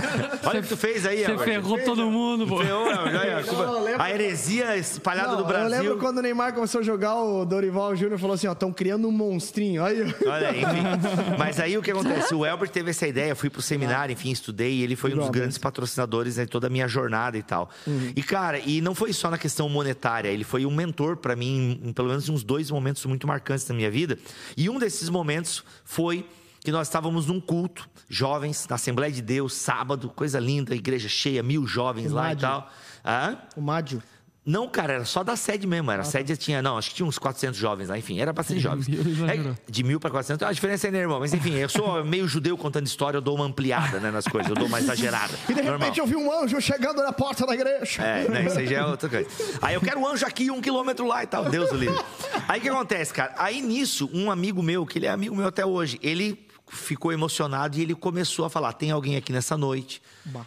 olha 0.44 0.60
o 0.60 0.62
que 0.62 0.68
tu 0.68 0.76
fez 0.76 1.04
aí, 1.06 1.18
Você 1.24 1.30
Elbert. 1.30 1.44
ferrou 1.44 1.78
todo 1.80 2.10
mundo, 2.10 2.46
pô. 2.46 2.58
Ferrou, 2.58 2.90
Elbert, 2.90 4.00
a 4.00 4.10
heresia 4.10 4.76
espalhada 4.76 5.32
Não, 5.32 5.38
do 5.38 5.44
Brasil. 5.44 5.76
Eu 5.76 5.82
lembro 5.82 5.98
quando 5.98 6.18
o 6.18 6.22
Neymar 6.22 6.54
começou 6.54 6.80
a 6.80 6.84
jogar, 6.84 7.14
o 7.16 7.44
Dorival 7.44 7.94
Júnior 7.94 8.18
falou 8.18 8.34
assim, 8.34 8.46
ó, 8.46 8.52
estão 8.52 8.72
criando 8.72 9.06
um 9.06 9.12
monstrinho. 9.12 9.84
Aí. 9.84 10.02
Olha 10.26 10.48
aí, 10.48 10.62
enfim. 10.62 10.82
Mas 11.38 11.60
aí 11.60 11.76
o 11.76 11.82
que 11.82 11.90
acontece? 11.90 12.34
O 12.34 12.44
Elbert 12.44 12.70
teve 12.70 12.90
essa 12.90 13.06
ideia, 13.06 13.30
eu 13.30 13.36
fui 13.36 13.50
pro 13.50 13.60
seminário, 13.60 14.12
enfim, 14.12 14.30
estudei, 14.30 14.72
e 14.76 14.82
ele 14.82 14.96
foi 14.96 15.12
um 15.14 15.18
dos 15.18 15.28
grandes 15.28 15.58
patrocinadores 15.58 16.36
de 16.36 16.46
toda 16.46 16.66
a 16.66 16.70
minha 16.70 16.85
jornada 16.88 17.36
e 17.36 17.42
tal. 17.42 17.70
Uhum. 17.86 18.12
E, 18.14 18.22
cara, 18.22 18.58
e 18.58 18.80
não 18.80 18.94
foi 18.94 19.12
só 19.12 19.30
na 19.30 19.38
questão 19.38 19.68
monetária, 19.68 20.28
ele 20.28 20.44
foi 20.44 20.66
um 20.66 20.74
mentor 20.74 21.16
pra 21.16 21.34
mim, 21.36 21.80
em, 21.82 21.92
pelo 21.92 22.08
menos 22.08 22.28
uns 22.28 22.42
dois 22.42 22.70
momentos 22.70 23.04
muito 23.06 23.26
marcantes 23.26 23.66
na 23.68 23.74
minha 23.74 23.90
vida. 23.90 24.18
E 24.56 24.68
um 24.68 24.78
desses 24.78 25.08
momentos 25.08 25.64
foi 25.84 26.26
que 26.60 26.72
nós 26.72 26.88
estávamos 26.88 27.26
num 27.26 27.40
culto, 27.40 27.88
jovens, 28.08 28.66
na 28.68 28.74
Assembleia 28.74 29.12
de 29.12 29.22
Deus, 29.22 29.54
sábado, 29.54 30.08
coisa 30.08 30.40
linda, 30.40 30.74
igreja 30.74 31.08
cheia, 31.08 31.42
mil 31.42 31.66
jovens 31.66 32.10
lá 32.10 32.24
e 32.24 32.28
Rádio. 32.28 32.40
tal. 32.40 32.72
Hã? 33.04 33.38
O 33.56 33.60
Mádio. 33.60 34.02
Não, 34.46 34.68
cara, 34.68 34.92
era 34.94 35.04
só 35.04 35.24
da 35.24 35.34
sede 35.34 35.66
mesmo. 35.66 35.90
Era 35.90 36.02
a 36.02 36.04
sede 36.04 36.36
tinha, 36.36 36.62
não, 36.62 36.78
acho 36.78 36.90
que 36.90 36.94
tinha 36.94 37.06
uns 37.06 37.18
400 37.18 37.58
jovens 37.58 37.88
lá, 37.88 37.98
enfim, 37.98 38.20
era 38.20 38.32
bastante 38.32 38.60
jovens. 38.60 38.86
mil 38.86 39.00
exagerou. 39.00 39.52
É, 39.52 39.56
de 39.68 39.82
mil 39.82 39.98
para 39.98 40.10
400, 40.10 40.46
a 40.46 40.52
diferença 40.52 40.86
é, 40.86 40.90
né, 40.92 41.00
irmão? 41.00 41.18
Mas 41.18 41.34
enfim, 41.34 41.54
eu 41.54 41.68
sou 41.68 42.04
meio 42.04 42.28
judeu 42.28 42.56
contando 42.56 42.86
história, 42.86 43.16
eu 43.16 43.20
dou 43.20 43.34
uma 43.34 43.44
ampliada 43.44 43.98
né, 43.98 44.10
nas 44.10 44.24
coisas, 44.24 44.48
eu 44.48 44.54
dou 44.54 44.68
uma 44.68 44.78
exagerada. 44.78 45.34
E 45.48 45.54
de 45.54 45.62
Normal. 45.62 45.78
repente 45.80 45.98
eu 45.98 46.06
vi 46.06 46.14
um 46.14 46.32
anjo 46.32 46.60
chegando 46.60 47.02
na 47.02 47.12
porta 47.12 47.44
da 47.44 47.54
igreja. 47.54 48.02
É, 48.02 48.28
né, 48.28 48.46
isso 48.46 48.58
aí 48.58 48.66
já 48.68 48.78
é 48.78 48.84
outra 48.84 49.08
coisa. 49.08 49.28
Aí 49.60 49.74
eu 49.74 49.80
quero 49.80 49.98
um 49.98 50.06
anjo 50.06 50.24
aqui, 50.24 50.48
um 50.48 50.60
quilômetro 50.60 51.06
lá 51.06 51.24
e 51.24 51.26
tal. 51.26 51.46
Deus 51.46 51.72
o 51.72 51.74
livre. 51.74 52.00
Aí 52.46 52.60
o 52.60 52.62
que 52.62 52.68
acontece, 52.68 53.12
cara? 53.12 53.34
Aí 53.38 53.60
nisso, 53.60 54.08
um 54.14 54.30
amigo 54.30 54.62
meu, 54.62 54.86
que 54.86 54.98
ele 54.98 55.06
é 55.06 55.10
amigo 55.10 55.34
meu 55.34 55.48
até 55.48 55.66
hoje, 55.66 55.98
ele 56.00 56.45
ficou 56.68 57.12
emocionado 57.12 57.78
e 57.78 57.82
ele 57.82 57.94
começou 57.94 58.44
a 58.44 58.50
falar: 58.50 58.72
tem 58.72 58.90
alguém 58.90 59.16
aqui 59.16 59.32
nessa 59.32 59.56
noite. 59.56 60.02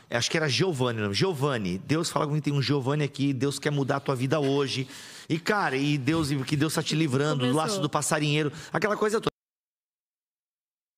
Acho 0.10 0.30
que 0.30 0.38
era 0.38 0.50
Giovanni, 0.50 1.02
não. 1.02 1.14
Giovanni, 1.14 1.78
Deus 1.80 2.10
fala 2.10 2.28
comigo, 2.28 2.44
tem 2.44 2.54
um 2.54 2.62
Giovanni 2.62 3.04
aqui, 3.04 3.34
Deus 3.34 3.60
quer 3.60 3.72
mudar 3.72 3.98
a 3.98 4.00
tua 4.00 4.16
vida 4.16 4.40
hoje. 4.40 4.88
E, 5.28 5.40
cara, 5.40 5.78
e 5.78 5.98
Deus, 5.98 6.30
que 6.46 6.56
Deus 6.56 6.74
está 6.74 6.84
te 6.84 6.96
livrando 6.96 7.46
do 7.46 7.54
laço 7.54 7.80
do 7.80 7.90
passarinheiro, 7.90 8.52
aquela 8.74 8.98
coisa 8.98 9.22
toda. 9.22 9.30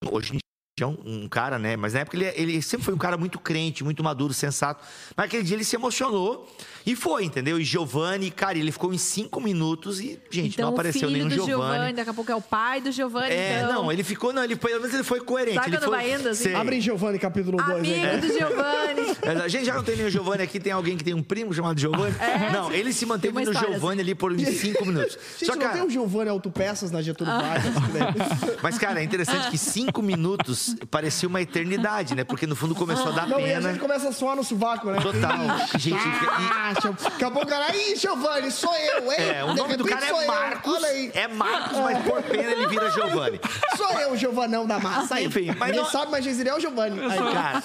Hoje 0.10 0.34
em 0.34 0.38
dia 0.38 0.86
é 0.86 0.88
um, 0.88 1.24
um 1.24 1.30
cara, 1.30 1.60
né? 1.60 1.76
Mas 1.76 1.94
na 1.94 2.00
época 2.00 2.18
ele, 2.18 2.26
ele 2.36 2.62
sempre 2.62 2.86
foi 2.86 2.94
um 2.94 2.98
cara 2.98 3.18
muito 3.18 3.38
crente, 3.40 3.84
muito 3.84 4.04
maduro, 4.04 4.34
sensato. 4.34 4.84
Mas 5.16 5.26
aquele 5.26 5.44
dia 5.44 5.56
ele 5.56 5.64
se 5.64 5.76
emocionou 5.76 6.50
e 6.86 6.96
foi, 6.96 7.26
entendeu? 7.26 7.60
E 7.60 7.64
Giovanni, 7.64 8.32
cara, 8.32 8.58
ele 8.58 8.72
ficou 8.72 8.94
em 8.94 8.98
cinco 8.98 9.40
minutos 9.42 10.00
e, 10.00 10.20
gente, 10.30 10.54
então 10.54 10.66
não 10.68 10.74
apareceu 10.74 11.08
filho 11.10 11.12
nenhum 11.12 11.30
Giovanni. 11.30 11.52
Giovanni, 11.74 11.94
daqui 11.94 12.10
a 12.10 12.14
pouco 12.14 12.32
é 12.32 12.36
o 12.36 12.42
pai 12.42 12.82
do 12.82 12.92
Giovanni. 12.92 13.34
É, 13.34 13.62
então... 13.64 13.84
não, 13.84 13.92
ele 13.92 14.04
ficou, 14.04 14.34
não, 14.34 14.44
ele 14.44 14.56
foi, 14.56 14.72
pelo 14.72 14.82
menos 14.82 14.94
ele 14.96 15.04
foi 15.04 15.20
coerente. 15.22 15.60
Ele 15.68 15.78
foi, 15.78 15.90
vai 15.90 16.14
indo, 16.14 16.30
assim? 16.30 16.54
Abre 16.54 16.76
em 16.78 16.82
Giovanni, 16.82 17.20
capítulo 17.20 17.58
2 17.58 17.70
Amigo 17.80 18.06
aí. 18.06 18.18
do 18.20 18.28
Giovanni. 18.28 19.12
É, 19.22 19.30
A 19.32 19.48
gente 19.48 19.66
já 19.66 19.74
não 19.76 19.84
tem 19.84 19.96
nenhum 19.96 20.10
Giovanni 20.10 20.42
aqui, 20.44 20.60
tem 20.60 20.72
alguém 20.74 20.98
que 20.98 21.04
tem 21.04 21.14
um 21.14 21.22
primo 21.22 21.54
chamado 21.54 21.80
Giovanni? 21.80 22.16
não, 22.52 22.72
ele 22.72 22.92
se 22.92 23.06
manteve 23.06 23.44
no 23.46 23.54
Giovanni 23.54 24.02
ali 24.02 24.16
por 24.16 24.32
uns 24.32 24.48
cinco 24.48 24.86
minutos. 24.86 25.18
Gente, 25.38 25.46
Só 25.46 25.54
não 25.54 25.62
cara, 25.62 25.74
tem 25.74 25.84
um 25.84 25.90
Giovanni 25.90 26.30
Autopeças 26.30 26.90
na 26.92 27.02
Getúlio 27.02 27.32
Vargas? 27.34 27.74
né? 27.76 28.14
Mas, 28.64 28.78
cara, 28.78 29.00
é 29.00 29.04
interessante 29.04 29.50
que 29.52 29.58
cinco 29.58 30.02
minutos 30.02 30.76
parecia 30.90 31.28
uma 31.30 31.42
eternidade, 31.42 32.16
né? 32.16 32.24
Porque 32.24 32.48
no 32.48 32.56
fundo 32.56 32.74
começou 32.74 33.10
a 33.10 33.12
dar 33.12 33.28
Não, 33.28 33.40
e 33.40 33.44
a 33.44 33.48
pena. 33.58 33.70
gente 33.72 33.80
começa 33.82 34.10
a 34.10 34.12
suar 34.12 34.36
no 34.36 34.44
sovaco, 34.44 34.90
né? 34.92 35.00
Total. 35.00 35.38
Gente, 35.78 35.98
Ah, 36.32 36.71
eu- 36.84 36.94
Daqui 36.94 37.24
a 37.24 37.32
pouco 37.32 37.48
o 37.48 37.50
cara, 37.50 37.76
ih, 37.76 37.96
Giovanni, 37.96 38.52
sou 38.52 38.74
eu, 38.76 39.12
hein? 39.12 39.18
É, 39.20 39.44
o 39.44 39.50
De 39.50 39.56
nome 39.56 39.78
do 39.78 39.86
cara 39.86 40.06
é. 40.08 40.26
Marcos. 40.28 40.74
Olha 40.74 40.88
aí. 40.88 41.12
É 41.14 41.28
Marcos, 41.28 41.78
mas 41.80 42.04
por 42.04 42.22
pena 42.24 42.52
ele 42.52 42.68
vira 42.68 42.90
Giovanni. 42.92 43.40
Sou 43.78 43.92
eu, 44.00 44.12
o 44.14 44.18
Giovanão 44.18 44.66
da 44.66 44.80
massa. 44.80 45.16
Aí. 45.16 45.26
Enfim, 45.26 45.52
mas 45.58 45.76
não- 45.76 45.86
sabe, 45.86 46.12
mas 46.12 46.24
Gisele 46.24 46.50
é 46.50 46.56
o 46.56 46.60
Giovanni. 46.60 47.00
Aí, 47.02 47.18
Cara, 47.18 47.64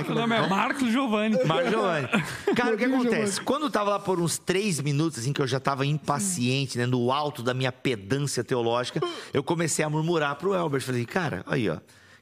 aí. 0.00 0.04
Meu 0.06 0.14
nome 0.14 0.36
é 0.36 0.46
Marcos 0.46 0.90
Giovanni. 0.90 1.42
Marcos 1.44 1.70
Giovanni. 1.70 2.08
Cara, 2.56 2.74
o 2.74 2.78
que 2.78 2.84
acontece? 2.84 3.40
Quando 3.40 3.64
eu 3.66 3.70
tava 3.70 3.90
lá 3.90 3.98
por 3.98 4.20
uns 4.20 4.38
três 4.38 4.80
minutos, 4.80 5.18
assim, 5.20 5.32
que 5.32 5.40
eu 5.40 5.46
já 5.46 5.58
tava 5.60 5.84
impaciente, 5.86 6.78
né? 6.78 6.86
No 6.86 7.10
alto 7.12 7.42
da 7.42 7.52
minha 7.54 7.72
pedância 7.72 8.42
teológica, 8.44 9.00
eu 9.32 9.42
comecei 9.42 9.84
a 9.84 9.90
murmurar 9.90 10.34
pro 10.36 10.54
Elbert. 10.54 10.82
Falei, 10.82 11.04
cara, 11.04 11.42
aí, 11.46 11.68
ó. 11.68 11.76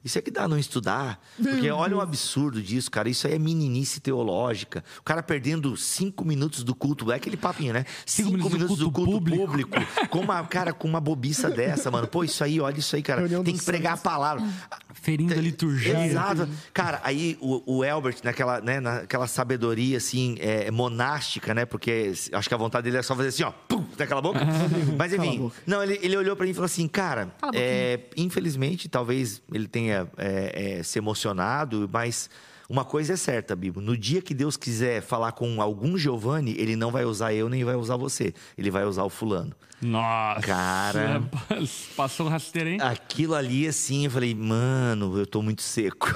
Isso 0.05 0.19
é 0.19 0.23
que 0.23 0.31
dá 0.31 0.47
não 0.47 0.59
estudar. 0.59 1.19
Porque 1.43 1.71
olha 1.71 1.97
o 1.97 2.01
absurdo 2.01 2.61
disso, 2.61 2.91
cara. 2.91 3.09
Isso 3.09 3.27
aí 3.27 3.35
é 3.35 3.39
meninice 3.39 4.01
teológica. 4.01 4.85
O 5.01 5.03
cara 5.03 5.23
perdendo 5.23 5.77
cinco 5.77 6.25
minutos 6.25 6.63
do 6.63 6.75
culto. 6.75 7.11
É 7.11 7.17
aquele 7.17 7.37
papinho, 7.37 7.73
né? 7.73 7.87
Cinco, 8.05 8.33
minutos 8.33 8.51
do 8.51 8.57
minutos 8.57 8.79
do 8.79 8.91
culto 8.91 9.13
culto, 9.13 9.25
público. 9.25 9.71
público. 9.71 10.09
com 10.09 10.21
uma, 10.21 10.45
cara, 10.45 10.73
com 10.73 10.87
uma 10.87 11.01
bobiça 11.01 11.51
dessa, 11.51 11.91
mano. 11.91 12.07
Pô, 12.07 12.23
isso 12.23 12.45
aí, 12.45 12.61
olha 12.61 12.79
isso 12.79 12.95
aí, 12.95 13.03
cara. 13.03 13.21
Reunião 13.21 13.43
Tem 13.43 13.57
que 13.57 13.65
pregar 13.65 13.95
a 13.95 13.97
palavra. 13.97 14.47
Ferindo 14.93 15.33
a 15.33 15.37
liturgia. 15.37 16.07
Exato. 16.07 16.49
Cara, 16.73 17.01
aí 17.03 17.39
o, 17.41 17.79
o 17.79 17.85
Elbert, 17.85 18.17
naquela, 18.23 18.61
né, 18.61 18.81
naquela 18.81 19.27
sabedoria, 19.27 19.97
assim, 19.97 20.37
é, 20.39 20.71
monástica, 20.71 21.55
né? 21.55 21.65
Porque 21.65 22.13
acho 22.33 22.49
que 22.49 22.55
a 22.55 22.59
vontade 22.59 22.85
dele 22.85 22.99
é 22.99 23.03
só 23.03 23.17
fazer 23.17 23.29
assim, 23.29 23.43
ó, 23.43 23.51
pum, 23.51 23.85
naquela 23.99 24.21
boca. 24.21 24.41
Mas 24.99 25.13
enfim, 25.13 25.51
não, 25.67 25.83
ele, 25.83 25.99
ele 26.03 26.17
olhou 26.17 26.37
pra 26.37 26.45
mim 26.45 26.53
e 26.53 26.55
falou 26.55 26.67
assim, 26.67 26.87
cara, 26.89 27.35
é, 27.55 28.01
infelizmente, 28.17 28.89
talvez 28.89 29.43
ele 29.53 29.67
tenha 29.67 29.94
é, 30.19 30.79
é, 30.79 30.83
se 30.83 30.99
emocionado, 30.99 31.89
mas 31.93 32.29
uma 32.69 32.85
coisa 32.85 33.13
é 33.13 33.17
certa, 33.17 33.55
Bibo. 33.55 33.81
No 33.81 33.97
dia 33.97 34.23
que 34.23 34.33
Deus 34.33 34.57
quiser 34.57 35.03
falar 35.03 35.33
com 35.33 35.61
algum 35.61 35.99
Giovanni, 35.99 36.55
ele 36.59 36.77
não 36.77 36.91
vai 36.91 37.05
usar 37.05 37.35
eu 37.35 37.49
nem 37.49 37.63
vai 37.63 37.75
usar 37.75 37.97
você. 37.97 38.33
Ele 38.57 38.71
vai 38.71 38.85
usar 38.85 39.05
o 39.05 39.11
fulano. 39.11 39.55
Nossa. 39.83 40.41
Cara. 40.41 41.23
Passou 41.95 42.27
um 42.27 42.31
rasteiro, 42.31 42.71
hein? 42.71 42.79
Aquilo 42.81 43.35
ali, 43.35 43.67
assim, 43.67 44.07
eu 44.07 44.11
falei, 44.11 44.35
mano, 44.35 45.19
eu 45.19 45.27
tô 45.27 45.43
muito 45.43 45.61
seco. 45.61 46.11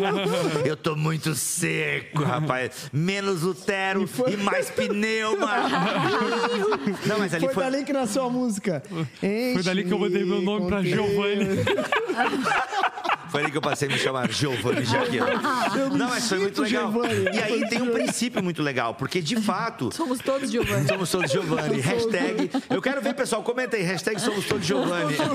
eu 0.64 0.76
tô 0.78 0.96
muito 0.96 1.34
seco, 1.34 2.22
rapaz. 2.22 2.88
Menos 2.90 3.42
Lutero 3.42 4.08
e, 4.28 4.36
mais 4.38 4.70
pneuma. 4.70 5.68
Não, 7.06 7.18
mas 7.18 7.34
ali 7.34 7.44
foi, 7.46 7.54
foi. 7.54 7.64
dali 7.64 7.84
que 7.84 7.92
nasceu 7.92 8.24
a 8.24 8.30
música. 8.30 8.82
Foi 9.52 9.62
dali 9.62 9.84
que 9.84 9.92
eu 9.92 9.98
mudei 9.98 10.24
meu 10.24 10.40
nome 10.40 10.68
pra 10.68 10.82
Giovanni. 10.82 11.58
Foi 13.32 13.40
ali 13.40 13.50
que 13.50 13.56
eu 13.56 13.62
passei 13.62 13.88
a 13.88 13.90
me 13.90 13.96
chamar 13.96 14.30
Giovanni 14.30 14.84
Jaqueiro. 14.84 15.24
Não, 15.96 16.06
mas 16.06 16.28
foi 16.28 16.38
muito 16.38 16.60
legal. 16.60 16.92
Giovanni. 16.92 17.24
E 17.34 17.42
aí 17.42 17.66
tem 17.66 17.80
um 17.80 17.90
princípio 17.90 18.44
muito 18.44 18.62
legal, 18.62 18.94
porque 18.94 19.22
de 19.22 19.36
fato. 19.36 19.90
Somos 19.90 20.18
todos 20.18 20.50
Giovanni. 20.50 20.86
Somos 20.86 21.10
todos 21.10 21.30
Giovanni. 21.30 21.80
Hashtag. 21.80 22.50
Eu 22.68 22.82
quero 22.82 23.00
ver, 23.00 23.14
pessoal, 23.14 23.42
comenta 23.42 23.74
aí. 23.74 23.82
Hashtag 23.84 24.20
somos 24.20 24.44
todos 24.44 24.66
Giovanni. 24.66 25.16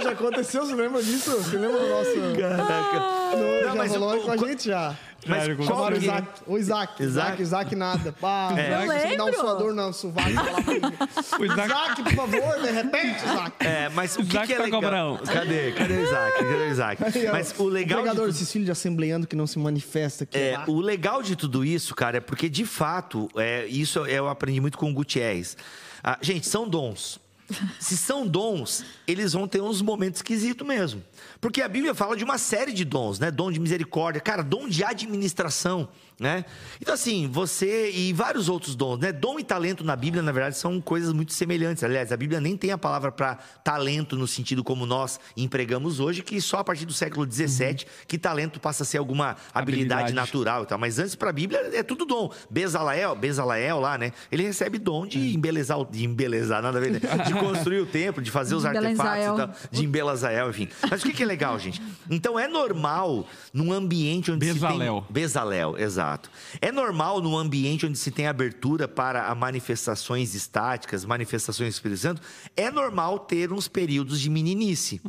Já 0.00 0.10
aconteceu, 0.12 0.64
você 0.66 0.74
lembra 0.74 1.02
disso? 1.02 1.30
Você 1.30 1.56
lembra 1.56 1.78
do 1.78 1.88
nosso... 1.88 2.10
Caraca. 2.40 2.98
Não, 3.36 3.38
Não, 3.38 3.62
já 3.64 3.74
mas 3.74 3.92
rolou 3.94 4.16
o- 4.18 4.22
com 4.22 4.30
a 4.30 4.34
o- 4.34 4.38
gente 4.48 4.66
já. 4.66 4.94
Mas 5.26 5.44
Claro, 5.44 5.56
qual 5.66 5.84
o 5.88 5.92
que... 5.92 5.98
Isaac. 5.98 6.28
O 6.46 6.58
Isaac. 6.58 7.02
Isaac? 7.02 7.02
Isaac, 7.02 7.42
Isaac 7.42 7.76
nada. 7.76 8.12
Pá, 8.12 8.54
É. 8.56 8.84
Isaac, 8.84 8.86
você 9.00 9.08
me 9.08 9.16
dá 9.16 9.24
um 9.24 9.32
suador 9.32 9.74
no 9.74 9.92
sovaco. 9.92 10.28
mim. 10.30 10.36
O 11.40 11.44
Isaac- 11.44 11.66
Isaac, 11.72 12.02
por 12.04 12.12
favor, 12.14 12.60
de 12.62 12.70
repente, 12.70 13.24
Isaac. 13.24 13.52
É, 13.66 13.88
mas 13.90 14.14
o 14.16 14.20
que, 14.22 14.28
Isaac 14.28 14.46
que 14.46 14.52
é 14.52 14.56
tá 14.56 14.62
legal? 14.64 14.80
cobrão. 14.80 15.18
Cadê? 15.26 15.72
Cadê 15.72 15.94
o 15.94 16.02
Isaac? 16.04 16.38
Cadê 16.38 16.54
o 16.54 16.70
Isaac? 16.70 17.02
Mas 17.32 17.54
o 17.58 17.64
legal 17.66 17.98
de 17.98 18.02
Pregador, 18.04 18.26
tudo- 18.26 18.34
esses 18.36 18.50
filhos 18.50 18.66
de 18.66 18.72
assembleando 18.72 19.26
que 19.26 19.34
não 19.36 19.46
se 19.46 19.58
manifesta 19.58 20.24
aqui. 20.24 20.38
É, 20.38 20.56
lá. 20.56 20.64
o 20.68 20.80
legal 20.80 21.20
de 21.22 21.34
tudo 21.36 21.64
isso, 21.64 21.94
cara, 21.94 22.18
é 22.18 22.20
porque 22.20 22.48
de 22.48 22.64
fato, 22.64 23.28
é, 23.36 23.66
isso 23.66 23.98
eu 24.06 24.28
aprendi 24.28 24.60
muito 24.60 24.78
com 24.78 24.88
o 24.90 24.94
Gutierrez. 24.94 25.56
Ah, 26.02 26.16
gente, 26.22 26.46
são 26.46 26.66
dons. 26.68 27.20
Se 27.78 27.96
são 27.96 28.26
dons, 28.26 28.84
eles 29.06 29.32
vão 29.32 29.48
ter 29.48 29.60
uns 29.60 29.80
momentos 29.80 30.18
esquisitos 30.18 30.66
mesmo. 30.66 31.02
Porque 31.40 31.62
a 31.62 31.68
Bíblia 31.68 31.94
fala 31.94 32.16
de 32.16 32.24
uma 32.24 32.36
série 32.38 32.72
de 32.72 32.84
dons, 32.84 33.18
né? 33.20 33.30
Dom 33.30 33.52
de 33.52 33.60
misericórdia, 33.60 34.20
cara, 34.20 34.42
dom 34.42 34.68
de 34.68 34.82
administração, 34.82 35.88
né? 36.18 36.44
Então, 36.80 36.92
assim, 36.94 37.28
você 37.30 37.90
e 37.92 38.12
vários 38.12 38.48
outros 38.48 38.74
dons, 38.74 38.98
né? 38.98 39.12
Dom 39.12 39.38
e 39.38 39.44
talento 39.44 39.84
na 39.84 39.94
Bíblia, 39.94 40.20
na 40.20 40.32
verdade, 40.32 40.56
são 40.56 40.80
coisas 40.80 41.12
muito 41.12 41.32
semelhantes. 41.32 41.84
Aliás, 41.84 42.10
a 42.10 42.16
Bíblia 42.16 42.40
nem 42.40 42.56
tem 42.56 42.72
a 42.72 42.78
palavra 42.78 43.12
para 43.12 43.36
talento 43.62 44.16
no 44.16 44.26
sentido 44.26 44.64
como 44.64 44.84
nós 44.84 45.20
empregamos 45.36 46.00
hoje, 46.00 46.22
que 46.22 46.40
só 46.40 46.58
a 46.58 46.64
partir 46.64 46.84
do 46.84 46.92
século 46.92 47.30
XVII 47.30 47.84
que 48.08 48.18
talento 48.18 48.58
passa 48.58 48.82
a 48.82 48.86
ser 48.86 48.98
alguma 48.98 49.36
habilidade, 49.54 50.02
Habilidade. 50.02 50.12
natural 50.14 50.62
e 50.64 50.66
tal. 50.66 50.78
Mas 50.78 50.98
antes, 50.98 51.14
para 51.14 51.30
a 51.30 51.32
Bíblia, 51.32 51.70
é 51.72 51.84
tudo 51.84 52.04
dom. 52.04 52.32
Bezalael, 52.50 53.14
Bezalael 53.14 53.78
lá, 53.78 53.96
né? 53.96 54.12
Ele 54.32 54.42
recebe 54.42 54.78
dom 54.78 55.06
de 55.06 55.36
embelezar, 55.36 55.78
o- 55.78 55.84
de 55.84 56.04
embelezar, 56.04 56.60
nada 56.62 56.78
a 56.78 56.80
ver, 56.80 56.90
né? 56.90 57.00
De 57.24 57.32
construir 57.38 57.78
o 57.80 57.86
templo, 57.86 58.20
de 58.20 58.30
fazer 58.32 58.56
os 58.56 58.64
artefatos 58.64 59.24
e 59.24 59.36
tal, 59.36 59.70
de 59.70 59.84
embelazael, 59.84 60.50
enfim. 60.50 60.68
Mas 60.90 61.00
o 61.00 61.06
que, 61.06 61.12
que 61.12 61.27
legal, 61.28 61.58
gente? 61.58 61.80
Então 62.10 62.38
é 62.38 62.48
normal 62.48 63.26
num 63.52 63.72
ambiente 63.72 64.32
onde 64.32 64.46
Bezalel. 64.46 65.00
se 65.00 65.06
tem... 65.06 65.12
Bezalel, 65.12 65.78
exato. 65.78 66.30
É 66.60 66.72
normal 66.72 67.20
num 67.20 67.36
ambiente 67.36 67.86
onde 67.86 67.98
se 67.98 68.10
tem 68.10 68.26
abertura 68.26 68.88
para 68.88 69.32
manifestações 69.34 70.34
estáticas, 70.34 71.04
manifestações 71.04 71.68
do 71.68 71.76
Espírito 71.76 72.00
Santo, 72.00 72.22
é 72.56 72.70
normal 72.70 73.18
ter 73.20 73.52
uns 73.52 73.68
períodos 73.68 74.20
de 74.20 74.30
meninice. 74.30 75.00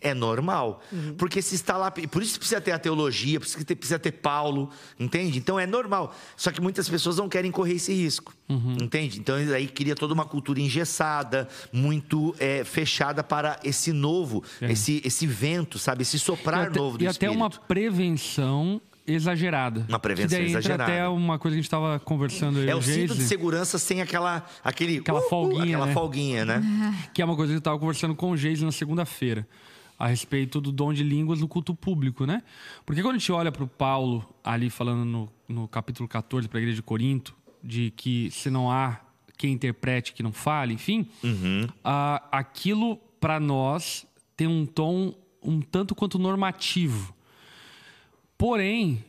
É 0.00 0.14
normal. 0.14 0.80
Porque 1.18 1.42
se 1.42 1.54
está 1.56 1.76
lá... 1.76 1.90
Por 1.90 2.22
isso 2.22 2.38
precisa 2.38 2.60
ter 2.60 2.72
a 2.72 2.78
teologia, 2.78 3.40
precisa 3.40 3.64
ter, 3.64 3.74
precisa 3.74 3.98
ter 3.98 4.12
Paulo, 4.12 4.70
entende? 4.98 5.38
Então 5.38 5.58
é 5.58 5.66
normal. 5.66 6.14
Só 6.36 6.50
que 6.52 6.60
muitas 6.60 6.88
pessoas 6.88 7.16
não 7.16 7.28
querem 7.28 7.50
correr 7.50 7.74
esse 7.74 7.92
risco, 7.92 8.32
entende? 8.80 9.18
Então 9.18 9.34
aí 9.34 9.66
cria 9.66 9.96
toda 9.96 10.14
uma 10.14 10.24
cultura 10.24 10.60
engessada, 10.60 11.48
muito 11.72 12.34
é, 12.38 12.62
fechada 12.62 13.24
para 13.24 13.58
esse 13.64 13.92
novo, 13.92 14.44
esse, 14.60 15.02
esse 15.04 15.26
vento, 15.26 15.63
sabe? 15.78 16.02
Esse 16.02 16.16
E 16.16 16.18
soprar 16.18 16.68
até, 16.68 16.78
novo 16.78 16.98
do 16.98 17.04
e 17.04 17.06
até 17.06 17.26
Espírito. 17.26 17.36
uma 17.36 17.50
prevenção 17.50 18.80
exagerada. 19.06 19.84
Uma 19.88 19.98
prevenção 19.98 20.38
que 20.38 20.44
daí 20.44 20.50
exagerada. 20.50 20.84
Até 20.84 21.08
uma 21.08 21.38
coisa 21.38 21.54
que 21.54 21.58
a 21.58 21.62
gente 21.62 21.66
estava 21.66 21.98
conversando 22.00 22.62
e 22.64 22.68
É 22.68 22.74
o 22.74 22.82
cinto 22.82 23.08
de 23.12 23.14
Geise, 23.14 23.28
segurança 23.28 23.78
sem 23.78 24.00
aquela, 24.00 24.46
aquele, 24.62 24.98
Aquela 24.98 25.20
folguinha, 25.22 25.62
aquela 25.64 25.86
né? 25.86 25.92
folguinha, 25.92 26.44
né? 26.44 26.62
que 27.12 27.20
é 27.20 27.24
uma 27.24 27.36
coisa 27.36 27.52
que 27.52 27.56
eu 27.56 27.58
estava 27.58 27.78
conversando 27.78 28.14
com 28.14 28.30
o 28.30 28.36
Geise 28.36 28.64
na 28.64 28.72
segunda-feira, 28.72 29.46
a 29.98 30.06
respeito 30.06 30.60
do 30.60 30.72
dom 30.72 30.92
de 30.92 31.02
línguas 31.02 31.40
no 31.40 31.48
culto 31.48 31.74
público, 31.74 32.24
né? 32.26 32.42
Porque 32.86 33.02
quando 33.02 33.16
a 33.16 33.18
gente 33.18 33.30
olha 33.30 33.52
para 33.52 33.62
o 33.64 33.68
Paulo 33.68 34.26
ali 34.42 34.70
falando 34.70 35.04
no, 35.04 35.32
no 35.48 35.68
capítulo 35.68 36.08
14 36.08 36.48
para 36.48 36.58
a 36.58 36.62
igreja 36.62 36.76
de 36.76 36.82
Corinto, 36.82 37.34
de 37.62 37.90
que 37.96 38.30
se 38.30 38.48
não 38.50 38.70
há 38.70 39.00
quem 39.36 39.52
interprete, 39.52 40.12
que 40.14 40.22
não 40.22 40.32
fale, 40.32 40.72
enfim, 40.74 41.06
ah, 41.84 42.22
aquilo 42.32 42.96
para 43.20 43.38
nós 43.40 44.06
tem 44.36 44.46
um 44.46 44.64
tom 44.64 45.14
um 45.44 45.60
tanto 45.60 45.94
quanto 45.94 46.18
normativo. 46.18 47.14
Porém, 48.36 49.04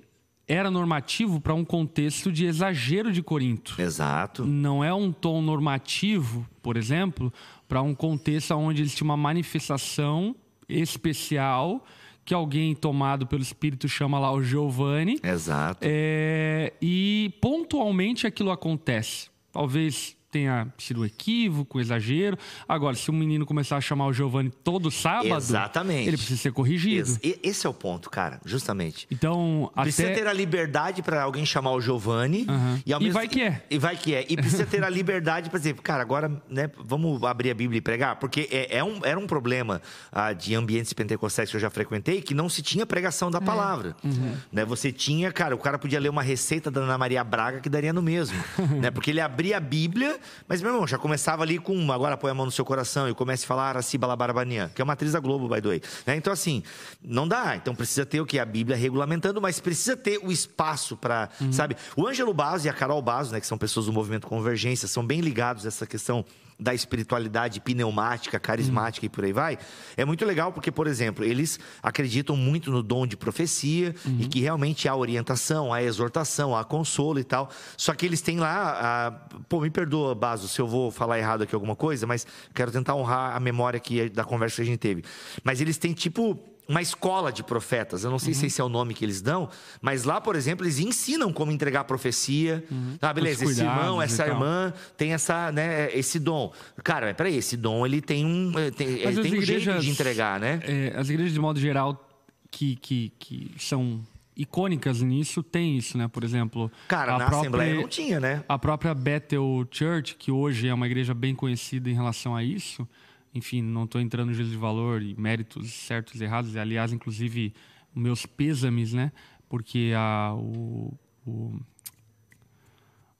era 0.47 0.69
normativo 0.69 1.39
para 1.41 1.53
um 1.53 1.65
contexto 1.65 2.31
de 2.31 2.45
exagero 2.45 3.11
de 3.11 3.23
Corinto. 3.23 3.75
Exato. 3.81 4.45
Não 4.45 4.83
é 4.83 4.93
um 4.93 5.11
tom 5.11 5.41
normativo, 5.41 6.47
por 6.61 6.77
exemplo, 6.77 7.33
para 7.67 7.81
um 7.81 7.95
contexto 7.95 8.51
onde 8.51 8.81
existe 8.81 9.01
uma 9.03 9.17
manifestação 9.17 10.35
especial 10.69 11.83
que 12.23 12.33
alguém 12.33 12.73
tomado 12.73 13.27
pelo 13.27 13.43
Espírito 13.43 13.87
chama 13.87 14.17
lá 14.17 14.31
o 14.31 14.41
Giovanni. 14.41 15.19
Exato. 15.23 15.79
É, 15.81 16.73
e 16.81 17.31
pontualmente 17.39 18.25
aquilo 18.25 18.49
acontece. 18.49 19.29
Talvez 19.51 20.17
tenha 20.35 20.67
sido 20.77 20.99
um 21.01 21.05
equívoco, 21.05 21.79
exagero. 21.79 22.37
Agora, 22.67 22.93
se 22.93 23.09
um 23.09 23.13
menino 23.13 23.45
começar 23.45 23.77
a 23.77 23.81
chamar 23.81 24.07
o 24.07 24.11
Giovanni 24.13 24.49
todo 24.49 24.91
sábado, 24.91 25.33
Exatamente. 25.37 26.09
ele 26.09 26.17
precisa 26.17 26.41
ser 26.41 26.51
corrigido. 26.51 27.09
Ex- 27.09 27.19
e- 27.23 27.39
Esse 27.41 27.65
é 27.65 27.69
o 27.69 27.73
ponto, 27.73 28.09
cara, 28.09 28.41
justamente. 28.45 29.07
Então, 29.09 29.71
Precisa 29.81 30.09
até 30.09 30.15
ter 30.21 30.27
a 30.27 30.33
liberdade 30.33 31.01
para 31.01 31.23
alguém 31.23 31.45
chamar 31.45 31.71
o 31.71 31.79
Giovanni. 31.79 32.45
Aham. 32.49 32.81
ao 32.93 33.01
E 33.01 33.09
vai 33.09 33.29
que 33.29 33.41
é. 33.41 33.63
E 33.69 33.77
vai 33.79 33.95
que 33.95 34.13
é. 34.13 34.25
E 34.27 34.35
precisa 34.35 34.65
ter 34.65 34.83
a 34.83 34.89
liberdade 34.95 35.49
para 35.49 35.57
dizer, 35.57 35.73
cara, 35.75 36.01
agora, 36.01 36.29
né, 36.49 36.69
vamos 36.83 37.23
abrir 37.23 37.51
a 37.51 37.53
Bíblia 37.53 37.77
e 37.77 37.81
pregar? 37.81 38.17
Porque 38.17 38.49
é, 38.51 38.79
é 38.79 38.83
um, 38.83 38.99
era 39.05 39.17
um 39.17 39.25
problema 39.27 39.81
ah, 40.11 40.33
de 40.33 40.53
ambientes 40.53 40.91
pentecostais 40.91 41.49
que 41.49 41.55
eu 41.55 41.61
já 41.61 41.69
frequentei 41.69 42.21
que 42.21 42.33
não 42.33 42.49
se 42.49 42.61
tinha 42.61 42.85
pregação 42.85 43.31
da 43.31 43.39
palavra. 43.39 43.95
Uhum. 44.03 44.35
Né, 44.51 44.65
você 44.65 44.91
tinha, 44.91 45.31
cara, 45.31 45.55
o 45.55 45.59
cara 45.59 45.79
podia 45.79 45.99
ler 45.99 46.09
uma 46.09 46.23
receita 46.23 46.69
da 46.69 46.81
Ana 46.81 46.97
Maria 46.97 47.23
Braga 47.23 47.61
que 47.61 47.69
daria 47.69 47.93
no 47.93 48.01
mesmo. 48.01 48.35
né, 48.81 48.91
porque 48.91 49.11
ele 49.11 49.21
abria 49.21 49.55
a 49.55 49.61
Bíblia 49.61 50.19
Mas, 50.47 50.61
meu 50.61 50.71
irmão, 50.71 50.87
já 50.87 50.97
começava 50.97 51.43
ali 51.43 51.57
com 51.57 51.91
agora 51.91 52.15
põe 52.17 52.31
a 52.31 52.33
mão 52.33 52.45
no 52.45 52.51
seu 52.51 52.65
coração 52.65 53.07
e 53.09 53.13
comece 53.13 53.45
a 53.45 53.47
falar 53.47 53.77
assim, 53.77 53.97
Balabarabania, 53.97 54.71
que 54.73 54.81
é 54.81 54.83
uma 54.83 54.93
atriz 54.93 55.11
da 55.11 55.19
Globo, 55.19 55.47
by 55.47 55.61
the 55.61 55.67
way. 55.67 55.81
Né? 56.05 56.15
Então, 56.15 56.31
assim, 56.33 56.63
não 57.03 57.27
dá. 57.27 57.55
Então 57.55 57.75
precisa 57.75 58.05
ter 58.05 58.19
o 58.21 58.25
que? 58.25 58.39
A 58.39 58.45
Bíblia 58.45 58.75
regulamentando, 58.77 59.41
mas 59.41 59.59
precisa 59.59 59.95
ter 59.97 60.19
o 60.23 60.31
espaço 60.31 60.95
para, 60.97 61.29
Uhum. 61.41 61.51
sabe? 61.53 61.75
O 61.95 62.07
Ângelo 62.07 62.33
Basso 62.33 62.65
e 62.65 62.69
a 62.69 62.73
Carol 62.73 63.01
Basso, 63.01 63.31
né, 63.31 63.39
que 63.39 63.47
são 63.47 63.57
pessoas 63.57 63.85
do 63.85 63.93
movimento 63.93 64.27
Convergência, 64.27 64.87
são 64.87 65.05
bem 65.05 65.21
ligados 65.21 65.65
a 65.65 65.67
essa 65.67 65.85
questão 65.85 66.25
da 66.59 66.73
espiritualidade 66.73 67.59
pneumática, 67.59 68.39
carismática 68.39 69.05
e 69.05 69.09
por 69.09 69.25
aí 69.25 69.33
vai. 69.33 69.57
É 69.97 70.05
muito 70.05 70.23
legal 70.25 70.53
porque, 70.53 70.71
por 70.71 70.87
exemplo, 70.87 71.25
eles 71.25 71.59
acreditam 71.83 72.37
muito 72.37 72.71
no 72.71 72.81
dom 72.81 73.05
de 73.05 73.17
profecia 73.17 73.93
e 74.19 74.27
que 74.27 74.39
realmente 74.39 74.87
há 74.87 74.95
orientação, 74.95 75.73
há 75.73 75.83
exortação, 75.83 76.55
há 76.55 76.63
consolo 76.63 77.19
e 77.19 77.23
tal. 77.23 77.49
Só 77.75 77.93
que 77.93 78.05
eles 78.05 78.21
têm 78.21 78.39
lá, 78.39 79.07
a... 79.07 79.11
pô, 79.49 79.59
me 79.59 79.69
perdoa, 79.69 80.15
Baso, 80.15 80.47
se 80.47 80.59
eu 80.61 80.67
vou 80.67 80.91
falar 80.91 81.19
errado 81.19 81.43
aqui 81.43 81.53
alguma 81.53 81.75
coisa, 81.75 82.07
mas 82.07 82.25
quero 82.53 82.71
tentar 82.71 82.95
honrar 82.95 83.35
a 83.35 83.39
memória 83.39 83.77
aqui 83.77 84.09
da 84.09 84.23
conversa 84.23 84.57
que 84.57 84.61
a 84.61 84.65
gente 84.65 84.79
teve. 84.79 85.03
Mas 85.43 85.59
eles 85.59 85.77
têm 85.77 85.93
tipo 85.93 86.54
uma 86.67 86.81
escola 86.81 87.31
de 87.31 87.43
profetas. 87.43 88.03
Eu 88.03 88.09
não 88.11 88.17
sei 88.19 88.33
se 88.33 88.47
esse 88.47 88.59
é 88.59 88.63
o 88.63 88.69
nome 88.69 88.93
que 88.93 89.05
eles 89.05 89.21
dão, 89.21 89.49
mas 89.81 90.03
lá, 90.03 90.19
por 90.19 90.35
exemplo, 90.35 90.65
eles 90.65 90.79
ensinam 90.79 91.31
como 91.31 91.51
entregar 91.51 91.83
profecia. 91.83 92.63
Ah, 93.01 93.13
beleza, 93.13 93.45
esse 93.45 93.61
irmão, 93.61 94.01
essa 94.01 94.25
irmã 94.27 94.73
tem 94.97 95.13
essa, 95.13 95.51
né, 95.51 95.89
esse 95.95 96.19
dom. 96.19 96.51
Cara, 96.83 97.13
peraí, 97.13 97.35
esse 97.37 97.55
dom 97.55 97.85
ele 97.85 98.01
tem 98.01 98.25
um, 98.25 98.51
eh, 98.57 98.71
tem, 98.71 98.87
ele 98.87 99.05
Mas 99.05 99.15
tem 99.15 99.19
um 99.25 99.27
jeito 99.27 99.43
igrejas- 99.43 99.83
de 99.83 99.89
entregar, 99.91 100.39
né? 100.39 100.59
É, 100.63 100.93
as 100.97 101.09
igrejas, 101.09 101.33
de 101.33 101.39
modo 101.39 101.59
geral, 101.59 102.01
que, 102.49 102.75
que, 102.77 103.11
que 103.19 103.51
são 103.59 104.01
icônicas 104.37 105.01
nisso, 105.01 105.41
tem 105.43 105.77
isso, 105.77 105.97
né? 105.97 106.07
Por 106.07 106.23
exemplo, 106.23 106.71
Cara, 106.87 107.15
a 107.15 107.19
na 107.19 107.25
própria- 107.25 107.39
Assembleia 107.41 107.75
não 107.75 107.87
tinha, 107.87 108.19
né? 108.19 108.43
A 108.49 108.57
própria 108.59 108.93
Bethel 108.93 109.65
Church, 109.71 110.15
que 110.15 110.31
hoje 110.31 110.67
é 110.67 110.73
uma 110.73 110.85
igreja 110.85 111.13
bem 111.13 111.33
conhecida 111.35 111.89
em 111.89 111.93
relação 111.93 112.35
a 112.35 112.43
isso, 112.43 112.87
enfim, 113.35 113.61
não 113.61 113.83
estou 113.83 113.99
entrando 113.99 114.29
no 114.29 114.33
juízo 114.33 114.51
de 114.51 114.57
valor 114.57 115.01
e 115.01 115.13
méritos 115.19 115.71
certos 115.73 116.21
e 116.21 116.23
errados, 116.23 116.55
e, 116.55 116.59
aliás, 116.59 116.93
inclusive, 116.93 117.53
meus 117.93 118.25
pêsames, 118.25 118.93
né? 118.93 119.11
Porque 119.49 119.91
a, 119.95 120.33
o, 120.33 120.97
o, 121.27 121.59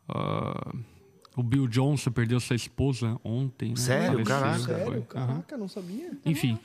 ah, 0.07 0.73
o 1.35 1.43
Bill 1.43 1.67
Johnson 1.67 2.11
perdeu 2.11 2.39
sua 2.39 2.55
esposa 2.55 3.19
ontem. 3.25 3.71
Né? 3.71 3.75
Sério? 3.75 4.25
Faleceu, 4.25 4.25
Caraca. 4.25 4.59
Sério? 4.59 5.01
Caraca, 5.03 5.57
não 5.57 5.67
sabia. 5.67 6.17
Enfim. 6.25 6.57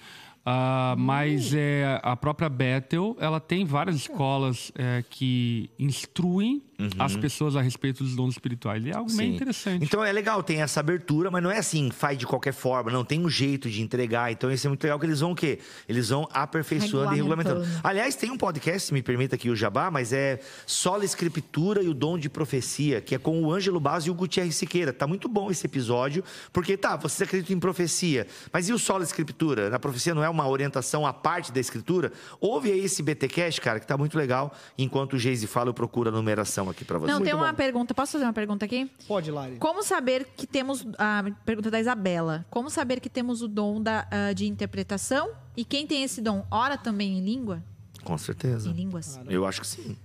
Ah, 0.44 0.94
mas 0.98 1.52
é, 1.54 2.00
a 2.02 2.16
própria 2.16 2.48
Bethel, 2.48 3.16
ela 3.20 3.38
tem 3.40 3.64
várias 3.64 3.96
escolas 3.96 4.72
é, 4.74 5.04
que 5.08 5.68
instruem 5.78 6.62
as 6.98 7.14
pessoas 7.14 7.56
a 7.56 7.60
respeito 7.60 8.02
dos 8.02 8.16
dons 8.16 8.30
espirituais. 8.32 8.82
E 8.82 8.88
é 8.90 8.96
algo 8.96 9.12
meio 9.12 9.20
Uhum. 9.20 9.32
Sim. 9.32 9.36
interessante. 9.36 9.84
Então 9.84 10.02
é 10.02 10.10
legal, 10.10 10.42
tem 10.42 10.62
essa 10.62 10.80
abertura, 10.80 11.30
mas 11.30 11.42
não 11.42 11.50
é 11.50 11.58
assim, 11.58 11.90
faz 11.90 12.16
de 12.16 12.26
qualquer 12.26 12.54
forma, 12.54 12.90
não, 12.90 13.04
tem 13.04 13.20
um 13.20 13.28
jeito 13.28 13.68
de 13.68 13.82
entregar. 13.82 14.32
Então 14.32 14.50
isso 14.50 14.66
é 14.66 14.68
muito 14.70 14.82
legal 14.82 14.98
que 14.98 15.04
eles 15.04 15.20
vão 15.20 15.32
o 15.32 15.34
quê? 15.36 15.58
Eles 15.86 16.08
vão 16.08 16.26
aperfeiçoando 16.32 17.12
e 17.12 17.16
Regulamentando. 17.16 17.56
regulamentando. 17.60 17.86
Aliás, 17.86 18.14
tem 18.16 18.30
um 18.30 18.38
podcast, 18.38 18.88
se 18.88 18.94
me 18.94 19.02
permita 19.02 19.34
aqui 19.34 19.50
o 19.50 19.54
jabá, 19.56 19.90
mas 19.90 20.10
é 20.14 20.40
Sola 20.66 21.04
Escritura 21.04 21.82
e 21.82 21.88
o 21.88 21.92
Dom 21.92 22.16
de 22.18 22.30
Profecia, 22.30 23.02
que 23.02 23.14
é 23.14 23.18
com 23.18 23.42
o 23.42 23.52
Ângelo 23.52 23.78
Baz 23.78 24.04
e 24.04 24.10
o 24.10 24.14
Gutierrez 24.14 24.56
Siqueira. 24.56 24.90
Tá 24.90 25.06
muito 25.06 25.28
bom 25.28 25.50
esse 25.50 25.66
episódio, 25.66 26.24
porque 26.50 26.78
tá, 26.78 26.96
vocês 26.96 27.28
acreditam 27.28 27.54
em 27.58 27.60
profecia, 27.60 28.26
mas 28.50 28.70
e 28.70 28.72
o 28.72 28.78
Sola 28.78 29.04
Escritura? 29.04 29.68
Na 29.68 29.78
profecia 29.78 30.14
não 30.14 30.24
é 30.24 30.29
uma 30.30 30.48
orientação 30.48 31.06
à 31.06 31.12
parte 31.12 31.52
da 31.52 31.60
escritura? 31.60 32.12
Ouve 32.40 32.70
aí 32.72 32.80
esse 32.80 33.02
BTcast, 33.02 33.60
cara, 33.60 33.80
que 33.80 33.86
tá 33.86 33.96
muito 33.96 34.16
legal. 34.16 34.52
Enquanto 34.78 35.14
o 35.14 35.18
Geise 35.18 35.46
fala, 35.46 35.70
eu 35.70 35.74
procuro 35.74 36.08
a 36.08 36.12
numeração 36.12 36.68
aqui 36.70 36.84
pra 36.84 36.98
você. 36.98 37.10
Não, 37.12 37.18
tem 37.20 37.32
Muito 37.32 37.44
uma 37.44 37.52
bom. 37.52 37.56
pergunta. 37.56 37.94
Posso 37.94 38.12
fazer 38.12 38.24
uma 38.24 38.32
pergunta 38.32 38.64
aqui? 38.64 38.90
Pode, 39.06 39.30
Lari. 39.30 39.56
Como 39.56 39.82
saber 39.82 40.26
que 40.36 40.46
temos. 40.46 40.86
A 40.98 41.24
pergunta 41.44 41.70
da 41.70 41.80
Isabela. 41.80 42.46
Como 42.50 42.70
saber 42.70 43.00
que 43.00 43.08
temos 43.08 43.42
o 43.42 43.48
dom 43.48 43.82
da, 43.82 44.06
ah, 44.10 44.32
de 44.32 44.46
interpretação? 44.46 45.30
E 45.56 45.64
quem 45.64 45.86
tem 45.86 46.02
esse 46.02 46.20
dom, 46.20 46.46
ora 46.50 46.78
também 46.78 47.18
em 47.18 47.24
língua? 47.24 47.62
Com 48.04 48.16
certeza. 48.16 48.68
Em 48.68 48.72
línguas? 48.72 49.20
Eu 49.28 49.46
acho 49.46 49.60
que 49.60 49.66
sim. 49.66 49.96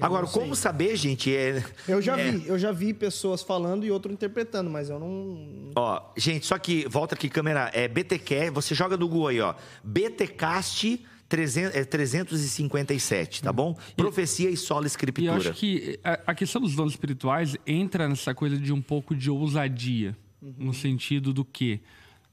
Agora, 0.00 0.26
como 0.26 0.54
saber, 0.56 0.96
gente, 0.96 1.34
é. 1.34 1.64
Eu 1.86 2.00
já 2.02 2.18
é- 2.18 2.30
vi, 2.32 2.48
eu 2.48 2.58
já 2.58 2.72
vi 2.72 2.92
pessoas 2.94 3.42
falando 3.42 3.84
e 3.84 3.90
outro 3.90 4.12
interpretando, 4.12 4.70
mas 4.70 4.88
eu 4.90 4.98
não. 4.98 5.70
Ó, 5.76 6.02
gente, 6.16 6.46
só 6.46 6.58
que, 6.58 6.86
volta 6.88 7.14
aqui, 7.14 7.28
câmera, 7.28 7.70
é 7.74 7.86
BTCast, 7.88 8.50
você 8.50 8.74
joga 8.74 8.96
no 8.96 9.08
Google 9.08 9.28
aí, 9.28 9.40
ó. 9.40 9.54
BTcast 9.84 11.00
300, 11.28 11.74
é, 11.76 11.84
357, 11.84 13.42
tá 13.42 13.52
bom? 13.52 13.76
Profecia 13.96 14.50
e 14.50 14.56
sola 14.56 14.82
E 14.82 14.84
eu 14.84 14.86
escritura. 14.88 15.34
acho 15.36 15.52
que 15.54 15.98
a, 16.04 16.20
a 16.28 16.34
questão 16.34 16.60
dos 16.60 16.74
dons 16.74 16.92
espirituais 16.92 17.56
entra 17.66 18.08
nessa 18.08 18.34
coisa 18.34 18.56
de 18.56 18.72
um 18.72 18.82
pouco 18.82 19.14
de 19.14 19.30
ousadia. 19.30 20.16
No 20.40 20.74
sentido 20.74 21.32
do 21.32 21.44
quê? 21.44 21.80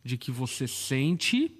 De 0.04 0.18
que 0.18 0.32
você 0.32 0.68
sente 0.68 1.56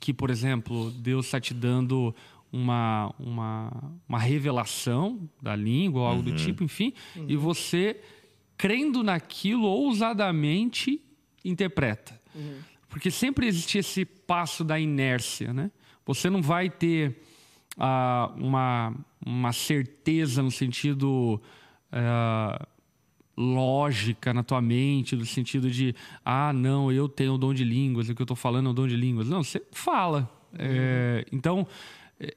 que, 0.00 0.12
por 0.12 0.30
exemplo, 0.30 0.90
Deus 0.90 1.26
está 1.26 1.40
te 1.40 1.54
dando 1.54 2.12
uma, 2.52 3.14
uma, 3.18 3.92
uma 4.06 4.18
revelação 4.18 5.28
da 5.40 5.56
língua 5.56 6.02
ou 6.02 6.06
algo 6.06 6.22
do 6.22 6.36
tipo, 6.36 6.62
enfim, 6.62 6.92
e 7.26 7.34
você, 7.34 7.98
crendo 8.58 9.02
naquilo, 9.02 9.64
ousadamente 9.66 11.00
interpreta. 11.44 12.20
Porque 12.88 13.10
sempre 13.10 13.46
existe 13.46 13.78
esse 13.78 14.04
passo 14.04 14.62
da 14.62 14.78
inércia, 14.78 15.54
né? 15.54 15.70
Você 16.04 16.28
não 16.28 16.42
vai 16.42 16.68
ter 16.68 17.16
ah, 17.78 18.30
uma, 18.36 18.94
uma 19.24 19.52
certeza 19.52 20.42
no 20.42 20.50
sentido 20.50 21.40
ah, 21.90 22.66
lógica 23.36 24.34
na 24.34 24.42
tua 24.42 24.60
mente, 24.60 25.16
no 25.16 25.24
sentido 25.24 25.70
de, 25.70 25.94
ah, 26.22 26.52
não, 26.52 26.92
eu 26.92 27.08
tenho 27.08 27.34
o 27.34 27.38
dom 27.38 27.54
de 27.54 27.64
línguas, 27.64 28.08
o 28.08 28.14
que 28.14 28.20
eu 28.20 28.24
estou 28.24 28.36
falando 28.36 28.68
é 28.68 28.70
o 28.70 28.74
dom 28.74 28.86
de 28.86 28.96
línguas. 28.96 29.28
Não, 29.28 29.42
você 29.42 29.62
fala. 29.72 30.30
É, 30.58 31.24
então, 31.32 31.66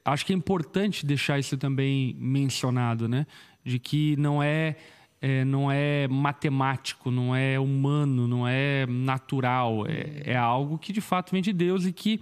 acho 0.04 0.26
que 0.26 0.34
é 0.34 0.36
importante 0.36 1.06
deixar 1.06 1.40
isso 1.40 1.58
também 1.58 2.16
mencionado, 2.20 3.08
né? 3.08 3.26
De 3.64 3.80
que 3.80 4.16
não 4.18 4.42
é, 4.42 4.76
é, 5.22 5.44
não 5.46 5.72
é 5.72 6.08
matemático, 6.08 7.12
não 7.12 7.36
é 7.36 7.60
humano, 7.60 8.28
não 8.28 8.48
é 8.48 8.86
natural, 8.88 9.86
é, 9.88 10.32
é 10.32 10.36
algo 10.36 10.78
que 10.78 10.94
de 10.94 11.02
fato 11.02 11.32
vem 11.32 11.42
de 11.42 11.54
Deus 11.54 11.86
e 11.86 11.92
que 11.92 12.22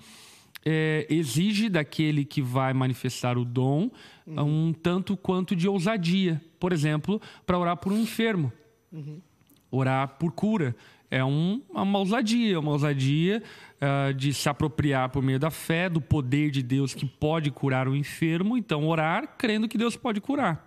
é, 0.66 1.06
exige 1.10 1.70
daquele 1.70 2.24
que 2.24 2.42
vai 2.42 2.74
manifestar 2.74 3.38
o 3.38 3.44
dom 3.44 3.90
um 4.26 4.72
tanto 4.74 5.18
quanto 5.18 5.56
de 5.56 5.68
ousadia. 5.68 6.42
Por 6.60 6.72
exemplo, 6.72 7.22
para 7.46 7.58
orar 7.58 7.78
por 7.78 7.92
um 7.92 8.00
enfermo, 8.00 8.52
orar 9.70 10.08
por 10.18 10.32
cura. 10.32 10.76
É 11.16 11.24
um- 11.24 11.62
uma 11.70 12.00
ousadia, 12.00 12.60
uma 12.60 12.72
ousadia 12.72 13.44
ah, 13.80 14.12
de 14.14 14.34
se 14.34 14.48
apropriar 14.48 15.10
por 15.10 15.22
meio 15.22 15.38
da 15.38 15.52
fé, 15.52 15.90
do 15.90 16.00
poder 16.00 16.50
de 16.50 16.64
Deus 16.64 16.94
que 16.94 17.06
pode 17.06 17.52
curar 17.52 17.88
o 17.88 17.96
enfermo. 17.96 18.58
Então, 18.58 18.88
orar 18.88 19.36
crendo 19.38 19.68
que 19.68 19.78
Deus 19.78 19.96
pode 19.98 20.22
curar. 20.22 20.66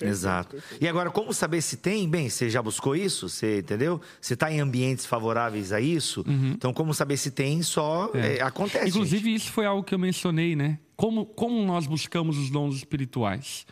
Exato. 0.00 0.56
E 0.80 0.86
agora, 0.86 1.10
como 1.10 1.32
saber 1.32 1.62
se 1.62 1.78
tem? 1.78 2.08
Bem, 2.08 2.28
você 2.28 2.50
já 2.50 2.60
buscou 2.62 2.94
isso? 2.94 3.28
Você 3.28 3.60
entendeu? 3.60 4.00
Você 4.20 4.34
está 4.34 4.52
em 4.52 4.60
ambientes 4.60 5.06
favoráveis 5.06 5.72
a 5.72 5.80
isso? 5.80 6.22
Então, 6.28 6.72
como 6.74 6.92
saber 6.92 7.16
se 7.16 7.30
tem? 7.30 7.62
Só 7.62 8.10
é, 8.14 8.40
acontece. 8.42 8.88
Inclusive, 8.90 9.34
isso 9.34 9.50
foi 9.50 9.64
algo 9.66 9.82
que 9.82 9.94
eu 9.94 9.98
mencionei, 9.98 10.54
né? 10.54 10.78
Como, 10.94 11.24
como 11.24 11.64
nós 11.64 11.86
buscamos 11.86 12.36
os 12.36 12.50
dons 12.50 12.76
espirituais? 12.76 13.66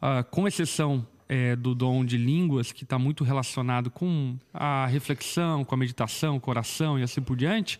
Ah, 0.00 0.22
com 0.24 0.48
exceção 0.48 1.06
eh, 1.28 1.54
do 1.56 1.74
dom 1.74 2.04
de 2.04 2.16
línguas, 2.16 2.72
que 2.72 2.84
está 2.84 2.98
muito 2.98 3.24
relacionado 3.24 3.90
com 3.90 4.36
a 4.52 4.86
reflexão, 4.86 5.64
com 5.64 5.74
a 5.74 5.78
meditação, 5.78 6.40
com 6.40 6.50
a 6.50 6.52
oração 6.52 6.98
e 6.98 7.02
assim 7.02 7.20
por 7.20 7.36
diante, 7.36 7.78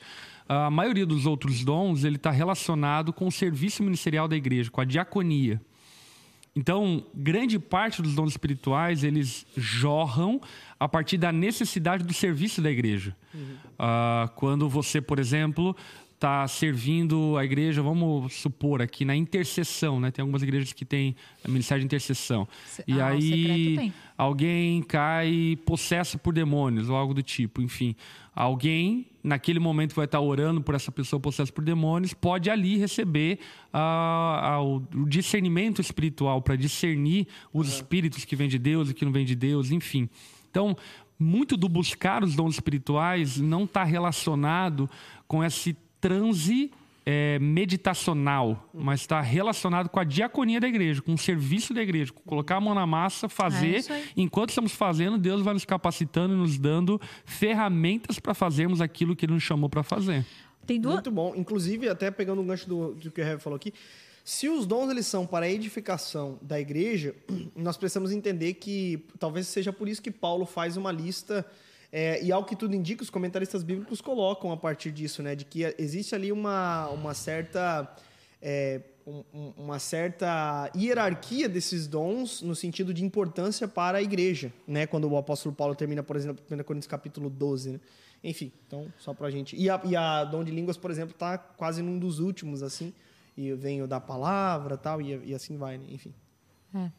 a 0.49 0.71
maioria 0.71 1.05
dos 1.05 1.27
outros 1.27 1.63
dons 1.63 2.05
ele 2.05 2.17
está 2.17 2.31
relacionado 2.31 3.13
com 3.13 3.27
o 3.27 3.33
serviço 3.33 3.83
ministerial 3.83 4.27
da 4.27 4.37
igreja, 4.37 4.71
com 4.71 4.81
a 4.81 4.85
diaconia. 4.85 5.61
Então, 6.57 7.05
grande 7.15 7.59
parte 7.59 8.03
dos 8.03 8.15
dons 8.15 8.31
espirituais, 8.31 9.05
eles 9.05 9.47
jorram 9.57 10.41
a 10.81 10.89
partir 10.89 11.17
da 11.17 11.31
necessidade 11.31 12.03
do 12.03 12.13
serviço 12.13 12.61
da 12.61 12.71
igreja. 12.71 13.15
Ah, 13.79 14.29
quando 14.35 14.69
você, 14.69 15.01
por 15.01 15.19
exemplo, 15.19 15.77
está 16.19 16.49
servindo 16.49 17.37
a 17.37 17.45
igreja, 17.45 17.81
vamos 17.81 18.35
supor 18.35 18.83
aqui, 18.83 19.05
na 19.05 19.15
intercessão, 19.15 20.01
né? 20.01 20.11
Tem 20.11 20.21
algumas 20.21 20.43
igrejas 20.43 20.73
que 20.73 20.85
têm 20.85 21.15
ministério 21.47 21.81
de 21.81 21.87
intercessão. 21.87 22.47
Se- 22.67 22.83
E 22.89 23.01
ah, 23.01 23.07
aí 23.07 23.93
alguém 24.17 24.83
cai 24.83 25.57
possesso 25.65 26.19
por 26.19 26.35
demônios 26.35 26.91
ou 26.91 26.97
algo 26.97 27.15
do 27.15 27.23
tipo, 27.23 27.63
enfim. 27.63 27.95
Alguém, 28.35 29.07
naquele 29.23 29.61
momento, 29.61 29.95
vai 29.95 30.07
estar 30.07 30.21
orando 30.21 30.61
por 30.61 30.75
essa 30.75 30.91
pessoa 30.91 31.21
possessa 31.21 31.53
por 31.53 31.63
demônios, 31.65 32.13
pode 32.15 32.51
ali 32.51 32.77
receber 32.77 33.39
ah, 33.73 34.41
ah, 34.55 34.61
o 34.61 34.81
discernimento 35.07 35.81
espiritual 35.81 36.43
para 36.43 36.57
discernir 36.57 37.29
os 37.53 37.69
espíritos 37.69 38.25
que 38.25 38.35
vêm 38.35 38.49
de 38.49 38.59
Deus 38.59 38.91
e 38.91 38.95
que 38.95 39.05
não 39.05 39.13
vêm 39.13 39.25
de 39.25 39.37
Deus, 39.37 39.71
enfim. 39.71 40.09
Então, 40.51 40.77
muito 41.17 41.57
do 41.57 41.69
buscar 41.69 42.25
os 42.25 42.35
dons 42.35 42.55
espirituais 42.55 43.39
não 43.39 43.65
está 43.65 43.85
relacionado 43.85 44.91
com 45.29 45.45
esse 45.45 45.77
transe 46.01 46.71
é, 47.11 47.39
meditacional, 47.39 48.69
mas 48.75 49.01
está 49.01 49.21
relacionado 49.23 49.89
com 49.89 49.99
a 49.99 50.05
diaconia 50.05 50.61
da 50.61 50.69
igreja, 50.69 51.01
com 51.01 51.15
o 51.15 51.19
serviço 51.19 51.73
da 51.73 51.81
igreja, 51.81 52.13
com 52.13 52.21
colocar 52.23 52.57
a 52.57 52.61
mão 52.61 52.75
na 52.75 52.87
massa, 52.87 53.31
fazer. 53.31 53.83
É. 53.91 54.03
Enquanto 54.15 54.51
estamos 54.51 54.73
fazendo, 54.73 55.17
Deus 55.17 55.41
vai 55.41 55.55
nos 55.55 55.65
capacitando 55.65 56.35
e 56.35 56.37
nos 56.37 56.59
dando 56.59 57.01
ferramentas 57.25 58.19
para 58.19 58.35
fazermos 58.35 58.83
aquilo 58.83 59.17
que 59.17 59.25
Ele 59.25 59.33
nos 59.33 59.43
chamou 59.43 59.71
para 59.71 59.83
fazer. 59.83 60.27
Tem 60.67 60.79
duas. 60.79 60.97
Muito 60.97 61.11
bom. 61.11 61.33
Inclusive, 61.35 61.89
até 61.89 62.11
pegando 62.11 62.43
um 62.43 62.47
gancho 62.47 62.69
do, 62.69 62.95
do 62.95 63.11
que 63.11 63.23
o 63.23 63.25
Heavy 63.25 63.41
falou 63.41 63.57
aqui, 63.57 63.73
se 64.23 64.47
os 64.47 64.67
dons 64.67 64.91
eles 64.91 65.07
são 65.07 65.27
para 65.27 65.47
a 65.47 65.51
edificação 65.51 66.39
da 66.43 66.61
igreja, 66.61 67.15
nós 67.57 67.79
precisamos 67.79 68.13
entender 68.13 68.53
que 68.53 69.03
talvez 69.19 69.49
seja 69.49 69.73
por 69.73 69.89
isso 69.89 70.03
que 70.03 70.11
Paulo 70.11 70.45
faz 70.45 70.77
uma 70.77 70.93
lista 70.93 71.47
é, 71.93 72.23
e 72.23 72.31
ao 72.31 72.45
que 72.45 72.55
tudo 72.57 72.75
indica, 72.75 73.03
os 73.03 73.11
comentaristas 73.11 73.63
bíblicos 73.63 74.01
colocam 74.01 74.53
a 74.53 74.57
partir 74.57 74.91
disso, 74.93 75.23
né, 75.23 75.35
de 75.35 75.45
que 75.45 75.63
existe 75.79 76.15
ali 76.15 76.31
uma, 76.33 76.89
uma 76.91 77.15
certa 77.15 77.95
é, 78.41 78.81
um- 79.07 79.25
um- 79.35 79.53
uma 79.57 79.79
certa 79.79 80.71
hierarquia 80.77 81.49
desses 81.49 81.87
dons 81.89 82.41
no 82.43 82.55
sentido 82.55 82.93
de 82.95 83.05
importância 83.05 83.67
para 83.67 83.99
a 83.99 84.03
igreja, 84.03 84.53
né? 84.67 84.87
Quando 84.87 85.09
o 85.11 85.17
apóstolo 85.17 85.53
Paulo 85.55 85.75
termina, 85.75 86.03
por 86.05 86.15
exemplo, 86.15 86.45
1 86.49 86.63
Coríntios 86.63 86.87
capítulo 86.89 87.29
12, 87.31 87.73
né? 87.73 87.81
Enfim, 88.23 88.53
então, 88.67 88.93
só 88.99 89.13
pra 89.15 89.29
gente. 89.31 89.57
E 89.57 89.69
a, 89.71 89.81
e 89.85 89.97
a 89.97 90.23
dom 90.25 90.45
de 90.45 90.53
línguas, 90.53 90.77
por 90.77 90.91
exemplo, 90.91 91.15
tá 91.15 91.37
quase 91.39 91.83
num 91.83 91.99
dos 91.99 92.19
últimos, 92.21 92.63
assim. 92.63 92.93
E 93.37 93.53
vem 93.55 93.81
o 93.83 93.87
da 93.89 93.99
palavra 93.99 94.77
tal, 94.77 95.01
e, 95.01 95.31
e 95.31 95.35
assim 95.35 95.57
vai, 95.57 95.79
né? 95.79 95.87
Enfim. 95.89 96.13
É. 96.75 96.91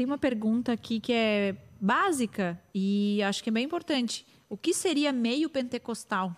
Tem 0.00 0.06
uma 0.06 0.16
pergunta 0.16 0.72
aqui 0.72 0.98
que 0.98 1.12
é 1.12 1.54
básica 1.78 2.58
e 2.74 3.22
acho 3.22 3.42
que 3.44 3.50
é 3.50 3.52
bem 3.52 3.66
importante. 3.66 4.24
O 4.48 4.56
que 4.56 4.72
seria 4.72 5.12
meio 5.12 5.50
pentecostal? 5.50 6.34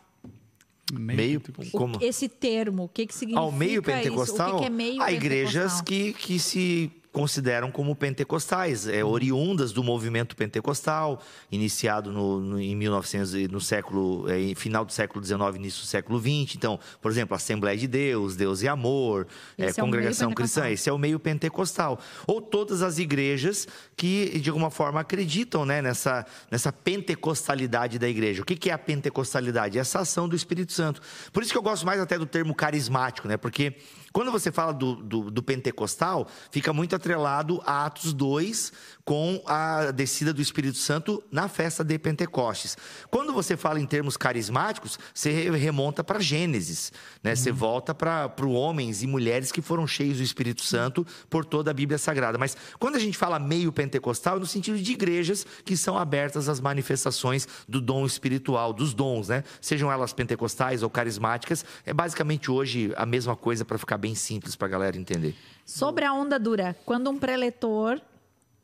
Meio, 0.93 1.41
O- 1.57 1.71
como? 1.71 1.97
Esse 2.03 2.29
termo, 2.29 2.83
o 2.83 2.89
que, 2.89 3.07
que 3.07 3.15
significa 3.15 3.39
Ao 3.41 3.53
meio 3.53 3.75
isso? 3.75 3.83
pentecostal, 3.83 4.49
O 4.49 4.53
que, 4.55 4.59
que 4.63 4.67
é 4.67 4.69
meio 4.69 5.01
há 5.01 5.13
igrejas 5.13 5.81
pentecostal? 5.81 5.85
que, 5.85 6.13
que 6.13 6.39
se 6.41 6.91
consideram 7.13 7.71
como 7.71 7.95
pentecostais, 7.95 8.89
é, 8.89 9.05
oriundas 9.05 9.71
do 9.71 9.85
movimento 9.85 10.35
pentecostal, 10.35 11.23
iniciado 11.51 12.11
no, 12.11 12.41
no- 12.41 12.61
em 12.61 12.75
1900, 12.75 13.35
e 13.35 13.49
no 13.49 13.61
século, 13.61 14.27
é, 14.31 14.55
final 14.55 14.83
do 14.85 14.93
século 14.93 15.23
XIX, 15.23 15.41
início 15.57 15.83
do 15.83 15.87
século 15.87 16.19
XX. 16.19 16.57
Então, 16.57 16.81
por 17.03 17.11
exemplo, 17.11 17.35
Assembleia 17.37 17.77
de 17.77 17.87
Deus, 17.87 18.35
Deus 18.35 18.63
e 18.63 18.69
Amor, 18.69 19.27
é, 19.59 19.67
é 19.67 19.73
Congregação 19.85 20.29
Cristã, 20.35 20.61
esse 20.73 20.89
é 20.89 20.93
o 20.93 20.97
meio 20.99 21.21
pentecostal. 21.21 22.01
Ou 22.27 22.41
todas 22.41 22.81
as 22.81 22.99
igrejas 22.99 23.69
que, 23.95 24.39
de 24.41 24.49
alguma 24.49 24.71
forma, 24.71 25.01
acreditam 25.01 25.67
né, 25.67 25.83
nessa, 25.83 26.25
nessa 26.51 26.73
pentecostalidade 26.73 27.99
da 27.99 28.09
igreja. 28.09 28.43
O 28.43 28.45
que, 28.45 28.57
que 28.57 28.71
é 28.71 28.73
a 28.73 28.79
pentecostalidade? 28.79 29.79
Essa 29.79 30.01
ação 30.01 30.27
do 30.27 30.35
Espírito 30.35 30.73
Santo. 30.73 31.03
Por 31.31 31.43
isso 31.43 31.53
que 31.53 31.59
eu 31.59 31.63
gosto 31.63 31.85
mais 31.85 32.01
até 32.01 32.19
do 32.19 32.25
termo 32.27 32.55
carismático, 32.55 33.29
né? 33.29 33.37
Porque 33.37 33.75
quando 34.13 34.31
você 34.31 34.53
fala 34.53 34.73
do, 34.73 34.97
do, 34.97 35.31
do 35.31 35.43
pentecostal, 35.43 36.27
fica 36.51 36.73
muito 36.73 36.95
atrelado 36.95 37.63
a 37.65 37.87
Atos 37.87 38.13
2 38.13 38.73
com 39.05 39.43
a 39.47 39.91
descida 39.91 40.33
do 40.33 40.41
Espírito 40.41 40.79
Santo 40.79 41.23
na 41.31 41.49
festa 41.49 41.83
de 41.83 41.99
Pentecostes. 41.99 42.77
Quando 43.11 43.33
você 43.33 43.57
fala 43.57 43.81
em 43.81 43.87
termos 43.87 44.17
carismáticos, 44.17 44.99
você 45.13 45.31
re- 45.31 45.57
remonta 45.57 46.05
para 46.05 46.21
Gênesis, 46.21 46.93
né? 47.23 47.35
Você 47.35 47.51
volta 47.51 47.95
para 47.95 48.31
homens 48.47 49.03
e 49.03 49.07
mulheres 49.07 49.51
que 49.51 49.61
foram 49.61 49.87
cheios 49.87 50.19
do 50.19 50.23
Espírito 50.23 50.63
Santo 50.63 51.07
por 51.29 51.45
toda 51.45 51.71
a 51.71 51.75
Bíblia 51.75 51.99
Sagrada. 51.99 52.39
Mas 52.39 52.57
quando 52.79 52.97
a 52.97 52.99
gente 53.01 53.19
fala 53.19 53.39
meio 53.39 53.73
pentecostal, 53.73 54.37
é 54.37 54.41
no 54.41 54.47
sentido 54.47 54.79
de 54.79 54.93
igrejas 54.93 55.47
que 55.65 55.77
são 55.77 55.99
abertas 55.99 56.49
às 56.49 56.61
manifestações 56.61 57.49
do 57.69 57.81
dom 57.81 58.07
espiritual, 58.07 58.73
dos 58.73 58.95
dons, 58.95 59.29
né? 59.29 59.43
Sejam 59.61 59.91
elas 59.91 60.13
pentecostais 60.13 60.83
ou 60.83 60.91
carismáticas, 60.91 61.65
é 61.85 61.93
basicamente 61.93 62.51
hoje 62.51 62.93
a 62.97 63.05
mesma 63.05 63.35
coisa 63.35 63.65
para 63.65 63.79
ficar 63.79 63.99
bem 63.99 64.15
simples 64.15 64.55
para 64.55 64.69
a 64.69 64.71
galera 64.71 64.97
entender. 64.97 65.35
Sobre 65.65 66.05
a 66.05 66.13
onda 66.13 66.39
dura, 66.39 66.77
quando 66.85 67.11
um 67.11 67.19
preletor 67.19 68.01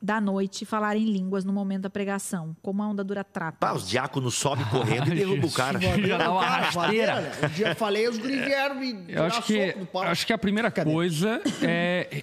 da 0.00 0.20
noite 0.20 0.64
falar 0.64 0.96
em 0.96 1.04
línguas 1.04 1.44
no 1.44 1.52
momento 1.52 1.82
da 1.82 1.90
pregação, 1.90 2.56
como 2.62 2.82
a 2.82 2.86
onda 2.88 3.02
dura 3.02 3.24
trata? 3.24 3.66
Ah, 3.66 3.74
os 3.74 3.88
diáconos 3.88 4.34
sobem 4.34 4.64
correndo 4.66 5.12
e 5.12 5.16
derrubam 5.16 5.48
o 5.48 5.52
cara. 5.52 5.78
Já 6.06 6.16
dá 6.18 6.30
uma 6.30 6.44
rasteira. 6.46 7.32
Um 7.44 7.48
dia 7.48 7.68
eu 7.70 7.76
falei, 7.76 8.08
os 8.08 8.16
vieram 8.18 8.76
me 8.76 9.04
Eu 9.08 9.24
acho 9.24 9.42
que, 9.42 9.66
soco 9.68 9.78
do 9.80 9.86
pau. 9.86 10.02
acho 10.02 10.26
que 10.26 10.32
a 10.32 10.38
primeira 10.38 10.70
Cadê? 10.70 10.90
coisa 10.92 11.40
é 11.62 12.22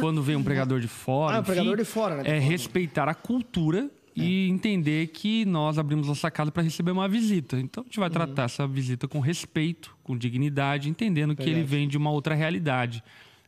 quando 0.00 0.22
vem 0.22 0.36
um 0.36 0.42
pregador 0.42 0.80
de 0.80 0.88
fora. 0.88 1.34
Ah, 1.36 1.38
o 1.38 1.42
enfim, 1.42 1.52
pregador 1.52 1.76
de 1.76 1.84
fora, 1.84 2.16
né? 2.16 2.22
É 2.24 2.38
respeitar 2.38 3.08
a 3.08 3.14
cultura 3.14 3.90
e 4.16 4.48
entender 4.48 5.08
que 5.08 5.44
nós 5.44 5.78
abrimos 5.78 6.06
nossa 6.08 6.30
casa 6.30 6.50
para 6.50 6.62
receber 6.62 6.90
uma 6.90 7.08
visita. 7.08 7.58
Então 7.60 7.82
a 7.82 7.86
gente 7.86 7.98
vai 7.98 8.08
Uhum. 8.08 8.12
tratar 8.14 8.44
essa 8.44 8.66
visita 8.66 9.06
com 9.06 9.20
respeito, 9.20 9.96
com 10.02 10.16
dignidade, 10.16 10.88
entendendo 10.88 11.34
que 11.36 11.42
ele 11.42 11.54
Verdade. 11.56 11.70
vem 11.70 11.88
de 11.88 11.96
uma 11.98 12.10
outra 12.10 12.34
realidade 12.34 13.02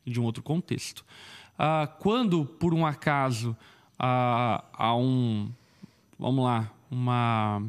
de 0.07 0.21
um 0.21 0.25
outro 0.25 0.43
contexto. 0.43 1.05
Ah, 1.59 1.87
quando, 1.99 2.45
por 2.45 2.73
um 2.75 2.85
acaso, 2.87 3.57
ah, 3.99 4.65
há 4.73 4.97
um. 4.97 5.51
Vamos 6.19 6.45
lá, 6.45 6.71
uma. 6.91 7.63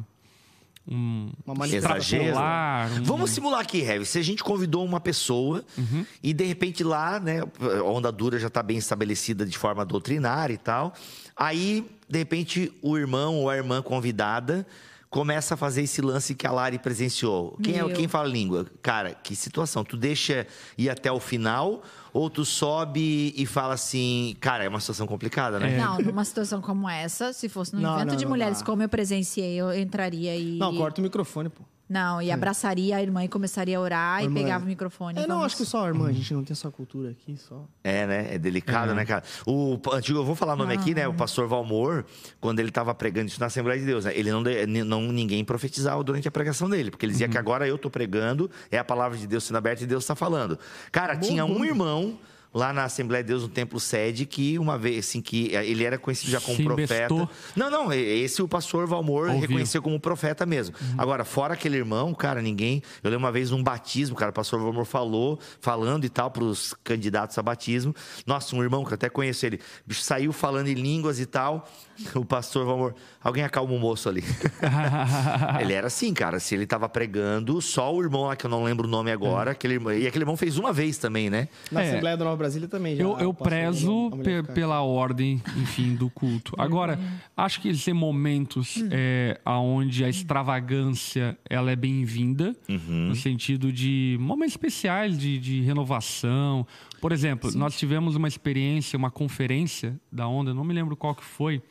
Um, 0.86 1.30
Uma 1.46 1.54
manifestação. 1.54 2.18
Um- 3.00 3.04
Vamos 3.04 3.30
simular 3.30 3.60
aqui, 3.60 3.80
Heavy. 3.80 4.04
Se 4.04 4.18
a 4.18 4.22
gente 4.22 4.44
convidou 4.44 4.84
uma 4.84 5.00
pessoa 5.00 5.64
e 6.22 6.34
de 6.34 6.44
repente 6.44 6.84
lá, 6.84 7.18
né, 7.18 7.40
a 7.40 7.82
onda 7.84 8.12
dura 8.12 8.38
já 8.38 8.48
está 8.48 8.62
bem 8.62 8.76
estabelecida 8.76 9.46
de 9.46 9.56
forma 9.56 9.82
doutrinária 9.82 10.52
e 10.52 10.58
tal. 10.58 10.92
Aí, 11.34 11.86
de 12.06 12.18
repente, 12.18 12.70
o 12.82 12.98
irmão 12.98 13.36
ou 13.36 13.48
a 13.48 13.56
irmã 13.56 13.80
convidada 13.80 14.66
começa 15.14 15.54
a 15.54 15.56
fazer 15.56 15.82
esse 15.82 16.02
lance 16.02 16.34
que 16.34 16.44
a 16.44 16.50
Lari 16.50 16.76
presenciou. 16.76 17.56
Quem 17.62 17.74
é 17.74 17.84
Meu. 17.84 17.94
quem 17.94 18.08
fala 18.08 18.26
língua? 18.26 18.66
Cara, 18.82 19.14
que 19.14 19.36
situação. 19.36 19.84
Tu 19.84 19.96
deixa 19.96 20.44
ir 20.76 20.90
até 20.90 21.12
o 21.12 21.20
final 21.20 21.84
ou 22.12 22.28
tu 22.28 22.44
sobe 22.44 23.32
e 23.36 23.46
fala 23.46 23.74
assim, 23.74 24.34
cara, 24.40 24.64
é 24.64 24.68
uma 24.68 24.80
situação 24.80 25.06
complicada, 25.06 25.60
né? 25.60 25.78
Não, 25.78 25.98
numa 25.98 26.24
situação 26.24 26.60
como 26.60 26.88
essa, 26.88 27.32
se 27.32 27.48
fosse 27.48 27.76
no 27.76 27.80
Não, 27.80 27.94
evento 27.94 28.08
não, 28.08 28.16
de 28.16 28.24
não 28.24 28.30
mulheres, 28.32 28.60
como 28.60 28.82
eu 28.82 28.88
presenciei, 28.88 29.54
eu 29.54 29.72
entraria 29.72 30.34
e. 30.36 30.58
Não, 30.58 30.76
corta 30.76 31.00
o 31.00 31.04
microfone, 31.04 31.48
pô. 31.48 31.62
Não, 31.88 32.22
e 32.22 32.30
abraçaria 32.30 32.96
a 32.96 33.02
irmã 33.02 33.22
e 33.24 33.28
começaria 33.28 33.76
a 33.76 33.80
orar 33.80 34.20
e 34.22 34.24
Irmã. 34.24 34.40
pegava 34.40 34.64
o 34.64 34.66
microfone. 34.66 35.18
É, 35.18 35.26
não, 35.26 35.42
acho 35.42 35.56
que 35.56 35.66
só, 35.66 35.86
irmã, 35.86 36.08
a 36.08 36.12
gente 36.12 36.32
não 36.32 36.42
tem 36.42 36.52
essa 36.52 36.70
cultura 36.70 37.10
aqui, 37.10 37.36
só. 37.36 37.66
É, 37.82 38.06
né? 38.06 38.34
É 38.34 38.38
delicado, 38.38 38.94
né, 38.94 39.04
cara? 39.04 39.22
O 39.46 39.78
antigo, 39.92 40.18
eu 40.18 40.24
vou 40.24 40.34
falar 40.34 40.54
o 40.54 40.56
nome 40.56 40.72
aqui, 40.72 40.94
né? 40.94 41.06
O 41.06 41.12
pastor 41.12 41.46
Valmor, 41.46 42.04
quando 42.40 42.58
ele 42.58 42.70
estava 42.70 42.94
pregando 42.94 43.28
isso 43.28 43.38
na 43.38 43.46
Assembleia 43.46 43.78
de 43.78 43.84
Deus, 43.84 44.06
né? 44.06 44.16
Ele 44.16 44.30
não, 44.30 44.42
não 44.84 45.12
ninguém 45.12 45.44
profetizava 45.44 46.02
durante 46.02 46.26
a 46.26 46.30
pregação 46.30 46.70
dele, 46.70 46.90
porque 46.90 47.04
ele 47.04 47.12
dizia 47.12 47.28
que 47.28 47.36
agora 47.36 47.68
eu 47.68 47.76
tô 47.76 47.90
pregando, 47.90 48.50
é 48.70 48.78
a 48.78 48.84
palavra 48.84 49.18
de 49.18 49.26
Deus 49.26 49.44
sendo 49.44 49.56
aberta 49.56 49.84
e 49.84 49.86
Deus 49.86 50.04
está 50.04 50.14
falando. 50.14 50.58
Cara, 50.90 51.16
tinha 51.16 51.44
um 51.44 51.64
irmão 51.64 52.18
lá 52.54 52.72
na 52.72 52.84
Assembleia 52.84 53.22
de 53.22 53.28
Deus 53.28 53.42
no 53.42 53.48
templo 53.48 53.80
sede 53.80 54.24
que 54.24 54.58
uma 54.58 54.78
vez 54.78 55.08
assim 55.08 55.20
que 55.20 55.48
ele 55.54 55.82
era 55.82 55.98
conhecido 55.98 56.30
já 56.30 56.40
como 56.40 56.56
Se 56.56 56.62
profeta. 56.62 56.94
embestou. 57.12 57.28
Não, 57.56 57.68
não, 57.68 57.92
esse 57.92 58.40
o 58.40 58.46
pastor 58.48 58.86
Valmor 58.86 59.28
Ouviu. 59.28 59.40
reconheceu 59.40 59.82
como 59.82 59.98
profeta 59.98 60.46
mesmo. 60.46 60.74
Agora, 60.96 61.24
fora 61.24 61.54
aquele 61.54 61.76
irmão, 61.76 62.14
cara, 62.14 62.40
ninguém. 62.40 62.80
Eu 63.02 63.10
lembro 63.10 63.24
uma 63.26 63.32
vez 63.32 63.50
num 63.50 63.62
batismo, 63.62 64.14
cara, 64.14 64.30
o 64.30 64.34
pastor 64.34 64.60
Valmor 64.60 64.84
falou, 64.84 65.38
falando 65.60 66.04
e 66.04 66.08
tal 66.08 66.30
para 66.30 66.44
os 66.44 66.72
candidatos 66.84 67.36
a 67.36 67.42
batismo. 67.42 67.94
Nossa, 68.26 68.54
um 68.54 68.62
irmão 68.62 68.84
que 68.84 68.92
eu 68.92 68.94
até 68.94 69.08
conheço 69.08 69.44
ele, 69.44 69.60
saiu 69.90 70.32
falando 70.32 70.68
em 70.68 70.74
línguas 70.74 71.18
e 71.18 71.26
tal. 71.26 71.68
O 72.14 72.24
pastor 72.24 72.66
Valmor, 72.66 72.92
alguém 73.24 73.42
acalma 73.42 73.72
o 73.72 73.78
moço 73.78 74.08
ali. 74.08 74.22
ele 75.60 75.72
era 75.72 75.86
assim, 75.86 76.12
cara, 76.12 76.38
se 76.38 76.54
ele 76.54 76.66
tava 76.66 76.88
pregando, 76.88 77.60
só 77.62 77.92
o 77.92 78.02
irmão 78.02 78.24
lá 78.24 78.36
que 78.36 78.44
eu 78.44 78.50
não 78.50 78.62
lembro 78.62 78.86
o 78.86 78.90
nome 78.90 79.10
agora, 79.10 79.52
aquele 79.52 79.74
irmão, 79.74 79.92
e 79.92 80.06
aquele 80.06 80.22
irmão 80.22 80.36
fez 80.36 80.58
uma 80.58 80.72
vez 80.72 80.98
também, 80.98 81.30
né? 81.30 81.48
Na 81.72 81.82
É. 81.82 81.88
Assembleia 81.88 82.16
da 82.16 82.24
Nova 82.24 82.36
Brasília 82.36 82.68
também 82.68 82.96
já. 82.96 83.02
Eu, 83.02 83.18
eu 83.18 83.32
prezo 83.32 84.10
pela 84.54 84.82
ordem, 84.82 85.42
enfim, 85.56 85.94
do 85.94 86.10
culto. 86.10 86.54
Agora, 86.60 86.98
acho 87.36 87.60
que 87.60 87.68
existem 87.68 87.94
momentos 87.94 88.84
é, 88.90 89.40
onde 89.46 90.04
a 90.04 90.08
extravagância 90.08 91.36
ela 91.48 91.70
é 91.70 91.76
bem-vinda, 91.76 92.54
no 92.68 93.14
sentido 93.14 93.72
de 93.72 94.16
momentos 94.20 94.52
especiais 94.54 95.18
de, 95.18 95.38
de 95.38 95.62
renovação. 95.62 96.66
Por 97.00 97.12
exemplo, 97.12 97.50
nós 97.54 97.76
tivemos 97.78 98.16
uma 98.16 98.28
experiência, 98.28 98.96
uma 98.96 99.10
conferência 99.10 99.98
da 100.10 100.26
Onda, 100.28 100.52
não 100.52 100.64
me 100.64 100.74
lembro 100.74 100.96
qual 100.96 101.14
que 101.14 101.24
foi. 101.24 101.62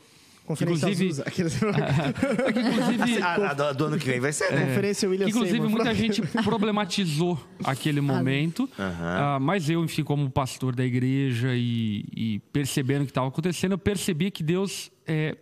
Conferência 0.45 0.85
Inclusive- 0.87 1.05
Azusa. 1.09 1.23
Aqueles... 1.25 1.53
É 1.63 2.51
que, 2.51 2.59
inclusive, 2.59 3.21
A, 3.23 3.51
a 3.51 3.53
do, 3.53 3.73
do 3.75 3.85
ano 3.85 3.97
que 3.97 4.05
vem 4.05 4.19
vai 4.19 4.33
ser, 4.33 4.51
né? 4.51 4.65
Conferência 4.67 5.07
William 5.09 5.25
que, 5.25 5.31
inclusive, 5.31 5.57
Seymour. 5.57 5.71
muita 5.71 5.93
gente 5.95 6.21
problematizou 6.43 7.39
aquele 7.63 8.01
momento. 8.01 8.69
Ah, 8.77 9.37
mas 9.41 9.69
eu, 9.69 9.83
enfim, 9.83 10.03
como 10.03 10.29
pastor 10.29 10.75
da 10.75 10.83
igreja 10.83 11.49
e, 11.53 12.05
e 12.15 12.39
percebendo 12.51 13.03
o 13.03 13.05
que 13.05 13.11
estava 13.11 13.27
acontecendo, 13.29 13.71
eu 13.71 13.77
percebi 13.77 14.29
que 14.31 14.43
Deus 14.43 14.91
é, 15.07 15.37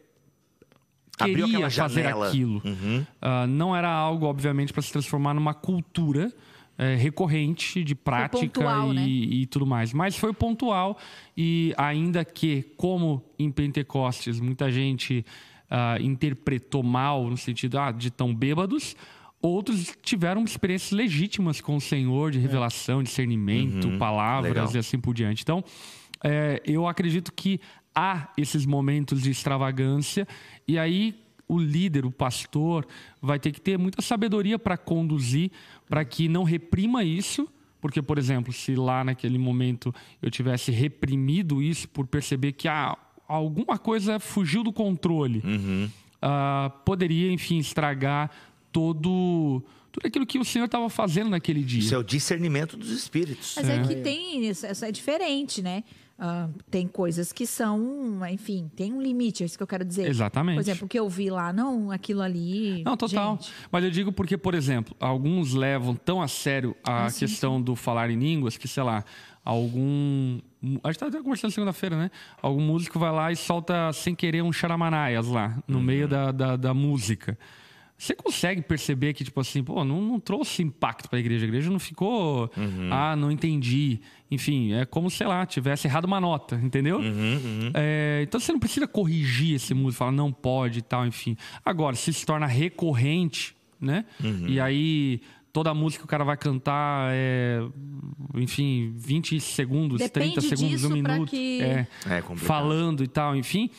queria 1.17 1.69
fazer 1.69 2.05
aquilo. 2.07 2.61
Ah, 3.21 3.47
não 3.47 3.75
era 3.75 3.89
algo, 3.89 4.25
obviamente, 4.27 4.71
para 4.71 4.81
se 4.83 4.91
transformar 4.91 5.33
numa 5.33 5.53
cultura 5.53 6.31
é, 6.77 6.95
recorrente 6.95 7.83
de 7.83 7.93
prática 7.93 8.39
pontual, 8.39 8.91
e, 8.91 8.95
né? 8.95 9.07
e 9.07 9.45
tudo 9.45 9.65
mais. 9.65 9.93
Mas 9.93 10.17
foi 10.17 10.33
pontual 10.33 10.97
e 11.37 11.73
ainda 11.77 12.25
que, 12.25 12.63
como 12.77 13.23
em 13.37 13.51
Pentecostes, 13.51 14.39
muita 14.39 14.71
gente 14.71 15.25
ah, 15.69 15.97
interpretou 15.99 16.83
mal 16.83 17.29
no 17.29 17.37
sentido 17.37 17.77
ah, 17.77 17.91
de 17.91 18.09
tão 18.09 18.33
bêbados, 18.33 18.95
Outros 19.41 19.97
tiveram 20.03 20.43
experiências 20.43 20.91
legítimas 20.91 21.59
com 21.59 21.75
o 21.75 21.81
Senhor, 21.81 22.29
de 22.29 22.37
revelação, 22.37 23.01
discernimento, 23.01 23.97
palavras 23.97 24.53
legal. 24.53 24.71
e 24.75 24.77
assim 24.77 24.99
por 24.99 25.15
diante. 25.15 25.41
Então, 25.41 25.63
é, 26.23 26.61
eu 26.63 26.87
acredito 26.87 27.33
que 27.33 27.59
há 27.95 28.31
esses 28.37 28.67
momentos 28.67 29.23
de 29.23 29.31
extravagância, 29.31 30.27
e 30.67 30.77
aí 30.77 31.15
o 31.47 31.59
líder, 31.59 32.05
o 32.05 32.11
pastor, 32.11 32.87
vai 33.19 33.39
ter 33.39 33.51
que 33.51 33.59
ter 33.59 33.79
muita 33.79 34.01
sabedoria 34.01 34.59
para 34.59 34.77
conduzir, 34.77 35.51
para 35.91 36.05
que 36.05 36.29
não 36.29 36.45
reprima 36.45 37.03
isso. 37.03 37.49
Porque, 37.81 38.01
por 38.01 38.17
exemplo, 38.17 38.53
se 38.53 38.75
lá 38.75 39.03
naquele 39.03 39.37
momento 39.37 39.93
eu 40.21 40.31
tivesse 40.31 40.71
reprimido 40.71 41.61
isso 41.61 41.89
por 41.89 42.07
perceber 42.07 42.53
que 42.53 42.67
ah, 42.67 42.97
alguma 43.27 43.77
coisa 43.77 44.19
fugiu 44.19 44.63
do 44.63 44.71
controle, 44.71 45.43
ah, 46.21 46.71
poderia, 46.85 47.29
enfim, 47.31 47.57
estragar 47.57 48.31
todo, 48.71 49.61
tudo 49.91 50.07
aquilo 50.07 50.25
que 50.25 50.39
o 50.39 50.45
Senhor 50.45 50.65
estava 50.65 50.89
fazendo 50.89 51.31
naquele 51.31 51.63
dia. 51.63 51.79
Isso 51.79 51.95
é 51.95 51.97
o 51.97 52.03
discernimento 52.03 52.77
dos 52.77 52.91
espíritos. 52.91 53.55
Mas 53.57 53.67
é 53.67 53.81
que 53.81 53.95
tem 53.95 54.47
isso, 54.47 54.65
essa 54.65 54.87
é 54.87 54.91
diferente, 54.91 55.61
né? 55.61 55.83
Ah, 56.23 56.47
tem 56.69 56.87
coisas 56.87 57.33
que 57.33 57.47
são, 57.47 58.19
enfim, 58.31 58.69
tem 58.75 58.93
um 58.93 59.01
limite, 59.01 59.41
é 59.41 59.45
isso 59.47 59.57
que 59.57 59.63
eu 59.63 59.67
quero 59.67 59.83
dizer. 59.83 60.07
Exatamente. 60.07 60.53
Por 60.57 60.61
exemplo, 60.61 60.85
o 60.85 60.87
que 60.87 60.99
eu 60.99 61.09
vi 61.09 61.31
lá, 61.31 61.51
não, 61.51 61.89
aquilo 61.89 62.21
ali. 62.21 62.83
Não, 62.83 62.95
total. 62.95 63.37
gente, 63.41 63.51
Mas 63.71 63.83
eu 63.83 63.89
digo 63.89 64.11
porque, 64.11 64.37
por 64.37 64.53
exemplo, 64.53 64.95
alguns 64.99 65.55
levam 65.55 65.95
tão 65.95 66.21
a 66.21 66.27
sério 66.27 66.75
a 66.83 67.05
Ah, 67.05 67.09
sim, 67.09 67.21
questão 67.25 67.59
do 67.59 67.75
falar 67.75 68.11
em 68.11 68.19
línguas 68.19 68.55
que, 68.55 68.67
sei 68.67 68.83
lá, 68.83 69.03
algum. 69.43 70.37
A 70.83 70.89
gente 70.89 70.95
estava 70.97 71.09
até 71.09 71.21
conversando 71.23 71.49
segunda-feira, 71.49 71.97
né? 71.97 72.11
Algum 72.39 72.61
músico 72.61 72.99
vai 72.99 73.11
lá 73.11 73.31
e 73.31 73.35
solta 73.35 73.91
sem 73.91 74.13
querer 74.13 74.43
um 74.43 74.53
charamanaias 74.53 75.27
lá, 75.27 75.57
no 75.67 75.77
Uhum. 75.79 75.83
meio 75.83 76.07
da, 76.07 76.31
da, 76.31 76.55
da 76.55 76.71
música. 76.71 77.35
Você 78.01 78.15
consegue 78.15 78.63
perceber 78.63 79.13
que, 79.13 79.23
tipo 79.23 79.39
assim, 79.39 79.63
pô, 79.63 79.83
não, 79.85 80.01
não 80.01 80.19
trouxe 80.19 80.63
impacto 80.63 81.07
para 81.07 81.17
a 81.17 81.19
igreja. 81.19 81.45
A 81.45 81.47
igreja 81.47 81.69
não 81.69 81.77
ficou, 81.77 82.49
Uhum. 82.57 82.89
ah, 82.91 83.15
não 83.15 83.31
entendi. 83.31 83.99
Enfim, 84.31 84.73
é 84.73 84.85
como, 84.85 85.07
sei 85.11 85.27
lá, 85.27 85.45
tivesse 85.45 85.85
errado 85.87 86.05
uma 86.05 86.19
nota, 86.19 86.55
entendeu? 86.63 86.97
Uhum, 86.97 87.69
É, 87.75 88.21
então 88.23 88.39
você 88.39 88.51
não 88.51 88.59
precisa 88.59 88.87
corrigir 88.87 89.53
esse 89.55 89.75
músico, 89.75 89.99
falar 89.99 90.11
não 90.13 90.31
pode 90.31 90.79
e 90.79 90.81
tal, 90.81 91.05
enfim. 91.05 91.37
Agora, 91.63 91.95
se 91.95 92.11
se 92.11 92.25
torna 92.25 92.47
recorrente, 92.47 93.55
né? 93.79 94.03
Uhum. 94.23 94.47
E 94.47 94.59
aí 94.59 95.21
toda 95.53 95.71
música 95.73 96.01
que 96.01 96.05
o 96.05 96.09
cara 96.09 96.23
vai 96.23 96.37
cantar 96.37 97.09
é, 97.13 97.59
enfim, 98.35 98.93
20 98.95 99.39
segundos, 99.39 99.99
Depende 99.99 100.33
30 100.35 100.41
segundos, 100.41 100.81
disso 100.81 100.93
um 100.95 101.03
pra 101.03 101.13
minuto. 101.13 101.29
que- 101.29 101.61
É, 101.61 101.87
É 102.07 102.21
falando 102.35 103.03
e 103.03 103.07
tal, 103.07 103.35
enfim. 103.35 103.69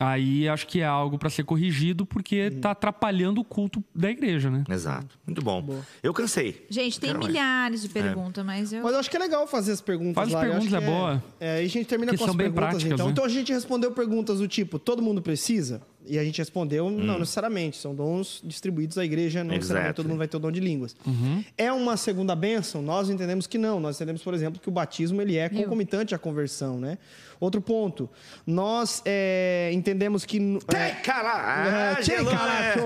Aí 0.00 0.48
acho 0.48 0.64
que 0.68 0.80
é 0.80 0.84
algo 0.84 1.18
para 1.18 1.28
ser 1.28 1.42
corrigido 1.42 2.06
porque 2.06 2.52
tá 2.52 2.70
atrapalhando 2.70 3.40
o 3.40 3.44
culto 3.44 3.82
da 3.92 4.08
igreja, 4.08 4.48
né? 4.48 4.62
Exato. 4.70 5.18
Muito 5.26 5.42
bom. 5.42 5.82
Eu 6.02 6.14
cansei. 6.14 6.64
Gente, 6.70 7.00
tem 7.00 7.12
mais. 7.12 7.26
milhares 7.26 7.82
de 7.82 7.88
perguntas, 7.88 8.44
mas 8.46 8.72
eu. 8.72 8.84
Mas 8.84 8.92
eu 8.92 9.00
acho 9.00 9.10
que 9.10 9.16
é 9.16 9.20
legal 9.20 9.46
fazer 9.48 9.72
as 9.72 9.80
perguntas 9.80 10.14
Faz 10.14 10.30
lá. 10.32 10.40
perguntas, 10.40 10.72
é 10.72 10.80
boa. 10.80 11.22
É, 11.40 11.56
aí 11.56 11.66
a 11.66 11.68
gente 11.68 11.86
termina 11.86 12.12
Que 12.12 12.18
com 12.18 12.24
as 12.24 12.28
são 12.30 12.36
bem 12.36 12.46
perguntas, 12.46 12.68
práticas, 12.70 12.92
então. 12.92 13.06
né? 13.06 13.12
Então 13.12 13.24
a 13.24 13.28
gente 13.28 13.52
respondeu 13.52 13.90
perguntas 13.90 14.38
do 14.38 14.46
tipo, 14.46 14.78
todo 14.78 15.02
mundo 15.02 15.20
precisa? 15.20 15.82
E 16.06 16.16
a 16.18 16.24
gente 16.24 16.38
respondeu, 16.38 16.86
Hum. 16.86 16.90
não 17.04 17.18
necessariamente. 17.18 17.76
São 17.76 17.92
dons 17.94 18.40
distribuídos 18.44 18.96
à 18.98 19.04
igreja, 19.04 19.42
não 19.44 19.50
necessariamente 19.54 19.88
Exato. 19.90 19.96
todo 20.02 20.08
mundo 20.08 20.18
vai 20.18 20.28
ter 20.28 20.36
o 20.36 20.40
dom 20.40 20.50
de 20.52 20.60
línguas. 20.60 20.96
Uhum. 21.04 21.44
É 21.56 21.70
uma 21.72 21.96
segunda 21.98 22.34
bênção? 22.36 22.80
Nós 22.80 23.10
entendemos 23.10 23.46
que 23.48 23.58
não. 23.58 23.78
Nós 23.80 23.96
entendemos, 23.96 24.22
por 24.22 24.32
exemplo, 24.32 24.58
que 24.60 24.68
o 24.68 24.72
batismo 24.72 25.20
ele 25.20 25.36
é 25.36 25.48
concomitante 25.48 26.14
à 26.14 26.18
conversão, 26.18 26.78
né? 26.78 26.96
Outro 27.40 27.60
ponto. 27.60 28.08
Nós 28.46 29.02
é, 29.04 29.70
entendemos 29.72 30.24
que... 30.24 30.38
Tem, 30.66 30.80
é, 30.80 30.90
cara! 30.90 31.28
é, 31.68 31.92
Ah, 31.92 31.94
tchê, 32.02 32.16
gelou, 32.16 32.32
caraca, 32.32 32.80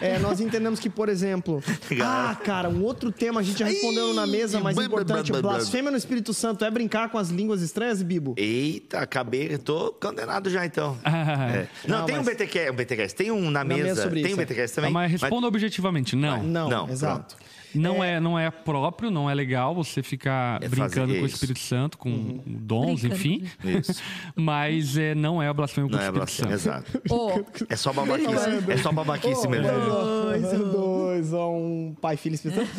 é. 0.00 0.06
É, 0.14 0.18
nós 0.18 0.40
entendemos 0.40 0.78
que, 0.78 0.88
por 0.88 1.08
exemplo. 1.08 1.62
Ah, 2.02 2.36
cara, 2.44 2.68
um 2.68 2.82
outro 2.84 3.10
tema 3.10 3.40
a 3.40 3.42
gente 3.42 3.58
já 3.58 3.66
respondeu 3.66 4.14
na 4.14 4.26
mesa, 4.26 4.60
mas 4.60 4.76
importante: 4.76 5.32
blasfêmia 5.32 5.90
no 5.90 5.96
Espírito 5.96 6.32
Santo 6.32 6.64
é 6.64 6.70
brincar 6.70 7.08
com 7.08 7.18
as 7.18 7.28
línguas 7.30 7.62
estranhas, 7.62 8.02
Bibo? 8.02 8.34
Eita, 8.36 9.00
acabei, 9.00 9.56
tô 9.58 9.92
condenado 9.92 10.48
já 10.50 10.64
então. 10.64 10.96
Ah, 11.04 11.26
É. 11.56 11.68
Não, 11.86 11.98
Não, 12.00 12.06
tem 12.06 12.16
mas- 12.16 12.26
um 12.26 12.30
BTQ, 12.30 12.70
um 12.70 12.74
BTQS, 12.74 13.12
tem 13.14 13.30
um 13.30 13.50
na, 13.50 13.64
mesa 13.64 13.82
mesa, 13.82 14.02
sobre 14.02 14.22
tem 14.22 14.30
isso, 14.32 14.38
um 14.40 14.42
é. 14.42 14.46
BTQS 14.46 14.72
também. 14.72 14.90
mas 14.90 15.10
responda 15.10 15.46
objetivamente, 15.46 16.14
não. 16.16 16.42
Não, 16.42 16.68
não, 16.68 16.90
exato. 16.90 17.36
Não 17.78 18.02
é. 18.02 18.18
não 18.20 18.38
é 18.38 18.50
próprio, 18.50 19.10
não 19.10 19.28
é 19.30 19.34
legal 19.34 19.74
você 19.74 20.02
ficar 20.02 20.62
É 20.62 20.68
brincando 20.68 21.14
com 21.14 21.22
o. 21.22 21.26
Espírito 21.26 21.58
Santo, 21.60 21.98
com 21.98 22.40
dons, 22.46 23.00
Brincando. 23.02 23.14
enfim. 23.14 23.44
Isso. 23.64 24.02
Mas 24.34 24.96
é, 24.96 25.14
não 25.14 25.42
é 25.42 25.48
a 25.48 25.52
blasfêmia 25.54 25.90
Não 25.90 25.98
contra 25.98 26.12
o 26.20 26.22
é 26.22 26.24
Espírito 26.24 26.58
Santo. 26.58 26.90
exato. 26.90 27.02
Ô, 27.12 27.44
É 27.68 27.76
só 27.76 27.92
babaquice, 27.92 28.70
é 28.70 28.76
só 28.78 28.92
babaquice 28.92 29.48
mesmo. 29.48 29.66
Dois, 29.70 30.42
dois, 30.70 31.32
ó, 31.32 31.50
um 31.50 31.94
pai, 32.00 32.16
filho, 32.16 32.34
Espírito 32.34 32.60
Santo. 32.66 32.70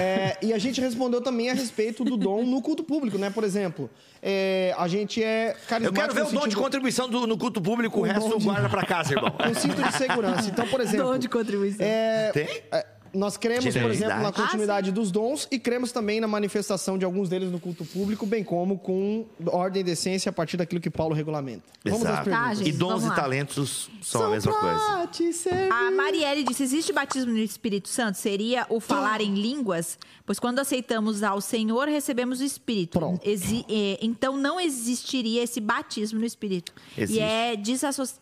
É, 0.00 0.36
e 0.42 0.52
a 0.52 0.58
gente 0.58 0.80
respondeu 0.80 1.20
também 1.20 1.50
a 1.50 1.54
respeito 1.54 2.04
do 2.04 2.16
dom 2.16 2.44
no 2.44 2.60
culto 2.62 2.82
público, 2.82 3.18
né? 3.18 3.30
Por 3.30 3.44
exemplo, 3.44 3.90
é, 4.22 4.74
a 4.78 4.88
gente 4.88 5.22
é 5.22 5.56
Eu 5.82 5.92
quero 5.92 6.14
ver 6.14 6.22
o 6.24 6.30
dom 6.30 6.46
de 6.48 6.56
contribuição 6.56 7.08
do- 7.08 7.26
no 7.26 7.36
culto 7.36 7.60
público, 7.60 7.98
o 7.98 8.02
O 8.02 8.04
resto 8.04 8.38
de- 8.38 8.44
guarda 8.44 8.68
pra 8.68 8.84
casa, 8.84 9.14
irmão. 9.14 9.30
com 9.30 9.54
cinto 9.54 9.82
de 9.82 9.92
segurança. 9.92 10.48
Então, 10.48 10.66
por 10.68 10.80
exemplo. 10.80 11.06
dom 11.06 11.18
de 11.18 11.28
contribuição. 11.28 11.84
É, 11.86 12.30
Tem? 12.32 12.46
é, 12.72 12.86
nós 13.14 13.36
cremos, 13.36 13.64
por 13.76 13.90
exemplo, 13.90 14.20
na 14.20 14.28
Ah, 14.28 14.32
continuidade 14.32 14.90
dos 14.92 15.10
dons 15.10 15.46
e 15.50 15.58
cremos 15.58 15.92
também 15.92 16.20
na 16.20 16.26
manifestação 16.26 16.96
de 16.96 17.04
alguns 17.04 17.28
deles 17.28 17.50
no 17.50 17.60
culto 17.60 17.84
público, 17.84 18.24
bem 18.24 18.42
como 18.42 18.78
com 18.78 19.26
ordem 19.46 19.80
e 19.80 19.84
decência 19.84 20.30
a 20.30 20.32
partir 20.32 20.56
daquilo 20.56 20.80
que 20.80 20.90
Paulo 20.90 21.14
regulamenta. 21.14 21.64
Vamos 21.84 22.00
às 22.06 22.10
Exato. 22.12 22.24
perguntas. 22.24 22.48
Tá, 22.48 22.54
gente. 22.54 22.68
E 22.68 22.72
dons 22.72 23.02
vamos 23.02 23.16
e 23.16 23.20
talentos 23.20 23.90
são, 24.00 24.24
a 24.24 24.30
mesma 24.30 24.52
coisa. 24.52 25.08
A 25.70 25.90
Marielle 25.90 26.42
disse: 26.44 26.62
existe 26.62 26.92
batismo 26.92 27.32
no 27.32 27.38
Espírito 27.38 27.88
Santo? 27.88 28.16
Seria 28.18 28.66
o 28.68 28.80
falar 28.80 29.20
em 29.20 29.34
línguas? 29.34 29.98
Pois 30.24 30.38
quando 30.38 30.58
aceitamos 30.60 31.22
ao 31.22 31.40
Senhor, 31.40 31.88
recebemos 31.88 32.40
o 32.40 32.44
Espírito. 32.44 32.98
Exi- 33.24 33.64
é, 33.68 33.98
então 34.00 34.36
não 34.36 34.60
existiria 34.60 35.42
esse 35.42 35.60
batismo 35.60 36.18
no 36.20 36.24
Espírito. 36.26 36.72
Existe. 36.96 37.18
E 37.18 37.22
é 37.22 37.56
desasso- 37.56 38.20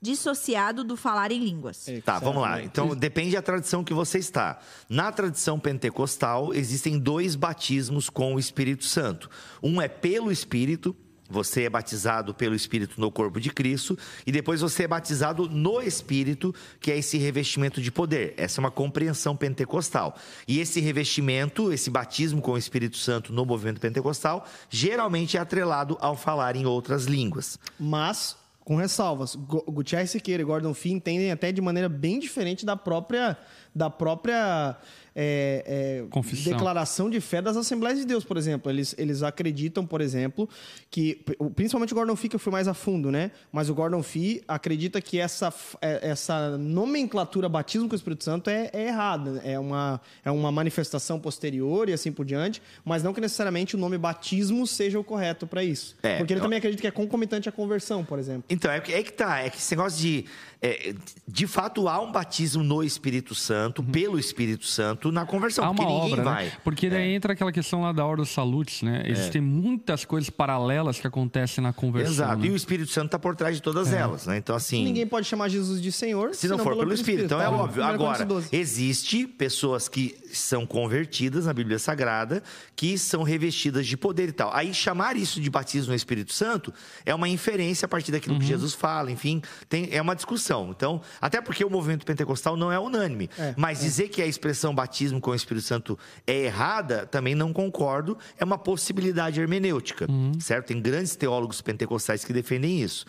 dissociado 0.00 0.82
do 0.82 0.96
falar 0.96 1.30
em 1.30 1.44
línguas. 1.44 1.86
Tá, 2.04 2.18
vamos 2.18 2.42
lá. 2.42 2.62
Então, 2.62 2.96
depende 2.96 3.32
da 3.32 3.42
tradição 3.42 3.84
que 3.84 3.92
você 3.92 4.18
está. 4.18 4.58
Na 4.88 5.12
tradição 5.12 5.58
pentecostal, 5.58 6.54
existem 6.54 6.98
dois 6.98 7.34
batismos 7.34 8.08
com 8.08 8.34
o 8.34 8.38
Espírito 8.38 8.84
Santo. 8.84 9.28
Um 9.62 9.80
é 9.80 9.88
pelo 9.88 10.32
Espírito, 10.32 10.96
você 11.30 11.62
é 11.62 11.70
batizado 11.70 12.34
pelo 12.34 12.56
Espírito 12.56 13.00
no 13.00 13.10
corpo 13.10 13.40
de 13.40 13.50
Cristo, 13.50 13.96
e 14.26 14.32
depois 14.32 14.60
você 14.60 14.82
é 14.82 14.88
batizado 14.88 15.48
no 15.48 15.80
Espírito, 15.80 16.52
que 16.80 16.90
é 16.90 16.98
esse 16.98 17.16
revestimento 17.18 17.80
de 17.80 17.92
poder. 17.92 18.34
Essa 18.36 18.60
é 18.60 18.62
uma 18.62 18.70
compreensão 18.70 19.36
pentecostal. 19.36 20.16
E 20.48 20.58
esse 20.58 20.80
revestimento, 20.80 21.72
esse 21.72 21.88
batismo 21.88 22.42
com 22.42 22.52
o 22.52 22.58
Espírito 22.58 22.96
Santo 22.96 23.32
no 23.32 23.44
movimento 23.44 23.80
pentecostal, 23.80 24.44
geralmente 24.68 25.36
é 25.36 25.40
atrelado 25.40 25.96
ao 26.00 26.16
falar 26.16 26.56
em 26.56 26.66
outras 26.66 27.04
línguas. 27.04 27.58
Mas, 27.78 28.36
com 28.64 28.76
ressalvas, 28.76 29.34
Gu- 29.34 29.64
Gutierrez 29.68 30.10
Siqueira 30.10 30.42
e 30.42 30.46
Gordon 30.46 30.74
Fee 30.74 30.92
entendem 30.92 31.30
até 31.32 31.50
de 31.50 31.60
maneira 31.60 31.88
bem 31.88 32.18
diferente 32.18 32.64
da 32.64 32.76
própria, 32.76 33.36
da 33.74 33.88
própria 33.88 34.76
é, 35.14 36.04
é, 36.14 36.20
declaração 36.44 37.10
de 37.10 37.20
fé 37.20 37.42
das 37.42 37.56
Assembleias 37.56 37.98
de 37.98 38.04
Deus, 38.04 38.24
por 38.24 38.36
exemplo. 38.36 38.70
Eles, 38.70 38.94
eles 38.98 39.22
acreditam, 39.22 39.84
por 39.86 40.00
exemplo, 40.00 40.48
que. 40.90 41.24
Principalmente 41.54 41.92
o 41.92 41.96
Gordon 41.96 42.14
Fee, 42.16 42.28
que 42.30 42.36
eu 42.36 42.40
fui 42.40 42.52
mais 42.52 42.68
a 42.68 42.74
fundo, 42.74 43.10
né? 43.10 43.30
Mas 43.52 43.68
o 43.68 43.74
Gordon 43.74 44.02
Fee 44.02 44.42
acredita 44.46 45.00
que 45.00 45.18
essa, 45.18 45.52
é- 45.80 46.08
essa 46.10 46.56
nomenclatura 46.58 47.48
batismo 47.48 47.88
com 47.88 47.94
o 47.94 47.96
Espírito 47.96 48.24
Santo 48.24 48.48
é, 48.50 48.70
é 48.72 48.86
errada. 48.88 49.40
É 49.44 49.58
uma, 49.58 50.00
é 50.24 50.30
uma 50.30 50.50
manifestação 50.52 51.18
posterior 51.18 51.88
e 51.88 51.92
assim 51.92 52.12
por 52.12 52.24
diante, 52.24 52.62
mas 52.84 53.02
não 53.02 53.12
que 53.12 53.20
necessariamente 53.20 53.74
o 53.76 53.78
nome 53.78 53.98
batismo 53.98 54.66
seja 54.66 54.98
o 54.98 55.04
correto 55.04 55.46
para 55.46 55.62
isso. 55.64 55.96
É, 56.02 56.18
Porque 56.18 56.32
ele 56.32 56.40
eu- 56.40 56.44
também 56.44 56.58
acredita 56.58 56.80
que 56.80 56.86
é 56.86 56.90
concomitante 56.90 57.48
à 57.48 57.52
conversão, 57.52 58.04
por 58.04 58.18
exemplo. 58.18 58.44
Então, 58.48 58.70
é, 58.70 58.80
que- 58.80 58.92
é 58.92 59.02
que 59.02 59.12
tá. 59.12 59.40
É 59.40 59.50
que 59.50 59.58
esse 59.58 59.74
negócio 59.76 59.98
de. 60.00 60.24
É, 60.62 60.94
de 61.26 61.46
fato, 61.46 61.88
há 61.88 62.00
um 62.00 62.12
batismo 62.12 62.62
no 62.62 62.82
Espírito 62.82 63.34
Santo, 63.34 63.82
pelo 63.82 64.18
Espírito 64.18 64.66
Santo, 64.66 65.10
na 65.10 65.24
conversão. 65.24 65.64
Há 65.64 65.70
uma 65.70 65.76
porque 65.76 65.92
ninguém 65.92 66.12
obra, 66.12 66.22
vai. 66.24 66.44
né? 66.46 66.52
Porque 66.62 66.90
daí 66.90 67.12
É. 67.12 67.14
entra 67.14 67.32
aquela 67.32 67.50
questão 67.52 67.80
lá 67.82 67.92
da 67.92 68.04
Ordem 68.04 68.24
dos 68.24 68.34
Salutes, 68.34 68.82
né? 68.82 69.02
Existem 69.06 69.40
muitas 69.40 70.04
coisas 70.04 70.28
paralelas 70.28 71.00
que 71.00 71.06
acontecem 71.06 71.62
na 71.64 71.72
conversão. 71.72 72.12
Exato. 72.12 72.38
né? 72.40 72.46
E 72.46 72.50
o 72.50 72.56
Espírito 72.56 72.90
Santo 72.90 73.06
está 73.06 73.18
por 73.18 73.34
trás 73.34 73.56
de 73.56 73.62
todas 73.62 73.92
elas, 73.92 74.26
né? 74.26 74.36
Então, 74.36 74.54
assim. 74.54 74.84
Ninguém 74.84 75.06
pode 75.06 75.26
chamar 75.26 75.48
Jesus 75.48 75.80
de 75.80 75.90
Senhor 75.90 76.34
Se 76.34 76.46
não 76.48 76.58
for 76.58 76.76
pelo 76.76 76.92
Espírito. 76.92 77.24
Então 77.24 77.40
é 77.40 77.44
Paulo, 77.44 77.60
óbvio. 77.64 77.82
1 77.82 77.86
Agora, 77.86 78.18
Coríntios 78.26 78.28
12. 78.50 78.56
existe 78.56 79.26
pessoas 79.26 79.88
que 79.88 80.14
são 80.32 80.66
convertidas 80.66 81.46
na 81.46 81.54
Bíblia 81.54 81.78
Sagrada, 81.78 82.42
que 82.76 82.98
são 82.98 83.22
revestidas 83.22 83.86
de 83.86 83.96
poder 83.96 84.28
e 84.28 84.32
tal. 84.32 84.54
Aí 84.54 84.74
chamar 84.74 85.16
isso 85.16 85.40
de 85.40 85.48
batismo 85.48 85.90
no 85.90 85.96
Espírito 85.96 86.32
Santo 86.34 86.72
é 87.06 87.14
uma 87.14 87.28
inferência 87.28 87.86
a 87.86 87.88
partir 87.88 88.12
daquilo 88.12 88.34
Uhum. 88.34 88.40
que 88.40 88.46
Jesus 88.46 88.74
fala, 88.74 89.10
enfim, 89.10 89.40
tem, 89.68 89.88
é 89.90 90.00
uma 90.02 90.14
discussão. 90.14 90.49
Então, 90.70 91.00
até 91.20 91.40
porque 91.40 91.64
o 91.64 91.70
movimento 91.70 92.04
pentecostal 92.04 92.56
não 92.56 92.72
é 92.72 92.78
unânime. 92.78 93.30
É, 93.38 93.54
mas 93.56 93.80
dizer 93.80 94.08
que 94.08 94.20
a 94.20 94.26
expressão 94.26 94.74
batismo 94.74 95.20
com 95.20 95.30
o 95.30 95.34
Espírito 95.34 95.64
Santo 95.64 95.98
é 96.26 96.44
errada, 96.46 97.06
também 97.06 97.34
não 97.34 97.52
concordo. 97.52 98.18
É 98.38 98.44
uma 98.44 98.58
possibilidade 98.58 99.40
hermenêutica, 99.40 100.06
certo? 100.40 100.66
Tem 100.66 100.80
grandes 100.80 101.14
teólogos 101.14 101.60
pentecostais 101.60 102.24
que 102.24 102.32
defendem 102.32 102.82
isso. 102.82 103.04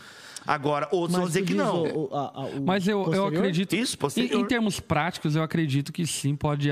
Agora, 0.46 0.88
outros 0.92 1.12
vão 1.14 1.22
Mas 1.22 1.34
dizer 1.34 1.42
tu 1.46 1.48
que 1.48 1.54
não. 1.54 1.84
o- 1.84 2.10
o- 2.12 2.16
a- 2.16 2.32
a- 2.34 2.46
o 2.46 2.62
Mas 2.66 2.88
eu, 2.88 3.14
eu 3.14 3.28
acredito. 3.28 3.76
Isso, 3.76 3.96
em, 3.96 4.00
posterior. 4.00 4.40
em 4.42 4.46
termos 4.48 4.80
práticos, 4.80 5.36
eu 5.36 5.44
acredito 5.44 5.92
que 5.94 6.06
sim, 6.08 6.36
pode, 6.36 6.68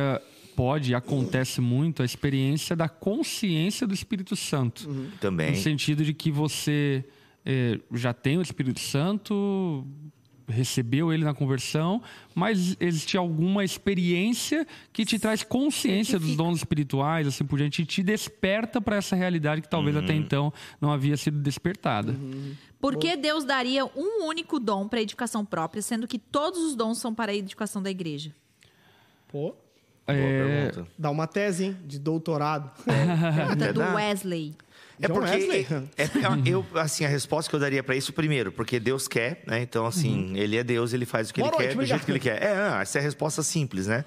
pode 0.55 0.91
e 0.91 0.95
acontece 0.95 1.61
muito 1.61 2.01
a 2.01 2.05
experiência 2.05 2.75
da 2.75 2.89
consciência 2.89 3.85
do 3.85 3.93
Espírito 3.93 4.35
Santo. 4.35 4.89
Também. 5.21 5.51
No 5.51 5.57
sentido 5.57 6.03
de 6.03 6.13
que 6.15 6.31
você 6.31 7.05
eh, 7.45 7.79
já 7.93 8.11
tem 8.11 8.37
o 8.39 8.41
Espírito 8.41 8.79
Santo, 8.79 9.85
recebeu 10.49 11.13
ele 11.13 11.23
na 11.23 11.33
conversão, 11.33 12.01
mas 12.33 12.75
existe 12.79 13.15
alguma 13.15 13.63
experiência 13.63 14.65
que 14.91 15.05
te 15.05 15.19
traz 15.19 15.43
consciência 15.43 16.17
dos 16.19 16.35
dons 16.35 16.57
espirituais, 16.57 17.27
assim 17.27 17.45
por 17.45 17.57
diante, 17.59 17.83
e 17.83 17.85
te 17.85 18.01
desperta 18.03 18.81
para 18.81 18.95
essa 18.97 19.15
realidade 19.15 19.61
que 19.61 19.69
talvez 19.69 19.95
Uhum. 19.95 20.03
até 20.03 20.13
então 20.13 20.51
não 20.81 20.91
havia 20.91 21.15
sido 21.15 21.39
despertada. 21.39 22.15
Por 22.81 22.97
que 22.97 23.15
Deus 23.15 23.43
daria 23.45 23.85
um 23.85 24.25
único 24.25 24.59
dom 24.59 24.87
para 24.87 25.01
edificação 25.01 25.45
própria, 25.45 25.81
sendo 25.81 26.07
que 26.07 26.17
todos 26.17 26.59
os 26.61 26.75
dons 26.75 26.97
são 26.97 27.13
para 27.13 27.31
a 27.31 27.35
edificação 27.35 27.81
da 27.81 27.89
igreja? 27.91 28.33
Pô, 29.27 29.53
Boa 30.07 30.17
É, 30.17 30.71
pergunta. 30.71 30.87
dá 30.97 31.11
uma 31.11 31.27
tese, 31.27 31.65
hein? 31.65 31.77
De 31.85 31.99
doutorado. 31.99 32.71
Pergunta 32.83 33.71
do. 33.73 33.81
Wesley. 33.81 34.55
É 35.01 35.07
John 35.07 35.13
porque 35.13 35.29
Wesley. 35.31 35.67
é, 35.97 36.03
é- 36.03 36.09
eu 36.45 36.65
assim 36.75 37.05
a 37.05 37.07
resposta 37.07 37.49
que 37.49 37.55
eu 37.55 37.59
daria 37.59 37.81
para 37.83 37.95
isso 37.95 38.11
primeiro, 38.11 38.51
porque 38.51 38.79
Deus 38.79 39.07
quer, 39.07 39.41
né? 39.47 39.61
Então 39.61 39.85
assim, 39.85 40.37
ele 40.37 40.57
é 40.57 40.63
Deus, 40.63 40.91
ele 40.93 41.05
faz 41.05 41.29
o 41.29 41.33
que 41.33 41.39
Boa 41.39 41.49
ele 41.51 41.57
noite, 41.57 41.69
quer, 41.75 41.77
do 41.77 41.85
jeito 41.85 42.05
que 42.05 42.11
ele 42.11 42.19
quer. 42.19 42.43
É, 42.43 42.55
não, 42.69 42.79
essa 42.81 42.97
é 42.97 43.01
a 43.01 43.03
resposta 43.03 43.41
simples, 43.41 43.87
né? 43.87 44.03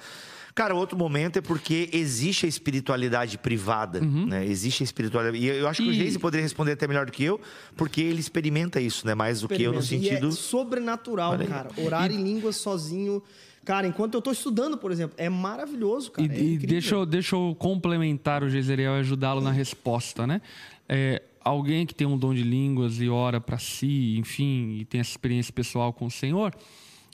Cara, 0.54 0.74
outro 0.74 0.98
momento 0.98 1.38
é 1.38 1.40
porque 1.40 1.88
existe 1.94 2.44
a 2.44 2.48
espiritualidade 2.48 3.38
privada, 3.38 4.00
né? 4.02 4.44
Existe 4.44 4.82
a 4.82 4.84
espiritualidade. 4.84 5.42
E 5.42 5.48
eu 5.48 5.66
acho 5.66 5.82
que 5.82 5.88
o 5.88 5.92
E- 5.92 5.94
Geise 5.94 6.18
poderia 6.18 6.42
responder 6.42 6.72
até 6.72 6.86
melhor 6.86 7.06
do 7.06 7.12
que 7.12 7.24
eu, 7.24 7.40
porque 7.74 8.02
ele 8.02 8.20
experimenta 8.20 8.78
isso, 8.78 9.06
né? 9.06 9.14
Mais 9.14 9.40
do 9.40 9.48
que 9.48 9.62
eu 9.62 9.72
no 9.72 9.80
sentido. 9.80 10.26
E 10.26 10.28
é 10.28 10.32
sobrenatural, 10.32 11.32
Olha 11.32 11.42
aí. 11.44 11.48
cara. 11.48 11.70
Orar 11.78 12.12
em 12.12 12.22
línguas 12.22 12.56
sozinho. 12.56 13.22
Cara, 13.64 13.86
enquanto 13.86 14.14
eu 14.14 14.20
tô 14.20 14.32
estudando, 14.32 14.76
por 14.76 14.90
exemplo, 14.90 15.14
é 15.16 15.30
maravilhoso, 15.30 16.10
cara. 16.10 16.26
E, 16.26 16.30
é 16.36 16.42
e 16.54 16.58
deixa, 16.58 16.96
eu, 16.96 17.06
deixa 17.06 17.36
eu 17.36 17.54
complementar 17.58 18.42
o 18.42 18.50
Jezreel 18.50 18.96
e 18.96 19.00
ajudá-lo 19.00 19.40
na 19.40 19.52
resposta, 19.52 20.26
né? 20.26 20.42
É, 20.94 21.22
alguém 21.40 21.86
que 21.86 21.94
tem 21.94 22.06
um 22.06 22.18
dom 22.18 22.34
de 22.34 22.42
línguas 22.42 23.00
e 23.00 23.08
ora 23.08 23.40
para 23.40 23.56
si, 23.56 24.18
enfim, 24.18 24.76
e 24.78 24.84
tem 24.84 25.00
essa 25.00 25.08
experiência 25.08 25.50
pessoal 25.50 25.90
com 25.90 26.04
o 26.04 26.10
Senhor, 26.10 26.54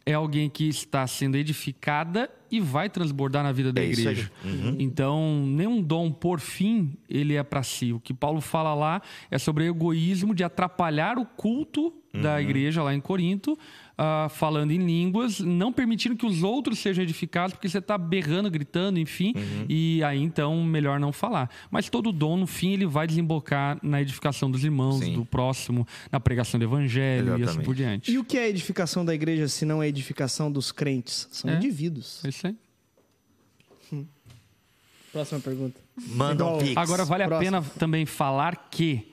é 0.05 0.15
alguém 0.15 0.51
que 0.51 0.69
está 0.69 1.07
sendo 1.07 1.37
edificada 1.37 2.29
e 2.51 2.61
vai 2.61 2.89
transbordar 2.89 3.43
na 3.43 3.53
vida 3.53 3.73
da 3.73 3.81
É 3.81 3.87
isso 3.87 4.09
aí. 4.09 4.15
igreja. 4.15 4.33
Então, 4.79 5.45
nenhum 5.47 5.83
dom 5.83 6.11
por 6.11 6.41
fim 6.41 6.93
ele 7.09 7.35
é 7.35 7.43
para 7.43 7.63
si. 7.63 7.93
O 7.93 8.01
que 8.01 8.15
Paulo 8.15 8.41
fala 8.41 8.75
lá 8.75 9.03
é 9.31 9.39
sobre 9.39 9.65
o 9.65 9.67
egoísmo 9.69 10.35
de 10.35 10.45
atrapalhar 10.45 11.19
o 11.19 11.25
culto 11.25 11.93
da 12.21 12.41
igreja 12.41 12.83
lá 12.83 12.93
em 12.95 13.01
Corinto, 13.01 13.57
ah, 13.97 14.29
falando 14.31 14.73
em 14.73 14.79
línguas, 14.79 15.39
não 15.41 15.73
permitindo 15.73 16.17
que 16.17 16.25
os 16.27 16.43
outros 16.43 16.79
sejam 16.79 17.05
edificados, 17.05 17.53
porque 17.55 17.69
você 17.69 17.79
está 17.79 17.97
berrando, 17.99 18.51
gritando, 18.51 18.99
enfim, 18.99 19.35
e 19.69 20.03
aí 20.03 20.21
então 20.21 20.65
melhor 20.65 20.99
não 20.99 21.13
falar. 21.13 21.49
Mas 21.71 21.89
todo 21.89 22.11
dom, 22.11 22.37
no 22.39 22.47
fim, 22.47 22.73
ele 22.73 22.87
vai 22.87 23.07
desembocar 23.07 23.79
na 23.83 24.01
edificação 24.01 24.51
dos 24.51 24.65
irmãos, 24.65 25.05
Sim. 25.05 25.13
do 25.15 25.25
próximo, 25.25 25.87
na 26.11 26.19
pregação 26.19 26.59
do 26.59 26.65
evangelho 26.65 27.29
e 27.29 27.33
assim 27.35 27.43
Exatamente. 27.43 27.65
por 27.67 27.75
diante. 27.75 28.11
E 28.11 28.19
o 28.19 28.25
que 28.25 28.39
é 28.39 28.45
a 28.45 28.49
edificação 28.49 29.05
da 29.05 29.15
igreja 29.15 29.47
se 29.47 29.65
não 29.65 29.81
é 29.83 29.87
a 29.87 29.89
edificação 29.89 30.51
dos 30.51 30.73
crentes? 30.73 31.29
São 31.31 31.51
É. 31.51 31.57
indivíduos. 31.57 32.25
É. 32.25 32.31
Próxima 35.13 35.41
pergunta. 35.41 35.81
Manda 36.09 36.45
um 36.45 36.59
pix. 36.59 36.77
Agora 36.77 37.05
vale 37.05 37.23
a 37.25 37.27
Próximo. 37.29 37.45
pena 37.51 37.67
também 37.79 38.05
falar 38.07 38.69
que 38.71 39.13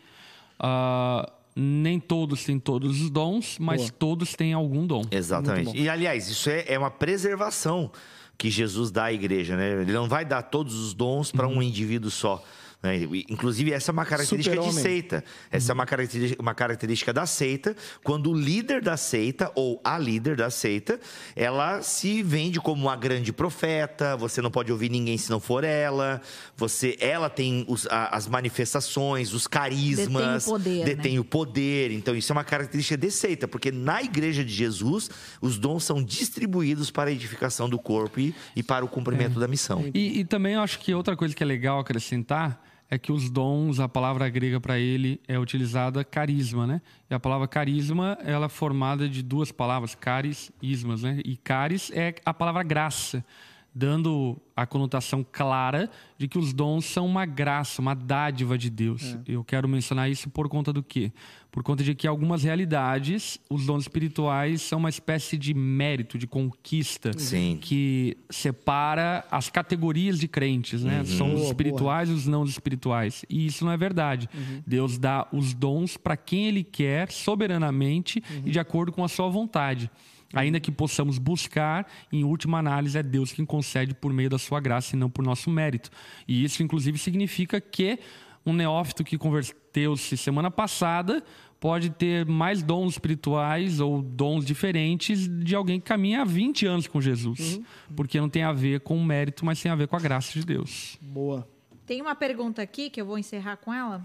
ah, 0.59 1.31
nem 1.55 1.99
todos 1.99 2.43
têm 2.43 2.59
todos 2.59 3.01
os 3.01 3.09
dons, 3.09 3.57
mas 3.59 3.81
Boa. 3.81 3.91
todos 3.97 4.33
têm 4.35 4.53
algum 4.53 4.85
dom. 4.85 5.03
Exatamente. 5.09 5.75
E, 5.77 5.87
aliás, 5.89 6.27
isso 6.29 6.49
é, 6.49 6.65
é 6.67 6.77
uma 6.77 6.91
preservação 6.91 7.91
que 8.37 8.49
Jesus 8.49 8.91
dá 8.91 9.05
à 9.05 9.13
igreja, 9.13 9.55
né? 9.55 9.81
Ele 9.81 9.93
não 9.93 10.09
vai 10.09 10.25
dar 10.25 10.43
todos 10.43 10.75
os 10.75 10.93
dons 10.93 11.31
para 11.31 11.47
Uhum. 11.47 11.57
um 11.57 11.61
indivíduo 11.61 12.11
só. 12.11 12.43
Né? 12.85 12.97
Inclusive, 13.29 13.71
essa 13.73 13.91
é 13.91 13.93
uma 13.93 14.05
característica 14.05 14.55
de 14.55 14.61
seita. 14.81 15.23
Essa 15.51 15.71
é 15.71 15.73
uma 15.73 15.85
característica, 15.85 16.41
uma 16.41 16.53
característica 16.53 17.11
da 17.11 17.25
seita, 17.25 17.75
quando 18.03 18.31
o 18.31 18.33
líder 18.33 18.81
da 18.81 18.95
seita, 18.95 19.51
ou 19.55 19.81
a 19.83 19.97
líder 19.97 20.35
da 20.37 20.49
seita, 20.49 20.99
ela 21.35 21.81
se 21.81 22.21
vende 22.23 22.59
como 22.61 22.83
uma 22.83 22.95
grande 22.95 23.33
profeta, 23.33 24.15
você 24.15 24.41
não 24.41 24.51
pode 24.51 24.71
ouvir 24.71 24.89
ninguém 24.89 25.17
se 25.17 25.29
não 25.29 25.39
for 25.39 25.63
ela, 25.63 26.21
você, 26.55 26.95
ela 26.99 27.29
tem 27.29 27.65
os- 27.67 27.87
a- 27.87 28.15
as 28.15 28.27
manifestações, 28.27 29.33
os 29.33 29.47
carismas, 29.47 30.45
Detém 30.45 30.47
o 30.47 30.53
poder, 30.53 30.77
né? 30.79 30.85
detém 30.85 31.19
o 31.19 31.23
poder. 31.25 31.91
Então, 31.91 32.15
isso 32.15 32.31
é 32.31 32.33
uma 32.33 32.43
característica 32.43 32.97
de 32.97 33.11
seita, 33.11 33.47
porque 33.47 33.71
na 33.71 34.01
igreja 34.01 34.43
de 34.43 34.53
Jesus, 34.53 35.09
os 35.41 35.57
dons 35.57 35.83
são 35.83 36.01
distribuídos 36.03 36.91
para 36.91 37.09
a 37.09 37.13
edificação 37.13 37.67
do 37.69 37.79
corpo 37.79 38.19
e, 38.19 38.33
e 38.55 38.61
para 38.63 38.85
o 38.85 38.87
cumprimento 38.87 39.39
da 39.39 39.47
missão. 39.47 39.89
E, 39.93 40.19
e 40.19 40.25
também 40.25 40.53
eu 40.53 40.61
acho 40.61 40.79
que 40.79 40.93
outra 40.93 41.15
coisa 41.15 41.33
que 41.35 41.43
é 41.43 41.45
legal 41.45 41.79
acrescentar 41.79 42.63
é 42.89 42.97
que 42.97 43.11
os 43.11 43.29
dons, 43.29 43.79
a 43.79 43.89
palavra 43.89 44.29
grega 44.29 44.59
para 44.59 44.77
ele 44.77 45.19
é 45.27 45.39
utilizada 45.39 46.03
carisma, 46.03 46.67
né? 46.67 46.81
E 47.09 47.13
a 47.13 47.19
palavra 47.19 47.47
carisma, 47.47 48.17
ela 48.23 48.45
é 48.45 48.49
formada 48.49 49.09
de 49.09 49.23
duas 49.23 49.51
palavras, 49.51 49.95
caris 49.95 50.51
e 50.61 50.71
ismas, 50.71 51.01
né? 51.01 51.19
E 51.25 51.35
caris 51.35 51.91
é 51.91 52.15
a 52.23 52.33
palavra 52.33 52.63
graça, 52.63 53.25
dando 53.73 54.37
a 54.55 54.65
conotação 54.65 55.25
clara 55.29 55.89
de 56.17 56.27
que 56.27 56.37
os 56.37 56.53
dons 56.53 56.85
são 56.85 57.05
uma 57.05 57.25
graça, 57.25 57.81
uma 57.81 57.93
dádiva 57.93 58.57
de 58.57 58.69
Deus. 58.69 59.17
Eu 59.27 59.43
quero 59.43 59.67
mencionar 59.67 60.09
isso 60.09 60.29
por 60.29 60.47
conta 60.47 60.71
do 60.71 60.81
quê? 60.83 61.11
Por 61.55 61.63
conta 61.63 61.85
de 61.85 61.95
que 61.95 62.05
algumas 62.05 62.43
realidades, 62.43 63.39
os 63.49 63.65
dons 63.65 63.83
espirituais 63.83 64.61
são 64.61 64.77
uma 64.77 64.89
espécie 64.89 65.37
de 65.37 65.53
mérito, 65.53 66.17
de 66.17 66.27
conquista 66.27 67.17
Sim. 67.17 67.57
que 67.61 68.17
separa 68.29 69.23
as 69.31 69.49
categorias 69.49 70.19
de 70.19 70.27
crentes, 70.27 70.83
né? 70.83 71.05
São 71.05 71.33
os 71.33 71.43
espirituais 71.43 72.09
e 72.09 72.11
os 72.11 72.27
não 72.27 72.43
espirituais. 72.43 73.23
E 73.29 73.45
isso 73.45 73.63
não 73.63 73.71
é 73.71 73.77
verdade. 73.77 74.27
Deus 74.67 74.97
dá 74.97 75.29
os 75.31 75.53
dons 75.53 75.95
para 75.95 76.17
quem 76.17 76.47
ele 76.47 76.61
quer, 76.61 77.09
soberanamente 77.09 78.21
e 78.43 78.51
de 78.51 78.59
acordo 78.59 78.91
com 78.91 79.01
a 79.01 79.07
sua 79.07 79.29
vontade. 79.29 79.89
Ainda 80.33 80.59
que 80.59 80.73
possamos 80.73 81.17
buscar, 81.17 81.89
em 82.11 82.25
última 82.25 82.59
análise, 82.59 82.97
é 82.97 83.03
Deus 83.03 83.31
quem 83.31 83.45
concede 83.45 83.93
por 83.93 84.11
meio 84.11 84.29
da 84.29 84.37
sua 84.37 84.59
graça 84.59 84.93
e 84.93 84.99
não 84.99 85.09
por 85.09 85.23
nosso 85.23 85.49
mérito. 85.49 85.89
E 86.27 86.43
isso, 86.43 86.61
inclusive, 86.61 86.97
significa 86.97 87.61
que 87.61 87.97
um 88.45 88.53
neófito 88.53 89.03
que 89.03 89.17
converteu-se 89.17 90.15
semana 90.15 90.51
passada 90.51 91.23
pode 91.59 91.89
ter 91.89 92.25
mais 92.25 92.61
dons 92.61 92.93
espirituais 92.93 93.79
ou 93.79 94.01
dons 94.01 94.45
diferentes 94.45 95.27
de 95.27 95.55
alguém 95.55 95.79
que 95.79 95.85
caminha 95.85 96.21
há 96.21 96.25
20 96.25 96.65
anos 96.65 96.87
com 96.87 97.01
Jesus. 97.01 97.59
Porque 97.95 98.19
não 98.19 98.29
tem 98.29 98.43
a 98.43 98.51
ver 98.51 98.81
com 98.81 98.97
o 98.97 99.03
mérito, 99.03 99.45
mas 99.45 99.61
tem 99.61 99.71
a 99.71 99.75
ver 99.75 99.87
com 99.87 99.95
a 99.95 99.99
graça 99.99 100.33
de 100.33 100.45
Deus. 100.45 100.97
Boa. 101.01 101.47
Tem 101.85 102.01
uma 102.01 102.15
pergunta 102.15 102.61
aqui 102.61 102.89
que 102.89 102.99
eu 102.99 103.05
vou 103.05 103.17
encerrar 103.17 103.57
com 103.57 103.73
ela, 103.73 104.03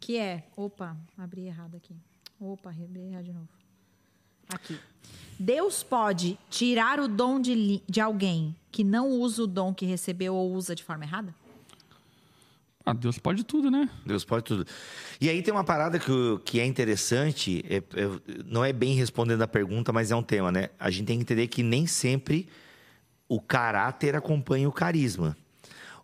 que 0.00 0.18
é. 0.18 0.44
Opa, 0.56 0.96
abri 1.16 1.46
errado 1.46 1.76
aqui. 1.76 1.94
Opa, 2.40 2.70
abri 2.70 3.00
errado 3.02 3.24
de 3.24 3.32
novo. 3.32 3.48
Aqui. 4.48 4.78
Deus 5.38 5.82
pode 5.82 6.38
tirar 6.50 7.00
o 7.00 7.08
dom 7.08 7.40
de, 7.40 7.80
de 7.88 8.00
alguém 8.00 8.54
que 8.70 8.84
não 8.84 9.10
usa 9.10 9.42
o 9.42 9.46
dom 9.46 9.72
que 9.72 9.86
recebeu 9.86 10.34
ou 10.34 10.52
usa 10.52 10.74
de 10.74 10.82
forma 10.82 11.04
errada? 11.04 11.34
Ah, 12.84 12.92
Deus 12.92 13.18
pode 13.18 13.44
tudo, 13.44 13.70
né? 13.70 13.88
Deus 14.04 14.24
pode 14.24 14.44
tudo. 14.44 14.66
E 15.20 15.28
aí 15.28 15.40
tem 15.42 15.54
uma 15.54 15.62
parada 15.64 15.98
que, 15.98 16.10
que 16.44 16.58
é 16.60 16.66
interessante, 16.66 17.64
é- 17.68 17.76
é- 17.76 18.42
não 18.44 18.64
é 18.64 18.72
bem 18.72 18.94
respondendo 18.94 19.42
a 19.42 19.48
pergunta, 19.48 19.92
mas 19.92 20.10
é 20.10 20.16
um 20.16 20.22
tema, 20.22 20.50
né? 20.50 20.68
A 20.78 20.90
gente 20.90 21.06
tem 21.06 21.16
que 21.18 21.22
entender 21.22 21.46
que 21.46 21.62
nem 21.62 21.86
sempre 21.86 22.48
o 23.28 23.40
caráter 23.40 24.16
acompanha 24.16 24.68
o 24.68 24.72
carisma. 24.72 25.36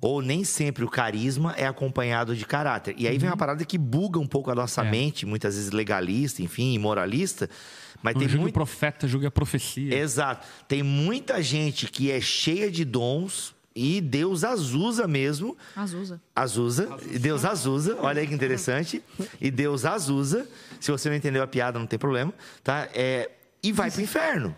Ou 0.01 0.23
nem 0.23 0.45
sempre 0.45 0.85
o 0.85 0.89
carisma 0.89 1.53
é 1.57 1.67
acompanhado 1.67 2.37
de 2.37 2.47
caráter. 2.47 2.95
E 2.97 3.09
aí 3.09 3.19
vem 3.19 3.29
uma 3.29 3.37
parada 3.37 3.65
que 3.65 3.77
buga 3.77 4.21
um 4.21 4.27
pouco 4.29 4.49
a 4.49 4.55
nossa 4.55 4.85
É. 4.85 4.89
mente, 4.91 5.27
muitas 5.27 5.57
vezes 5.57 5.73
legalista, 5.73 6.41
enfim, 6.41 6.79
moralista. 6.79 7.51
Mas 8.01 8.15
Não 8.15 8.21
tem 8.21 8.29
julga 8.29 8.39
o 8.39 8.43
muito. 8.45 8.55
profeta, 8.55 9.09
julga 9.09 9.27
a 9.27 9.31
profecia. 9.33 9.93
Exato. 9.99 10.47
Tem 10.69 10.85
muita 10.85 11.43
gente 11.43 11.89
que 11.91 12.13
é 12.13 12.21
cheia 12.21 12.71
de 12.71 12.85
dons 12.85 13.53
e 13.75 14.01
Deus 14.01 14.45
as 14.45 14.73
usa 14.73 15.07
mesmo 15.07 15.57
Azusa. 15.77 16.21
Azusa, 16.35 16.99
e 17.11 17.19
Deus 17.19 17.45
Azusa, 17.45 17.97
olha 18.01 18.21
aí 18.21 18.27
que 18.27 18.35
interessante. 18.35 19.03
E 19.41 19.51
Deus 19.51 19.85
Azusa, 19.85 20.49
se 20.81 20.91
você 20.91 21.09
não 21.09 21.17
entendeu 21.17 21.43
a 21.43 21.47
piada, 21.47 21.79
não 21.79 21.87
tem 21.87 21.99
problema, 21.99 22.33
tá? 22.63 22.89
É, 22.93 23.31
e 23.63 23.73
vai 23.73 23.91
pro 23.91 24.01
inferno. 24.01 24.55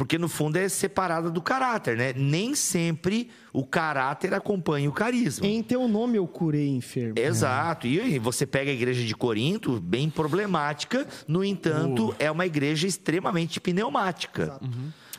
Porque 0.00 0.16
no 0.16 0.30
fundo 0.30 0.56
é 0.56 0.66
separada 0.66 1.30
do 1.30 1.42
caráter, 1.42 1.94
né? 1.94 2.14
Nem 2.16 2.54
sempre 2.54 3.30
o 3.52 3.66
caráter 3.66 4.32
acompanha 4.32 4.88
o 4.88 4.92
carisma. 4.92 5.46
Em 5.46 5.62
teu 5.62 5.86
nome 5.86 6.16
eu 6.16 6.26
curei 6.26 6.68
enfermo. 6.68 7.18
Exato. 7.18 7.86
E 7.86 8.18
você 8.18 8.46
pega 8.46 8.70
a 8.70 8.74
igreja 8.74 9.04
de 9.04 9.14
Corinto, 9.14 9.78
bem 9.78 10.08
problemática, 10.08 11.06
no 11.28 11.44
entanto, 11.44 12.14
é 12.18 12.30
uma 12.30 12.46
igreja 12.46 12.86
extremamente 12.86 13.60
pneumática. 13.60 14.58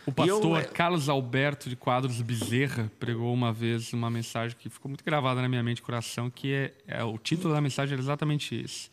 O 0.05 0.09
E 0.23 0.27
eu- 0.27 0.39
pastor 0.39 0.63
Carlos 0.73 1.09
Alberto 1.09 1.69
de 1.69 1.75
Quadros 1.75 2.19
Bezerra 2.21 2.91
pregou 2.99 3.33
uma 3.33 3.53
vez 3.53 3.93
uma 3.93 4.09
mensagem 4.09 4.57
que 4.57 4.69
ficou 4.69 4.89
muito 4.89 5.03
gravada 5.03 5.41
na 5.41 5.47
minha 5.47 5.61
mente 5.61 5.77
e 5.77 5.81
coração, 5.81 6.29
que 6.29 6.51
é, 6.53 6.73
é- 6.87 7.03
o 7.03 7.17
título 7.17 7.53
da 7.53 7.61
mensagem 7.61 7.93
era 7.93 8.01
exatamente 8.01 8.55
esse. 8.55 8.89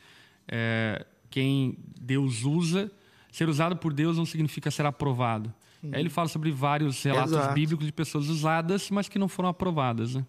É, 0.46 1.04
quem 1.30 1.78
Deus 2.00 2.42
usa, 2.44 2.90
ser 3.32 3.48
usado 3.48 3.76
por 3.76 3.92
Deus 3.92 4.16
não 4.18 4.26
significa 4.26 4.70
ser 4.70 4.84
aprovado. 4.86 5.52
Aí 5.92 6.00
ele 6.00 6.10
fala 6.10 6.26
sobre 6.28 6.50
vários 6.50 7.02
relatos 7.02 7.32
Exato. 7.32 7.54
bíblicos 7.54 7.86
de 7.86 7.92
pessoas 7.92 8.28
usadas, 8.28 8.90
mas 8.90 9.08
que 9.08 9.18
não 9.18 9.28
foram 9.28 9.48
aprovadas. 9.48 10.14
Né? 10.14 10.26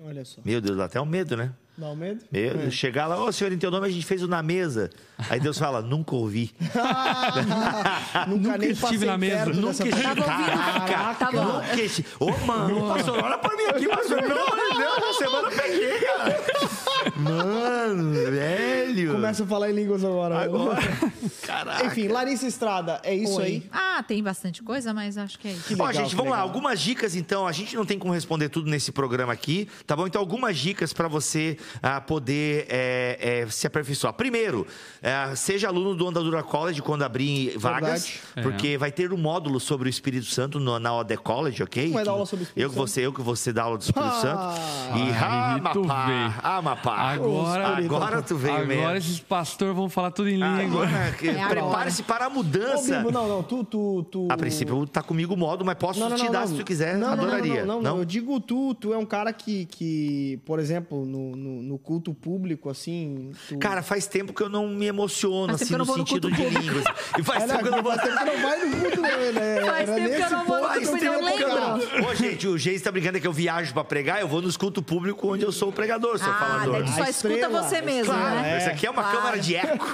Olha 0.00 0.24
só. 0.24 0.40
Meu 0.44 0.60
Deus, 0.60 0.76
dá 0.76 0.84
até 0.84 1.00
um 1.00 1.04
medo, 1.06 1.36
né? 1.36 1.52
Dá 1.82 1.88
um 1.88 1.96
medo? 1.96 2.24
É. 2.32 2.70
Chegar 2.70 3.08
lá, 3.08 3.20
ô 3.20 3.32
senhor, 3.32 3.52
em 3.52 3.58
teu 3.58 3.68
nome 3.68 3.88
a 3.88 3.90
gente 3.90 4.06
fez 4.06 4.22
o 4.22 4.28
na 4.28 4.40
mesa. 4.40 4.88
Aí 5.28 5.40
Deus 5.40 5.58
fala, 5.58 5.82
nunca 5.82 6.14
ouvi. 6.14 6.54
Nunca, 6.62 8.26
Nunca 8.28 8.58
nem 8.58 8.70
estive 8.70 9.04
na 9.04 9.18
mesa. 9.18 9.46
Nunca 9.46 9.70
estive. 9.72 9.90
Tava 11.18 11.38
ouvindo. 11.40 11.70
Nunca 11.70 11.82
estive. 11.82 12.08
Ô, 12.20 12.30
mano, 12.46 12.86
pastor, 12.86 13.24
olha 13.24 13.36
pra 13.36 13.56
mim 13.56 13.64
aqui, 13.64 13.88
pastor. 13.88 14.22
Pelo 14.22 14.38
amor 14.38 14.56
de 14.56 14.78
Deus, 14.78 15.00
na 15.00 15.12
semana 15.18 15.48
eu 15.48 15.56
peguei, 15.60 15.98
cara. 15.98 16.40
Mano, 17.16 18.12
velho. 18.30 18.81
Começa 19.12 19.44
a 19.44 19.46
falar 19.46 19.70
em 19.70 19.74
línguas 19.74 20.04
agora. 20.04 20.42
Agora. 20.44 20.80
Caraca. 21.42 21.86
Enfim, 21.86 22.08
Larissa 22.08 22.46
Estrada, 22.46 23.00
é 23.02 23.14
isso 23.14 23.36
Oi. 23.38 23.44
aí. 23.44 23.68
Ah, 23.72 24.02
tem 24.06 24.22
bastante 24.22 24.62
coisa, 24.62 24.92
mas 24.94 25.16
acho 25.18 25.38
que 25.38 25.48
é 25.48 25.52
isso. 25.52 25.74
Que 25.74 25.80
Ó, 25.80 25.92
gente, 25.92 26.14
vamos 26.14 26.30
lá. 26.32 26.38
Algumas 26.40 26.80
dicas, 26.80 27.14
então. 27.16 27.46
A 27.46 27.52
gente 27.52 27.74
não 27.76 27.84
tem 27.84 27.98
como 27.98 28.12
responder 28.12 28.48
tudo 28.48 28.70
nesse 28.70 28.92
programa 28.92 29.32
aqui, 29.32 29.68
tá 29.86 29.94
bom? 29.96 30.06
Então, 30.06 30.20
algumas 30.20 30.56
dicas 30.58 30.92
para 30.92 31.08
você 31.08 31.56
ah, 31.82 32.00
poder 32.00 32.66
é, 32.68 33.42
é, 33.42 33.50
se 33.50 33.66
aperfeiçoar. 33.66 34.12
Primeiro, 34.14 34.66
é, 35.02 35.34
seja 35.34 35.68
aluno 35.68 35.94
do 35.94 36.06
Andadura 36.08 36.42
College 36.42 36.80
quando 36.82 37.02
abrir 37.02 37.56
vagas, 37.58 38.06
Verdade. 38.06 38.20
É. 38.36 38.42
porque 38.42 38.78
vai 38.78 38.90
ter 38.92 39.12
um 39.12 39.16
módulo 39.18 39.58
sobre 39.60 39.88
o 39.88 39.90
Espírito 39.90 40.26
Santo 40.26 40.58
no- 40.60 40.78
na 40.78 40.92
OD 40.94 41.16
College, 41.18 41.62
ok? 41.62 41.90
Vai 41.90 42.04
dar 42.04 42.12
aula 42.12 42.26
sobre 42.26 42.44
o 42.44 42.46
Espírito 42.46 42.66
eu 42.66 42.70
que 42.70 42.76
você, 42.76 43.00
eu 43.06 43.12
que 43.12 43.22
você 43.22 43.52
dá 43.52 43.62
aula 43.64 43.78
do 43.78 43.82
Espírito 43.82 44.10
Ah. 44.12 44.20
Santo. 44.20 44.98
E 44.98 45.10
ah, 45.12 45.60
tu 45.72 45.84
mapá, 45.84 46.06
veio. 46.06 46.34
ah, 46.42 46.62
mapá. 46.62 46.96
Agora- 47.12 47.76
agora 47.76 48.22
tu 48.22 48.36
veio 48.36 48.54
Agora 48.54 48.66
mesmo. 48.68 48.81
Esses 48.96 49.20
pastores 49.20 49.74
vão 49.74 49.88
falar 49.88 50.10
tudo 50.10 50.28
em 50.28 50.34
língua. 50.34 50.84
Agora, 50.86 51.12
que- 51.18 51.28
agora. 51.28 51.48
prepare-se 51.48 52.02
para 52.02 52.24
a 52.26 52.28
Ô, 52.28 52.32
mudança. 52.32 52.96
Bibo, 52.98 53.10
não, 53.12 53.28
não, 53.28 53.42
tu, 53.42 53.64
tu, 53.64 54.02
tu... 54.10 54.28
A 54.30 54.36
princípio, 54.36 54.86
tá 54.86 55.02
comigo 55.02 55.34
o 55.34 55.36
modo, 55.36 55.64
mas 55.64 55.76
posso 55.76 56.00
Não, 56.00 56.08
não, 56.10 56.16
te 56.16 56.24
não, 56.24 56.32
dar 56.32 56.40
não. 56.40 56.48
se 56.48 56.54
tu 56.54 56.64
quiser. 56.64 56.96
Não, 56.96 57.10
não, 57.10 57.16
não, 57.16 57.24
adoraria. 57.24 57.64
Não, 57.64 57.76
não, 57.82 57.82
não, 57.92 57.98
Eu 57.98 58.04
digo 58.04 58.38
tu, 58.40 58.74
tu 58.74 58.92
é 58.92 58.98
um 58.98 59.06
cara 59.06 59.32
que, 59.32 59.66
que 59.66 60.40
por 60.44 60.58
exemplo, 60.58 61.04
no, 61.06 61.36
no, 61.36 61.62
no 61.62 61.78
culto 61.78 62.12
público, 62.14 62.68
assim... 62.70 63.30
Tu... 63.48 63.58
Cara, 63.58 63.82
faz 63.82 64.06
tempo 64.06 64.32
que 64.32 64.42
eu 64.42 64.48
não 64.48 64.68
me 64.68 64.86
emociono, 64.86 65.54
assim, 65.54 65.74
no 65.76 65.84
sentido 65.84 66.30
de 66.30 66.44
línguas. 66.44 66.84
E 67.18 67.22
faz 67.22 67.44
É, 67.44 67.46
tempo 67.46 67.62
que 67.62 67.68
eu 67.68 67.72
não 67.72 67.82
vou... 67.82 67.92
faz 67.92 68.02
tempo 68.02 68.18
que 68.18 68.24
não 68.36 68.42
vai 68.42 68.58
no 68.64 68.76
culto, 68.80 69.00
né? 69.00 69.10
né? 69.32 69.60
Faz 69.72 69.90
tempo 69.90 70.10
que 70.16 70.22
eu 70.22 70.30
não 70.30 70.44
vou 70.44 70.60
no 70.60 70.68
culto, 70.68 71.04
não 71.04 71.20
lembro. 71.24 72.06
Ô, 72.10 72.14
gente, 72.14 72.46
o 72.48 72.58
Geis 72.58 72.82
tá 72.82 72.90
brincando 72.90 73.20
que 73.20 73.26
eu 73.26 73.32
viajo 73.32 73.72
pra 73.72 73.84
pregar, 73.84 74.20
eu 74.20 74.28
vou 74.28 74.42
nos 74.42 74.56
cultos 74.56 74.82
públicos 74.84 75.28
onde 75.30 75.44
eu 75.44 75.52
sou 75.52 75.68
o 75.68 75.72
pregador, 75.72 76.18
seu 76.18 76.30
Ah, 76.30 76.34
falador. 76.34 76.86
só 76.88 77.04
escuta 77.04 77.48
você 77.48 77.80
mesmo, 77.80 78.12
estrela, 78.12 78.30
né? 78.42 78.58
É. 78.72 78.74
Aqui 78.74 78.86
é 78.86 78.90
uma 78.90 79.02
Claro. 79.02 79.16
câmara 79.18 79.38
de 79.40 79.54
eco. 79.56 79.86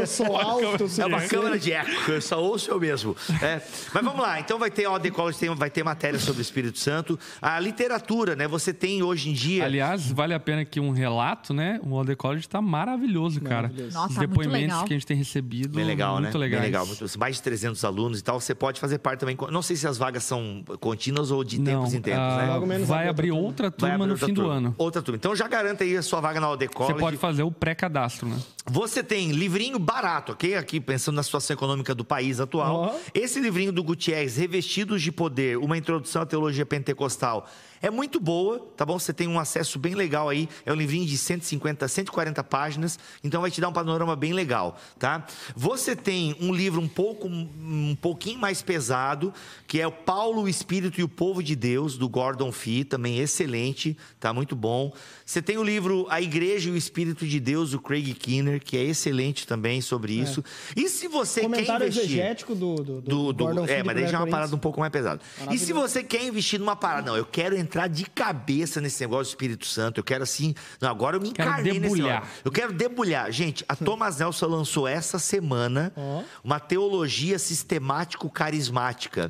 Eu 0.00 0.06
sou 0.06 0.36
alto, 0.36 0.82
eu 0.82 0.88
sou 0.88 1.04
É 1.04 1.06
uma 1.06 1.20
câmara 1.22 1.58
de 1.58 1.72
eco, 1.72 2.10
eu 2.10 2.20
só 2.20 2.40
ouço 2.42 2.70
eu 2.70 2.78
mesmo. 2.80 3.16
É. 3.42 3.60
Mas 3.92 4.04
vamos 4.04 4.20
lá, 4.20 4.38
então 4.40 4.58
vai 4.58 4.70
ter 4.70 4.84
a 4.84 4.92
OD 4.92 5.10
College, 5.10 5.38
tem- 5.38 5.54
vai 5.54 5.70
ter 5.70 5.82
matéria 5.84 6.18
sobre 6.18 6.40
o 6.40 6.42
Espírito 6.42 6.78
Santo. 6.78 7.18
A 7.40 7.58
literatura, 7.60 8.34
né? 8.36 8.46
Você 8.48 8.72
tem 8.72 9.02
hoje 9.02 9.30
em 9.30 9.32
dia. 9.32 9.64
Aliás, 9.64 10.10
vale 10.10 10.34
a 10.34 10.40
pena 10.40 10.64
que 10.64 10.80
um 10.80 10.90
relato, 10.90 11.52
né? 11.54 11.80
O 11.84 11.96
Alder 11.96 12.16
College 12.16 12.48
tá 12.48 12.60
maravilhoso, 12.60 13.40
cara. 13.40 13.62
Maravilhoso. 13.68 13.94
Nossa, 13.94 14.08
Os 14.08 14.14
tá 14.14 14.20
muito 14.20 14.30
depoimentos 14.30 14.62
legal. 14.68 14.84
que 14.84 14.92
a 14.92 14.96
gente 14.96 15.06
tem 15.06 15.16
recebido. 15.16 15.74
Bem 15.76 15.84
legal, 15.84 16.20
muito 16.20 16.32
né? 16.34 16.38
legais. 16.38 16.62
Bem 16.62 16.70
legal. 16.70 16.86
muito- 16.86 17.18
mais 17.18 17.36
de 17.36 17.42
300 17.42 17.84
alunos 17.84 18.18
e 18.20 18.24
tal. 18.24 18.40
Você 18.40 18.54
pode 18.54 18.80
fazer 18.80 18.98
parte 18.98 19.20
também. 19.20 19.36
Não 19.50 19.62
sei 19.62 19.76
se 19.76 19.86
as 19.86 19.96
vagas 19.96 20.24
são 20.24 20.62
contínuas 20.80 21.30
ou 21.30 21.42
de 21.44 21.58
Não, 21.58 21.64
tempos 21.64 21.94
em 21.94 22.00
tempos, 22.00 22.20
ah, 22.20 22.36
né? 22.38 22.46
Logo 22.54 22.66
menos 22.66 22.88
vai 22.88 23.06
a 23.06 23.10
abrir 23.10 23.30
outra 23.32 23.70
turma 23.70 23.94
abrir 23.94 24.06
no 24.06 24.12
outra 24.12 24.26
fim 24.26 24.34
do 24.34 24.40
turma. 24.42 24.56
ano. 24.56 24.74
Outra 24.78 25.02
turma. 25.02 25.16
Então 25.16 25.34
já 25.34 25.46
garanta 25.48 25.84
aí 25.84 25.96
a 25.96 26.02
sua 26.02 26.20
vaga 26.20 26.40
na 26.40 26.50
OD 26.50 26.66
Você 26.66 26.74
College. 26.74 26.98
pode 27.00 27.16
fazer 27.16 27.42
o 27.42 27.50
pré-cadastro, 27.50 28.25
né? 28.26 28.38
Você 28.68 29.00
tem 29.00 29.30
livrinho 29.30 29.78
barato, 29.78 30.32
ok? 30.32 30.56
Aqui 30.56 30.80
pensando 30.80 31.14
na 31.14 31.22
situação 31.22 31.54
econômica 31.54 31.94
do 31.94 32.04
país 32.04 32.40
atual. 32.40 32.74
Ó. 32.74 32.98
Esse 33.14 33.38
livrinho 33.38 33.70
do 33.70 33.82
Gutierrez, 33.82 34.36
Revestidos 34.36 35.02
de 35.02 35.12
Poder, 35.12 35.56
uma 35.56 35.78
introdução 35.78 36.22
à 36.22 36.26
teologia 36.26 36.66
pentecostal, 36.66 37.48
é 37.80 37.90
muito 37.90 38.18
boa, 38.18 38.58
tá 38.76 38.84
bom? 38.84 38.98
Você 38.98 39.12
tem 39.12 39.28
um 39.28 39.38
acesso 39.38 39.78
bem 39.78 39.94
legal 39.94 40.28
aí. 40.28 40.48
É 40.64 40.72
um 40.72 40.76
livrinho 40.76 41.06
de 41.06 41.16
150, 41.16 41.86
140 41.86 42.42
páginas, 42.42 42.98
então 43.22 43.40
vai 43.40 43.50
te 43.50 43.60
dar 43.60 43.68
um 43.68 43.72
panorama 43.72 44.16
bem 44.16 44.32
legal, 44.32 44.76
tá? 44.98 45.26
Você 45.54 45.94
tem 45.94 46.34
um 46.40 46.52
livro 46.52 46.80
um 46.80 46.88
pouco 46.88 47.28
um 47.28 47.96
pouquinho 48.00 48.40
mais 48.40 48.62
pesado, 48.62 49.32
que 49.66 49.80
é 49.80 49.86
o 49.86 49.92
Paulo, 49.92 50.42
o 50.42 50.48
Espírito 50.48 51.00
e 51.00 51.04
o 51.04 51.08
Povo 51.08 51.42
de 51.42 51.54
Deus, 51.54 51.96
do 51.96 52.08
Gordon 52.08 52.50
Fee, 52.50 52.84
também 52.84 53.18
excelente, 53.18 53.96
tá 54.18 54.32
muito 54.32 54.56
bom. 54.56 54.92
Você 55.24 55.42
tem 55.42 55.58
o 55.58 55.62
livro 55.62 56.06
A 56.08 56.20
Igreja 56.20 56.70
e 56.70 56.72
o 56.72 56.76
Espírito 56.76 57.26
de 57.26 57.38
Deus, 57.38 57.70
do 57.70 57.80
Craig 57.80 58.12
Kinner, 58.14 58.55
que 58.60 58.76
é 58.76 58.82
excelente 58.84 59.46
também 59.46 59.80
sobre 59.80 60.12
isso. 60.14 60.42
E 60.74 60.88
se 60.88 61.08
você 61.08 61.40
quer 61.40 61.46
Comentário 61.46 61.86
investir 61.86 62.04
exegético 62.04 62.54
do, 62.54 62.74
do, 62.76 63.00
do, 63.00 63.32
do- 63.32 63.44
Gordon 63.44 63.66
é, 63.66 63.82
mas 63.82 63.94
daí 63.96 64.06
já 64.08 64.16
é 64.18 64.20
uma 64.20 64.26
1 64.26 64.30
parada 64.30 64.54
um 64.54 64.58
pouco 64.58 64.80
mais 64.80 64.90
pesada. 64.92 65.20
E 65.50 65.58
se 65.58 65.72
você 65.72 66.02
quer 66.02 66.24
investir 66.24 66.58
numa 66.58 66.76
parada, 66.76 67.10
não, 67.10 67.16
eu 67.16 67.24
quero 67.26 67.56
entrar 67.56 67.88
de 67.88 68.04
cabeça 68.04 68.80
nesse 68.80 69.00
negócio 69.02 69.24
do 69.24 69.28
Espírito 69.30 69.66
Santo, 69.66 69.98
eu 70.00 70.04
quero 70.04 70.22
assim, 70.22 70.54
não, 70.80 70.88
agora 70.90 71.16
eu 71.16 71.20
me 71.20 71.30
Quero 71.32 71.48
encarnei 71.48 71.78
nesse 71.80 71.94
negócio. 72.02 72.28
Eu 72.44 72.50
quero 72.52 72.72
debulhar. 72.72 73.30
Gente, 73.32 73.64
a 73.68 73.76
Thomas 73.76 74.18
Nelson 74.18 74.46
lançou 74.46 74.86
essa 74.88 75.18
semana 75.18 75.92
Ó. 75.96 76.22
uma 76.44 76.58
teologia 76.60 77.38
sistemático-carismática. 77.38 79.28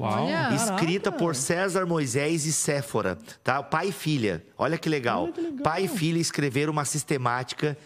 Escrita 0.55 1.05
Caraca. 1.11 1.12
por 1.24 1.35
César 1.35 1.86
Moisés 1.86 2.47
e 2.47 2.53
Séfora, 2.53 3.19
tá? 3.43 3.62
Pai 3.62 3.89
e 3.89 3.93
filha. 3.93 4.43
Olha 4.57 4.78
que 4.78 4.89
legal. 4.89 5.24
Olha 5.24 5.32
que 5.32 5.40
legal. 5.40 5.62
Pai 5.62 5.85
e 5.85 5.89
filha 5.89 6.19
escreveram 6.19 6.73
uma 6.73 6.85
sistemática 6.85 7.77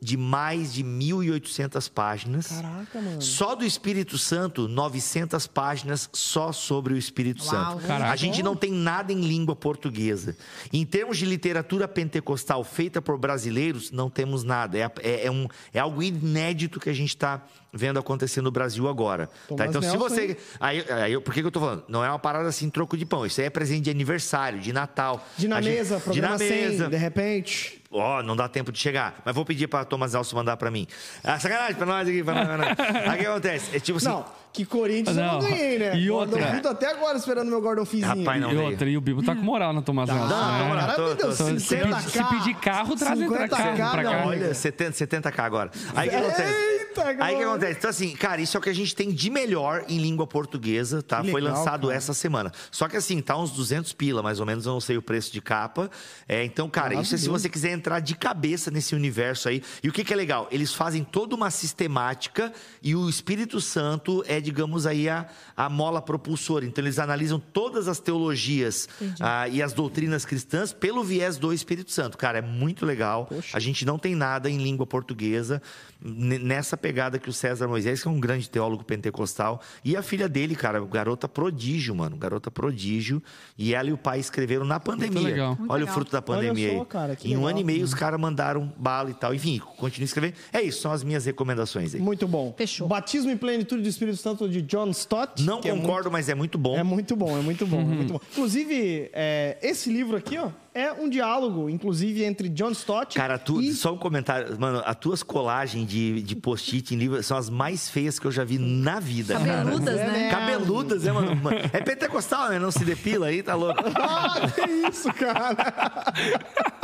de 0.00 0.16
mais 0.16 0.72
de 0.72 0.84
1.800 0.84 1.90
páginas. 1.90 2.46
Caraca, 2.48 3.00
mano. 3.00 3.20
Só 3.20 3.54
do 3.54 3.64
Espírito 3.64 4.16
Santo, 4.16 4.68
900 4.68 5.46
páginas 5.48 6.08
só 6.12 6.52
sobre 6.52 6.94
o 6.94 6.96
Espírito 6.96 7.42
Uau. 7.44 7.50
Santo. 7.50 7.86
Caraca. 7.86 8.12
A 8.12 8.16
gente 8.16 8.42
não 8.42 8.54
tem 8.54 8.70
nada 8.72 9.12
em 9.12 9.20
língua 9.20 9.56
portuguesa. 9.56 10.36
Em 10.72 10.86
termos 10.86 11.18
de 11.18 11.24
literatura 11.26 11.88
pentecostal 11.88 12.62
feita 12.62 13.02
por 13.02 13.18
brasileiros, 13.18 13.90
não 13.90 14.08
temos 14.08 14.44
nada. 14.44 14.78
É, 14.78 14.90
é- 15.02 15.26
é 15.26 15.30
um, 15.30 15.46
é 15.72 15.80
algo 15.80 16.02
inédito 16.02 16.78
que 16.78 16.88
a 16.90 16.94
gente 16.94 17.10
está 17.10 17.44
vendo 17.72 17.98
acontecer 17.98 18.40
no 18.40 18.50
Brasil 18.50 18.88
agora. 18.88 19.28
tá? 19.56 19.66
Então, 19.66 19.82
se 19.82 19.88
Nelson, 19.88 19.98
você. 20.08 20.22
hein? 20.26 20.36
Aí, 20.58 20.84
aí, 20.90 21.20
por 21.20 21.34
que, 21.34 21.40
que 21.40 21.46
eu 21.46 21.50
tô 21.50 21.60
falando? 21.60 21.84
Não 21.88 22.04
é 22.04 22.08
uma 22.08 22.18
parada 22.18 22.48
assim, 22.48 22.70
troco 22.70 22.96
de 22.96 23.04
pão. 23.04 23.26
Isso 23.26 23.40
aí 23.40 23.46
é 23.46 23.50
presente 23.50 23.82
de 23.84 23.90
aniversário, 23.90 24.58
de 24.58 24.72
Natal. 24.72 25.26
De 25.36 25.46
na 25.48 25.58
A 25.58 25.60
gente- 25.60 25.74
mesa, 25.74 25.96
de 25.96 26.02
programa 26.02 26.28
na 26.32 26.38
100, 26.38 26.48
mesa. 26.70 26.88
de 26.88 26.96
repente. 26.96 27.82
Ó, 27.90 28.22
não 28.22 28.36
dá 28.36 28.48
tempo 28.48 28.70
de 28.70 28.78
chegar. 28.78 29.20
Mas 29.24 29.34
vou 29.34 29.44
pedir 29.44 29.66
pra 29.66 29.84
Thomas 29.84 30.12
Nelson 30.12 30.36
mandar 30.36 30.56
pra 30.58 30.70
mim. 30.70 30.86
Ah, 31.24 31.38
sacanagem 31.38 31.74
pra 31.76 31.86
nós 31.86 32.06
aqui. 32.08 32.22
Pra 32.22 32.34
nós, 32.34 32.46
pra 32.46 32.56
nós. 32.58 32.78
Aí 33.08 33.16
o 33.16 33.20
que 33.20 33.26
acontece? 33.26 33.76
É 33.76 33.80
tipo 33.80 33.96
assim. 33.98 34.08
Não, 34.08 34.24
que 34.58 34.64
Corinthians 34.64 35.16
eu 35.16 35.22
não 35.24 35.32
Não. 35.34 35.40
ganhei, 35.40 35.78
né? 35.78 35.96
E 35.96 36.10
outra? 36.10 36.44
Fee, 36.50 36.60
tô 36.60 36.68
até 36.68 36.90
agora 36.90 37.16
esperando 37.16 37.48
meu 37.48 37.60
Gordon 37.60 37.84
Fizinho. 37.84 38.08
Rapaz, 38.08 38.40
não 38.40 38.50
e 38.50 38.54
veio. 38.56 38.70
outra, 38.70 38.90
e 38.90 38.96
o 38.96 39.00
Bibo 39.00 39.22
tá 39.22 39.34
com 39.36 39.42
moral 39.42 39.72
na 39.72 39.82
Tomás 39.82 40.08
Nelson, 40.08 40.26
Não, 40.26 40.58
né? 40.58 40.64
moral. 40.68 40.86
cara, 40.86 40.94
tô- 40.96 41.08
me 41.10 41.14
deu 41.14 41.26
tô- 41.28 41.32
Se, 41.32 41.42
50k. 41.44 41.96
pedir- 41.96 42.10
se 42.10 42.24
pedir 42.24 42.54
carro, 42.56 42.96
traz 42.96 43.18
pra 43.18 43.28
50K, 43.28 43.76
cá. 43.76 43.90
Pra 43.90 44.02
cá. 44.02 44.24
Olha, 44.26 44.52
70, 44.54 44.92
70k 44.92 45.44
agora. 45.44 45.70
Aí 45.94 46.08
que 46.10 46.16
acontece? 46.16 46.52
Eita, 46.78 47.04
Aí 47.20 47.34
o 47.34 47.38
que 47.38 47.44
acontece? 47.44 47.78
Então, 47.78 47.90
assim, 47.90 48.16
cara, 48.16 48.40
isso 48.40 48.56
é 48.56 48.58
o 48.58 48.62
que 48.62 48.70
a 48.70 48.74
gente 48.74 48.94
tem 48.96 49.12
de 49.12 49.30
melhor 49.30 49.84
em 49.88 49.98
língua 49.98 50.26
portuguesa, 50.26 51.00
tá? 51.02 51.22
Que 51.22 51.30
Foi 51.30 51.40
legal, 51.40 51.56
lançado 51.58 51.86
cara. 51.86 51.96
essa 51.96 52.12
semana. 52.12 52.50
Só 52.72 52.88
que, 52.88 52.96
assim, 52.96 53.20
tá 53.20 53.36
uns 53.38 53.52
200 53.52 53.92
pila, 53.92 54.22
mais 54.22 54.40
ou 54.40 54.46
menos, 54.46 54.66
eu 54.66 54.72
não 54.72 54.80
sei 54.80 54.96
o 54.96 55.02
preço 55.02 55.32
de 55.32 55.40
capa. 55.40 55.88
É, 56.28 56.44
então, 56.44 56.68
cara, 56.68 56.94
isso 56.94 57.14
é 57.14 57.18
se 57.18 57.28
você 57.28 57.48
quiser 57.48 57.70
entrar 57.70 58.00
de 58.00 58.16
cabeça 58.16 58.70
nesse 58.70 58.94
universo 58.96 59.48
aí. 59.48 59.62
E 59.82 59.88
o 59.88 59.92
que, 59.92 60.02
que 60.02 60.12
é 60.12 60.16
legal? 60.16 60.48
Eles 60.50 60.74
fazem 60.74 61.04
toda 61.04 61.36
uma 61.36 61.50
sistemática 61.50 62.52
e 62.82 62.96
o 62.96 63.08
Espírito 63.08 63.60
Santo 63.60 64.24
é, 64.26 64.40
digamos 64.48 64.86
aí, 64.86 65.08
a, 65.08 65.26
a 65.56 65.68
mola 65.68 66.00
propulsora. 66.00 66.64
Então, 66.64 66.82
eles 66.82 66.98
analisam 66.98 67.38
todas 67.38 67.86
as 67.86 68.00
teologias 68.00 68.88
ah, 69.20 69.46
e 69.48 69.62
as 69.62 69.72
doutrinas 69.72 70.24
cristãs 70.24 70.72
pelo 70.72 71.04
viés 71.04 71.36
do 71.36 71.52
Espírito 71.52 71.90
Santo. 71.90 72.16
Cara, 72.16 72.38
é 72.38 72.42
muito 72.42 72.86
legal. 72.86 73.28
A 73.52 73.60
gente 73.60 73.84
não 73.84 73.98
tem 73.98 74.14
nada 74.14 74.48
em 74.48 74.58
língua 74.58 74.86
portuguesa 74.86 75.60
nessa 76.00 76.76
pegada 76.76 77.18
que 77.18 77.28
o 77.28 77.32
César 77.32 77.66
Moisés, 77.66 78.00
que 78.00 78.08
é 78.08 78.10
um 78.10 78.20
grande 78.20 78.48
teólogo 78.48 78.84
pentecostal, 78.84 79.60
e 79.84 79.96
a 79.96 80.02
filha 80.02 80.28
dele, 80.28 80.54
cara, 80.54 80.80
garota 80.84 81.28
prodígio, 81.28 81.94
mano, 81.94 82.16
garota 82.16 82.50
prodígio. 82.50 83.22
E 83.56 83.74
ela 83.74 83.88
e 83.88 83.92
o 83.92 83.98
pai 83.98 84.20
escreveram 84.20 84.64
na 84.64 84.78
pandemia. 84.78 85.20
legal. 85.20 85.56
Muito 85.56 85.72
Olha 85.72 85.80
legal. 85.80 85.92
o 85.92 85.94
fruto 85.94 86.12
da 86.12 86.22
pandemia 86.22 86.72
só, 86.72 86.80
aí. 86.80 86.86
cara, 86.86 87.16
que 87.16 87.28
em 87.28 87.36
um 87.36 87.40
legal. 87.40 87.50
ano 87.50 87.60
e 87.60 87.64
meio 87.64 87.84
os 87.84 87.94
caras 87.94 88.20
mandaram 88.20 88.72
bala 88.76 89.10
e 89.10 89.14
tal. 89.14 89.34
Enfim, 89.34 89.60
continue 89.76 90.04
escrevendo. 90.04 90.34
É 90.52 90.62
isso, 90.62 90.80
são 90.80 90.92
as 90.92 91.02
minhas 91.02 91.24
recomendações 91.24 91.94
aí. 91.94 92.00
Muito 92.00 92.28
bom. 92.28 92.54
Fechou. 92.56 92.86
Batismo 92.86 93.30
em 93.30 93.36
Plenitude 93.36 93.82
do 93.82 93.88
Espírito 93.88 94.18
Santo 94.18 94.27
de 94.34 94.62
John 94.62 94.88
Stott. 94.90 95.42
Não 95.44 95.60
que 95.60 95.68
é 95.68 95.72
concordo, 95.72 96.10
mas 96.10 96.28
é 96.28 96.34
muito 96.34 96.58
bom. 96.58 96.76
É 96.76 96.82
muito 96.82 97.14
bom, 97.16 97.36
é 97.38 97.40
muito 97.40 97.66
bom, 97.66 97.76
é 97.78 97.80
Uhum. 97.82 97.86
muito 97.86 98.12
bom. 98.14 98.20
Inclusive, 98.32 99.10
é, 99.12 99.56
esse 99.62 99.90
livro 99.90 100.16
aqui, 100.16 100.38
ó, 100.38 100.48
é 100.74 100.92
um 100.92 101.08
diálogo, 101.08 101.68
inclusive, 101.68 102.22
entre 102.24 102.48
John 102.48 102.70
Stott 102.70 103.16
Cara, 103.16 103.36
tu, 103.38 103.60
e... 103.60 103.72
só 103.72 103.92
um 103.92 103.98
comentário. 103.98 104.58
Mano, 104.60 104.82
as 104.84 104.96
tuas 104.96 105.22
colagens 105.22 105.86
de, 105.88 106.22
de 106.22 106.36
post-it 106.36 106.94
em 106.94 106.98
livro 106.98 107.20
são 107.22 107.36
as 107.36 107.50
mais 107.50 107.88
feias 107.90 108.18
que 108.18 108.26
eu 108.26 108.30
já 108.32 108.44
vi 108.44 108.58
na 108.58 109.00
vida, 109.00 109.34
cara. 109.34 109.64
Cabeludas, 109.64 109.98
É, 109.98 110.06
né? 110.06 110.12
né? 110.12 110.30
Cabeludas, 110.30 111.02
né, 111.04 111.12
mano? 111.12 111.30
É 111.72 111.80
pentecostal, 111.80 112.50
né? 112.50 112.58
Não 112.58 112.70
se 112.70 112.84
depila 112.84 113.26
aí, 113.26 113.42
tá 113.42 113.54
louco? 113.54 113.82
Ah, 113.98 114.48
que 114.54 114.88
isso, 114.88 115.12
cara? 115.14 115.56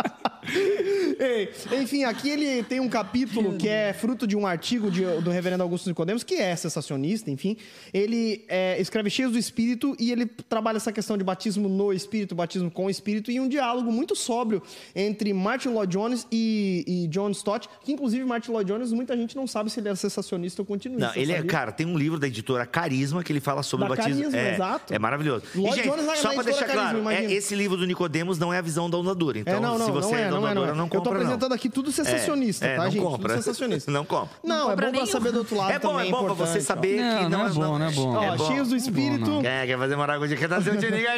Ei, 1.18 1.50
enfim, 1.80 2.04
aqui 2.04 2.28
ele 2.30 2.62
tem 2.62 2.80
um 2.80 2.88
capítulo 2.88 3.56
que 3.56 3.68
é 3.68 3.92
fruto 3.92 4.26
de 4.26 4.36
um 4.36 4.46
artigo 4.46 4.90
de- 4.90 5.04
do 5.22 5.30
reverendo 5.30 5.62
Augusto 5.62 5.88
Nicodemos, 5.88 6.22
que 6.24 6.34
é 6.34 6.54
sensacionista, 6.56 7.30
enfim. 7.30 7.56
Ele 7.92 8.44
é, 8.48 8.80
escreve 8.80 9.08
cheios 9.10 9.32
do 9.32 9.38
Espírito 9.38 9.96
e 9.98 10.10
ele 10.12 10.26
trabalha 10.26 10.76
essa 10.76 10.92
questão 10.92 11.16
de 11.16 11.24
batismo 11.24 11.68
no 11.68 11.92
Espírito, 11.92 12.34
batismo 12.34 12.70
com 12.70 12.86
o 12.86 12.90
Espírito, 12.90 13.30
e 13.30 13.38
um 13.40 13.48
diálogo 13.48 13.90
muito 13.92 14.14
sóbrio 14.16 14.62
entre 14.94 15.32
Martin 15.32 15.68
Lloyd 15.68 15.92
Jones 15.92 16.26
e, 16.30 16.84
e 16.86 17.08
John 17.08 17.30
Stott, 17.30 17.68
que 17.84 17.92
inclusive 17.92 18.24
Martin 18.24 18.50
Lloyd 18.50 18.70
Jones, 18.72 18.92
muita 18.92 19.16
gente 19.16 19.36
não 19.36 19.46
sabe 19.46 19.70
se 19.70 19.80
ele 19.80 19.88
é 19.88 19.94
sensacionista 19.94 20.62
ou 20.62 20.66
continuista. 20.66 21.08
Não, 21.14 21.16
ele 21.22 21.32
é, 21.32 21.42
cara, 21.42 21.70
tem 21.72 21.86
um 21.86 21.96
livro 21.96 22.18
da 22.18 22.26
editora 22.26 22.66
Carisma 22.66 23.22
que 23.22 23.32
ele 23.32 23.40
fala 23.40 23.62
sobre 23.62 23.86
Da 23.86 23.92
o 23.92 23.96
batismo. 23.96 24.22
Carisma, 24.22 24.38
é, 24.40 24.54
exato. 24.54 24.92
é 24.94 24.98
maravilhoso. 24.98 25.44
E, 25.54 25.58
Lloyd 25.58 25.76
gente, 25.76 25.88
Jones 25.88 26.06
na- 26.06 26.16
só 26.16 26.28
editora 26.32 26.42
deixar 26.44 26.66
Carisma, 26.66 27.10
claro, 27.10 27.16
é, 27.26 27.32
esse 27.32 27.54
livro 27.54 27.76
do 27.76 27.86
Nicodemos 27.86 28.38
não 28.38 28.52
é 28.52 28.58
a 28.58 28.62
visão 28.62 28.90
da. 28.90 28.94
Então, 29.04 29.56
é, 29.56 29.60
não, 29.60 29.78
não, 29.78 29.86
se 29.86 29.92
você 29.92 30.12
não 30.12 30.18
é, 30.18 30.33
é, 30.38 30.40
não 30.40 30.48
é, 30.48 30.54
não 30.54 30.64
é. 30.64 30.74
não 30.74 30.84
Eu 30.84 30.90
tô 30.90 30.96
compra, 30.98 31.12
apresentando 31.12 31.48
não. 31.50 31.56
aqui 31.56 31.68
tudo 31.68 31.90
sensacionista, 31.92 32.66
É, 32.66 32.76
tá, 32.76 32.84
não 32.84 32.90
gente? 32.90 33.02
compra. 33.02 33.28
Tudo 33.28 33.42
sensacionista. 33.42 33.90
Não 33.90 34.04
compra. 34.04 34.30
Não, 34.42 34.56
Não 34.56 34.56
é 34.56 34.70
compra 34.70 34.74
bom 34.86 34.92
pra 34.92 35.00
nenhum. 35.00 35.06
saber 35.12 35.32
do 35.32 35.38
outro 35.38 35.56
lado 35.56 35.70
É 35.72 35.78
bom, 35.78 35.88
também. 35.90 36.08
é 36.08 36.10
bom 36.10 36.24
pra 36.24 36.32
você 36.34 36.60
saber 36.60 37.00
Não, 37.00 37.18
que 37.24 37.28
não 37.28 37.46
é 37.46 37.50
bom, 37.50 37.78
não 37.78 37.86
é 37.86 37.90
bom. 37.92 38.14
Ó, 38.16 38.22
É 38.22 38.36
bom. 38.36 38.46
cheios 38.46 38.68
do 38.68 38.76
Espírito, 38.76 39.30
não. 39.30 39.42
Quer, 39.42 39.66
quer 39.66 39.78
fazer? 39.78 40.36
Quer 40.36 40.48
trazer 40.48 40.70
o 40.70 40.76
Tiniga? 40.78 41.08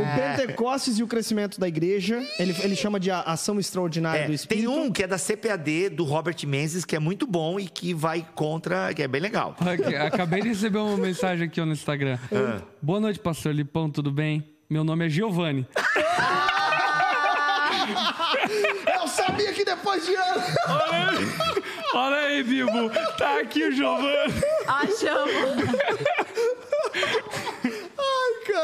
o 0.00 0.36
Pentecostes 0.36 0.98
e 0.98 1.02
o 1.02 1.06
crescimento 1.06 1.58
da 1.60 1.68
igreja. 1.68 2.22
Ele, 2.38 2.54
ele 2.62 2.76
chama 2.76 2.98
de 3.00 3.10
ação 3.10 3.58
extraordinária 3.58 4.20
É, 4.22 4.26
do 4.26 4.32
Espírito. 4.32 4.66
tem 4.70 4.78
um 4.78 4.90
que 4.90 5.02
é 5.02 5.06
da 5.06 5.18
CPAD, 5.18 5.90
do 5.90 6.04
Robert 6.04 6.36
Menzies, 6.46 6.84
que 6.84 6.96
é 6.96 6.98
muito 6.98 7.26
bom 7.26 7.58
e 7.60 7.66
que 7.68 7.94
vai 7.94 8.26
contra, 8.34 8.92
que 8.94 9.02
é 9.02 9.08
bem 9.08 9.20
legal. 9.20 9.54
Acabei 10.06 10.42
de 10.42 10.48
receber 10.48 10.78
uma 10.78 10.96
mensagem 10.96 11.46
aqui 11.46 11.60
no 11.60 11.72
Instagram. 11.72 12.18
Ah. 12.32 12.60
Boa 12.80 13.00
noite, 13.00 13.18
pastor 13.18 13.54
Lipão, 13.54 13.90
tudo 13.90 14.10
bem? 14.10 14.44
Meu 14.68 14.82
nome 14.84 15.06
é 15.06 15.08
Giovanni. 15.08 15.66
Eu 19.34 19.38
sabia 19.38 19.52
que 19.52 19.64
depois 19.64 20.06
de 20.06 20.14
anos. 20.14 20.44
Olha 21.92 22.16
aí, 22.18 22.42
Bibo. 22.44 22.90
Tá 23.18 23.40
aqui 23.40 23.64
o 23.64 23.72
Giovanni. 23.72 24.34
Achamos. 24.66 25.32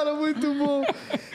Cara, 0.01 0.15
muito 0.15 0.55
bom. 0.55 0.83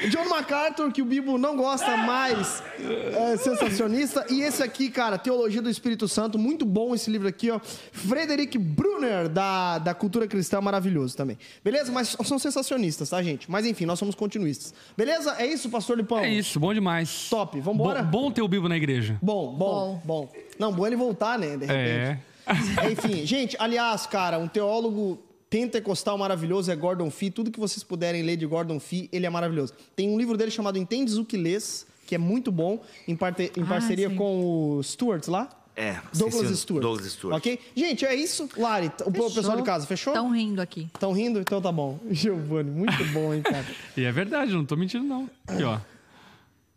John 0.09 0.27
MacArthur, 0.27 0.91
que 0.91 0.99
o 0.99 1.05
Bibo 1.05 1.37
não 1.37 1.55
gosta 1.55 1.95
mais, 1.97 2.63
é 2.79 3.37
sensacionista. 3.37 4.25
E 4.27 4.41
esse 4.41 4.63
aqui, 4.63 4.89
cara, 4.89 5.19
Teologia 5.19 5.61
do 5.61 5.69
Espírito 5.69 6.07
Santo, 6.07 6.39
muito 6.39 6.65
bom 6.65 6.95
esse 6.95 7.11
livro 7.11 7.27
aqui, 7.27 7.51
ó. 7.51 7.59
Frederick 7.91 8.57
Brunner, 8.57 9.29
da, 9.29 9.77
da 9.77 9.93
Cultura 9.93 10.27
Cristã, 10.27 10.59
maravilhoso 10.61 11.15
também. 11.15 11.37
Beleza? 11.63 11.91
Mas 11.91 12.17
são 12.23 12.39
sensacionistas, 12.39 13.11
tá, 13.11 13.21
gente? 13.21 13.49
Mas 13.51 13.67
enfim, 13.67 13.85
nós 13.85 13.99
somos 13.99 14.15
continuistas. 14.15 14.73
Beleza? 14.97 15.35
É 15.37 15.45
isso, 15.45 15.69
pastor 15.69 15.97
Lipão? 15.97 16.17
É 16.17 16.29
isso, 16.31 16.59
bom 16.59 16.73
demais. 16.73 17.29
Top, 17.29 17.59
vambora? 17.61 18.01
Bom, 18.01 18.23
bom 18.23 18.31
ter 18.31 18.41
o 18.41 18.47
Bibo 18.47 18.67
na 18.67 18.77
igreja. 18.77 19.19
Bom, 19.21 19.53
bom, 19.53 20.01
bom. 20.03 20.31
Não, 20.57 20.73
bom 20.73 20.87
ele 20.87 20.95
voltar, 20.95 21.37
né? 21.37 21.55
De 21.55 21.67
repente. 21.67 21.69
É. 21.69 22.19
Enfim, 22.91 23.25
gente, 23.27 23.55
aliás, 23.59 24.07
cara, 24.07 24.39
um 24.39 24.47
teólogo 24.47 25.19
pentecostal 25.55 26.17
maravilhoso 26.17 26.69
é 26.69 26.75
Gordon 26.75 27.09
Fee. 27.09 27.31
Tudo 27.31 27.49
que 27.49 27.59
vocês 27.59 27.81
puderem 27.81 28.21
ler 28.23 28.35
de 28.35 28.45
Gordon 28.45 28.77
Fee, 28.77 29.07
ele 29.11 29.25
é 29.25 29.29
maravilhoso. 29.29 29.73
Tem 29.95 30.09
um 30.09 30.17
livro 30.17 30.35
dele 30.35 30.51
chamado 30.51 30.77
Entendes 30.77 31.15
o 31.17 31.23
que 31.23 31.37
Lês, 31.37 31.87
que 32.05 32.13
é 32.13 32.17
muito 32.17 32.51
bom, 32.51 32.83
em, 33.07 33.15
parte- 33.15 33.51
em 33.57 33.63
Ah, 33.63 33.65
parceria 33.65 34.09
sim. 34.09 34.15
com 34.15 34.77
o 34.77 34.83
Stuart 34.83 35.27
lá. 35.29 35.49
É, 35.77 35.97
Douglas 36.13 36.57
Stewart. 36.59 36.81
Douglas 36.81 37.11
Stewart. 37.11 37.37
Ok? 37.37 37.59
Gente, 37.75 38.05
é 38.05 38.13
isso. 38.15 38.49
Lari, 38.57 38.91
o 39.05 39.11
pessoal 39.11 39.57
de 39.57 39.63
casa, 39.63 39.85
fechou? 39.85 40.13
Estão 40.13 40.29
rindo 40.31 40.61
aqui. 40.61 40.87
Estão 40.93 41.11
rindo? 41.13 41.39
Então 41.39 41.61
tá 41.61 41.71
bom. 41.71 41.99
Giovanni, 42.11 42.71
muito 42.71 43.03
bom, 43.13 43.33
hein, 43.33 43.41
cara. 43.41 43.65
E 43.95 44.03
é 44.03 44.11
verdade, 44.11 44.51
não 44.53 44.65
tô 44.65 44.75
mentindo, 44.75 45.03
não. 45.05 45.29
Aqui, 45.47 45.63
ó. 45.63 45.77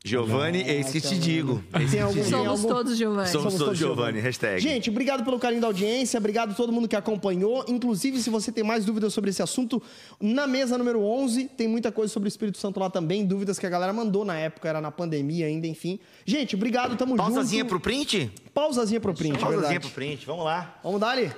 Giovanni, 0.04 0.62
é 0.62 0.78
isso 0.80 0.92
que 0.92 1.00
te 1.00 1.18
digo. 1.18 1.62
Te 1.72 1.84
digo. 1.84 2.24
Somos 2.24 2.62
todos 2.64 2.96
Giovanni. 2.96 3.28
Somos 3.28 3.54
todos 3.56 3.76
Giovanni, 3.76 4.20
hashtag. 4.20 4.60
Gente, 4.60 4.88
obrigado 4.90 5.24
pelo 5.24 5.38
carinho 5.38 5.60
da 5.60 5.66
audiência, 5.66 6.18
obrigado 6.18 6.52
a 6.52 6.54
todo 6.54 6.72
mundo 6.72 6.86
que 6.88 6.94
acompanhou. 6.96 7.64
Inclusive, 7.68 8.20
se 8.22 8.30
você 8.30 8.52
tem 8.52 8.62
mais 8.62 8.84
dúvidas 8.84 9.12
sobre 9.12 9.30
esse 9.30 9.42
assunto, 9.42 9.82
na 10.20 10.46
mesa 10.46 10.78
número 10.78 11.02
11 11.02 11.46
tem 11.48 11.66
muita 11.66 11.90
coisa 11.90 12.12
sobre 12.12 12.28
o 12.28 12.30
Espírito 12.30 12.58
Santo 12.58 12.78
lá 12.78 12.88
também, 12.88 13.26
dúvidas 13.26 13.58
que 13.58 13.66
a 13.66 13.68
galera 13.70 13.92
mandou 13.92 14.24
na 14.24 14.38
época, 14.38 14.68
era 14.68 14.80
na 14.80 14.90
pandemia 14.90 15.46
ainda, 15.46 15.66
enfim. 15.66 15.98
Gente, 16.24 16.54
obrigado, 16.54 16.96
tamo 16.96 17.16
Pausazinha 17.16 17.62
junto. 17.62 17.68
pro 17.70 17.80
print? 17.80 18.30
Pausazinha 18.54 19.00
pro 19.00 19.12
print, 19.12 19.32
Pausazinha 19.38 19.60
verdade. 19.68 19.80
pro 19.80 19.90
print, 19.90 20.24
vamos 20.24 20.44
lá. 20.44 20.78
Vamos 20.82 21.00
dar 21.00 21.10
ali. 21.10 21.30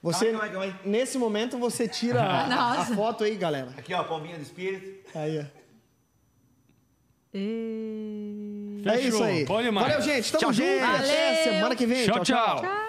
Você, 0.00 0.26
Calma 0.26 0.40
calma 0.48 0.52
calma 0.66 0.80
nesse 0.84 1.18
momento, 1.18 1.58
você 1.58 1.88
tira 1.88 2.22
a, 2.22 2.80
a 2.82 2.84
foto 2.84 3.24
aí, 3.24 3.34
galera. 3.34 3.74
Aqui, 3.76 3.92
ó, 3.92 4.04
palminha 4.04 4.36
do 4.36 4.42
espírito. 4.42 5.08
Aí, 5.14 5.40
ó. 5.40 5.57
E... 7.38 8.82
É 8.84 8.92
Fechou. 8.92 9.08
isso 9.08 9.24
aí. 9.24 9.44
Bom 9.44 9.62
demais. 9.62 9.86
Valeu, 9.86 10.02
gente. 10.02 10.32
Tamo 10.32 10.40
Tchau, 10.40 10.52
junto. 10.52 10.66
gente. 10.66 10.84
Até 10.84 11.34
semana 11.44 11.76
que 11.76 11.86
vem. 11.86 12.04
tchau. 12.04 12.24
tchau. 12.24 12.60
Tchau. 12.62 12.87